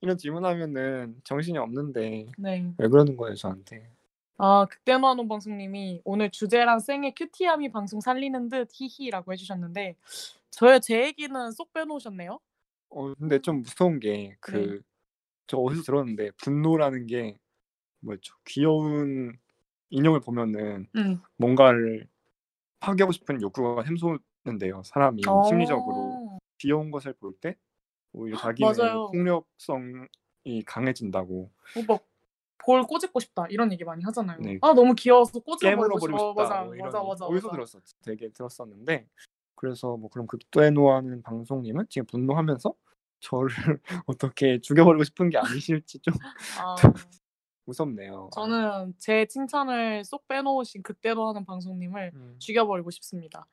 이런 0.00 0.18
질문하면은 0.18 1.20
정신이 1.24 1.58
없는데 1.58 2.26
네. 2.38 2.72
왜 2.78 2.88
그러는 2.88 3.16
거예요 3.16 3.34
저한테? 3.36 3.90
아 4.38 4.66
극대노한원 4.68 5.28
방송님이 5.28 6.02
"오늘 6.04 6.30
주제랑 6.30 6.80
쌩의 6.80 7.14
큐티함이 7.16 7.70
방송 7.72 8.00
살리는 8.00 8.48
듯 8.48 8.68
히히."라고 8.72 9.32
해 9.32 9.36
주셨는데 9.36 9.96
저의 10.50 10.80
제 10.82 11.04
얘기는 11.06 11.50
쏙 11.52 11.72
빼놓으셨네요. 11.72 12.38
어 12.90 13.14
근데 13.14 13.38
좀 13.40 13.62
무서운 13.62 13.98
게 14.00 14.12
네. 14.12 14.36
그저 14.40 15.56
어디서 15.56 15.82
들었는데 15.82 16.32
분노라는 16.42 17.06
게 17.06 17.38
뭐였죠? 18.06 18.34
귀여운 18.44 19.38
인형을 19.90 20.20
보면은 20.20 20.86
음. 20.96 21.20
뭔가를 21.36 22.08
파괴하고 22.80 23.12
싶은 23.12 23.42
욕구가 23.42 23.84
샘솟는대요 23.84 24.82
사람이 24.84 25.22
심리적으로. 25.48 25.96
어. 26.34 26.38
귀여운 26.58 26.90
것을 26.90 27.14
볼 27.14 27.34
때 27.40 27.56
오히려 28.12 28.38
자기는 28.38 28.76
맞아요. 28.76 29.06
폭력성이 29.12 30.62
강해진다고. 30.66 31.50
어막 31.76 32.06
"볼 32.64 32.82
꼬집고 32.84 33.20
싶다." 33.20 33.46
이런 33.50 33.72
얘기 33.72 33.84
많이 33.84 34.02
하잖아요. 34.04 34.38
네. 34.40 34.58
"아 34.62 34.72
너무 34.74 34.94
귀여워서 34.94 35.40
꼬집어 35.40 35.70
깨물어 35.70 35.88
버리고 35.90 36.00
버리고 36.00 36.18
싶어." 36.18 36.30
싶다. 36.30 36.42
맞아. 36.56 36.64
뭐 36.64 36.74
이런 36.74 36.86
맞아, 36.86 37.02
맞아, 37.02 37.26
어디서. 37.26 37.50
들었었지? 37.52 37.94
되게 38.02 38.30
들었었는데 38.30 39.08
그래서 39.56 39.96
뭐 39.96 40.10
그럼 40.10 40.26
극대노하는 40.26 41.22
방송님은 41.22 41.86
지금 41.90 42.06
분노하면서 42.06 42.74
저를 43.20 43.48
어떻게 44.06 44.60
죽여버리고 44.60 45.04
싶은 45.04 45.30
게 45.30 45.38
아니실지 45.38 45.98
좀 46.00 46.14
아. 46.58 46.76
무섭네요. 47.66 48.30
아. 48.32 48.34
저는 48.34 48.94
제 48.98 49.26
칭찬을 49.26 50.04
쏙 50.04 50.26
빼놓으신 50.28 50.82
극대노하는 50.82 51.44
방송님을 51.44 52.12
음. 52.14 52.36
죽여버리고 52.38 52.90
싶습니다. 52.90 53.46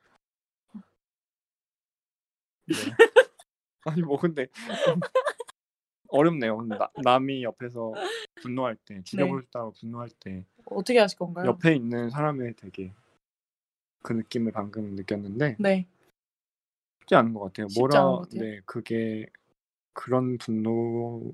네. 2.66 2.74
아니 3.84 4.00
뭐 4.00 4.18
근데 4.18 4.46
좀 4.86 5.00
어렵네요. 6.08 6.56
근데 6.56 6.78
나 6.78 6.88
남이 7.02 7.42
옆에서 7.42 7.92
분노할 8.36 8.76
때 8.76 8.94
네. 8.94 9.02
죽여버리고 9.02 9.42
싶다고 9.42 9.72
분노할 9.72 10.08
때 10.20 10.46
어떻게 10.64 10.98
하실 10.98 11.18
건가요? 11.18 11.46
옆에 11.46 11.74
있는 11.74 12.08
사람의 12.08 12.54
되게 12.56 12.94
그 14.02 14.12
느낌을 14.12 14.52
방금 14.52 14.94
느꼈는데 14.94 15.56
네. 15.58 15.86
쉽지 17.00 17.14
않은 17.16 17.34
것 17.34 17.40
같아요. 17.40 17.68
쉽지 17.68 17.80
뭐라 17.80 18.00
않은 18.00 18.12
것 18.12 18.20
같아요? 18.22 18.40
네 18.42 18.60
그게 18.64 19.26
그런 19.92 20.38
분노 20.38 21.32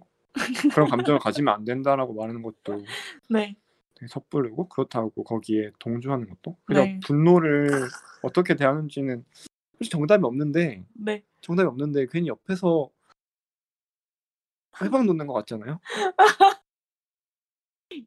그런 0.72 0.88
감정을 0.88 1.18
가지면 1.18 1.54
안 1.54 1.64
된다라고 1.64 2.14
말하는 2.14 2.42
것도 2.42 2.84
네. 3.28 3.56
되게 3.94 4.06
섣부르고 4.08 4.68
그렇다고 4.68 5.24
거기에 5.24 5.70
동조하는 5.78 6.28
것도 6.28 6.56
그래서 6.64 6.84
네. 6.84 7.00
분노를 7.04 7.68
어떻게 8.22 8.54
대하는지는 8.56 9.24
솔직히 9.72 9.90
정답이 9.90 10.24
없는데 10.24 10.84
네. 10.94 11.24
정답이 11.40 11.66
없는데 11.66 12.06
괜히 12.10 12.28
옆에서 12.28 12.90
해방 14.82 15.06
놓는 15.06 15.26
것 15.26 15.32
같잖아요. 15.34 15.80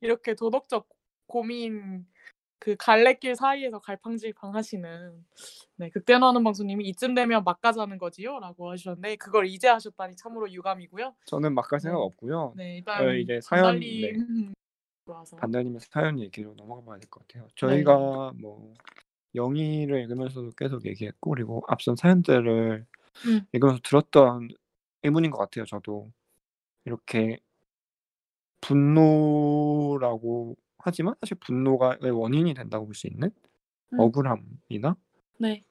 이렇게 0.01 0.33
도덕적 0.33 0.87
고민 1.27 2.05
그 2.63 2.77
갈래길 2.77 3.35
사이에서 3.35 3.79
갈팡질팡 3.79 4.55
하시는 4.55 5.25
네 5.75 5.89
극대노하는 5.89 6.45
방송님이 6.45 6.85
이쯤 6.85 7.13
되면 7.13 7.43
막 7.43 7.59
가자는 7.59 7.97
거지요 7.97 8.39
라고 8.39 8.71
하셨는데 8.71 9.17
그걸 9.17 9.47
이제 9.47 9.67
하셨다니 9.67 10.15
참으로 10.15 10.49
유감이고요. 10.49 11.13
저는 11.25 11.55
막갈 11.55 11.81
생각 11.81 11.97
네. 11.97 12.03
없고요. 12.05 12.53
네 12.55 12.77
일단 12.77 13.05
어, 13.05 13.13
이제 13.15 13.41
사연, 13.41 13.81
네. 13.81 14.13
반달님 15.05 15.37
반달님의 15.41 15.81
사연 15.81 16.17
얘기로 16.21 16.53
넘어가 16.55 16.85
봐야 16.85 16.99
될것 16.99 17.27
네. 17.27 17.41
같아요. 17.41 17.49
저희가 17.55 18.31
뭐 18.39 18.73
영희를 19.35 19.99
읽으면서도 20.03 20.51
계속 20.51 20.85
얘기했고 20.85 21.31
그리고 21.31 21.65
앞선 21.67 21.97
사연들을 21.97 22.85
음. 23.25 23.41
읽으면서 23.51 23.81
들었던 23.83 24.47
의문인 25.03 25.31
것 25.31 25.37
같아요. 25.37 25.65
저도 25.65 26.09
이렇게 26.85 27.41
분노라고 28.61 30.55
하지만 30.83 31.15
사실 31.21 31.37
분노가 31.39 31.97
왜 32.01 32.09
원인이 32.09 32.53
된다고 32.53 32.85
볼 32.85 32.93
수 32.95 33.07
있는 33.07 33.31
음. 33.93 33.99
억울함이나 33.99 34.97
네 35.39 35.63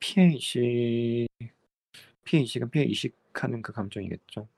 피해 0.00 0.26
의식, 0.28 1.28
피해 2.24 2.42
의식은 2.42 2.70
피해 2.70 2.84
의식하는 2.86 3.62
그 3.62 3.72
감정이겠죠. 3.72 4.48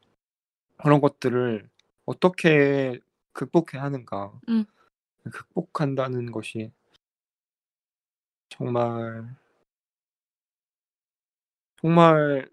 그런 0.79 1.01
것들을 1.01 1.69
어떻게 2.07 3.01
극복해야 3.33 3.83
하는가. 3.83 4.33
음. 4.49 4.65
극복한다는 5.25 6.33
것이 6.33 6.73
정말 8.49 9.37
정말 11.81 12.49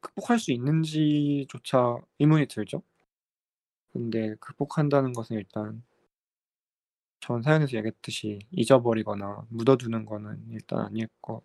극복할 0.00 0.38
수 0.38 0.52
있는지조차 0.52 1.98
의문이 2.18 2.46
들죠. 2.46 2.82
근데 3.92 4.34
극복한다는 4.40 5.12
것은 5.12 5.36
일단 5.36 5.82
전 7.24 7.40
사연에서 7.40 7.78
얘기했듯이 7.78 8.38
잊어버리거나 8.50 9.46
묻어두는 9.48 10.04
거는 10.04 10.44
일단 10.50 10.80
아닐 10.80 11.08
것 11.22 11.40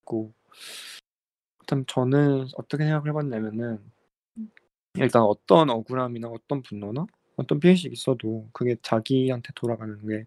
같고 0.00 0.34
일단 1.60 1.86
저는 1.86 2.48
어떻게 2.56 2.84
생각을 2.84 3.08
해봤냐면은 3.08 3.90
일단 4.96 5.22
어떤 5.22 5.70
억울함이나 5.70 6.28
어떤 6.28 6.60
분노나 6.60 7.06
어떤 7.36 7.58
피해식이 7.58 7.90
있어도 7.94 8.50
그게 8.52 8.76
자기한테 8.82 9.48
돌아가는 9.54 10.06
게 10.06 10.26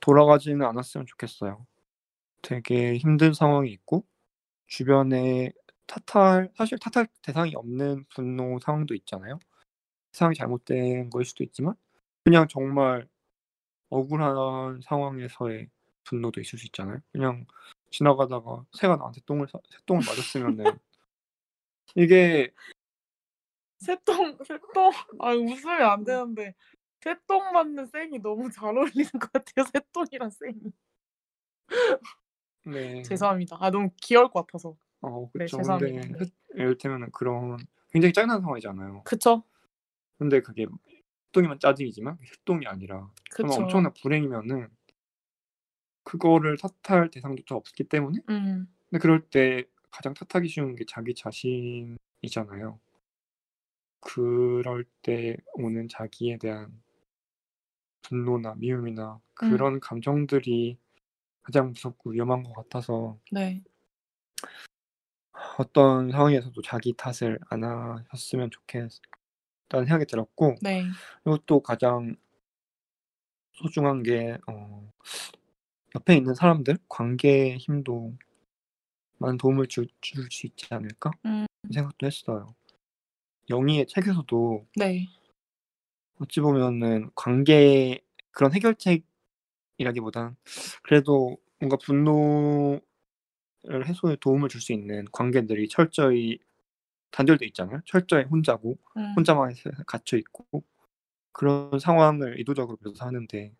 돌아가지는 0.00 0.64
않았으면 0.64 1.06
좋겠어요. 1.06 1.66
되게 2.40 2.98
힘든 2.98 3.34
상황이 3.34 3.72
있고 3.72 4.04
주변에 4.68 5.50
탓할 5.88 6.52
사실 6.56 6.78
탓할 6.78 7.08
대상이 7.22 7.56
없는 7.56 8.04
분노 8.14 8.60
상황도 8.60 8.94
있잖아요. 8.94 9.40
세상이 10.12 10.36
잘못된 10.36 11.10
거일 11.10 11.24
수도 11.24 11.42
있지만 11.42 11.74
그냥 12.26 12.48
정말 12.48 13.06
억울한 13.88 14.80
상황에서의 14.82 15.68
분노도 16.02 16.40
있을 16.40 16.58
수 16.58 16.66
있잖아요. 16.66 16.98
그냥 17.12 17.46
지나가다가 17.92 18.64
새가 18.72 18.96
나한테 18.96 19.20
똥을 19.26 19.46
사- 19.46 19.60
새똥을 19.70 20.02
맞았으면은 20.04 20.64
이게 21.94 22.52
새똥 23.78 24.38
새똥 24.44 24.90
아 25.20 25.34
웃으면 25.34 25.82
안 25.82 26.02
되는데 26.02 26.54
새똥 27.00 27.52
맞는 27.52 27.86
쌩이 27.86 28.18
너무 28.18 28.50
잘 28.50 28.76
어울리는 28.76 29.08
것 29.12 29.30
같아요. 29.32 29.64
새똥이랑 29.72 30.30
쌩이. 30.30 30.72
네. 32.66 33.02
죄송합니다. 33.06 33.56
아 33.60 33.70
너무 33.70 33.90
귀여울 34.02 34.30
것 34.30 34.44
같아서. 34.44 34.76
어, 35.00 35.30
네, 35.34 35.44
그쵸. 35.44 35.58
죄송합니다. 35.58 36.00
근데 36.00 36.12
네. 36.12 36.18
흑- 36.24 36.34
이를테면은 36.56 37.12
그런 37.12 37.56
굉장히 37.92 38.12
짜증난 38.12 38.40
상황이잖아요. 38.40 39.02
그쵸? 39.04 39.44
근데 40.18 40.40
그게 40.40 40.66
흑동이면 41.36 41.60
짜증이지만 41.60 42.18
흑동이 42.22 42.66
아니라 42.66 43.10
정말 43.36 43.58
그쵸. 43.58 43.62
엄청난 43.62 43.92
불행이면은 43.92 44.68
그거를 46.04 46.56
탓할 46.56 47.10
대상조차 47.10 47.54
없기 47.54 47.84
때문에 47.84 48.20
음 48.30 48.66
근데 48.88 49.00
그럴 49.00 49.20
때 49.28 49.64
가장 49.90 50.14
탓하기 50.14 50.48
쉬운 50.48 50.76
게 50.76 50.84
자기 50.86 51.14
자신이잖아요. 51.14 52.78
그럴 54.00 54.84
때 55.02 55.36
오는 55.54 55.88
자기에 55.88 56.38
대한 56.38 56.80
분노나 58.02 58.54
미움이나 58.54 59.14
음. 59.14 59.20
그런 59.34 59.80
감정들이 59.80 60.78
가장 61.42 61.68
무섭고 61.68 62.10
위험한 62.10 62.44
것 62.44 62.54
같아서 62.54 63.18
네. 63.32 63.62
어떤 65.58 66.10
상황에서도 66.10 66.60
자기 66.62 66.94
탓을 66.96 67.38
안 67.50 67.64
하셨으면 67.64 68.50
좋겠 68.50 68.90
다는 69.68 69.86
생각이 69.86 70.06
들었고 70.06 70.56
네. 70.62 70.84
그리고 71.24 71.38
또 71.46 71.60
가장 71.60 72.16
소중한 73.54 74.02
게 74.04 74.38
어, 74.46 74.88
옆에 75.96 76.14
있는 76.16 76.32
사람들 76.34 76.78
관계의 76.88 77.58
힘도 77.58 78.14
많은 79.18 79.36
도움을 79.36 79.66
줄 79.68 79.88
수 80.30 80.46
있지 80.46 80.66
않을까 80.70 81.10
음 81.26 81.46
생각도 81.72 82.06
했어요. 82.06 82.54
영희의 83.50 83.86
책에서도 83.88 84.66
네. 84.76 85.06
어찌 86.20 86.40
보면은 86.40 87.10
관계 87.14 88.00
그런 88.30 88.52
해결책이라기보단 88.54 90.36
그래도 90.82 91.36
뭔가 91.60 91.76
분노를 91.78 92.80
해소에 93.86 94.16
도움을 94.20 94.48
줄 94.48 94.60
수 94.60 94.72
있는 94.72 95.04
관계들이 95.12 95.68
철저히 95.68 96.38
단절돼 97.10 97.46
있잖아요. 97.46 97.80
철저히 97.86 98.24
혼자고 98.24 98.78
음 98.96 99.14
혼자만 99.16 99.54
갇혀 99.86 100.16
있고 100.18 100.46
그런 101.32 101.78
상황을 101.78 102.38
의도적으로 102.38 102.78
묘사하는데 102.84 103.52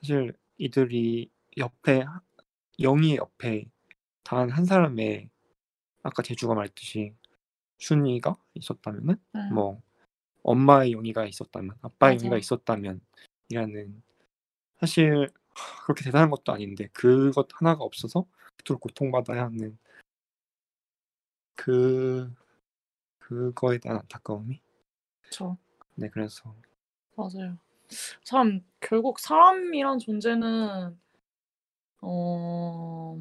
사실 0.00 0.34
이들이 0.58 1.30
옆에 1.58 2.04
영희의 2.80 3.16
옆에 3.16 3.66
단 4.24 4.50
한 4.50 4.64
사람의 4.64 5.30
아까 6.02 6.22
제주가 6.22 6.54
말했듯이 6.54 7.14
춘이가 7.78 8.36
있었다면은 8.54 9.16
음. 9.36 9.54
뭐 9.54 9.82
엄마의 10.44 10.92
용의가 10.92 11.26
있었다면 11.26 11.76
아빠의 11.82 12.16
맞아. 12.16 12.24
용의가 12.26 12.38
있었다면 12.38 13.00
이라는 13.50 14.02
사실 14.80 15.30
그렇게 15.84 16.04
대단한 16.04 16.30
것도 16.30 16.52
아닌데 16.52 16.88
그것 16.92 17.48
하나가 17.54 17.84
없어서 17.84 18.26
그토록 18.56 18.80
고통받아야 18.82 19.44
하는 19.46 19.78
그 21.56 22.32
그거에 23.18 23.78
대한 23.78 23.98
안타까움이 24.00 24.60
그쵸. 25.22 25.56
네 25.96 26.08
그래서 26.10 26.54
맞아요. 27.16 27.58
참 28.24 28.60
결국 28.80 29.18
사람이란 29.20 29.98
존재는 30.00 30.98
어 32.02 33.16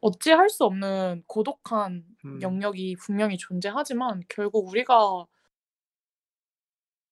어찌할 0.00 0.48
수 0.50 0.64
없는 0.64 1.24
고독한 1.26 2.04
음. 2.24 2.40
영역이 2.42 2.96
분명히 2.96 3.36
존재하지만 3.36 4.22
결국 4.28 4.68
우리가 4.68 5.26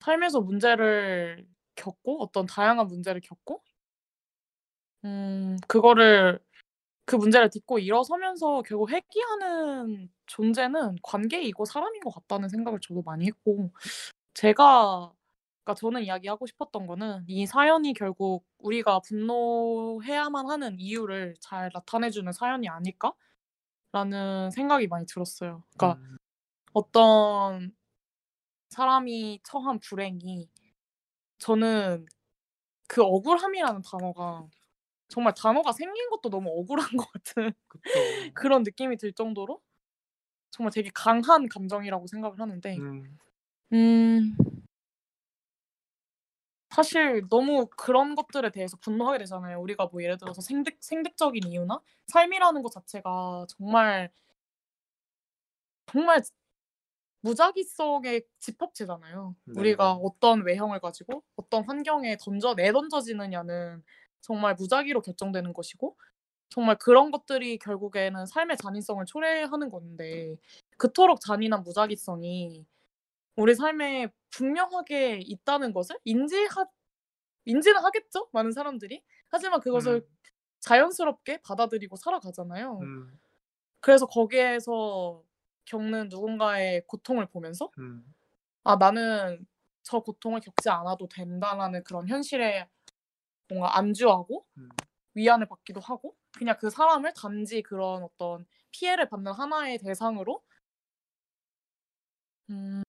삶에서 0.01 0.41
문제를 0.41 1.47
겪고 1.77 2.21
어떤 2.23 2.47
다양한 2.47 2.87
문제를 2.89 3.21
겪고 3.21 3.63
음 5.05 5.57
그거를 5.69 6.41
그 7.09 7.17
문제를 7.17 7.49
딛고 7.49 7.79
일어서면서 7.79 8.61
결국 8.67 8.91
회귀하는 8.91 10.11
존재는 10.27 10.97
관계이고 11.03 11.65
사람인 11.65 12.03
것 12.03 12.11
같다는 12.15 12.51
생각을 12.51 12.81
저도 12.83 13.01
많이 13.01 13.27
했고 13.27 13.71
제가 14.35 15.11
그러니까 15.65 15.75
저는 15.81 16.03
이야기하고 16.05 16.47
싶었던 16.47 16.87
거는 16.87 17.25
이 17.27 17.47
사연이 17.47 17.95
결국 17.95 18.45
우리가 18.59 19.01
분노해야만 19.01 20.51
하는 20.51 20.79
이유를 20.79 21.37
잘 21.41 21.71
나타내 21.73 22.11
주는 22.11 22.31
사연이 22.31 22.69
아닐까라는 22.69 24.51
생각이 24.53 24.87
많이 24.89 25.07
들었어요. 25.07 25.65
그러니까 25.79 25.99
음, 26.03 26.19
어떤 26.75 27.75
사람이 28.69 29.41
처한 29.45 29.81
불행이 29.81 30.51
저는 31.39 32.07
그 32.89 33.03
억울함이라는 33.03 33.83
단어가 33.83 34.47
정말 35.09 35.33
단어가 35.35 35.73
생긴 35.73 36.11
것도 36.11 36.31
너무 36.31 36.51
억울한 36.51 36.97
것 36.97 37.11
같은. 37.13 37.53
그런 38.35 38.63
느낌이 38.63 38.97
들 38.97 39.13
정도로 39.13 39.61
정말 40.51 40.73
되게 40.73 40.91
강한 40.95 41.49
감정이라고 41.49 42.07
생각을 42.07 42.41
하는데 42.41 42.77
음, 42.79 43.19
음 43.73 44.37
사실 46.71 47.23
너무 47.31 47.67
그런 47.77 48.15
것들에 48.15 48.51
대해서 48.51 48.77
분노하게 48.77 49.19
되잖아요. 49.19 49.61
우리가 49.61 49.87
뭐 49.87 50.03
예를 50.03 50.19
들어서 50.19 50.41
생득 50.41 50.77
생득적인 50.81 51.45
이유나 51.49 51.81
삶이라는 52.07 52.63
것 52.63 52.71
자체가 52.73 53.47
정말 53.49 54.11
정말 55.87 56.21
무작위성의 57.23 58.25
집합체잖아요. 58.39 59.35
네. 59.45 59.61
우리가 59.61 59.93
어떤 59.95 60.43
외형을 60.45 60.81
가지고 60.81 61.25
어떤 61.37 61.65
환경에 61.65 62.17
던져 62.17 62.55
내던져지느냐는 62.55 63.83
정말 64.21 64.55
무작위로 64.55 65.03
결정되는 65.03 65.53
것이고 65.53 65.97
정말 66.51 66.77
그런 66.77 67.11
것들이 67.11 67.59
결국에는 67.59 68.27
삶의 68.27 68.57
잔인성을 68.57 69.05
초래하는 69.07 69.71
건데 69.71 70.37
그토록 70.77 71.21
잔인한 71.21 71.63
무작위성이 71.63 72.67
우리 73.37 73.55
삶에 73.55 74.09
분명하게 74.31 75.21
있다는 75.23 75.73
것을 75.73 75.97
인지하 76.05 76.67
인지는 77.45 77.83
하겠죠 77.83 78.29
많은 78.33 78.53
사람들이 78.53 79.03
하지만 79.29 79.61
그것을 79.61 79.97
음. 79.97 80.19
자연스럽게 80.61 81.39
받아들이고 81.43 81.97
살아가잖아요. 81.97 82.79
음. 82.83 83.19
그래서 83.81 84.07
거기에서 84.07 85.23
겪는 85.67 86.09
누군가의 86.09 86.83
고통을 86.87 87.27
보면서 87.27 87.71
음. 87.79 88.05
아 88.65 88.77
나는 88.77 89.47
저 89.83 90.01
고통을 90.01 90.41
겪지 90.41 90.69
않아도 90.69 91.09
된다라는 91.09 91.85
그런 91.85 92.09
현실에 92.09 92.69
뭔가 93.49 93.77
안주하고 93.79 94.45
음. 94.59 94.69
위안을 95.15 95.47
받기도 95.47 95.81
하고 95.81 96.15
그냥 96.37 96.57
그 96.59 96.71
사람을 96.71 97.13
단지 97.15 97.63
그런 97.63 98.03
어떤 98.03 98.47
피해를 98.71 99.09
받는 99.09 99.33
하나의 99.33 99.79
대상으로 99.79 100.43
음 102.51 102.83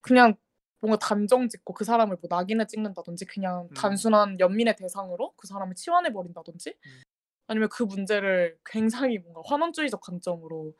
그냥 0.00 0.34
뭔가 0.80 0.98
단정 0.98 1.48
짓고 1.48 1.74
그 1.74 1.84
사람을 1.84 2.16
뭐 2.20 2.28
낙인을 2.30 2.66
찍는다든지 2.68 3.26
그냥 3.26 3.68
음. 3.70 3.74
단순한 3.74 4.40
연민의 4.40 4.76
대상으로 4.76 5.32
그 5.36 5.46
사람을 5.46 5.74
치환해 5.74 6.12
버린다든지 6.12 6.70
음. 6.70 7.02
아니면 7.48 7.68
그 7.70 7.82
문제를 7.82 8.58
굉장히 8.64 9.18
뭔가 9.18 9.42
환원주의적 9.44 10.00
관점으로 10.00 10.74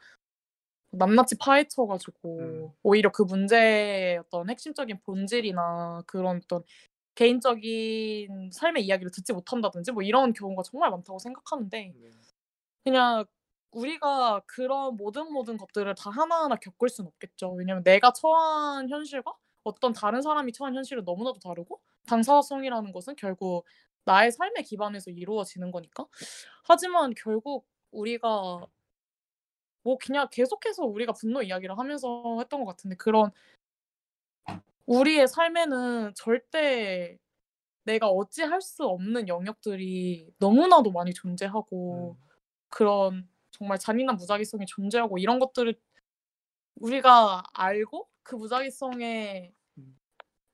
낱낱이 0.92 1.36
파헤쳐 1.38 1.86
가지고 1.86 2.38
음. 2.38 2.68
오히려 2.82 3.10
그 3.10 3.22
문제의 3.22 4.18
어떤 4.18 4.48
핵심적인 4.48 5.00
본질이나 5.04 6.02
그런 6.06 6.40
어떤 6.42 6.62
개인적인 7.16 8.50
삶의 8.52 8.84
이야기를 8.86 9.10
듣지 9.10 9.32
못한다든지 9.32 9.92
뭐 9.92 10.02
이런 10.04 10.32
경우가 10.32 10.62
정말 10.62 10.90
많다고 10.90 11.18
생각하는데 11.18 11.92
네. 11.98 12.10
그냥 12.84 13.24
우리가 13.72 14.42
그런 14.46 14.96
모든 14.96 15.32
모든 15.32 15.56
것들을 15.56 15.94
다 15.96 16.10
하나하나 16.10 16.56
겪을 16.56 16.88
수는 16.88 17.08
없겠죠. 17.08 17.52
왜냐면 17.52 17.82
내가 17.82 18.12
처한 18.12 18.88
현실과 18.88 19.34
어떤 19.64 19.92
다른 19.92 20.22
사람이 20.22 20.52
처한 20.52 20.74
현실은 20.76 21.04
너무나도 21.04 21.40
다르고 21.40 21.80
당사자성이라는 22.06 22.92
것은 22.92 23.16
결국 23.16 23.66
나의 24.04 24.30
삶에 24.32 24.62
기반해서 24.62 25.10
이루어지는 25.10 25.72
거니까. 25.72 26.06
하지만 26.64 27.12
결국 27.16 27.66
우리가 27.90 28.66
뭐 29.82 29.96
그냥 29.98 30.28
계속해서 30.30 30.84
우리가 30.84 31.12
분노 31.12 31.42
이야기를 31.42 31.78
하면서 31.78 32.38
했던 32.40 32.64
것 32.64 32.66
같은데 32.72 32.96
그런 32.96 33.30
우리의 34.86 35.28
삶에는 35.28 36.12
절대 36.14 37.18
내가 37.84 38.08
어찌할 38.08 38.60
수 38.62 38.84
없는 38.86 39.28
영역들이 39.28 40.34
너무나도 40.38 40.90
많이 40.92 41.14
존재하고 41.14 42.16
음. 42.18 42.28
그런 42.68 43.28
정말 43.52 43.78
잔인한 43.78 44.16
무작위성이 44.16 44.66
존재하고 44.66 45.18
이런 45.18 45.38
것들을 45.38 45.74
우리가 46.76 47.42
알고 47.54 48.08
그 48.22 48.36
무작위성에 48.36 49.52
음. 49.78 49.98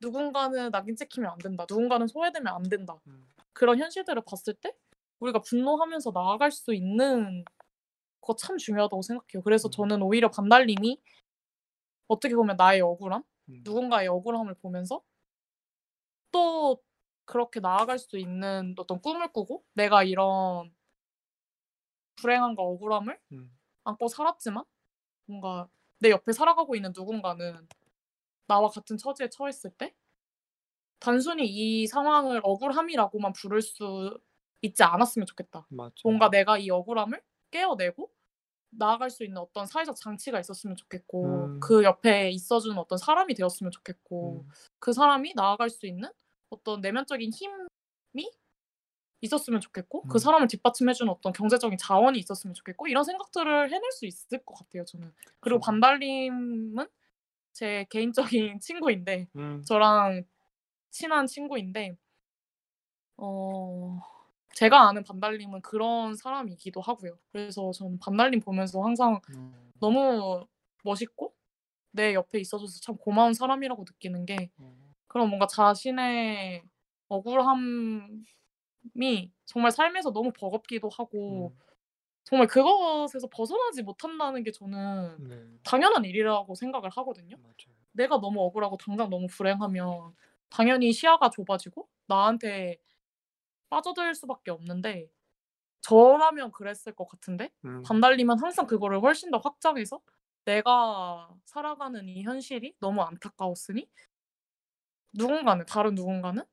누군가는 0.00 0.70
낙인 0.70 0.96
찍히면 0.96 1.30
안 1.32 1.38
된다. 1.38 1.66
누군가는 1.68 2.06
소외되면 2.06 2.54
안 2.54 2.62
된다. 2.64 3.00
음. 3.06 3.24
그런 3.52 3.78
현실들을 3.78 4.22
봤을 4.26 4.54
때 4.54 4.74
우리가 5.20 5.40
분노하면서 5.42 6.12
나아갈 6.12 6.52
수 6.52 6.74
있는 6.74 7.44
거 8.20 8.34
참 8.36 8.58
중요하다고 8.58 9.02
생각해요. 9.02 9.42
그래서 9.44 9.68
음. 9.68 9.72
저는 9.72 10.02
오히려 10.02 10.30
반달님이 10.30 11.00
어떻게 12.08 12.34
보면 12.34 12.56
나의 12.56 12.80
억울함, 12.80 13.20
음. 13.22 13.24
누군가의 13.64 14.08
억울함을 14.08 14.54
보면서 14.56 15.02
또 16.30 16.82
그렇게 17.24 17.60
나아갈 17.60 17.98
수 17.98 18.18
있는 18.18 18.74
어떤 18.78 19.00
꿈을 19.00 19.32
꾸고 19.32 19.64
내가 19.74 20.02
이런 20.04 20.74
불행함과 22.16 22.62
억울함을 22.62 23.18
음. 23.32 23.50
안고 23.84 24.08
살았지만 24.08 24.64
뭔가 25.26 25.68
내 26.00 26.10
옆에 26.10 26.32
살아가고 26.32 26.76
있는 26.76 26.92
누군가는 26.96 27.68
나와 28.48 28.68
같은 28.68 28.98
처지에 28.98 29.30
처했을 29.30 29.70
때 29.72 29.94
단순히 31.00 31.46
이 31.46 31.86
상황을 31.86 32.40
억울함이라고만 32.44 33.32
부를 33.32 33.60
수 33.60 34.18
있지 34.62 34.82
않았으면 34.84 35.26
좋겠다. 35.26 35.66
맞아. 35.68 35.92
뭔가 36.04 36.30
내가 36.30 36.58
이 36.58 36.70
억울함을 36.70 37.20
깨어내고 37.50 38.10
나아갈 38.72 39.10
수 39.10 39.24
있는 39.24 39.38
어떤 39.38 39.66
사회적 39.66 39.96
장치가 39.96 40.40
있었으면 40.40 40.76
좋겠고 40.76 41.24
음. 41.46 41.60
그 41.60 41.84
옆에 41.84 42.30
있어주는 42.30 42.76
어떤 42.78 42.98
사람이 42.98 43.34
되었으면 43.34 43.70
좋겠고 43.70 44.44
음. 44.46 44.48
그 44.78 44.92
사람이 44.92 45.34
나아갈 45.34 45.70
수 45.70 45.86
있는 45.86 46.10
어떤 46.50 46.80
내면적인 46.80 47.30
힘이 47.32 48.30
있었으면 49.20 49.60
좋겠고 49.60 50.02
그 50.04 50.16
음. 50.16 50.18
사람을 50.18 50.48
뒷받침해주는 50.48 51.10
어떤 51.12 51.32
경제적인 51.32 51.78
자원이 51.78 52.18
있었으면 52.18 52.54
좋겠고 52.54 52.88
이런 52.88 53.04
생각들을 53.04 53.70
해낼 53.70 53.92
수 53.92 54.06
있을 54.06 54.44
것 54.44 54.54
같아요 54.58 54.84
저는 54.84 55.12
그리고. 55.40 55.60
반달님은 55.60 56.86
제 57.52 57.86
개인적인 57.90 58.60
친구인데 58.60 59.28
음. 59.36 59.62
저랑 59.66 60.24
친한 60.90 61.26
친구인데 61.26 61.96
어 63.16 64.00
제가 64.54 64.88
아는 64.88 65.02
반달님은 65.04 65.62
그런 65.62 66.14
사람이기도 66.14 66.80
하고요. 66.80 67.18
그래서 67.32 67.70
저는 67.72 67.98
반달님 67.98 68.40
보면서 68.40 68.82
항상 68.82 69.20
음. 69.34 69.70
너무 69.80 70.46
멋있고 70.84 71.34
내 71.92 72.14
옆에 72.14 72.40
있어줘서 72.40 72.80
참 72.80 72.96
고마운 72.96 73.34
사람이라고 73.34 73.84
느끼는 73.86 74.26
게 74.26 74.50
음. 74.60 74.92
그런 75.06 75.28
뭔가 75.28 75.46
자신의 75.46 76.62
억울함이 77.08 78.24
정말 79.44 79.70
삶에서 79.70 80.12
너무 80.12 80.32
버겁기도 80.32 80.88
하고 80.88 81.52
음. 81.54 81.58
정말 82.24 82.46
그것에서 82.46 83.28
벗어나지 83.28 83.82
못한다는 83.82 84.42
게 84.42 84.52
저는 84.52 85.28
네. 85.28 85.58
당연한 85.64 86.04
일이라고 86.04 86.54
생각을 86.54 86.88
하거든요. 86.90 87.36
맞아요. 87.38 87.76
내가 87.92 88.20
너무 88.20 88.40
억울하고 88.42 88.76
당장 88.76 89.10
너무 89.10 89.26
불행하면 89.26 90.14
당연히 90.48 90.92
시야가 90.92 91.30
좁아지고 91.30 91.88
나한테 92.06 92.78
빠져들 93.72 94.14
수밖에 94.14 94.50
없는데 94.50 95.08
저라면 95.80 96.52
그랬을 96.52 96.94
것 96.94 97.08
같은데 97.08 97.50
음. 97.64 97.82
반달님은 97.82 98.38
항상 98.38 98.66
그거를 98.66 99.00
훨씬 99.00 99.30
더 99.30 99.38
확장해서 99.38 99.98
내가 100.44 101.30
살아가는 101.46 102.06
이 102.06 102.22
현실이 102.22 102.76
너무 102.80 103.00
안타까웠으니 103.00 103.88
누군가는 105.14 105.64
다른 105.64 105.94
누군가는 105.94 106.44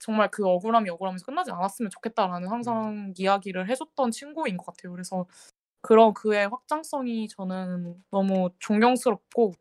정말 0.00 0.28
그 0.30 0.44
억울함이 0.46 0.90
억울하면서 0.90 1.24
끝나지 1.24 1.52
않았으면 1.52 1.90
좋겠다라는 1.90 2.48
항상 2.48 3.14
이야기를 3.16 3.70
해줬던 3.70 4.10
친구인 4.10 4.56
것 4.56 4.66
같아요. 4.66 4.92
그래서 4.92 5.26
그런 5.80 6.12
그의 6.12 6.48
확장성이 6.48 7.28
저는 7.28 8.02
너무 8.10 8.50
존경스럽고 8.58 9.52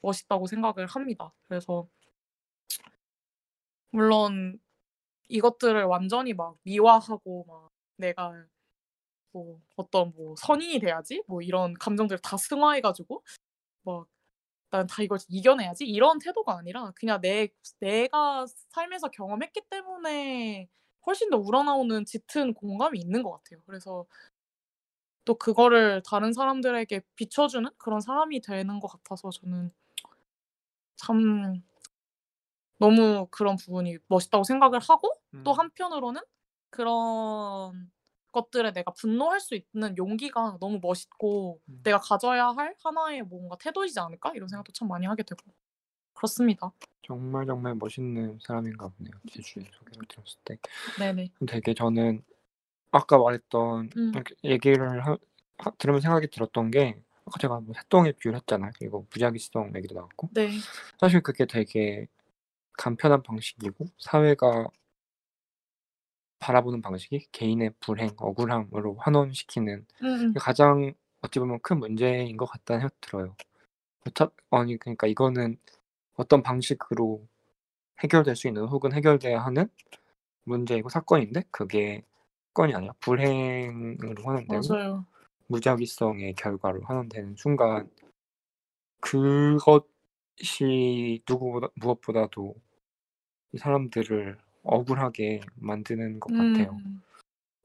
멋있다고 0.00 0.46
생각을 0.46 0.86
합니다. 0.86 1.32
그래서 1.48 1.86
물론 3.90 4.58
이것들을 5.30 5.84
완전히 5.84 6.34
막 6.34 6.56
미화하고 6.64 7.44
막 7.48 7.70
내가 7.96 8.32
뭐 9.32 9.60
어떤 9.76 10.12
뭐 10.16 10.34
선인이 10.38 10.80
돼야지 10.80 11.22
뭐 11.26 11.42
이런 11.42 11.74
감정들을 11.74 12.20
다 12.22 12.36
승화해가지고 12.36 13.22
막 13.84 14.06
난 14.70 14.86
다 14.86 15.02
이걸 15.02 15.18
이겨내야지 15.28 15.84
이런 15.84 16.18
태도가 16.18 16.56
아니라 16.58 16.92
그냥 16.94 17.20
내 17.20 17.48
내가 17.80 18.46
삶에서 18.70 19.08
경험했기 19.08 19.62
때문에 19.68 20.68
훨씬 21.06 21.30
더 21.30 21.38
우러나오는 21.38 22.04
짙은 22.04 22.54
공감이 22.54 22.98
있는 23.00 23.22
것 23.22 23.32
같아요. 23.32 23.60
그래서 23.66 24.06
또 25.24 25.34
그거를 25.34 26.02
다른 26.04 26.32
사람들에게 26.32 27.02
비춰주는 27.16 27.70
그런 27.78 28.00
사람이 28.00 28.40
되는 28.40 28.80
것 28.80 28.88
같아서 28.88 29.30
저는 29.30 29.70
참 30.96 31.62
너무 32.80 33.26
그런 33.30 33.56
부분이 33.56 33.98
멋있다고 34.08 34.42
생각을 34.44 34.80
하고 34.80 35.12
또 35.44 35.52
음. 35.52 35.58
한편으로는 35.58 36.20
그런 36.70 37.90
것들에 38.32 38.72
내가 38.72 38.92
분노할 38.92 39.38
수 39.40 39.54
있는 39.54 39.96
용기가 39.98 40.56
너무 40.60 40.78
멋있고 40.80 41.60
음. 41.68 41.80
내가 41.82 41.98
가져야 41.98 42.48
할 42.48 42.74
하나의 42.82 43.22
뭔가 43.22 43.56
태도이지 43.60 44.00
않을까 44.00 44.32
이런 44.34 44.48
생각도 44.48 44.72
참 44.72 44.88
많이 44.88 45.06
하게 45.06 45.22
되고 45.24 45.40
그렇습니다. 46.14 46.72
정말 47.02 47.46
정말 47.46 47.74
멋있는 47.74 48.38
사람인가 48.42 48.88
보네요. 48.88 49.12
제주의 49.30 49.66
소개를 49.72 50.06
들었을 50.08 50.38
때. 50.44 50.58
네네. 50.98 51.32
되게 51.48 51.74
저는 51.74 52.22
아까 52.92 53.18
말했던 53.18 53.90
음. 53.96 54.12
얘기를 54.44 55.04
하, 55.06 55.16
하- 55.58 55.70
들으면 55.78 56.00
생각이 56.00 56.28
들었던 56.30 56.70
게 56.70 57.02
아까 57.26 57.38
제가 57.38 57.60
뭐 57.60 57.74
새똥의 57.74 58.14
비유를 58.14 58.38
했잖아요. 58.40 58.70
그리고 58.78 59.06
부작위성 59.10 59.72
얘기도 59.76 59.94
나왔고 59.96 60.30
네. 60.32 60.50
사실 60.98 61.20
그게 61.20 61.46
되게 61.46 62.06
간편한 62.76 63.22
방식이고 63.22 63.86
사회가 63.98 64.68
바라보는 66.38 66.80
방식이 66.82 67.26
개인의 67.32 67.72
불행, 67.80 68.10
억울함으로 68.16 68.96
환원시키는 68.96 69.86
음, 70.02 70.34
가장 70.34 70.92
어찌 71.20 71.38
보면 71.38 71.60
큰 71.62 71.78
문제인 71.78 72.36
것 72.36 72.46
같다는 72.46 72.80
생각 72.80 73.00
들어요. 73.00 73.36
어차, 74.06 74.30
아니 74.50 74.76
그러니까 74.78 75.06
이거는 75.06 75.58
어떤 76.14 76.42
방식으로 76.42 77.26
해결될 78.02 78.36
수 78.36 78.48
있는 78.48 78.64
혹은 78.64 78.92
해결돼야 78.94 79.40
하는 79.40 79.68
문제이고 80.44 80.88
사건인데 80.88 81.42
그게 81.50 82.02
사건이 82.48 82.74
아니라 82.74 82.94
불행으로 83.00 84.22
환원되고 84.24 84.62
맞아요. 84.62 85.06
무작위성의 85.48 86.34
결과로 86.34 86.82
환원되는 86.84 87.36
순간 87.36 87.90
그것 89.00 89.86
이 90.40 91.22
누구보다 91.28 91.68
무엇보다도 91.74 92.54
이 93.52 93.58
사람들을 93.58 94.38
억울하게 94.62 95.40
만드는 95.56 96.20
것 96.20 96.32
같아요. 96.32 96.78
음, 96.84 97.02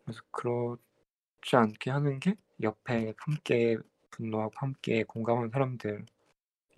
그래서 0.03 0.21
그렇지 0.31 1.55
않게 1.55 1.91
하는 1.91 2.19
게 2.19 2.35
옆에 2.61 3.13
함께 3.17 3.77
분노하고 4.11 4.53
함께 4.55 5.03
공감하는 5.03 5.49
사람들인 5.49 6.05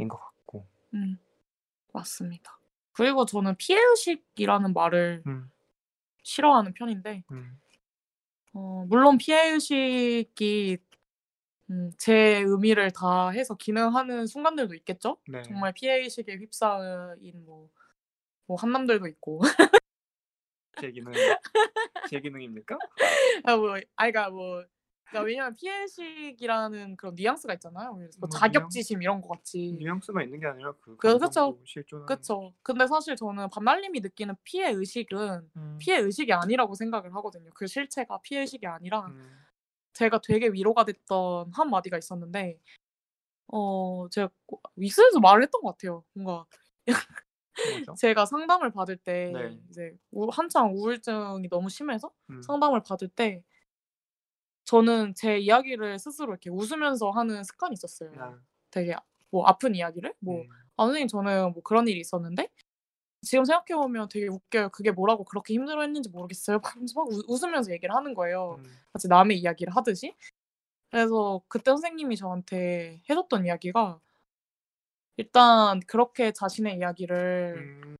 것 0.07 0.17
같고. 0.19 0.65
음, 0.93 1.17
맞습니다. 1.93 2.59
그리고 2.91 3.25
저는 3.25 3.55
피해 3.57 3.79
의식이라는 3.79 4.73
말을 4.73 5.23
음, 5.27 5.51
싫어하는 6.23 6.73
편인데, 6.73 7.23
음, 7.31 7.59
어, 8.53 8.85
물론 8.87 9.17
피해 9.17 9.51
의식이 9.51 10.77
음, 11.69 11.91
제 11.97 12.41
의미를 12.45 12.91
다 12.91 13.29
해서 13.29 13.55
기능하는 13.55 14.25
순간들도 14.25 14.73
있겠죠? 14.75 15.17
네. 15.27 15.41
정말 15.43 15.73
피해의식에 15.73 16.37
휩싸인 16.37 17.45
뭐, 17.45 17.69
뭐 18.47 18.57
한남들도 18.57 19.07
있고. 19.07 19.41
제 20.79 20.91
기능 20.91 21.11
제 22.09 22.19
기능입니까? 22.21 22.77
아, 23.45 23.55
뭐, 23.57 23.79
아이가 23.95 24.29
뭐, 24.29 24.63
그러니까 25.09 25.25
왜냐면 25.25 25.55
피해의식이라는 25.55 26.97
그런 26.97 27.15
뉘앙스가 27.15 27.53
있잖아요. 27.55 27.95
그래서 27.95 28.17
뭐뭐 28.19 28.29
자격지심 28.29 29.01
이런 29.01 29.21
거 29.21 29.29
같이. 29.29 29.77
뉘앙스가 29.79 30.23
있는 30.23 30.39
게 30.39 30.47
아니라 30.47 30.73
그 30.81 30.95
그, 30.97 31.17
그쵸. 31.17 31.57
실존하는 31.65 32.07
그쵸. 32.07 32.53
근데 32.61 32.87
사실 32.87 33.15
저는 33.15 33.49
반날님이 33.49 34.01
느끼는 34.01 34.35
피해 34.43 34.71
의식은 34.71 35.49
음, 35.57 35.77
피해 35.79 35.97
의식이 35.99 36.31
아니라고 36.33 36.75
생각을 36.75 37.13
하거든요. 37.15 37.49
그 37.53 37.67
실체가 37.67 38.19
피해 38.21 38.41
의식이 38.41 38.67
아니라 38.67 39.05
음, 39.07 39.37
제가 39.97 40.21
되게 40.21 40.47
위로가 40.49 40.85
됐던 40.85 41.51
한마디가 41.53 41.97
있었는데, 41.97 42.59
어, 43.47 44.07
제가 44.11 44.29
꼭 44.45 44.61
윗선에서 44.75 45.19
말을 45.19 45.43
했던 45.43 45.61
것 45.61 45.71
같아요. 45.77 46.03
뭔가? 46.13 46.45
제가 47.99 48.25
상담을 48.27 48.71
받을 48.71 48.97
때 48.97 49.31
네. 49.33 49.59
이제 49.69 49.97
우- 50.11 50.29
한창 50.31 50.73
우울증이 50.75 51.49
너무 51.49 51.69
심해서 51.69 52.11
음, 52.29 52.41
상담을 52.43 52.83
받을 52.83 53.07
때 53.07 53.43
저는 54.65 55.15
제 55.15 55.39
이야기를 55.39 55.97
스스로 55.97 56.33
이렇게 56.33 56.51
웃으면서 56.51 57.09
하는 57.09 57.43
습관이 57.43 57.73
있었어요. 57.73 58.11
아, 58.19 58.39
되게 58.69 58.95
뭐 59.31 59.45
아픈 59.47 59.73
이야기를 59.73 60.13
뭐 60.19 60.41
음, 60.41 60.49
아 60.75 60.83
선생님 60.85 61.07
저는 61.07 61.53
뭐 61.53 61.63
그런 61.63 61.87
일이 61.87 61.99
있었는데 61.99 62.49
지금 63.21 63.45
생각해 63.45 63.79
보면 63.81 64.09
되게 64.09 64.27
웃겨요. 64.27 64.69
그게 64.69 64.91
뭐라고 64.91 65.23
그렇게 65.23 65.53
힘들어했는지 65.53 66.09
모르겠어요. 66.09 66.59
막 66.95 67.07
웃으면서 67.27 67.71
얘기를 67.71 67.93
하는 67.95 68.13
거예요. 68.13 68.57
음, 68.59 68.65
마치 68.93 69.07
남의 69.07 69.39
이야기를 69.39 69.75
하듯이. 69.75 70.13
그래서 70.89 71.41
그때 71.47 71.71
선생님이 71.71 72.15
저한테 72.15 73.01
해줬던 73.09 73.45
이야기가 73.45 73.99
일단 75.17 75.79
그렇게 75.81 76.31
자신의 76.31 76.77
이야기를 76.77 77.55
음, 77.57 77.97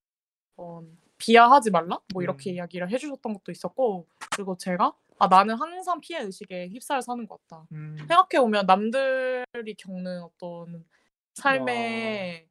어, 0.56 0.82
비하하지 1.18 1.72
말라 1.72 2.00
뭐 2.14 2.22
이렇게 2.22 2.52
음. 2.52 2.56
이야기를 2.56 2.92
해주셨던 2.92 3.34
것도 3.34 3.52
있었고 3.52 4.08
그리고 4.36 4.56
제가 4.56 4.94
아 5.20 5.28
나는 5.28 5.56
항상 5.56 6.00
피해 6.00 6.22
의식에 6.22 6.68
휩싸여 6.68 7.02
사는 7.02 7.26
것 7.26 7.42
같다. 7.48 7.66
음, 7.72 7.96
생각해 7.98 8.40
보면 8.40 8.68
남들이 8.68 9.74
겪는 9.78 10.22
어떤 10.22 10.86
삶의 11.34 12.48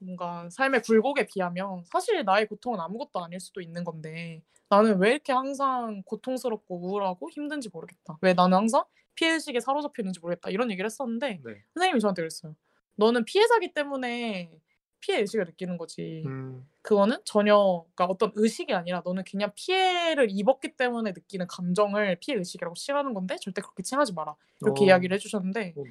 뭔가 0.00 0.48
삶의 0.50 0.82
굴곡에 0.82 1.26
비하면 1.26 1.84
사실 1.86 2.24
나의 2.24 2.46
고통은 2.46 2.80
아무것도 2.80 3.24
아닐 3.24 3.40
수도 3.40 3.60
있는 3.60 3.84
건데 3.84 4.42
나는 4.68 4.98
왜 4.98 5.10
이렇게 5.12 5.32
항상 5.32 6.02
고통스럽고 6.04 6.76
우울하고 6.76 7.30
힘든지 7.30 7.70
모르겠다. 7.72 8.18
왜 8.20 8.34
나는 8.34 8.56
항상 8.56 8.84
피해의식에 9.14 9.60
사로잡혀 9.60 10.02
있는지 10.02 10.20
모르겠다. 10.20 10.50
이런 10.50 10.70
얘기를 10.70 10.86
했었는데 10.86 11.40
네. 11.44 11.62
선생님이 11.74 12.00
저한테 12.00 12.22
그랬어요. 12.22 12.54
너는 12.96 13.24
피해자기 13.24 13.72
때문에 13.72 14.50
피해 15.00 15.20
의식을 15.20 15.44
느끼는 15.44 15.78
거지. 15.78 16.24
음, 16.26 16.66
그거는 16.82 17.18
전혀 17.24 17.54
그러니까 17.94 18.06
어떤 18.06 18.32
의식이 18.34 18.74
아니라 18.74 19.02
너는 19.04 19.22
그냥 19.24 19.52
피해를 19.54 20.28
입었기 20.30 20.76
때문에 20.76 21.12
느끼는 21.12 21.46
감정을 21.46 22.16
피해 22.20 22.36
의식이라고 22.36 22.74
칭하는 22.74 23.14
건데 23.14 23.36
절대 23.40 23.60
그렇게 23.60 23.82
칭하지 23.82 24.14
마라. 24.14 24.34
이렇게 24.62 24.84
어. 24.84 24.86
이야기를 24.86 25.14
해주셨는데 25.14 25.74
어. 25.76 25.82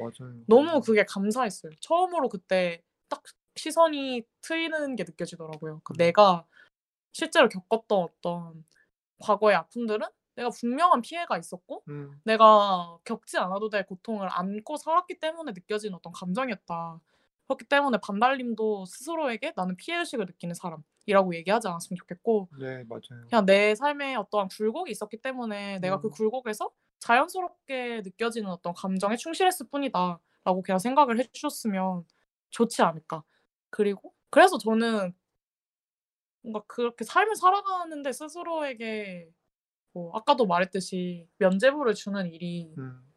너무 0.48 0.82
그게 0.82 1.06
감사했어요. 1.06 1.72
처음으로 1.80 2.30
그때 2.30 2.82
딱 3.08 3.22
시선이 3.56 4.24
트이는 4.42 4.96
게 4.96 5.04
느껴지더라고요. 5.04 5.82
그 5.84 5.94
음. 5.94 5.98
내가 5.98 6.46
실제로 7.14 7.48
겪었던 7.50 8.00
어떤 8.00 8.66
과거의 9.20 9.56
아픔들은 9.56 10.06
내가 10.36 10.50
분명한 10.50 11.02
피해가 11.02 11.38
있었고 11.38 11.84
음, 11.88 12.20
내가 12.26 12.98
겪지 13.06 13.38
않아도 13.38 13.70
될 13.70 13.86
고통을 13.86 14.28
안고 14.30 14.78
살았기 14.78 15.20
때문에 15.20 15.54
느껴지는 15.54 15.96
어떤 15.96 16.12
감정이었다. 16.12 17.00
그렇기 17.48 17.66
때문에 17.66 18.00
반달님도 18.04 18.86
스스로에게 18.86 19.54
나는 19.56 19.78
피해의식을 19.78 20.26
느끼는 20.26 20.56
사람이라고 20.56 21.36
얘기하지 21.36 21.68
않았으면 21.68 21.98
좋겠고 21.98 22.50
네, 22.60 22.84
맞아요. 22.90 23.28
그냥 23.30 23.46
내 23.46 23.76
삶에 23.76 24.16
어떠한 24.16 24.50
굴곡이 24.50 24.92
있었기 24.92 25.18
때문에 25.18 25.80
내가 25.80 26.02
그 26.02 26.08
음. 26.08 26.12
굴곡에서 26.12 26.70
자연스럽게 27.00 28.02
느껴지는 28.04 28.50
어떤 28.50 28.74
감정에 28.74 29.16
충실했을 29.16 29.68
뿐이다 29.70 30.20
라고 30.44 30.62
그냥 30.62 30.80
생각을 30.80 31.20
해주셨으면 31.20 32.04
좋지 32.50 32.82
않을까 32.82 33.24
그리고 33.76 34.14
그래서 34.30 34.58
저는 34.58 35.14
뭔가 36.42 36.64
그렇게 36.66 37.04
삶을 37.04 37.36
살아가는데 37.36 38.14
스스로에게 38.14 39.30
뭐 39.92 40.16
아까도 40.16 40.46
말했듯이 40.46 41.28
면죄부를 41.40 41.94
주는 41.94 42.26
일이 42.32 42.74
음, 42.78 43.14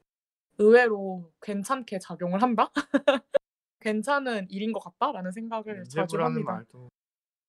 의외로 0.59 1.33
괜찮게 1.43 2.01
작용을 2.01 2.43
한다? 2.43 2.73
괜찮은 3.79 4.51
일인 4.51 4.73
것 4.73 4.81
같다라는 4.81 5.31
생각을 5.31 5.85
자주 5.85 6.21
합니다. 6.21 6.55
말도 6.55 6.89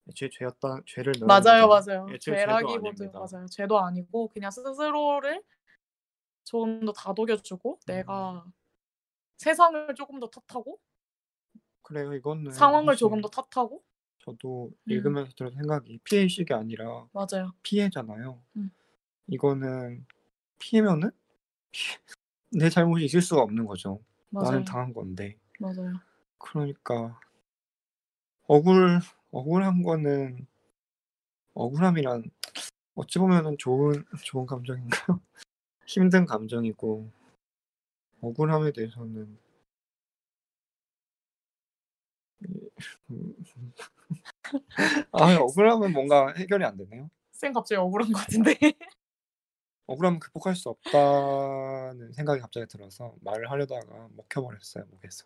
애초에 0.09 0.29
죄였다 0.31 0.81
죄를 0.85 1.13
맞아요. 1.25 1.67
맞아요. 1.67 2.05
죄도 2.19 2.37
죄라기보다. 2.37 3.19
맞아요. 3.19 3.47
죄도 3.47 3.79
아니고 3.79 4.27
그냥 4.27 4.51
스스로를 4.51 5.41
조금 6.43 6.85
더 6.85 6.91
다독여주고 6.93 7.73
음. 7.73 7.85
내가 7.87 8.45
세상을 9.37 9.95
조금 9.95 10.19
더 10.19 10.29
탓하고 10.29 10.79
그래요. 11.89 12.13
이거는 12.13 12.51
상황을 12.51 12.93
사실 12.93 12.99
조금 12.99 13.19
더 13.19 13.27
탓하고 13.29 13.83
저도 14.19 14.71
음. 14.71 14.91
읽으면서 14.91 15.31
들은 15.35 15.51
생각이 15.53 15.99
피해의식이 16.03 16.53
아니라 16.53 17.07
맞아요. 17.11 17.51
피해잖아요. 17.63 18.39
음. 18.57 18.71
이거는 19.25 20.05
피해면은 20.59 21.09
내 22.51 22.69
잘못이 22.69 23.05
있을 23.05 23.21
수가 23.21 23.41
없는 23.41 23.65
거죠. 23.65 23.99
맞아요. 24.29 24.51
나는 24.51 24.65
당한 24.65 24.93
건데. 24.93 25.35
맞아요. 25.59 25.93
그러니까 26.37 27.19
억울 28.45 28.99
억울한 29.31 29.81
거는 29.81 30.45
억울함이란 31.55 32.29
어찌 32.93 33.17
보면은 33.17 33.57
좋은 33.57 34.05
좋은 34.23 34.45
감정인가요? 34.45 35.19
힘든 35.87 36.25
감정이고 36.27 37.09
억울함에 38.21 38.73
대해서는 38.73 39.15
음, 39.15 39.39
아 45.11 45.35
억울함은 45.35 45.93
뭔가 45.93 46.33
해결이 46.33 46.63
안 46.65 46.77
되네요. 46.77 47.09
쌤 47.31 47.53
갑자기 47.53 47.79
억울한 47.79 48.11
것 48.11 48.19
같은데. 48.19 48.55
억울함은 49.87 50.19
극복할 50.19 50.55
수 50.55 50.69
없다는 50.69 52.11
생각이 52.13 52.41
갑자기 52.41 52.67
들어서 52.67 53.15
말을 53.21 53.49
하려다가 53.49 54.09
먹혀버렸어요 54.15 54.85
목에서. 54.91 55.25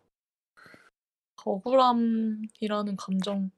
억울함이라는 1.45 2.95
감정을 2.95 3.51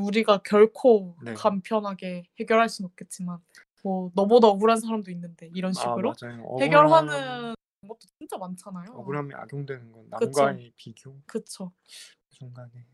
우리가 0.00 0.42
결코 0.44 1.16
네. 1.22 1.34
간편하게 1.34 2.24
해결할 2.38 2.68
수는 2.68 2.88
없겠지만 2.90 3.40
뭐 3.82 4.10
너보다 4.14 4.48
억울한 4.48 4.78
사람도 4.80 5.10
있는데 5.10 5.50
이런 5.54 5.72
식으로 5.72 6.10
아. 6.10 6.60
해결하는 6.60 7.54
것도 7.86 8.00
진짜 8.18 8.36
많잖아요. 8.38 8.90
억울함이 8.92 9.34
악용되는 9.34 9.92
건. 9.92 10.08
남과의 10.08 10.72
비교 10.74 11.20
그쵸. 11.26 11.72
그 11.84 12.34
순간에 12.34 12.86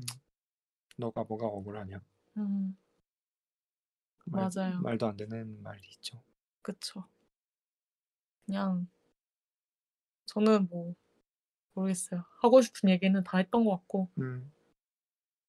음, 0.00 0.06
너가 0.96 1.24
뭐가 1.24 1.46
억울하냐 1.46 2.00
음, 2.38 2.76
말, 4.24 4.50
맞아요. 4.54 4.80
말도 4.80 5.06
안 5.06 5.16
되는 5.16 5.62
말이 5.62 5.80
있죠. 5.94 6.22
그쵸. 6.62 7.04
그냥 8.44 8.88
저는 10.26 10.68
뭐 10.68 10.94
모르겠어요. 11.74 12.24
하고 12.40 12.60
싶은 12.60 12.88
얘기는 12.88 13.22
다 13.22 13.38
했던 13.38 13.64
것 13.64 13.70
같고 13.70 14.08
음, 14.18 14.52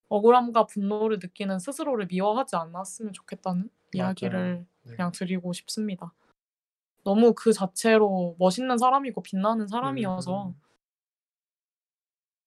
억울함과 0.09 0.67
분노를 0.67 1.19
느끼는 1.22 1.59
스스로를 1.59 2.07
미워하지 2.07 2.56
않았으면 2.56 3.14
좋겠다는 3.14 3.69
이야기를 3.93 4.66
네. 4.83 4.95
그냥 4.95 5.11
드리고 5.11 5.53
싶습니다. 5.53 6.14
너무 7.07 7.33
그 7.33 7.53
자체로 7.53 8.35
멋있는 8.37 8.77
사람이고 8.77 9.23
빛나는 9.23 9.69
사람이어서 9.69 10.47
음, 10.47 10.61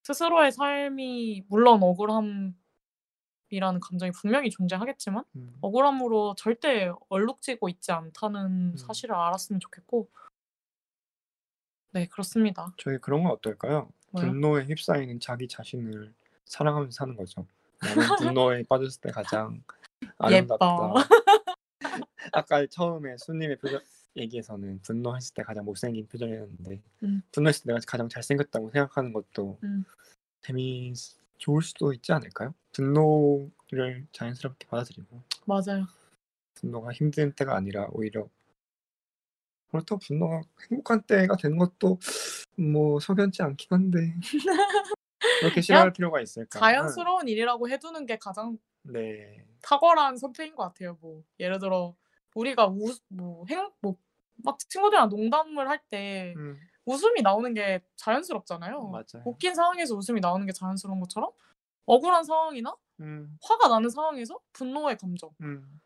스스로의 0.02 0.52
삶이 0.52 1.46
물론 1.48 1.82
억울함이라는 1.82 2.52
감정이 3.80 4.12
분명히 4.12 4.50
존재하겠지만 4.50 5.24
음, 5.36 5.56
억울함으로 5.62 6.34
절대 6.36 6.92
얼룩지고 7.08 7.70
있지 7.70 7.90
않다는 7.90 8.72
음. 8.72 8.76
사실을 8.76 9.14
알았으면 9.14 9.60
좋겠고 9.60 10.10
네 11.92 12.06
그렇습니다. 12.08 12.74
저희 12.76 12.98
그런 12.98 13.22
건 13.22 13.32
어떨까요? 13.32 13.88
뭐요? 14.10 14.26
분노에 14.26 14.64
휩싸이는 14.64 15.20
자기 15.20 15.48
자신을 15.48 16.12
사랑하면서 16.44 16.94
사는 16.94 17.16
거죠. 17.16 17.46
나는 17.80 17.94
분노에 18.36 18.64
빠졌을 18.64 19.00
때 19.00 19.10
가장. 19.10 19.62
아름답다. 20.18 20.66
아까 22.34 22.66
처음에 22.66 23.16
수님의 23.16 23.56
표정 23.56 23.80
얘기에서는 24.16 24.80
분노했을 24.82 25.34
때 25.34 25.42
가장 25.42 25.64
못생긴 25.64 26.06
표정이었는데 26.06 26.80
음. 27.04 27.22
분노했을 27.32 27.62
때 27.64 27.72
내가 27.72 27.80
가장 27.86 28.08
잘생겼다고 28.08 28.70
생각하는 28.70 29.12
것도 29.12 29.58
음. 29.62 29.84
재미 30.42 30.92
좋을 31.38 31.62
수도 31.62 31.92
있지 31.92 32.12
않을까요? 32.12 32.54
분노를 32.72 34.06
자연스럽게 34.12 34.66
받아들이고 34.68 35.22
맞아요. 35.46 35.86
분노가 36.54 36.92
힘든 36.92 37.32
때가 37.32 37.56
아니라 37.56 37.86
오히려 37.92 38.28
그렇다고 39.70 40.00
분노가 40.00 40.42
행복한 40.70 41.02
때가 41.02 41.36
되는 41.36 41.56
것도 41.56 41.98
뭐 42.56 42.98
석연치 43.00 43.42
않긴 43.42 43.68
한데 43.70 44.14
그렇게 45.40 45.60
싫어할 45.60 45.92
필요가 45.92 46.20
있을까? 46.20 46.58
자연스러운 46.58 47.28
일이라고 47.28 47.68
해두는 47.68 48.06
게 48.06 48.18
가장 48.18 48.58
네. 48.82 49.44
탁월한 49.62 50.16
선택인 50.16 50.54
것 50.54 50.64
같아요. 50.64 50.98
뭐 51.00 51.22
예를 51.38 51.58
들어 51.58 51.94
우리가 52.34 52.66
우 52.68 52.86
뭐 53.10 53.44
행 53.50 53.70
뭐 53.82 53.96
막 54.42 54.58
친구들이랑 54.58 55.10
농담을 55.10 55.68
할때 55.68 56.32
음, 56.36 56.58
웃음이 56.86 57.20
나오는 57.22 57.52
게 57.54 57.80
자연스럽잖아요. 57.96 58.88
맞아요. 58.88 59.22
웃긴 59.26 59.54
상황에서 59.54 59.94
웃음이 59.94 60.20
나오는 60.20 60.46
게 60.46 60.52
자연스러운 60.52 60.98
것처럼 61.00 61.30
억울한 61.86 62.24
상황이나 62.24 62.74
음, 63.00 63.36
화가 63.42 63.68
나는 63.68 63.90
상황에서 63.90 64.40
분노의 64.54 64.96
감정 64.96 65.30
음, 65.42 65.80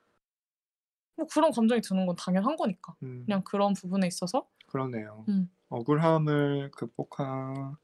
뭐 1.17 1.27
그런 1.33 1.51
감정이 1.53 1.81
드는 1.81 2.07
건 2.07 2.17
당연한 2.17 2.57
거니까 2.57 2.95
음. 3.03 3.23
그냥 3.27 3.43
그런 3.45 3.73
부분에 3.75 4.07
있어서 4.07 4.49
그러네요. 4.67 5.25
음. 5.29 5.51
억울함을 5.69 6.71
극복하 6.73 7.77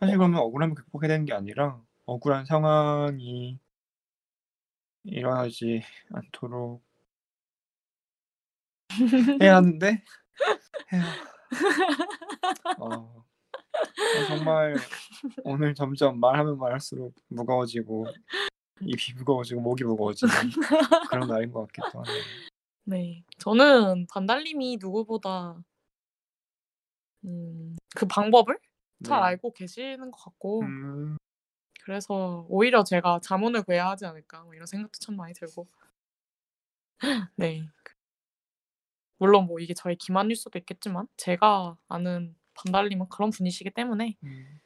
사실 0.00 0.18
그러면 0.18 0.40
억울함을 0.40 0.74
극복해야 0.76 1.08
되는 1.08 1.24
게 1.26 1.32
아니라 1.34 1.80
억울한 2.06 2.44
상황이 2.46 3.58
일어나지 5.04 5.82
않도록 6.12 6.82
해야 9.40 9.56
하는데 9.56 10.02
해야 10.92 11.02
어, 12.78 12.86
어, 12.86 13.24
정말 14.28 14.76
오늘 15.44 15.74
점점 15.74 16.18
말하면 16.20 16.58
말할수록 16.58 17.14
무거워지고 17.28 18.06
입이 18.82 19.14
무거워지고 19.18 19.60
목이 19.60 19.84
무거워지는 19.84 20.32
그런 21.10 21.28
날인 21.28 21.52
것 21.52 21.66
같기도 21.66 22.00
하네요. 22.00 22.22
네 22.84 23.24
저는 23.38 24.06
반달님이 24.08 24.78
누구보다 24.80 25.62
음, 27.24 27.76
그 27.94 28.06
방법을 28.06 28.58
잘 29.04 29.20
네. 29.20 29.26
알고 29.26 29.52
계시는 29.52 30.10
것 30.10 30.24
같고 30.24 30.62
음, 30.62 31.16
그래서 31.82 32.46
오히려 32.48 32.84
제가 32.84 33.20
자문을 33.22 33.62
구해야 33.62 33.90
하지 33.90 34.06
않을까 34.06 34.42
뭐 34.44 34.54
이런 34.54 34.66
생각도 34.66 34.98
참 34.98 35.16
많이 35.16 35.34
들고 35.34 35.66
네 37.36 37.66
물론 39.20 39.46
뭐 39.46 39.60
이게 39.60 39.74
저의 39.74 39.96
기만일 39.96 40.34
수도 40.34 40.58
있겠지만 40.58 41.06
제가 41.18 41.76
아는 41.88 42.34
반달님은 42.54 43.10
그런 43.10 43.28
분이시기 43.28 43.70
때문에 43.70 44.16
음, 44.24 44.60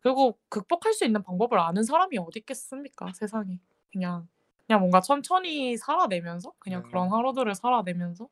그리고 0.00 0.38
극복할 0.48 0.94
수 0.94 1.04
있는 1.04 1.22
방법을 1.22 1.58
아는 1.58 1.84
사람이 1.84 2.16
어디 2.16 2.38
있겠습니까? 2.38 3.12
세상에. 3.12 3.60
그냥 3.92 4.26
그냥 4.66 4.80
뭔가 4.80 5.02
천천히 5.02 5.76
살아내면서 5.76 6.54
그냥 6.58 6.82
네. 6.82 6.88
그런 6.88 7.12
하루들을 7.12 7.54
살아내면서 7.54 8.26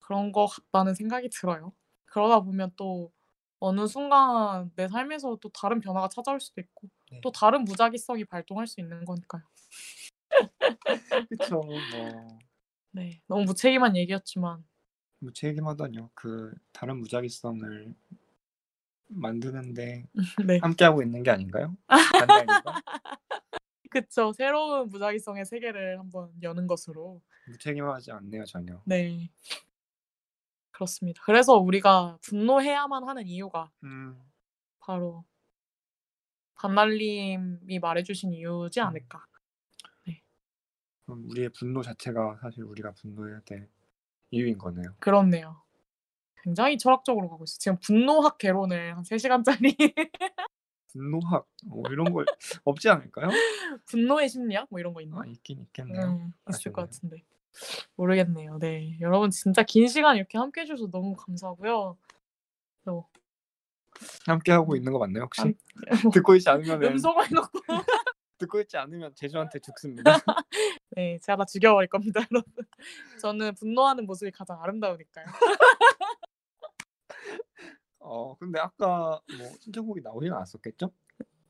그런 0.00 0.32
거 0.32 0.46
같다는 0.46 0.94
생각이 0.94 1.30
들어요. 1.30 1.72
그러다 2.04 2.40
보면 2.40 2.72
또 2.76 3.10
어느 3.58 3.86
순간 3.86 4.70
내 4.76 4.86
삶에서 4.86 5.38
또 5.40 5.48
다른 5.48 5.80
변화가 5.80 6.08
찾아올 6.08 6.40
수도 6.40 6.60
있고 6.60 6.88
네. 7.10 7.20
또 7.22 7.32
다른 7.32 7.64
무작위성이 7.64 8.26
발동할 8.26 8.66
수 8.66 8.82
있는 8.82 9.06
거니까요. 9.06 9.42
그쵸 11.30 11.60
뭐 11.90 12.38
네 12.92 13.22
너무 13.26 13.44
무책임한 13.44 13.96
얘기였지만 13.96 14.64
무책임하다뇨. 15.20 16.10
그 16.14 16.52
다른 16.72 16.98
무작위성을 16.98 17.94
만드는데 19.08 20.06
네 20.46 20.58
함께하고 20.58 21.02
있는 21.02 21.22
게 21.22 21.30
아닌가요? 21.30 21.76
그쵸 23.90 24.32
새로운 24.32 24.88
무작위성의 24.88 25.44
세계를 25.44 25.98
한번 25.98 26.32
여는 26.42 26.66
것으로 26.66 27.20
무책임하지 27.46 28.12
않네요 28.12 28.44
전혀. 28.44 28.80
네. 28.84 29.30
그렇습니다. 30.70 31.22
그래서 31.24 31.54
우리가 31.54 32.18
분노해야만 32.22 33.06
하는 33.06 33.26
이유가 33.26 33.70
음, 33.84 34.18
바로 34.80 35.24
반달님이 36.54 37.78
말해주신 37.80 38.32
이유지 38.32 38.80
음. 38.80 38.86
않을까. 38.86 39.26
그럼 41.12 41.30
우리의 41.30 41.50
분노 41.50 41.82
자체가 41.82 42.38
사실 42.40 42.64
우리가 42.64 42.92
분노해야 42.92 43.40
될 43.44 43.68
이유인 44.30 44.56
거네요. 44.56 44.94
그렇네요. 44.98 45.60
굉장히 46.42 46.78
철학적으로 46.78 47.28
가고 47.28 47.44
있어요. 47.44 47.58
지금 47.58 47.78
분노학 47.80 48.38
개론을 48.38 48.96
한 48.96 49.02
3시간짜리 49.02 49.76
분노학 50.88 51.46
뭐 51.66 51.82
이런 51.90 52.10
거 52.12 52.24
없지 52.64 52.88
않을까요? 52.88 53.28
분노의 53.86 54.28
심리학 54.30 54.68
뭐 54.70 54.80
이런 54.80 54.94
거 54.94 55.02
있나? 55.02 55.20
아 55.20 55.26
있긴 55.26 55.60
있겠네요. 55.60 56.06
음, 56.06 56.32
있을 56.48 56.72
것. 56.72 56.82
같은데. 56.90 57.22
모르겠네요. 57.96 58.58
네. 58.58 58.96
여러분 59.00 59.30
진짜 59.30 59.62
긴 59.62 59.86
시간 59.88 60.16
이렇게 60.16 60.38
함께 60.38 60.62
해 60.62 60.64
주셔서 60.64 60.90
너무 60.90 61.14
감사하고요. 61.14 61.98
또 62.86 63.06
함께 64.26 64.52
하고 64.52 64.74
있는 64.76 64.92
거 64.92 64.98
맞나요 64.98 65.24
혹시? 65.24 65.42
안- 65.42 65.54
듣고 66.14 66.34
있지 66.36 66.48
않으면 66.48 66.82
음성을 66.82 67.26
해놓고 67.28 67.58
듣고 68.42 68.60
있지 68.60 68.76
않으면 68.76 69.14
제주한테 69.14 69.58
죽습니다. 69.60 70.04
네, 70.90 71.18
제가 71.22 71.36
다 71.36 71.44
죽여버릴 71.44 71.88
겁니다, 71.88 72.20
여러분. 72.30 72.64
저는 73.20 73.54
분노하는 73.54 74.06
모습이 74.06 74.30
가장 74.30 74.60
아름다우니까요. 74.62 75.26
어 78.00 78.36
근데 78.36 78.58
아까 78.58 79.20
뭐 79.38 79.48
신청곡이 79.60 80.02
나오진 80.02 80.32
않았었겠죠? 80.32 80.90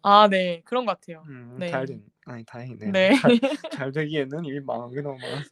아, 0.02 0.28
네, 0.28 0.60
그런 0.64 0.84
것 0.84 1.00
같아요. 1.00 1.24
음, 1.28 1.56
네. 1.58 1.68
잘 1.68 1.86
된, 1.86 2.04
아니 2.26 2.44
다행이네요. 2.44 2.90
네. 2.92 3.14
잘, 3.16 3.38
잘 3.70 3.92
되기에는 3.92 4.44
이미 4.44 4.60
망한 4.60 4.90
게 4.90 5.00
너무 5.00 5.16
많아서 5.18 5.48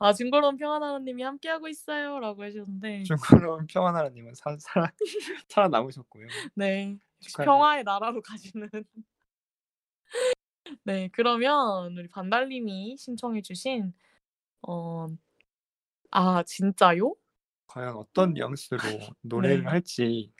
아, 0.00 0.12
징그러운 0.12 0.56
평안하나님이 0.56 1.22
함께하고 1.22 1.68
있어요라고 1.68 2.44
해주셨는데, 2.44 3.04
중국으로는 3.04 3.66
평안하라님은 3.66 4.34
사, 4.34 4.56
살아 4.58 4.90
살아남으셨고요. 5.48 6.26
네, 6.54 6.96
축하해요. 7.20 7.46
평화의 7.46 7.84
나라로 7.84 8.22
가시는. 8.22 8.68
네, 10.84 11.08
그러면 11.12 11.96
우리 11.96 12.08
반달님이 12.08 12.96
신청해 12.98 13.42
주신 13.42 13.92
어, 14.62 15.06
아 16.10 16.42
진짜요? 16.44 17.14
과연 17.66 17.96
어떤 17.96 18.34
뉘앙스로 18.34 18.78
노래를 19.22 19.62
네. 19.62 19.68
할지 19.68 20.32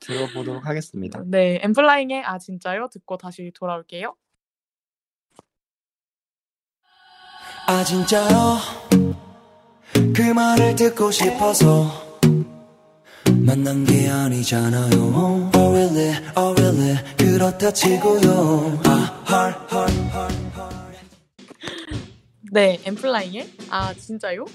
들어보도록 0.00 0.66
하겠습니다. 0.66 1.22
네, 1.26 1.58
엠플라잉의 1.62 2.22
아 2.24 2.38
진짜요? 2.38 2.88
듣고 2.92 3.16
다시 3.16 3.50
돌아올게요. 3.54 4.14
아 7.68 7.82
진짜요 7.82 8.28
그 10.14 10.22
말을 10.22 10.76
듣고 10.76 11.10
싶어서 11.10 12.05
만난 13.46 13.84
게 13.84 14.08
아니잖아요 14.08 14.98
Oh 15.54 15.70
really 15.70 16.12
oh 16.36 16.60
really 16.60 17.16
그렇다 17.16 17.70
치고요 17.70 18.80
아 18.84 19.24
heart 19.28 19.74
heart 19.74 19.98
heart 20.10 20.36
heart 20.56 20.76
네, 22.52 22.80
엠플라잉의 22.84 23.50
아 23.70 23.92
진짜요? 23.92 24.46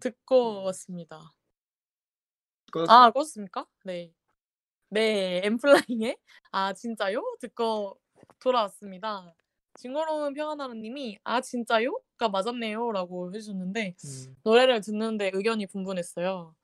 듣고 0.00 0.64
왔습니다. 0.64 1.32
아, 2.88 3.10
껐습니까? 3.12 3.66
네. 3.84 4.12
네, 4.90 5.40
엠플라잉의 5.44 6.18
아 6.50 6.74
진짜요? 6.74 7.22
듣고 7.40 7.98
돌아왔습니다. 8.40 9.34
징그러운 9.76 10.34
평안하나님이 10.34 11.20
아 11.24 11.40
진짜요?가 11.40 12.28
맞았네요라고 12.28 13.32
해주셨는데 13.32 13.94
음, 14.04 14.36
노래를 14.42 14.80
듣는데 14.82 15.30
의견이 15.32 15.66
분분했어요. 15.68 16.54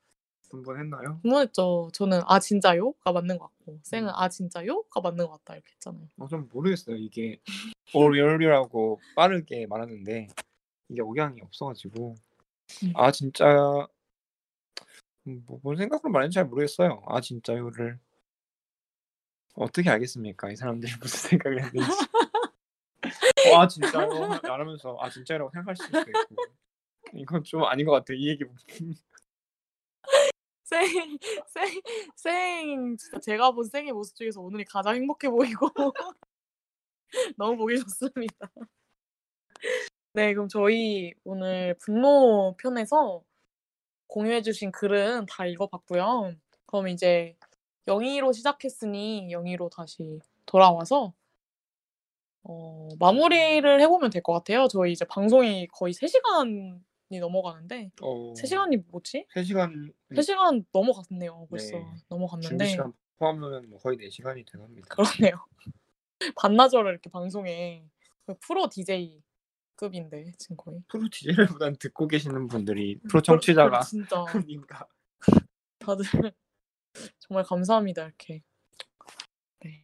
분분했나요? 0.49 1.19
분분했죠. 1.21 1.89
저는 1.93 2.21
아 2.25 2.39
진짜요?가 2.39 3.11
맞는 3.11 3.37
것 3.37 3.45
같고 3.47 3.79
쌩은 3.83 4.07
음. 4.07 4.13
아 4.15 4.29
진짜요?가 4.29 5.01
맞는 5.01 5.25
것 5.25 5.31
같다 5.33 5.55
이렇게 5.55 5.71
했잖아요. 5.73 6.07
어, 6.17 6.27
좀 6.27 6.49
모르겠어요. 6.51 6.95
이게 6.95 7.39
오리얼리라고 7.93 8.99
빠르게 9.15 9.67
말하는데 9.67 10.27
이게 10.89 11.01
억양이 11.01 11.41
없어가지고 11.41 12.15
음. 12.83 12.93
아 12.95 13.11
진짜 13.11 13.87
음, 15.27 15.43
뭐, 15.47 15.59
뭔 15.63 15.75
생각으로 15.77 16.11
말했는지 16.11 16.35
잘 16.35 16.45
모르겠어요. 16.45 17.03
아 17.07 17.19
진짜요를 17.21 17.99
어떻게 19.55 19.89
알겠습니까? 19.89 20.51
이 20.51 20.55
사람들이 20.55 20.91
무슨 21.01 21.29
생각을 21.29 21.63
했는지. 21.63 21.91
어, 23.51 23.55
아 23.57 23.67
진짜요? 23.67 24.09
말하면서 24.43 24.97
아 24.99 25.09
진짜라고 25.09 25.49
생각할 25.51 25.75
수도 25.75 25.99
있고 25.99 26.35
이건 27.13 27.43
좀 27.43 27.63
아닌 27.63 27.85
것 27.85 27.91
같아. 27.93 28.13
이 28.13 28.27
얘기 28.27 28.43
쌩, 30.65 30.79
쌩, 31.47 31.67
쌩 32.15 32.97
진짜 32.97 33.19
제가 33.19 33.51
본 33.51 33.65
쌩의 33.65 33.91
모습 33.93 34.15
중에서 34.15 34.41
오늘이 34.41 34.65
가장 34.65 34.95
행복해 34.95 35.29
보이고 35.29 35.69
너무 37.37 37.57
보기 37.57 37.79
좋습니다. 37.79 38.49
네, 40.13 40.33
그럼 40.33 40.47
저희 40.47 41.13
오늘 41.23 41.75
분노 41.79 42.55
편에서 42.57 43.21
공유해주신 44.07 44.71
글은 44.71 45.25
다 45.27 45.45
읽어봤고요. 45.45 46.33
그럼 46.67 46.87
이제 46.87 47.35
영희로 47.87 48.31
시작했으니 48.33 49.31
영희로 49.31 49.69
다시 49.69 50.19
돌아와서 50.45 51.13
어, 52.43 52.89
마무리를 52.99 53.81
해보면 53.81 54.09
될 54.11 54.21
것 54.23 54.33
같아요. 54.33 54.67
저희 54.67 54.91
이제 54.93 55.05
방송이 55.05 55.67
거의 55.67 55.93
3시간 55.93 56.81
이 57.15 57.19
넘어가는데 57.19 57.91
어, 58.01 58.33
3시간이 58.33 58.83
뭐지? 58.91 59.25
3시간 59.33 59.93
3시간 60.11 60.65
넘어갔네요. 60.71 61.47
벌써 61.49 61.77
네. 61.77 61.85
넘어갔는데 62.09 62.65
시간 62.65 62.93
포함하면 63.17 63.69
뭐 63.69 63.79
거의 63.79 63.97
4시간이 63.97 64.45
돼갑니다. 64.51 64.95
그러네요. 64.95 65.45
반나절을 66.37 66.91
이렇게 66.91 67.09
방송에 67.09 67.85
그 68.25 68.35
프로 68.39 68.67
DJ 68.69 69.21
급인데 69.75 70.31
지금 70.37 70.57
거의 70.57 70.81
프로 70.87 71.07
DJ보단 71.09 71.75
듣고 71.77 72.07
계시는 72.07 72.47
분들이 72.47 72.99
프로 73.09 73.21
청취자가 73.21 73.81
진짜 73.81 74.23
아닌가. 74.27 74.87
다들 75.79 76.05
정말 77.19 77.43
감사합니다 77.43 78.05
이렇게 78.05 78.41
네 79.59 79.83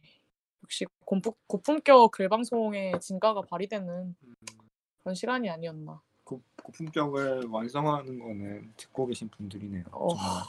역시 0.62 0.86
고품, 1.04 1.32
고품격 1.46 2.10
글방송의 2.10 3.00
진가가 3.00 3.42
발휘되는 3.42 4.16
음, 4.22 4.34
그런 5.02 5.14
시간이 5.14 5.50
아니었나 5.50 6.00
고, 6.24 6.42
고품격을 6.62 7.46
완성하는 7.50 8.18
거는 8.18 8.72
듣고 8.76 9.06
계신 9.06 9.28
분들이네요. 9.28 9.84
어. 9.92 10.08
정말. 10.08 10.42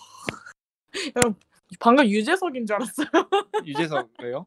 여러분 1.16 1.36
방금 1.80 2.06
유재석인 2.06 2.66
줄 2.66 2.76
알았어요 2.76 3.08
유재석 3.66 4.10
왜요? 4.22 4.46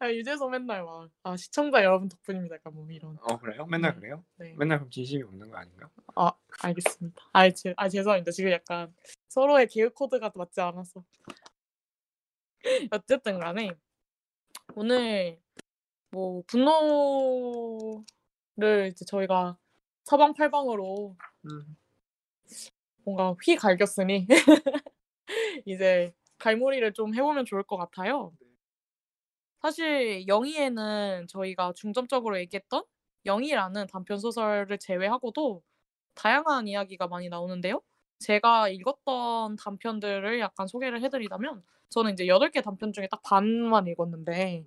아, 0.00 0.12
유재석 0.12 0.50
맨날 0.50 0.84
막 0.84 1.08
아 1.22 1.36
시청자 1.36 1.82
여러분 1.82 2.08
덕분입니다 2.08 2.56
약간 2.56 2.74
뭐 2.74 2.86
이런 2.90 3.16
어 3.22 3.38
그래요? 3.38 3.66
맨날 3.66 3.94
네. 3.94 4.00
그래요? 4.00 4.24
네 4.36 4.54
맨날 4.56 4.78
그럼 4.78 4.90
진심이 4.90 5.22
없는 5.22 5.50
거 5.50 5.56
아닌가? 5.56 5.88
아 6.14 6.32
알겠습니다 6.62 7.22
아, 7.32 7.50
제, 7.50 7.72
아 7.76 7.88
죄송합니다 7.88 8.30
지금 8.32 8.50
약간 8.50 8.94
서로의 9.28 9.66
계획 9.68 9.94
코드가 9.94 10.30
맞지 10.34 10.60
않아서 10.60 11.02
어쨌든 12.92 13.38
간에 13.38 13.70
오늘 14.74 15.40
뭐 16.10 16.42
분노를 16.46 18.04
이제 18.88 19.04
저희가 19.06 19.56
사방팔방으로 20.08 21.14
음. 21.44 21.76
뭔가 23.04 23.34
휘 23.44 23.56
갈겼으니 23.56 24.26
이제 25.66 26.14
갈무리를 26.38 26.94
좀 26.94 27.14
해보면 27.14 27.44
좋을 27.44 27.62
것 27.62 27.76
같아요. 27.76 28.32
사실 29.60 30.26
영희에는 30.26 31.26
저희가 31.28 31.74
중점적으로 31.74 32.38
얘기했던 32.38 32.84
영희라는 33.26 33.86
단편 33.88 34.18
소설을 34.18 34.78
제외하고도 34.78 35.62
다양한 36.14 36.68
이야기가 36.68 37.08
많이 37.08 37.28
나오는데요. 37.28 37.82
제가 38.20 38.70
읽었던 38.70 39.56
단편들을 39.56 40.40
약간 40.40 40.66
소개를 40.66 41.02
해드리자면 41.02 41.62
저는 41.90 42.14
이제 42.14 42.24
8개 42.26 42.62
단편 42.62 42.94
중에 42.94 43.08
딱 43.10 43.20
반만 43.22 43.86
읽었는데 43.86 44.64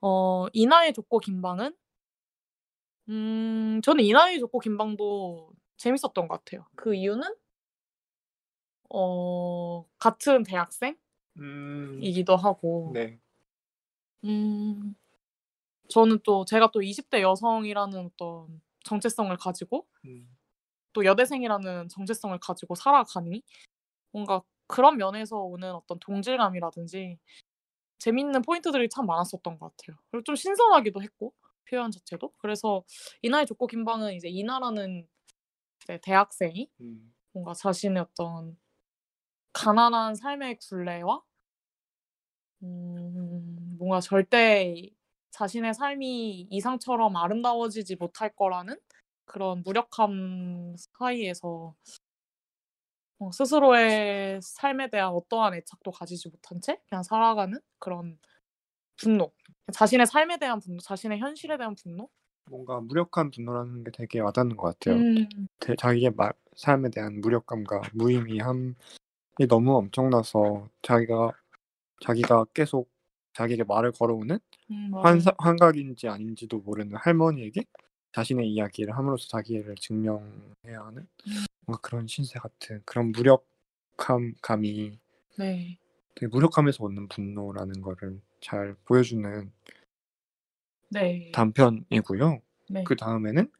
어 0.00 0.46
이나의 0.54 0.94
좁고 0.94 1.18
긴 1.18 1.42
방은 1.42 1.74
음 3.08 3.80
저는 3.84 4.04
이나의 4.04 4.40
좁고 4.40 4.58
긴방도 4.60 5.50
재밌었던 5.76 6.28
것 6.28 6.44
같아요. 6.44 6.66
그 6.74 6.94
이유는 6.94 7.36
어 8.90 9.84
같은 9.98 10.42
대학생이기도 10.44 10.96
음. 11.38 12.36
하고 12.38 12.90
네. 12.94 13.18
음 14.24 14.94
저는 15.88 16.20
또 16.24 16.44
제가 16.44 16.70
또 16.72 16.82
20대 16.82 17.22
여성이라는 17.22 18.06
어떤 18.06 18.60
정체성을 18.84 19.36
가지고 19.36 19.86
음. 20.06 20.36
또 20.92 21.04
여대생이라는 21.04 21.88
정체성을 21.88 22.38
가지고 22.40 22.74
살아가니 22.74 23.42
뭔가 24.12 24.42
그런 24.66 24.96
면에서 24.98 25.38
오는 25.38 25.72
어떤 25.74 25.98
동질감이라든지 26.00 27.18
재밌는 27.98 28.42
포인트들이 28.42 28.88
참 28.90 29.06
많았었던 29.06 29.58
것 29.58 29.76
같아요. 29.76 29.98
그리고 30.10 30.24
좀 30.24 30.36
신선하기도 30.36 31.02
했고 31.02 31.34
표현 31.68 31.90
자체도 31.90 32.32
그래서 32.38 32.84
이나의 33.22 33.46
좁고 33.46 33.66
긴방은 33.66 34.14
이제 34.14 34.28
이나라는 34.28 35.06
이제 35.82 35.98
대학생이 36.02 36.70
음. 36.80 37.14
뭔가 37.32 37.54
자신의 37.54 38.02
어떤 38.02 38.56
가난한 39.52 40.14
삶의 40.14 40.58
굴레와 40.58 41.22
음, 42.62 43.76
뭔가 43.78 44.00
절대 44.00 44.90
자신의 45.30 45.74
삶이 45.74 46.48
이상처럼 46.50 47.16
아름다워지지 47.16 47.96
못할 47.96 48.34
거라는 48.34 48.78
그런 49.26 49.62
무력함 49.62 50.76
사이에서 50.98 51.74
어, 53.18 53.30
스스로의 53.32 54.40
삶에 54.42 54.90
대한 54.90 55.10
어떠한 55.10 55.54
애착도 55.54 55.90
가지지 55.90 56.28
못한 56.28 56.60
채 56.60 56.78
그냥 56.88 57.02
살아가는 57.02 57.58
그런 57.78 58.18
분노. 58.96 59.32
자신의 59.72 60.06
삶에 60.06 60.38
대한 60.38 60.60
분노, 60.60 60.78
자신의 60.80 61.18
현실에 61.18 61.56
대한 61.56 61.74
분노. 61.74 62.08
뭔가 62.48 62.80
무력한 62.80 63.30
분노라는 63.30 63.84
게 63.84 63.90
되게 63.90 64.20
와닿는 64.20 64.56
것 64.56 64.78
같아요. 64.78 65.00
음, 65.00 65.26
대- 65.58 65.74
자기의 65.76 66.12
말, 66.12 66.32
삶에 66.54 66.90
대한 66.90 67.20
무력감과 67.20 67.82
무의미함이 67.94 68.74
너무 69.48 69.76
엄청나서 69.76 70.68
자기가 70.82 71.32
자기가 72.00 72.44
계속 72.54 72.88
자기에게 73.34 73.64
말을 73.64 73.92
걸어오는 73.92 74.38
음. 74.70 74.90
환사, 74.94 75.32
환각인지 75.38 76.08
아닌지도 76.08 76.58
모르는 76.60 76.96
할머니에게 76.96 77.64
자신의 78.12 78.48
이야기를 78.50 78.96
함으로써 78.96 79.28
자기를 79.28 79.74
증명해야 79.76 80.80
하는 80.84 81.06
뭔가 81.66 81.80
그런 81.82 82.06
신세 82.06 82.38
같은 82.38 82.80
그런 82.86 83.12
무력함 83.12 84.34
감이 84.40 84.98
네, 85.38 85.78
되게 86.14 86.28
무력함에서 86.28 86.84
오는 86.84 87.08
분노라는 87.08 87.82
거를 87.82 88.20
잘 88.40 88.74
보여주는 88.84 89.52
네, 90.90 91.30
단편이고요. 91.32 92.40
네. 92.70 92.84
그 92.84 92.96
다음에는 92.96 93.50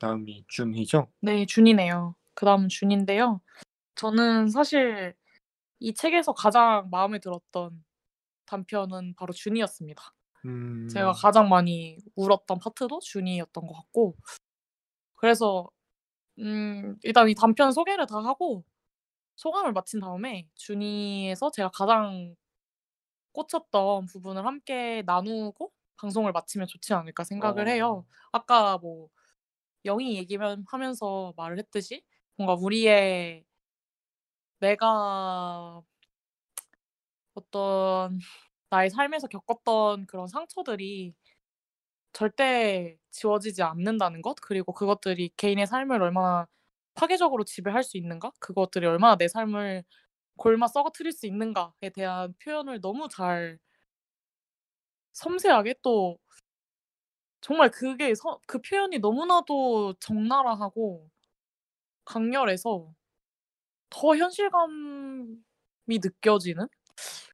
다음이 0.00 0.44
준희죠. 0.48 1.08
네, 1.20 1.46
준이네요. 1.46 2.14
그 2.34 2.46
다음은 2.46 2.68
준인데요. 2.68 3.40
저는 3.96 4.48
사실 4.48 5.14
이 5.80 5.92
책에서 5.92 6.32
가장 6.32 6.88
마음에 6.90 7.18
들었던 7.18 7.84
단편은 8.46 9.14
바로 9.16 9.32
준이었습니다. 9.32 10.02
음, 10.44 10.88
제가 10.88 11.12
가장 11.12 11.48
많이 11.48 11.98
울었던 12.14 12.58
파트도 12.58 13.00
준이였던 13.00 13.66
것 13.66 13.74
같고 13.74 14.16
그래서 15.16 15.68
음, 16.38 16.96
일단 17.02 17.28
이 17.28 17.34
단편 17.34 17.72
소개를 17.72 18.06
다 18.06 18.18
하고 18.18 18.64
소감을 19.36 19.72
마친 19.72 20.00
다음에 20.00 20.48
준이에서 20.54 21.50
제가 21.50 21.70
가장 21.70 22.36
꽂혔던 23.32 24.06
부분을 24.06 24.46
함께 24.46 25.02
나누고 25.06 25.72
방송을 25.96 26.32
마치면 26.32 26.66
좋지 26.68 26.94
않을까 26.94 27.24
생각을 27.24 27.68
어. 27.68 27.70
해요. 27.70 28.06
아까 28.32 28.78
뭐 28.78 29.08
영희 29.84 30.16
얘기만 30.16 30.64
하면서 30.68 31.34
말을 31.36 31.58
했듯이 31.58 32.04
뭔가 32.36 32.54
우리의 32.54 33.44
내가 34.60 35.82
어떤 37.34 38.18
나의 38.70 38.90
삶에서 38.90 39.28
겪었던 39.28 40.06
그런 40.06 40.26
상처들이 40.28 41.14
절대 42.12 42.98
지워지지 43.10 43.62
않는다는 43.62 44.22
것 44.22 44.36
그리고 44.42 44.72
그것들이 44.72 45.30
개인의 45.36 45.66
삶을 45.66 46.02
얼마나 46.02 46.46
파괴적으로 46.94 47.44
지배할 47.44 47.84
수 47.84 47.96
있는가 47.96 48.32
그것들이 48.40 48.86
얼마나 48.86 49.16
내 49.16 49.28
삶을 49.28 49.84
골마 50.38 50.66
썩어트릴 50.68 51.12
수 51.12 51.26
있는가에 51.26 51.90
대한 51.92 52.32
표현을 52.42 52.80
너무 52.80 53.08
잘 53.10 53.58
섬세하게 55.12 55.74
또 55.82 56.18
정말 57.40 57.70
그게 57.70 58.14
서, 58.14 58.40
그 58.46 58.60
표현이 58.60 59.00
너무나도 59.00 59.94
적나라하고 60.00 61.10
강렬해서 62.04 62.94
더 63.90 64.16
현실감이 64.16 65.36
느껴지는 65.88 66.68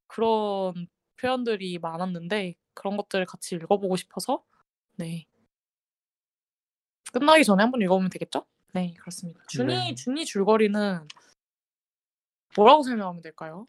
그런 0.06 0.86
표현들이 1.20 1.78
많았는데 1.78 2.54
그런 2.74 2.96
것들을 2.96 3.26
같이 3.26 3.54
읽어보고 3.54 3.96
싶어서 3.96 4.44
네 4.96 5.26
끝나기 7.12 7.44
전에 7.44 7.62
한번 7.62 7.80
읽어보면 7.82 8.10
되겠죠? 8.10 8.46
네 8.72 8.94
그렇습니다. 8.94 9.40
준이 9.48 9.74
네. 9.74 9.94
준이 9.94 10.24
줄거리는 10.24 11.06
뭐라고 12.56 12.82
설명하면 12.82 13.22
될까요? 13.22 13.66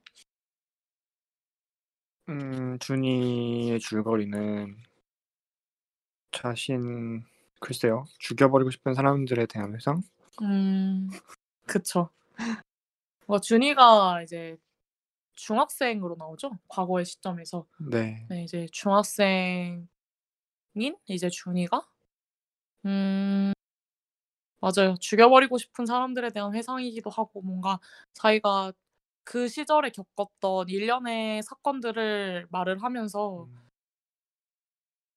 음, 2.30 2.78
준이의 2.80 3.80
줄거리는 3.80 4.78
자신 6.32 7.24
글쎄요 7.62 8.06
죽여버리고 8.20 8.72
싶은 8.72 8.94
사람들에 8.94 9.46
대한 9.46 9.74
회상 9.76 10.02
음 10.42 11.10
그쵸. 11.66 12.10
뭐 13.28 13.40
준이가 13.40 14.22
이제 14.24 14.58
중학생으로 15.36 16.16
나오죠. 16.18 16.52
과거의 16.68 17.06
시점에서 17.06 17.66
네 17.80 18.26
네, 18.30 18.44
이제 18.44 18.68
중학생 18.72 19.88
이제 21.08 21.30
준이가 21.30 21.88
음 22.86 23.54
맞아요. 24.66 24.96
죽여버리고 25.00 25.58
싶은 25.60 25.86
사람들에 25.86 26.32
대한 26.32 26.54
회상이기도 26.56 27.10
하고 27.12 27.42
뭔가 27.42 27.80
자기가 28.14 28.74
그 29.24 29.48
시절에 29.48 29.92
겪었던 29.92 30.70
일련의 30.70 31.44
사건들을 31.44 32.48
말을 32.50 32.82
하면서 32.84 33.46
음. 33.46 33.66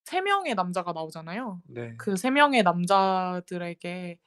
3 0.05 0.21
명의 0.23 0.55
남자가 0.55 0.93
나오잖아요. 0.93 1.63
네. 1.67 1.95
그3 1.99 2.31
명의 2.33 2.63
남자들에게 2.63 4.19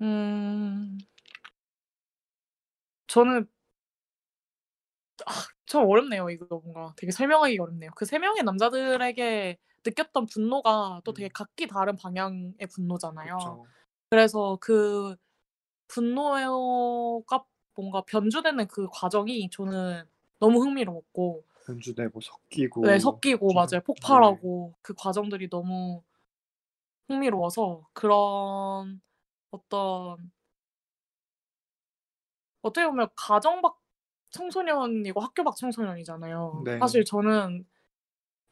음. 0.00 0.98
저는 3.06 3.46
아 5.26 5.32
참 5.66 5.84
어렵네요. 5.86 6.30
이거 6.30 6.46
뭔가 6.64 6.94
되게 6.96 7.12
설명하기가 7.12 7.62
어렵네요. 7.62 7.90
그3 7.94 8.18
명의 8.18 8.42
남자들에게 8.42 9.58
느꼈던 9.84 10.26
분노가 10.26 11.00
또 11.04 11.12
되게 11.12 11.28
음. 11.28 11.30
각기 11.34 11.66
다른 11.66 11.96
방향의 11.96 12.56
분노잖아요. 12.72 13.36
그쵸. 13.38 13.66
그래서 14.10 14.58
그 14.60 15.16
분노가 15.88 17.44
뭔가 17.74 18.02
변주되는 18.02 18.66
그 18.68 18.88
과정이 18.92 19.48
저는 19.50 20.04
너무 20.40 20.60
흥미로웠고 20.62 21.44
변주되고 21.66 22.20
섞이고 22.20 22.86
네 22.86 22.98
섞이고 22.98 23.48
좀 23.48 23.54
맞아요. 23.54 23.66
네. 23.72 23.80
폭발하고 23.84 24.74
그 24.82 24.94
과정들이 24.94 25.48
너무 25.50 26.02
흥미로워서 27.08 27.86
그런 27.92 29.00
어떤 29.50 30.30
어떻게 32.62 32.86
보면 32.86 33.08
가정 33.16 33.62
밖 33.62 33.78
청소년이고 34.30 35.20
학교 35.20 35.44
밖 35.44 35.56
청소년이잖아요. 35.56 36.64
네. 36.64 36.78
사실 36.80 37.04
저는 37.04 37.66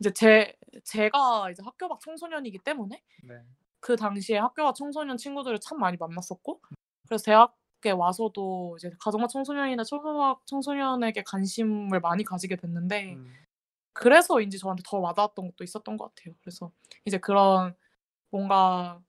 이제 0.01 0.13
제 0.13 0.55
제가 0.85 1.51
이제 1.51 1.63
학교 1.65 1.89
밖 1.89 2.01
청소년이기 2.01 2.59
때문에 2.59 3.03
네. 3.25 3.43
그 3.81 3.97
당시에 3.97 4.39
학교 4.39 4.65
밖 4.65 4.75
청소년 4.75 5.17
친구들을 5.17 5.59
참 5.61 5.79
많이 5.79 5.97
만났었고 5.97 6.61
그래서 7.09 7.25
대학에 7.25 7.91
와서도 7.91 8.77
이제 8.79 8.91
가정 8.99 9.21
밖 9.21 9.29
청소년이나 9.29 9.85
밖 10.19 10.47
청소년에게 10.47 11.23
관심을 11.25 12.01
많이 12.01 12.25
가지게 12.25 12.57
됐는데 12.57 13.15
음. 13.15 13.33
그래서인지 13.93 14.59
저한테 14.59 14.83
더 14.87 14.99
와닿았던 14.99 15.47
것도 15.53 15.65
있었던 15.65 15.97
것 15.97 16.15
같아요. 16.15 16.35
그래서 16.43 16.71
이제 17.05 17.19
그런 17.19 17.75
뭔가 18.31 19.01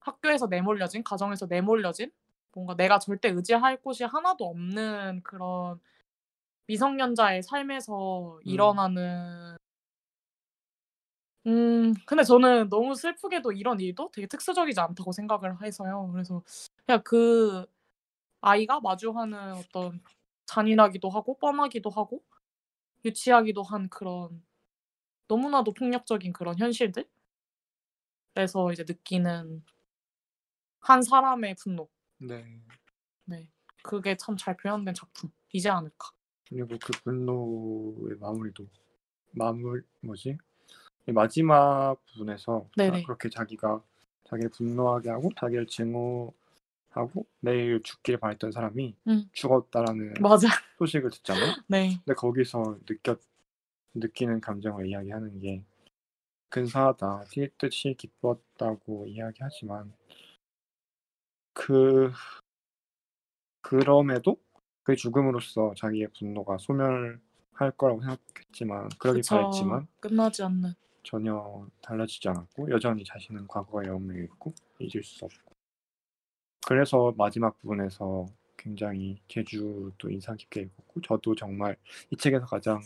학교에서 0.00 0.46
내몰려진 0.46 1.02
가정에서 1.02 1.46
내몰려진 1.46 2.12
뭔가 2.52 2.76
내가 2.76 2.98
절대 2.98 3.28
의지할 3.30 3.78
곳이 3.78 4.04
하나도 4.04 4.44
없는 4.44 5.22
그런 5.24 5.80
미성년자의 6.66 7.42
삶에서 7.42 8.36
음. 8.36 8.40
일어나는 8.44 9.52
음 9.52 9.61
근데 11.44 12.22
저는 12.24 12.68
너무 12.68 12.94
슬프게도 12.94 13.52
이런 13.52 13.80
일도 13.80 14.10
되게 14.12 14.26
특수적이지 14.26 14.78
않다고 14.80 15.12
생각을 15.12 15.62
해서요. 15.62 16.10
그래서 16.12 16.42
그냥 16.86 17.02
그 17.04 17.66
아이가 18.40 18.80
마주하는 18.80 19.54
어떤 19.54 20.00
잔인하기도 20.46 21.08
하고 21.10 21.38
뻔하기도 21.38 21.90
하고 21.90 22.22
유치하기도 23.04 23.62
한 23.62 23.88
그런 23.88 24.42
너무나도 25.28 25.72
폭력적인 25.74 26.32
그런 26.32 26.58
현실들 26.58 27.08
에서 28.36 28.72
이제 28.72 28.84
느끼는 28.86 29.62
한 30.80 31.02
사람의 31.02 31.56
분노. 31.56 31.88
네. 32.18 32.60
네. 33.24 33.48
그게 33.82 34.16
참 34.16 34.36
잘 34.36 34.56
표현된 34.56 34.94
작품이지 34.94 35.68
않을까. 35.68 36.10
그리고 36.48 36.76
그 36.82 36.92
분노의 37.04 38.16
마무리도 38.18 38.66
마물 39.32 39.86
뭐지? 40.00 40.38
이 41.06 41.12
마지막 41.12 41.96
부분에서 42.06 42.66
자 42.76 42.84
네네. 42.84 43.02
그렇게 43.04 43.28
자기가 43.28 43.82
자기를 44.24 44.50
분노하게 44.50 45.10
하고 45.10 45.30
자기를 45.36 45.66
증오하고 45.66 47.26
내일 47.40 47.82
죽길 47.82 48.18
바랬던 48.18 48.52
사람이 48.52 48.94
음. 49.08 49.24
죽었다라는 49.32 50.14
맞아. 50.20 50.48
소식을 50.78 51.10
듣잖아요. 51.10 51.54
네. 51.68 51.96
근데 52.04 52.14
거기서 52.14 52.78
느꼈 52.86 53.18
느끼는 53.94 54.40
감정을 54.40 54.86
이야기하는 54.86 55.38
게 55.40 55.64
근사하다. 56.48 57.24
뛸 57.30 57.50
듯이 57.58 57.94
기뻤다고 57.98 59.06
이야기하지만 59.06 59.92
그 61.52 62.10
그럼에도 63.60 64.36
그 64.82 64.96
죽음으로써 64.96 65.74
자기의 65.76 66.08
분노가 66.18 66.58
소멸할 66.58 67.70
거라고 67.76 68.00
생각했지만 68.00 68.88
그러길 68.98 69.22
그쵸. 69.22 69.36
바랬지만 69.36 69.86
끝나지 70.00 70.42
않는. 70.42 70.74
전혀 71.02 71.66
달라지지 71.80 72.28
않았고 72.28 72.70
여전히 72.70 73.04
자신은 73.04 73.46
과거에 73.48 73.88
얽매여 73.88 74.22
있고 74.24 74.52
잊을 74.78 75.02
수 75.02 75.24
없고 75.24 75.52
그래서 76.66 77.12
마지막 77.16 77.58
부분에서 77.60 78.26
굉장히 78.56 79.20
제주도 79.26 80.10
인상 80.10 80.36
깊게 80.36 80.60
읽었고 80.60 81.00
저도 81.00 81.34
정말 81.34 81.76
이 82.10 82.16
책에서 82.16 82.46
가장 82.46 82.80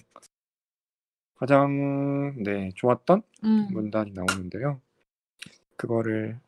가장 1.35 2.43
네 2.43 2.71
좋았던 2.75 3.23
음. 3.45 3.69
문단이 3.71 4.13
나오는데요. 4.13 4.81
그거를 5.77 6.41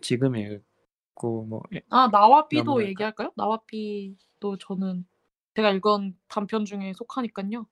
지금 0.00 0.36
읽고 0.36 1.44
뭐예아 1.44 2.10
나와 2.10 2.48
삐도 2.48 2.64
넘어갈까요? 2.64 2.88
얘기할까요? 2.88 3.32
나와 3.36 3.60
삐도 3.66 4.56
저는 4.58 5.06
제가 5.54 5.70
읽은 5.72 6.16
단편 6.28 6.64
중에 6.64 6.94
속하니깐요. 6.94 7.66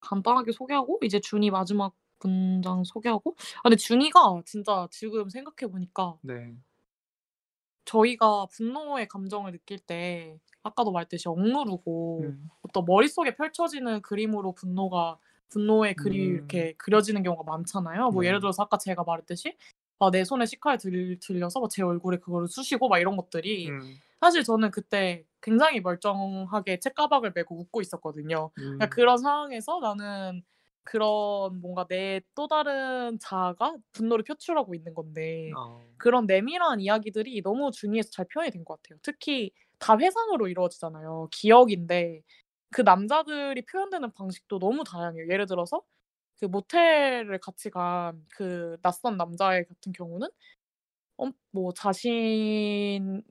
간단하게 0.00 0.52
소개하고 0.52 1.00
이제 1.02 1.20
준이 1.20 1.50
마지막 1.50 1.94
문장 2.28 2.84
소개하고 2.84 3.36
아 3.58 3.62
근데 3.64 3.76
준이가 3.76 4.42
진짜 4.46 4.88
지금 4.90 5.28
생각해 5.28 5.70
보니까 5.70 6.16
네. 6.22 6.54
저희가 7.84 8.46
분노의 8.46 9.08
감정을 9.08 9.52
느낄 9.52 9.78
때 9.78 10.38
아까도 10.62 10.90
말했듯이 10.92 11.28
억누르고 11.28 12.20
음. 12.22 12.48
어떤 12.62 12.84
머릿속에 12.86 13.34
펼쳐지는 13.36 14.00
그림으로 14.02 14.52
분노가 14.54 15.18
분노의 15.50 15.94
그림이 15.94 16.26
음. 16.26 16.34
이렇게 16.34 16.72
그려지는 16.78 17.22
경우가 17.22 17.44
많잖아요. 17.44 18.10
뭐 18.10 18.22
네. 18.22 18.28
예를 18.28 18.40
들어서 18.40 18.62
아까 18.62 18.78
제가 18.78 19.04
말했듯이 19.04 19.56
아 20.00 20.10
내 20.10 20.24
손에 20.24 20.44
식칼 20.46 20.78
들 20.78 21.18
들려서 21.20 21.60
막 21.60 21.68
제 21.70 21.82
얼굴에 21.82 22.18
그거를 22.18 22.48
쑤시고 22.48 22.88
막 22.88 22.98
이런 22.98 23.16
것들이 23.16 23.70
음. 23.70 23.80
사실 24.20 24.42
저는 24.42 24.70
그때 24.70 25.24
굉장히 25.42 25.80
멀쩡하게 25.80 26.80
책가방을 26.80 27.32
메고 27.34 27.58
웃고 27.60 27.80
있었거든요. 27.82 28.50
그러니까 28.54 28.86
음. 28.86 28.90
그런 28.90 29.18
상황에서 29.18 29.80
나는 29.80 30.42
그런 30.84 31.60
뭔가 31.60 31.86
내 31.88 32.20
또 32.34 32.46
다른 32.48 33.18
자아가 33.20 33.76
분노를 33.92 34.24
표출하고 34.24 34.74
있는 34.74 34.94
건데 34.94 35.56
어. 35.56 35.84
그런 35.96 36.26
내밀한 36.26 36.80
이야기들이 36.80 37.42
너무 37.42 37.70
준이에서 37.72 38.10
잘 38.10 38.26
표현이 38.32 38.50
된 38.52 38.64
것 38.64 38.82
같아요. 38.82 38.98
특히 39.02 39.52
다 39.78 39.96
회상으로 39.98 40.48
이루어지잖아요. 40.48 41.28
기억인데 41.32 42.22
그 42.72 42.82
남자들이 42.82 43.64
표현되는 43.66 44.12
방식도 44.12 44.58
너무 44.58 44.84
다양해요. 44.84 45.28
예를 45.30 45.46
들어서 45.46 45.82
그 46.40 46.46
모텔을 46.46 47.38
같이 47.40 47.70
간 47.70 48.24
그 48.36 48.76
낯선 48.82 49.16
남자애 49.16 49.64
같은 49.64 49.92
경우는 49.92 50.28
어 51.18 51.30
뭐 51.52 51.72
자신이 51.72 53.22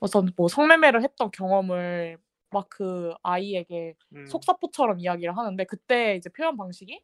우선 0.00 0.30
뭐 0.36 0.48
성매매를 0.48 1.02
했던 1.02 1.30
경험을 1.32 2.18
막 2.50 2.68
그 2.70 3.14
아이에게 3.22 3.94
음. 4.14 4.26
속사포처럼 4.28 5.00
이야기를 5.00 5.36
하는데 5.36 5.64
그때 5.64 6.16
이제 6.16 6.30
표현 6.30 6.56
방식이 6.56 7.02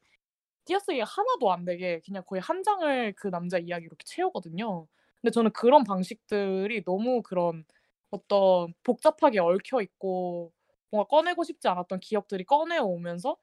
띄어쓰기가 0.64 1.04
하나도 1.04 1.52
안 1.52 1.64
되게 1.64 2.00
그냥 2.06 2.22
거의 2.26 2.40
한 2.42 2.62
장을 2.62 3.12
그 3.16 3.28
남자 3.28 3.58
이야기로 3.58 3.88
이렇게 3.88 4.04
채우거든요. 4.06 4.86
근데 5.20 5.30
저는 5.32 5.52
그런 5.52 5.84
방식들이 5.84 6.84
너무 6.84 7.22
그런 7.22 7.64
어떤 8.10 8.72
복잡하게 8.84 9.40
얽혀 9.40 9.80
있고 9.82 10.52
뭔가 10.90 11.08
꺼내고 11.08 11.44
싶지 11.44 11.68
않았던 11.68 12.00
기억들이 12.00 12.44
꺼내 12.44 12.78
오면서 12.78 13.36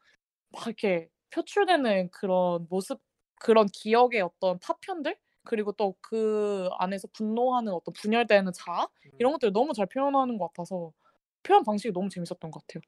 막 0.51 0.67
이렇게 0.67 1.09
표출되는 1.31 2.09
그런 2.11 2.67
모습 2.69 3.01
그런 3.41 3.67
기억의 3.67 4.21
어떤 4.21 4.59
파편들 4.59 5.17
그리고 5.43 5.71
또 5.73 5.95
그 6.01 6.69
안에서 6.79 7.07
분노하는 7.13 7.73
어떤 7.73 7.93
분열되는 7.93 8.51
자아 8.53 8.87
이런 9.19 9.31
것들을 9.33 9.53
너무 9.53 9.73
잘 9.73 9.87
표현하는 9.87 10.37
것 10.37 10.47
같아서 10.47 10.93
표현 11.43 11.63
방식이 11.63 11.91
너무 11.93 12.09
재밌었던 12.09 12.51
것 12.51 12.65
같아요. 12.67 12.81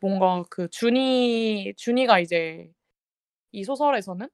뭔가 0.00 0.44
그 0.50 0.68
준이 0.68 1.74
준이가 1.76 2.18
이제 2.20 2.70
이 3.52 3.64
소설에서는 3.64 4.28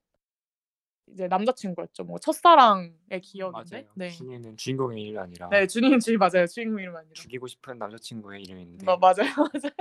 이제 1.12 1.26
남자친구였죠. 1.28 2.04
뭐 2.04 2.18
첫사랑의 2.18 3.20
기억인데 3.22 3.76
맞아요. 3.82 3.90
네. 3.94 4.08
준이는 4.10 4.56
주인공의 4.56 5.02
이름이 5.02 5.18
아니라 5.18 5.48
네 5.50 5.66
준이는 5.66 6.00
주인 6.00 6.18
맞아요. 6.18 6.46
주인공 6.46 6.80
이름 6.80 6.96
아니라. 6.96 7.12
죽이고 7.14 7.46
싶은 7.46 7.78
남자친구의 7.78 8.42
이름인데 8.42 8.84
마 8.84 8.96
맞아요, 8.96 9.14
맞아요. 9.52 9.72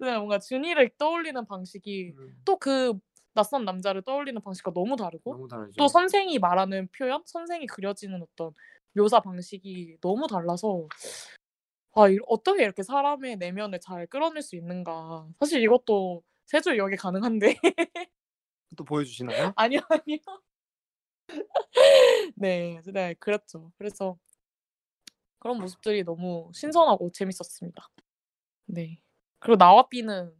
네 0.00 0.16
뭔가 0.16 0.38
준이를 0.38 0.90
떠올리는 0.98 1.44
방식이 1.46 2.14
음. 2.16 2.36
또그 2.44 2.98
낯선 3.34 3.64
남자를 3.64 4.02
떠올리는 4.02 4.38
방식과 4.40 4.72
너무 4.72 4.96
다르고 4.96 5.32
너무 5.34 5.48
다르죠. 5.48 5.74
또 5.78 5.88
선생이 5.88 6.38
말하는 6.38 6.88
표현, 6.88 7.22
선생이 7.24 7.66
그려지는 7.66 8.22
어떤 8.22 8.52
묘사 8.94 9.20
방식이 9.20 9.98
너무 10.00 10.26
달라서 10.26 10.86
아이 11.94 12.16
어떻게 12.26 12.64
이렇게 12.64 12.82
사람의 12.82 13.36
내면을 13.36 13.78
잘 13.80 14.06
끌어낼 14.06 14.42
수 14.42 14.56
있는가. 14.56 15.28
사실 15.38 15.62
이것도 15.62 16.22
세줄 16.46 16.78
여기 16.78 16.96
가능한데 16.96 17.56
또 18.76 18.84
보여주시나요? 18.84 19.52
아니요 19.56 19.80
아니요. 19.88 20.18
네, 22.36 22.80
네 22.86 23.14
그랬죠. 23.14 23.72
그래서 23.76 24.18
그런 25.38 25.58
모습들이 25.58 26.04
너무 26.04 26.50
신선하고 26.54 27.10
재밌었습니다. 27.12 27.88
네. 28.66 29.02
그리고 29.38 29.56
나와삐는 29.56 30.34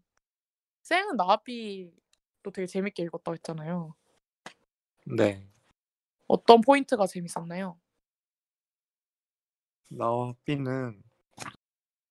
쌩은 0.83 1.17
나와삐도 1.17 2.51
되게 2.53 2.67
재밌게 2.67 3.03
읽었다고 3.05 3.35
했잖아요. 3.35 3.95
네. 5.05 5.47
어떤 6.29 6.61
포인트가 6.61 7.07
재밌었나요? 7.07 7.79
나와 9.89 10.35
B는 10.45 11.03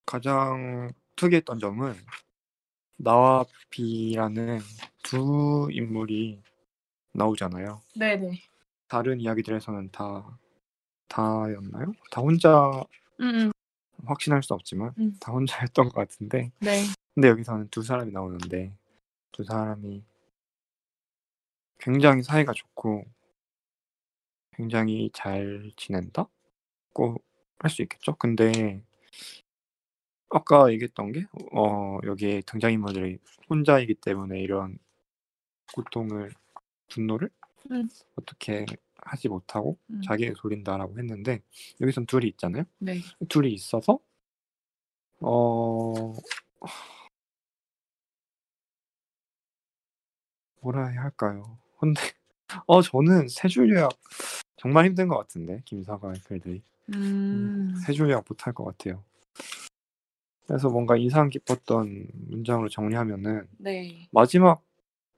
가장 0.06 0.92
특이했던 1.16 1.58
점은 1.58 1.94
나와 2.98 3.44
B라는 3.70 4.60
두 5.02 5.68
인물이 5.70 6.40
나오잖아요. 7.12 7.80
네네. 7.96 8.42
다른 8.88 9.20
이야기들에서는 9.20 9.90
다 9.90 10.38
다였나요? 11.08 11.92
다 12.10 12.20
혼자 12.20 12.70
음, 13.20 13.24
음. 13.24 13.52
확신할 14.04 14.42
수 14.42 14.54
없지만 14.54 14.94
음. 14.98 15.16
다 15.20 15.32
혼자였던 15.32 15.88
것 15.88 15.94
같은데 15.94 16.52
네. 16.60 16.84
근데 17.14 17.28
여기서는 17.28 17.68
두 17.68 17.82
사람이 17.82 18.12
나오는데 18.12 18.76
두 19.32 19.44
사람이 19.44 20.02
굉장히 21.78 22.22
사이가 22.22 22.52
좋고 22.52 23.04
굉장히 24.54 25.10
잘 25.12 25.72
지낸다고 25.76 27.16
할 27.58 27.70
수 27.70 27.82
있겠죠. 27.82 28.14
근데 28.16 28.82
아까 30.32 30.72
얘기했던 30.72 31.12
게 31.12 31.26
어, 31.52 31.98
여기에 32.04 32.42
등장인물들이 32.46 33.18
혼자이기 33.50 33.94
때문에 33.94 34.40
이런 34.40 34.78
고통을 35.74 36.30
분노를 36.88 37.30
음. 37.70 37.88
어떻게 38.16 38.64
하지 38.96 39.28
못하고 39.28 39.78
음. 39.90 40.00
자기에게 40.02 40.34
돌린다라고 40.38 40.98
했는데 40.98 41.42
여기선 41.80 42.06
둘이 42.06 42.28
있잖아요. 42.28 42.64
네. 42.78 43.00
둘이 43.28 43.52
있어서 43.52 43.98
어 45.20 46.14
뭐라 50.60 50.86
해야 50.88 51.02
할까요? 51.02 51.58
근데 51.78 52.00
어 52.66 52.80
저는 52.82 53.28
세줄 53.28 53.70
요약 53.70 53.90
정말 54.56 54.86
힘든 54.86 55.08
것 55.08 55.18
같은데 55.18 55.62
김사과의 55.64 56.20
글들이 56.24 56.62
음. 56.94 57.74
세줄 57.84 58.10
요약 58.10 58.24
못할 58.28 58.52
것 58.52 58.64
같아요. 58.64 59.02
그래서 60.46 60.68
뭔가 60.68 60.96
인상 60.96 61.28
깊었던 61.28 62.08
문장으로 62.28 62.68
정리하면은 62.68 63.46
네. 63.58 64.08
마지막 64.10 64.62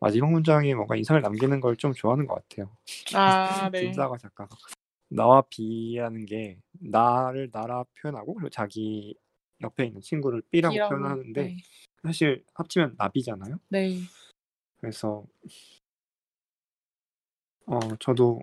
마지막 0.00 0.30
문장이 0.32 0.74
뭔가 0.74 0.96
인상을 0.96 1.20
남기는 1.22 1.60
걸 1.60 1.76
좀 1.76 1.92
좋아하는 1.92 2.26
것 2.26 2.34
같아요. 2.48 2.76
아, 3.14 3.70
네. 3.70 3.80
김사과 3.80 4.18
작가가 4.18 4.54
나와 5.08 5.42
비라는 5.48 6.26
게 6.26 6.58
나를 6.72 7.50
나라 7.52 7.84
표현하고 8.00 8.34
그리고 8.34 8.50
자기 8.50 9.14
옆에 9.62 9.86
있는 9.86 10.00
친구를 10.00 10.42
B라고 10.50 10.74
B라고, 10.74 10.88
표현하는데 10.94 11.40
네. 11.42 11.56
사실 12.02 12.44
합치면 12.54 12.94
나비잖아요. 12.98 13.58
네. 13.68 13.98
그래서 14.78 15.24
어 17.66 17.78
저도 17.98 18.42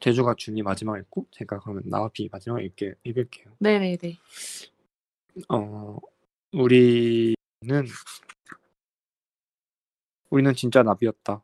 제주가 0.00 0.34
준이 0.36 0.62
마지막 0.62 0.98
읽고 0.98 1.26
제가 1.32 1.58
그러면 1.60 1.82
나와 1.86 2.08
비 2.12 2.28
마지막 2.30 2.62
읽게 2.62 2.94
읽을게요. 3.04 3.54
네네네. 3.58 4.18
어 5.48 5.98
우리는 6.52 7.34
우리는 10.30 10.54
진짜 10.54 10.82
나비였다. 10.82 11.42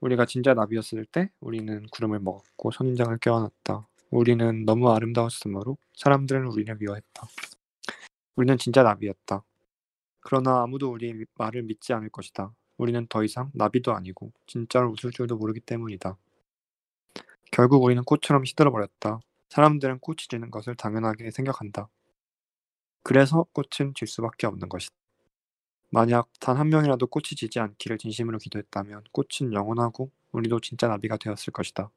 우리가 0.00 0.26
진짜 0.26 0.54
나비였을 0.54 1.06
때 1.06 1.30
우리는 1.40 1.86
구름을 1.92 2.18
먹었고 2.20 2.70
선인장을 2.70 3.16
껴안았다. 3.18 3.86
우리는 4.10 4.64
너무 4.64 4.90
아름다웠으므로 4.92 5.78
사람들은 5.94 6.46
우리를 6.46 6.76
미워했다. 6.76 7.26
우리는 8.36 8.58
진짜 8.58 8.82
나비였다. 8.82 9.42
그러나 10.20 10.62
아무도 10.62 10.90
우리 10.90 11.24
말을 11.34 11.62
믿지 11.62 11.92
않을 11.92 12.10
것이다. 12.10 12.52
우리는 12.76 13.06
더 13.08 13.22
이상 13.24 13.50
나비도 13.54 13.94
아니고 13.94 14.32
진짜로 14.46 14.90
웃을 14.90 15.10
줄도 15.10 15.36
모르기 15.36 15.60
때문이다. 15.60 16.16
결국 17.50 17.82
우리는 17.84 18.02
꽃처럼 18.04 18.44
시들어버렸다. 18.44 19.20
사람들은 19.48 20.00
꽃이 20.00 20.16
지는 20.28 20.50
것을 20.50 20.74
당연하게 20.74 21.30
생각한다. 21.30 21.88
그래서 23.04 23.44
꽃은 23.52 23.94
질 23.94 24.08
수밖에 24.08 24.46
없는 24.48 24.68
것이다. 24.68 24.94
만약 25.90 26.28
단 26.40 26.58
한 26.58 26.70
명이라도 26.70 27.06
꽃이 27.06 27.36
지지 27.36 27.60
않기를 27.60 27.98
진심으로 27.98 28.38
기도했다면 28.38 29.04
꽃은 29.12 29.52
영원하고 29.52 30.10
우리도 30.32 30.60
진짜 30.60 30.88
나비가 30.88 31.16
되었을 31.18 31.52
것이다. 31.52 31.90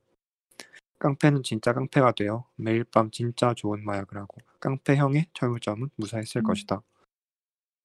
깡패는 0.99 1.43
진짜 1.43 1.73
깡패가 1.73 2.13
되어 2.13 2.45
매일 2.55 2.83
밤 2.83 3.09
진짜 3.11 3.53
좋은 3.55 3.83
마약을 3.85 4.17
하고 4.17 4.37
깡패형의 4.59 5.27
철물점은 5.33 5.89
무사했을 5.95 6.41
음. 6.41 6.43
것이다. 6.43 6.83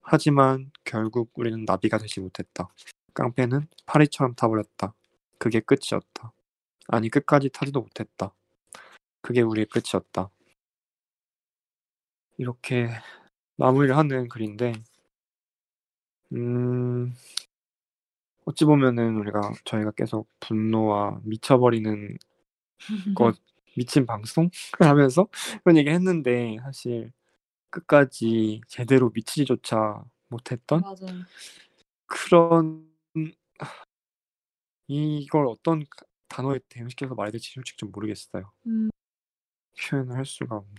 하지만 0.01 0.71
결국 0.83 1.31
우리는 1.35 1.63
나비가 1.65 1.97
되지 1.97 2.19
못했다. 2.19 2.69
깡패는 3.13 3.67
파리처럼 3.85 4.35
타버렸다. 4.35 4.93
그게 5.39 5.61
끝이었다. 5.61 6.33
아니 6.89 7.09
끝까지 7.09 7.49
타지도 7.49 7.81
못했다. 7.81 8.33
그게 9.21 9.41
우리의 9.41 9.67
끝이었다. 9.67 10.29
이렇게 12.37 12.89
마무리를 13.57 13.95
하는 13.95 14.27
글인데 14.27 14.73
음, 16.33 17.13
어찌 18.45 18.65
보면은 18.65 19.17
우리가 19.17 19.51
저희가 19.65 19.91
계속 19.91 20.27
분노와 20.39 21.21
미쳐버리는 21.23 22.17
것 23.17 23.37
미친 23.75 24.05
방송을 24.05 24.49
하면서 24.79 25.27
그런 25.63 25.77
얘기 25.77 25.89
했는데 25.89 26.57
사실 26.63 27.11
끝까지 27.69 28.61
제대로 28.67 29.11
미치지조차 29.13 30.03
못했던 30.29 30.81
맞아요. 30.81 31.23
그런 32.05 32.87
이걸 34.87 35.47
어떤 35.47 35.85
단어에 36.27 36.59
대응시켜서 36.69 37.15
말해야 37.15 37.31
될지 37.31 37.51
솔직히 37.53 37.77
좀 37.77 37.91
모르겠어요. 37.91 38.51
음, 38.67 38.89
표현을 39.79 40.15
할 40.15 40.25
수가 40.25 40.57
없네. 40.57 40.75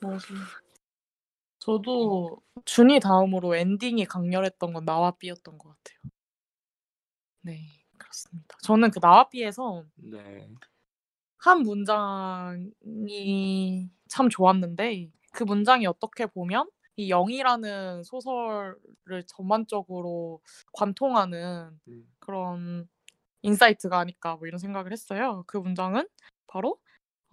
맞아요. 0.00 0.63
저도 1.64 2.42
준이 2.66 3.00
다음으로 3.00 3.56
엔딩이 3.56 4.04
강렬했던 4.04 4.74
건 4.74 4.84
나와삐였던 4.84 5.56
것 5.56 5.70
같아요. 5.70 5.98
네, 7.40 7.60
그렇습니다. 7.96 8.54
저는 8.62 8.90
그 8.90 8.98
나와삐에서 9.00 9.82
네. 9.96 10.50
한 11.38 11.62
문장이 11.62 12.68
참 14.08 14.28
좋았는데 14.28 15.10
그 15.32 15.44
문장이 15.44 15.86
어떻게 15.86 16.26
보면 16.26 16.68
이 16.96 17.08
영이라는 17.08 18.02
소설을 18.02 19.24
전반적으로 19.26 20.42
관통하는 20.74 21.70
음. 21.88 22.12
그런 22.18 22.88
insight가 23.40 23.98
아닐까 23.98 24.36
뭐 24.36 24.46
이런 24.46 24.58
생각을 24.58 24.92
했어요. 24.92 25.44
그 25.46 25.56
문장은 25.56 26.06
바로 26.46 26.78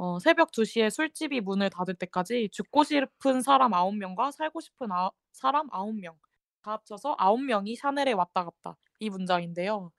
어, 0.01 0.17
새벽 0.17 0.49
2시에 0.51 0.89
술집이 0.89 1.41
문을 1.41 1.69
닫을 1.69 1.93
때까지 1.93 2.49
죽고 2.51 2.85
싶은 2.85 3.43
사람 3.43 3.73
9명과 3.73 4.31
살고 4.31 4.59
싶은 4.59 4.91
아, 4.91 5.11
사람 5.31 5.69
9명 5.69 6.15
다 6.63 6.71
합쳐서 6.71 7.15
9명이 7.17 7.75
샤넬에 7.75 8.13
왔다 8.13 8.45
갔다 8.45 8.77
이 8.97 9.11
문장인데요. 9.11 9.91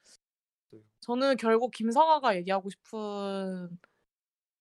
네. 0.72 0.80
저는 1.02 1.36
결국 1.36 1.70
김성아가 1.70 2.34
얘기하고 2.34 2.68
싶은 2.68 3.78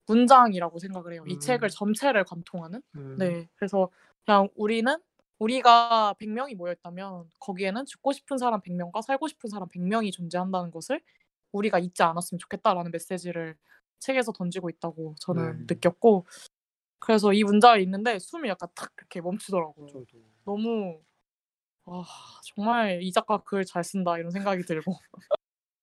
문장이라고 0.06 0.78
생각을 0.78 1.14
해요. 1.14 1.24
이 1.28 1.34
음. 1.34 1.40
책을 1.40 1.70
전체를 1.70 2.24
관통하는. 2.24 2.84
음, 2.98 3.18
네. 3.18 3.50
그래서 3.56 3.90
그냥 4.24 4.48
우리는 4.53 4.95
우리가 5.40 6.14
100명이 6.20 6.53
모여 6.53 6.74
있다면 6.74 7.32
거기에는 7.40 7.88
죽고 7.88 8.14
싶은 8.14 8.38
사람 8.38 8.61
100명과 8.61 9.02
살고 9.02 9.28
싶은 9.28 9.50
사람 9.50 9.68
100명이 9.70 10.11
존재한다는 10.11 10.70
것을 10.70 11.02
우리가 11.52 11.80
잊지 11.80 12.03
않았으면 12.03 12.38
좋겠다라는 12.38 12.92
메시지를 12.92 13.58
책에서 14.02 14.34
던지고 14.34 14.70
있다고 14.72 15.16
저는 15.22 15.60
네. 15.68 15.76
느꼈고 15.76 16.26
그래서 17.00 17.34
이 17.34 17.44
문장을 17.44 17.82
읽는데 17.82 18.20
숨이 18.20 18.50
약간 18.50 18.70
탁 18.76 18.92
이렇게 19.00 19.22
멈추더라고요. 19.22 19.88
저도 19.88 20.06
너무 20.46 21.02
와 21.86 22.06
정말 22.46 23.02
이 23.04 23.12
작가 23.14 23.40
글 23.44 23.66
잘 23.66 23.84
쓴다 23.84 24.18
이런 24.20 24.32
생각이 24.32 24.64
들고 24.64 24.94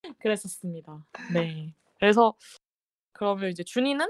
그랬었습니다. 0.21 1.07
네. 1.35 1.75
그래서 1.99 2.35
그러면 3.13 3.51
이제 3.51 3.65
준이는 3.65 4.09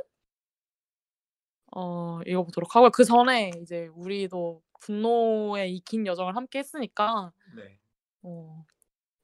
어 1.76 2.20
읽어보도록 2.26 2.74
하고요. 2.76 2.90
그 2.90 3.04
전에 3.04 3.50
이제 3.62 3.88
우리도 3.94 4.62
분노의 4.80 5.74
이 5.74 5.80
긴 5.84 6.06
여정을 6.06 6.36
함께 6.36 6.60
했으니까 6.60 7.32
네. 7.56 7.78
어 8.22 8.64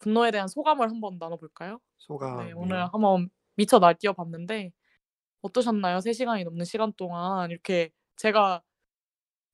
분노에 0.01 0.31
대한 0.33 0.49
소감을 0.49 0.91
한번 0.91 1.19
나눠볼까요? 1.19 1.81
소감 1.99 2.47
네, 2.47 2.53
오늘 2.55 2.85
한번 2.93 3.31
미쳐 3.57 3.79
날뛰어 3.79 4.13
봤는데 4.15 4.73
어떠셨나요? 5.43 6.01
3시간이 6.01 6.45
넘는 6.45 6.65
시간 6.67 6.93
동안 6.95 7.51
이렇게 7.51 7.91
제가 8.17 8.63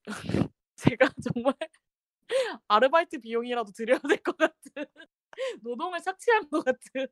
제가 0.77 1.11
정말 1.23 1.55
아르바이트 2.69 3.21
비용이라도 3.21 3.73
드려야 3.73 3.99
될 4.01 4.19
것 4.23 4.37
같은 4.37 4.53
노동을 5.63 6.01
착취한 6.03 6.49
것 6.51 6.65
같은 6.65 7.07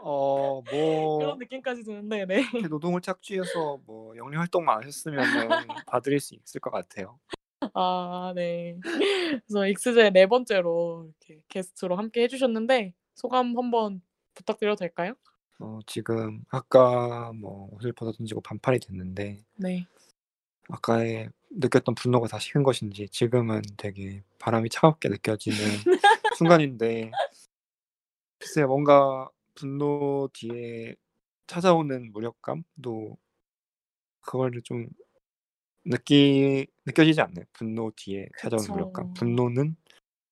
어, 0.00 0.62
뭐 0.62 1.18
그런 1.18 1.38
느낌까지 1.38 1.84
드는데 1.84 2.26
네. 2.26 2.40
이렇게 2.42 2.68
노동을 2.68 3.00
착취해서 3.00 3.80
뭐 3.86 4.16
영리 4.16 4.36
활동만 4.36 4.76
안 4.78 4.82
하셨으면은 4.84 5.84
봐드릴 5.86 6.20
수 6.20 6.34
있을 6.34 6.60
것 6.60 6.70
같아요. 6.70 7.20
아, 7.74 8.32
네. 8.36 8.78
그래서 8.82 9.66
익스제 9.66 10.10
네 10.10 10.26
번째로 10.26 11.10
이렇게 11.28 11.42
게스트로 11.48 11.96
함께 11.96 12.22
해주셨는데 12.24 12.94
소감 13.14 13.56
한번 13.58 14.02
부탁드려도 14.34 14.76
될까요? 14.80 15.14
어, 15.60 15.80
지금 15.86 16.44
아까 16.50 17.32
뭐 17.32 17.68
옷을 17.72 17.92
벗어 17.92 18.12
던지고 18.12 18.40
반팔이 18.40 18.80
됐는데 18.80 19.44
네. 19.56 19.86
아까의 20.68 21.30
느꼈던 21.50 21.94
분노가 21.94 22.26
다 22.26 22.38
식은 22.38 22.62
것인지 22.62 23.08
지금은 23.08 23.62
되게 23.76 24.22
바람이 24.38 24.68
차갑게 24.70 25.08
느껴지는 25.08 25.56
순간인데 26.38 27.12
글쎄요 28.38 28.66
뭔가 28.66 29.28
분노 29.54 30.28
뒤에 30.32 30.96
찾아오는 31.46 32.12
무력감도 32.12 33.16
그거를 34.22 34.62
좀 34.62 34.88
느끼 35.84 36.66
느껴지지 36.86 37.20
않나요? 37.20 37.44
분노 37.52 37.92
뒤에 37.94 38.28
찾아오는 38.38 38.64
그쵸. 38.64 38.72
무력감. 38.72 39.14
분노는 39.14 39.76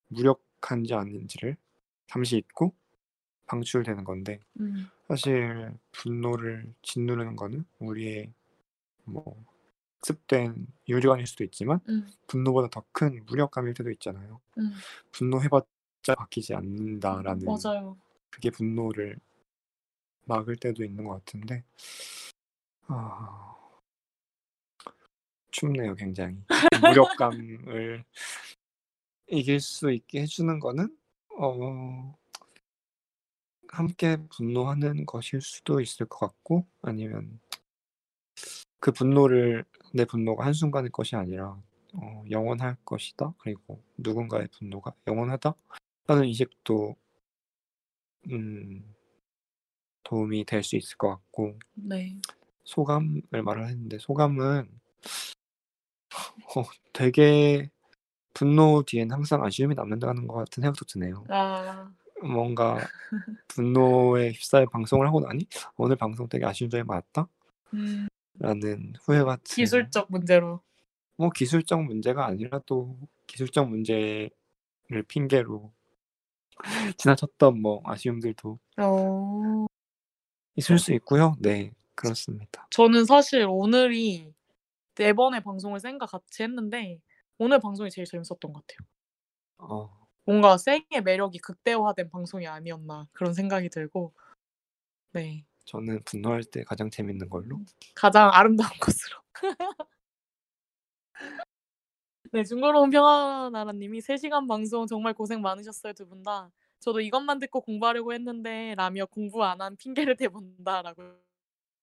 무력한지 0.09 0.95
아닌지를 0.95 1.57
잠시 2.07 2.39
잊고 2.39 2.75
방출되는 3.47 4.05
건데 4.05 4.41
음, 4.61 4.89
사실 5.13 5.71
분노를 5.93 6.73
짓누르는 6.81 7.37
거는 7.37 7.67
우리의 7.81 8.33
뭐 9.05 9.45
학습된 9.97 10.67
유리관일 10.89 11.27
수도 11.27 11.45
있지만 11.45 11.81
음, 11.91 12.09
분노보다 12.29 12.69
더 12.69 12.83
큰 12.93 13.23
무력감일 13.27 13.75
때도 13.75 13.91
있잖아요. 13.91 14.41
음. 14.57 14.73
분노해봤자 15.13 16.15
바뀌지 16.17 16.55
않는다라는 16.55 17.45
맞아요. 17.45 17.99
그게 18.31 18.49
분노를 18.49 19.19
막을 20.25 20.57
때도 20.57 20.83
있는 20.83 21.05
것 21.05 21.13
같은데 21.19 21.63
아 22.87 23.55
춥네요 25.51 25.95
굉장히 25.95 26.39
무력감을 26.81 28.05
이길 29.27 29.61
수 29.61 29.93
있게 29.93 30.23
해주는 30.23 30.59
거는 30.59 30.97
어 31.39 32.15
함께 33.73 34.19
분노하는 34.31 35.07
것일 35.07 35.41
수도 35.41 35.81
있을 35.81 36.07
것 36.07 36.19
같고 36.21 36.67
아니면 36.83 37.41
그 38.81 38.93
분노를 38.93 39.65
내 39.95 40.05
분노가 40.05 40.45
한순간의 40.47 40.91
것이 40.91 41.17
아니라 41.17 41.57
어, 41.95 42.25
영원할 42.31 42.77
것이다 42.85 43.35
그리고 43.39 43.83
누군가의 43.99 44.49
분노가 44.59 44.93
영원하다 45.07 45.55
라는 46.07 46.27
인식도 46.27 46.97
음, 48.31 48.95
도움이 50.05 50.45
될 50.45 50.63
수 50.63 50.77
있을 50.77 50.97
것 50.97 51.09
같고 51.09 51.59
네. 51.75 52.17
소감을 52.65 53.43
말을 53.45 53.69
했는데 53.69 53.99
소감은 53.99 54.69
어, 56.57 56.63
되게 56.93 57.71
분노 58.35 58.83
뒤엔 58.87 59.11
항상 59.11 59.45
아쉬움이 59.45 59.75
남는다는 59.75 60.27
것 60.27 60.35
같은 60.37 60.63
생각도 60.63 60.85
드네요. 60.87 61.25
아, 61.29 61.91
뭔가 62.23 62.79
분노에 63.49 64.31
휩싸여 64.31 64.67
방송을 64.67 65.07
하고 65.07 65.21
나니 65.21 65.47
오늘 65.77 65.97
방송 65.97 66.29
되게 66.29 66.45
아쉬운 66.47 66.71
점이 66.71 66.85
많았다 66.85 67.29
음, 67.75 68.09
라는 68.39 68.93
후회 69.03 69.23
같은 69.23 69.43
기술적 69.43 70.07
문제로. 70.11 70.61
뭐 71.17 71.31
기술적 71.31 71.85
문제가 71.85 72.27
아니라도 72.27 72.97
기술적 73.27 73.69
문제를 73.69 74.31
핑계로 75.09 75.73
지나쳤던 76.99 77.61
뭐 77.61 77.81
아쉬움들도 77.85 78.59
어, 78.79 79.67
있을 80.57 80.79
수 80.79 80.93
있고요. 80.95 81.37
네, 81.41 81.73
그렇습니다. 81.95 82.67
저는 82.71 83.05
사실 83.05 83.47
오늘이 83.49 84.33
네 84.95 85.13
번의 85.13 85.43
방송을 85.43 85.81
쌩과 85.81 86.07
같이 86.07 86.43
했는데 86.43 87.01
오늘 87.39 87.59
방송이 87.61 87.91
제일 87.91 88.07
재밌었던 88.07 88.53
것 88.53 88.65
같아요. 88.67 88.89
어, 89.59 90.02
뭔가 90.25 90.57
쌩의 90.59 91.03
매력이 91.05 91.39
극대화된 91.39 92.11
방송이 92.11 92.47
아니었나 92.47 93.09
그런 93.13 93.35
생각이 93.35 93.69
들고. 93.71 94.13
네. 95.13 95.45
저는 95.65 96.03
분노할 96.05 96.43
때 96.45 96.65
가장 96.65 96.91
재밌는 96.91 97.29
걸로. 97.29 97.61
가장 97.95 98.31
아름다운 98.33 98.71
것으로. 98.81 99.19
네 102.33 102.45
중고로운 102.45 102.91
평화나라님이 102.91 104.01
3시간 104.01 104.49
방송 104.49 104.87
정말 104.87 105.13
고생 105.13 105.43
많으셨어요 105.43 105.93
두 105.93 106.07
분 106.07 106.23
다. 106.23 106.51
저도 106.81 107.01
이것만 107.01 107.39
듣고 107.39 107.61
공부하려고 107.61 108.13
했는데 108.13 108.75
라며 108.77 109.07
공부 109.07 109.45
안 109.45 109.61
한 109.61 109.77
핑계를 109.77 110.17
대본다라고 110.17 111.03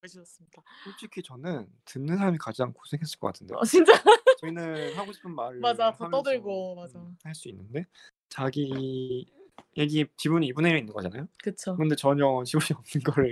해주셨습니다. 0.03 0.61
솔직히 0.83 1.21
저는 1.21 1.67
듣는 1.85 2.17
사람이 2.17 2.37
가장 2.37 2.73
고생했을 2.73 3.19
것 3.19 3.27
같은데. 3.27 3.53
어, 3.55 3.63
진짜? 3.63 3.93
저희는 4.39 4.93
하고 4.95 5.11
싶은 5.13 5.33
말을 5.35 5.59
맞아, 5.59 5.93
더 5.95 6.09
떠들고, 6.09 6.75
맞아. 6.75 6.99
음, 6.99 7.15
할수 7.23 7.47
있는데 7.49 7.85
자기 8.29 9.25
얘기 9.77 10.05
지분이 10.17 10.51
2분의 10.53 10.71
1에 10.73 10.79
있는 10.79 10.93
거잖아요. 10.93 11.27
그쵸. 11.43 11.75
근데 11.75 11.95
전혀 11.95 12.25
지분이 12.45 12.77
없는 12.77 13.03
거를 13.03 13.31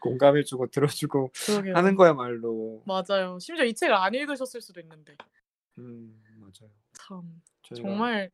공감해주고 0.00 0.66
들어주고 0.68 1.30
그러게요. 1.46 1.74
하는 1.76 1.94
거야말로. 1.94 2.82
맞아요. 2.86 3.38
심지어 3.38 3.64
이 3.64 3.74
책을 3.74 3.94
안 3.94 4.14
읽으셨을 4.14 4.60
수도 4.60 4.80
있는데. 4.80 5.16
음 5.78 6.22
맞아요. 6.38 6.70
참. 6.92 7.42
저희가 7.62 7.88
정말 7.88 8.30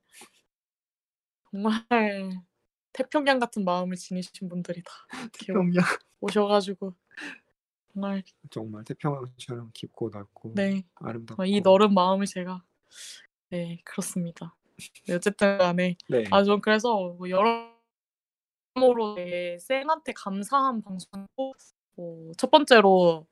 정말 1.51 2.43
태평양 2.93 3.39
같은 3.39 3.65
마음을 3.65 3.97
지니신 3.97 4.49
분들이 4.49 4.83
다 4.83 4.93
이렇게 5.33 5.47
태평양. 5.47 5.85
오셔가지고 6.21 6.95
정말 7.93 8.23
정말 8.51 8.85
태평양처럼 8.85 9.71
깊고 9.75 10.11
넓고 10.13 10.53
네. 10.55 10.83
아름답고. 10.97 11.45
이 11.45 11.61
너른 11.61 11.95
마음을 11.95 12.27
제가 12.27 12.65
네 13.51 13.81
그렇습니다. 13.85 14.55
네, 15.07 15.15
어쨌든 15.15 15.59
간에 15.59 15.97
네. 16.09 16.25
아 16.31 16.45
전 16.45 16.61
그래서 16.61 16.95
뭐 17.19 17.29
여러모로 17.31 17.79
네, 19.17 19.59
쌩한테 19.59 20.13
감사한 20.15 20.83
방송이고 20.83 21.55
뭐 21.97 22.33
첫 22.39 22.51
번째로 22.51 23.27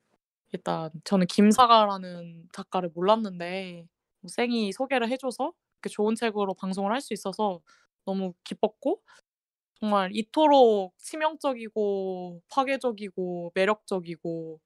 일단 0.53 0.91
저는 1.05 1.27
김사가라는 1.29 2.49
작가를 2.53 2.91
몰랐는데 2.95 3.87
뭐 4.21 4.29
쌩이 4.31 4.73
소개를 4.73 5.11
해줘서 5.11 5.53
이렇게 5.83 5.91
좋은 5.95 6.15
책으로 6.17 6.55
방송을 6.55 6.93
할 6.93 7.01
수 7.03 7.15
있어서 7.15 7.61
너무 8.07 8.35
기뻤고 8.45 9.03
정말 9.81 10.11
이토록 10.15 10.95
치명적이고 10.99 12.43
파괴적이고 12.51 13.53
매력적이고 13.55 14.61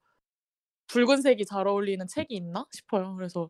붉은색이 0.87 1.45
잘 1.45 1.67
어울리는 1.67 2.05
책이 2.07 2.35
있나 2.35 2.65
싶어요. 2.73 3.15
그래서 3.15 3.49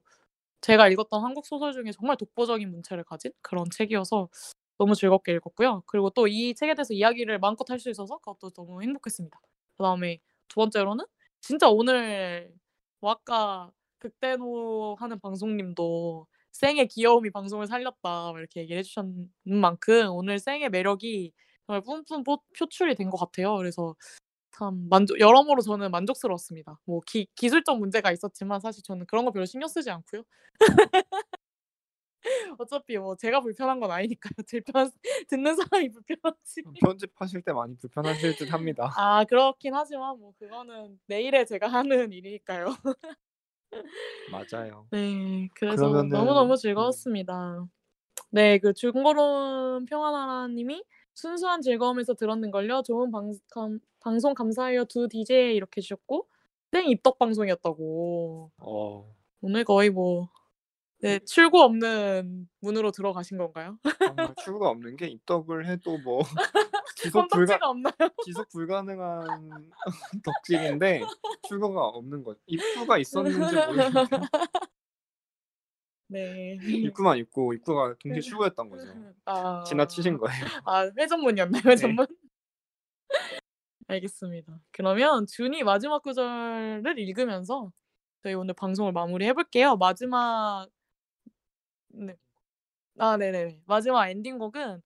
제가 0.61 0.87
읽었던 0.89 1.23
한국 1.23 1.45
소설 1.45 1.73
중에 1.73 1.91
정말 1.91 2.17
독보적인 2.17 2.69
문체를 2.71 3.03
가진 3.03 3.31
그런 3.41 3.65
책이어서 3.71 4.29
너무 4.77 4.95
즐겁게 4.95 5.33
읽었고요. 5.33 5.83
그리고 5.87 6.09
또 6.11 6.27
이 6.27 6.53
책에 6.55 6.73
대해서 6.75 6.93
이야기를 6.93 7.39
마음껏 7.39 7.69
할 7.69 7.79
수 7.79 7.89
있어서 7.89 8.17
그것도 8.19 8.51
너무 8.51 8.81
행복했습니다. 8.83 9.39
그 9.77 9.83
다음에 9.83 10.19
두 10.47 10.55
번째로는 10.55 11.05
진짜 11.41 11.69
오늘 11.69 12.53
뭐 12.99 13.11
아까 13.11 13.71
극대노 13.99 14.95
하는 14.99 15.19
방송님도 15.19 16.27
쌩의 16.53 16.87
귀여움이 16.89 17.31
방송을 17.31 17.67
살렸다 17.67 18.31
막 18.31 18.37
이렇게 18.37 18.61
얘기를 18.61 18.79
해주셨는 18.79 19.29
만큼 19.45 20.09
오늘 20.11 20.39
쌩의 20.39 20.69
매력이 20.69 21.31
정말 21.67 21.81
뿜뿜 21.83 22.23
뽀- 22.23 22.43
표출이 22.57 22.95
된 22.95 23.09
것 23.09 23.17
같아요. 23.17 23.55
그래서 23.57 23.95
참 24.51 24.87
만족 24.89 25.19
여러모로 25.19 25.61
저는 25.61 25.91
만족스러웠습니다. 25.91 26.79
뭐 26.85 27.01
기, 27.07 27.27
기술적 27.35 27.79
문제가 27.79 28.11
있었지만 28.11 28.59
사실 28.59 28.83
저는 28.83 29.05
그런 29.07 29.25
거 29.25 29.31
별로 29.31 29.45
신경 29.45 29.67
쓰지 29.69 29.89
않고요. 29.89 30.23
어차피 32.59 32.97
뭐 32.97 33.15
제가 33.15 33.41
불편한 33.41 33.79
건 33.79 33.91
아니니까요. 33.91 34.31
불편 34.47 34.91
듣는 35.29 35.55
사람이 35.55 35.89
불편하지. 35.91 36.63
편집하실 36.81 37.41
때 37.41 37.53
많이 37.53 37.75
불편하실 37.77 38.35
듯 38.37 38.53
합니다. 38.53 38.91
아 38.95 39.23
그렇긴 39.25 39.73
하지만 39.73 40.19
뭐 40.19 40.33
그거는 40.39 40.99
내일에 41.07 41.45
제가 41.45 41.67
하는 41.67 42.11
일이니까요. 42.11 42.67
맞아요. 44.31 44.87
네, 44.91 45.49
그래서 45.55 45.87
그러면은- 45.87 46.09
너무 46.09 46.33
너무 46.33 46.53
음. 46.53 46.57
즐거웠습니다. 46.57 47.65
네, 48.31 48.59
그 48.59 48.73
중고로운 48.73 49.85
평화나라님이 49.85 50.83
순수한 51.13 51.61
즐거움에서 51.61 52.13
들었는 52.13 52.51
걸요. 52.51 52.81
좋은 52.83 53.11
방, 53.11 53.31
감, 53.51 53.79
방송 54.01 54.33
감사해요. 54.33 54.85
두 54.85 55.07
DJ 55.07 55.55
이렇게 55.55 55.77
해주셨고 55.79 56.27
땡 56.71 56.89
입덕 56.89 57.17
방송이었다고. 57.19 58.51
어, 58.57 59.15
오늘 59.41 59.63
거의 59.63 59.89
뭐 59.89 60.29
네, 60.99 61.19
출구 61.19 61.61
없는 61.61 62.47
문으로 62.59 62.91
들어가신 62.91 63.37
건가요? 63.37 63.77
정말 63.99 64.33
출구가 64.43 64.69
없는 64.69 64.97
게 64.97 65.07
입덕을 65.07 65.67
해도 65.67 65.97
뭐 65.99 66.19
지속 66.95 67.27
불가 67.29 67.57
없나요? 67.61 67.93
지속 68.23 68.47
불가능한 68.49 69.71
덕질인데 70.23 71.01
출구가 71.47 71.81
없는 71.87 72.23
거. 72.23 72.35
입구가 72.45 72.97
있었는지 72.99 73.37
모르겠는데 73.39 74.05
네. 76.07 76.57
입구만 76.61 77.17
입고 77.17 77.53
입구가 77.53 77.95
동시에 77.99 78.21
출구였던 78.21 78.69
거죠. 78.69 78.93
아. 79.25 79.63
지나치신 79.63 80.17
거예요. 80.17 80.45
아 80.65 80.89
회전문이었나요? 80.97 81.61
네. 81.63 81.69
회전문? 81.71 82.05
알겠습니다. 83.87 84.59
그러면 84.71 85.25
준이 85.27 85.63
마지막 85.63 86.01
구절을 86.03 86.97
읽으면서 86.97 87.71
저희 88.23 88.33
오늘 88.33 88.53
방송을 88.53 88.91
마무리해 88.91 89.33
볼게요. 89.33 89.75
마지막 89.77 90.67
네. 91.89 92.15
아 92.97 93.17
네네. 93.17 93.61
마지막 93.65 94.09
엔딩곡은 94.09 94.81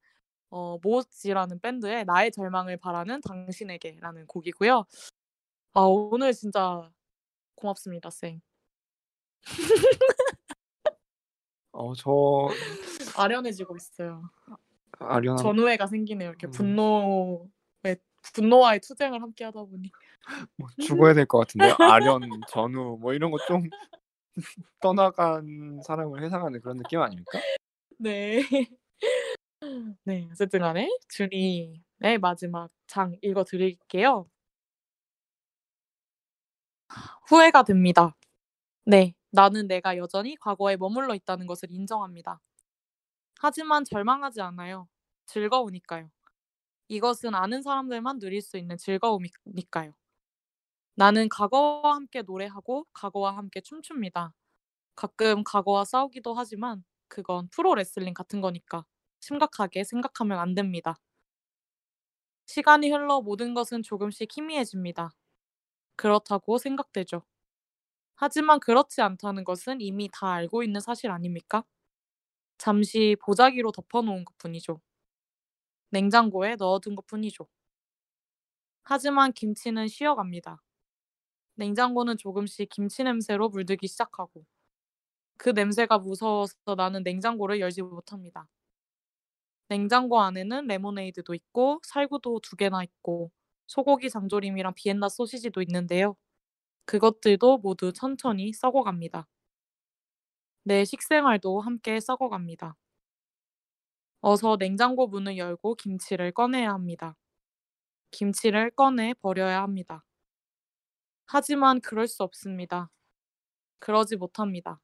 어 0.50 0.78
모지라는 0.82 1.60
밴드의 1.60 2.06
나의 2.06 2.32
절망을 2.32 2.78
바라는 2.78 3.22
당신에게라는 3.22 4.28
곡이고요. 4.28 4.86
아 5.74 5.82
오늘 5.82 6.34
진짜 6.34 6.90
고맙습니다, 7.56 8.10
쌤. 8.10 8.42
어, 11.72 11.94
저 11.94 12.48
아련해지고 13.18 13.76
있어요. 13.76 14.30
아련한 15.00 15.38
전우애가 15.38 15.88
생기네요. 15.88 16.30
이렇게 16.30 16.48
음. 16.48 16.52
분노의 16.52 17.55
분노와의 18.34 18.80
투쟁을 18.82 19.22
함께 19.22 19.46
하다 19.46 19.64
보니. 19.66 19.92
뭐 20.58 20.70
죽어야 20.80 21.14
될 21.16 21.26
것 21.28 21.40
같은데요. 21.40 21.76
아련, 21.80 22.22
전우 22.50 22.98
뭐 23.02 23.14
이런 23.14 23.32
거 23.32 23.38
좀 23.48 23.64
떠나간 24.82 25.82
사람을 25.86 26.24
회상하는 26.24 26.62
그런 26.62 26.78
느낌 26.78 27.02
아닙니까? 27.02 27.40
네. 28.00 28.42
네. 30.04 30.28
어쨌든 30.32 30.60
간에 30.62 30.90
준이의 31.10 32.20
마지막 32.22 32.70
장 32.88 33.16
읽어 33.22 33.44
드릴게요. 33.44 34.28
후회가 37.28 37.64
됩니다. 37.64 38.16
네. 38.86 39.16
나는 39.32 39.68
내가 39.68 39.98
여전히 39.98 40.36
과거에 40.38 40.78
머물러 40.78 41.16
있다는 41.16 41.48
것을 41.48 41.72
인정합니다. 41.72 42.42
하지만 43.40 43.86
절망하지 43.86 44.42
않아요. 44.42 44.88
즐거우니까요. 45.28 46.10
이것은 46.88 47.36
아는 47.36 47.62
사람들만 47.62 48.20
누릴 48.20 48.42
수 48.42 48.58
있는 48.58 48.78
즐거움이니까요. 48.78 49.94
나는 50.96 51.30
과거와 51.30 51.96
함께 51.96 52.22
노래하고 52.22 52.86
과거와 52.94 53.36
함께 53.38 53.62
춤춥니다. 53.62 54.34
가끔 54.96 55.44
과거와 55.46 55.86
싸우기도 55.86 56.34
하지만 56.36 56.84
그건 57.10 57.50
프로 57.52 57.76
레슬링 57.76 58.14
같은 58.14 58.42
거니까 58.42 58.86
심각하게 59.22 59.84
생각하면 59.86 60.40
안 60.40 60.56
됩니다. 60.56 60.98
시간이 62.48 62.90
흘러 62.90 63.22
모든 63.22 63.54
것은 63.54 63.84
조금씩 63.84 64.30
희미해집니다. 64.36 65.12
그렇다고 65.98 66.58
생각되죠. 66.58 67.24
하지만 68.16 68.60
그렇지 68.62 69.02
않다는 69.02 69.44
것은 69.46 69.82
이미 69.82 70.10
다 70.14 70.32
알고 70.34 70.64
있는 70.64 70.82
사실 70.82 71.12
아닙니까? 71.12 71.66
잠시 72.58 73.18
보자기로 73.22 73.72
덮어놓은 73.74 74.26
것 74.26 74.38
뿐이죠. 74.40 74.82
냉장고에 75.96 76.56
넣어둔 76.58 76.94
것 76.96 77.08
뿐이죠. 77.08 77.48
하지만 78.84 79.34
김치는 79.34 79.88
쉬어갑니다. 79.88 80.62
냉장고는 81.56 82.18
조금씩 82.18 82.70
김치 82.70 83.04
냄새로 83.04 83.50
물들기 83.50 83.88
시작하고 83.88 84.46
그 85.38 85.50
냄새가 85.52 86.00
무서워서 86.00 86.76
나는 86.78 87.04
냉장고를 87.04 87.60
열지 87.62 87.82
못합니다. 87.84 88.48
냉장고 89.70 90.20
안에는 90.22 90.66
레모네이드도 90.68 91.34
있고 91.36 91.80
살구도 91.84 92.40
두 92.42 92.56
개나 92.56 92.84
있고 92.84 93.32
소고기 93.68 94.10
장조림이랑 94.10 94.74
비엔나 94.76 95.08
소시지도 95.10 95.62
있는데요. 95.64 96.16
그것들도 96.86 97.60
모두 97.60 97.94
천천히 97.94 98.54
썩어갑니다. 98.54 99.28
내 100.64 100.84
식생활도 100.86 101.62
함께 101.62 102.00
썩어갑니다. 102.00 102.76
어서 104.22 104.58
냉장고 104.58 105.08
문을 105.08 105.38
열고 105.38 105.76
김치를 105.76 106.32
꺼내야 106.34 106.72
합니다. 106.72 107.16
김치를 108.12 108.72
꺼내 108.72 109.14
버려야 109.22 109.62
합니다. 109.62 110.04
하지만 111.28 111.82
그럴 111.82 112.08
수 112.08 112.24
없습니다. 112.24 112.90
그러지 113.80 114.16
못합니다. 114.18 114.82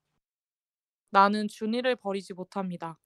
나는 1.09 1.47
준이를 1.47 1.95
버리지 1.95 2.33
못합니다. 2.33 2.97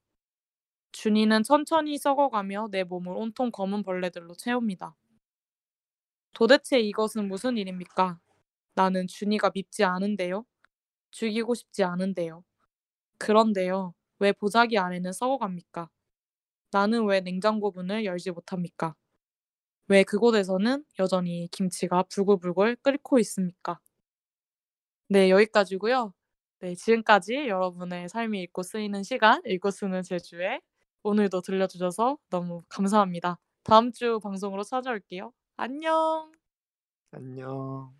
준이는 0.93 1.43
천천히 1.43 1.97
썩어가며 1.97 2.69
내 2.71 2.83
몸을 2.83 3.13
온통 3.15 3.51
검은 3.51 3.83
벌레들로 3.83 4.33
채웁니다. 4.33 4.95
도대체 6.33 6.79
이것은 6.79 7.27
무슨 7.27 7.57
일입니까? 7.57 8.19
나는 8.75 9.07
준이가 9.07 9.51
밉지 9.55 9.83
않은데요. 9.83 10.45
죽이고 11.11 11.55
싶지 11.55 11.83
않은데요. 11.83 12.43
그런데요. 13.19 13.93
왜 14.19 14.31
보자기 14.33 14.77
안에는 14.77 15.13
썩어갑니까? 15.13 15.89
나는 16.71 17.05
왜 17.05 17.21
냉장고 17.21 17.71
문을 17.71 18.05
열지 18.05 18.31
못합니까? 18.31 18.95
왜 19.87 20.03
그곳에서는 20.03 20.83
여전히 20.99 21.47
김치가 21.51 22.03
불글불글 22.03 22.77
끓고 22.77 23.19
있습니까? 23.19 23.79
네, 25.09 25.29
여기까지고요. 25.29 26.13
네, 26.59 26.73
지금까지 26.75 27.47
여러분의 27.47 28.09
삶이 28.09 28.41
읽고 28.43 28.63
쓰이는 28.63 29.03
시간, 29.03 29.41
읽고 29.45 29.69
쓰는 29.71 30.01
제주에 30.01 30.59
오늘도 31.03 31.41
들려주셔서 31.41 32.17
너무 32.29 32.63
감사합니다. 32.69 33.37
다음 33.63 33.91
주 33.91 34.19
방송으로 34.23 34.63
찾아올게요. 34.63 35.31
안녕. 35.57 36.31
안녕. 37.11 37.93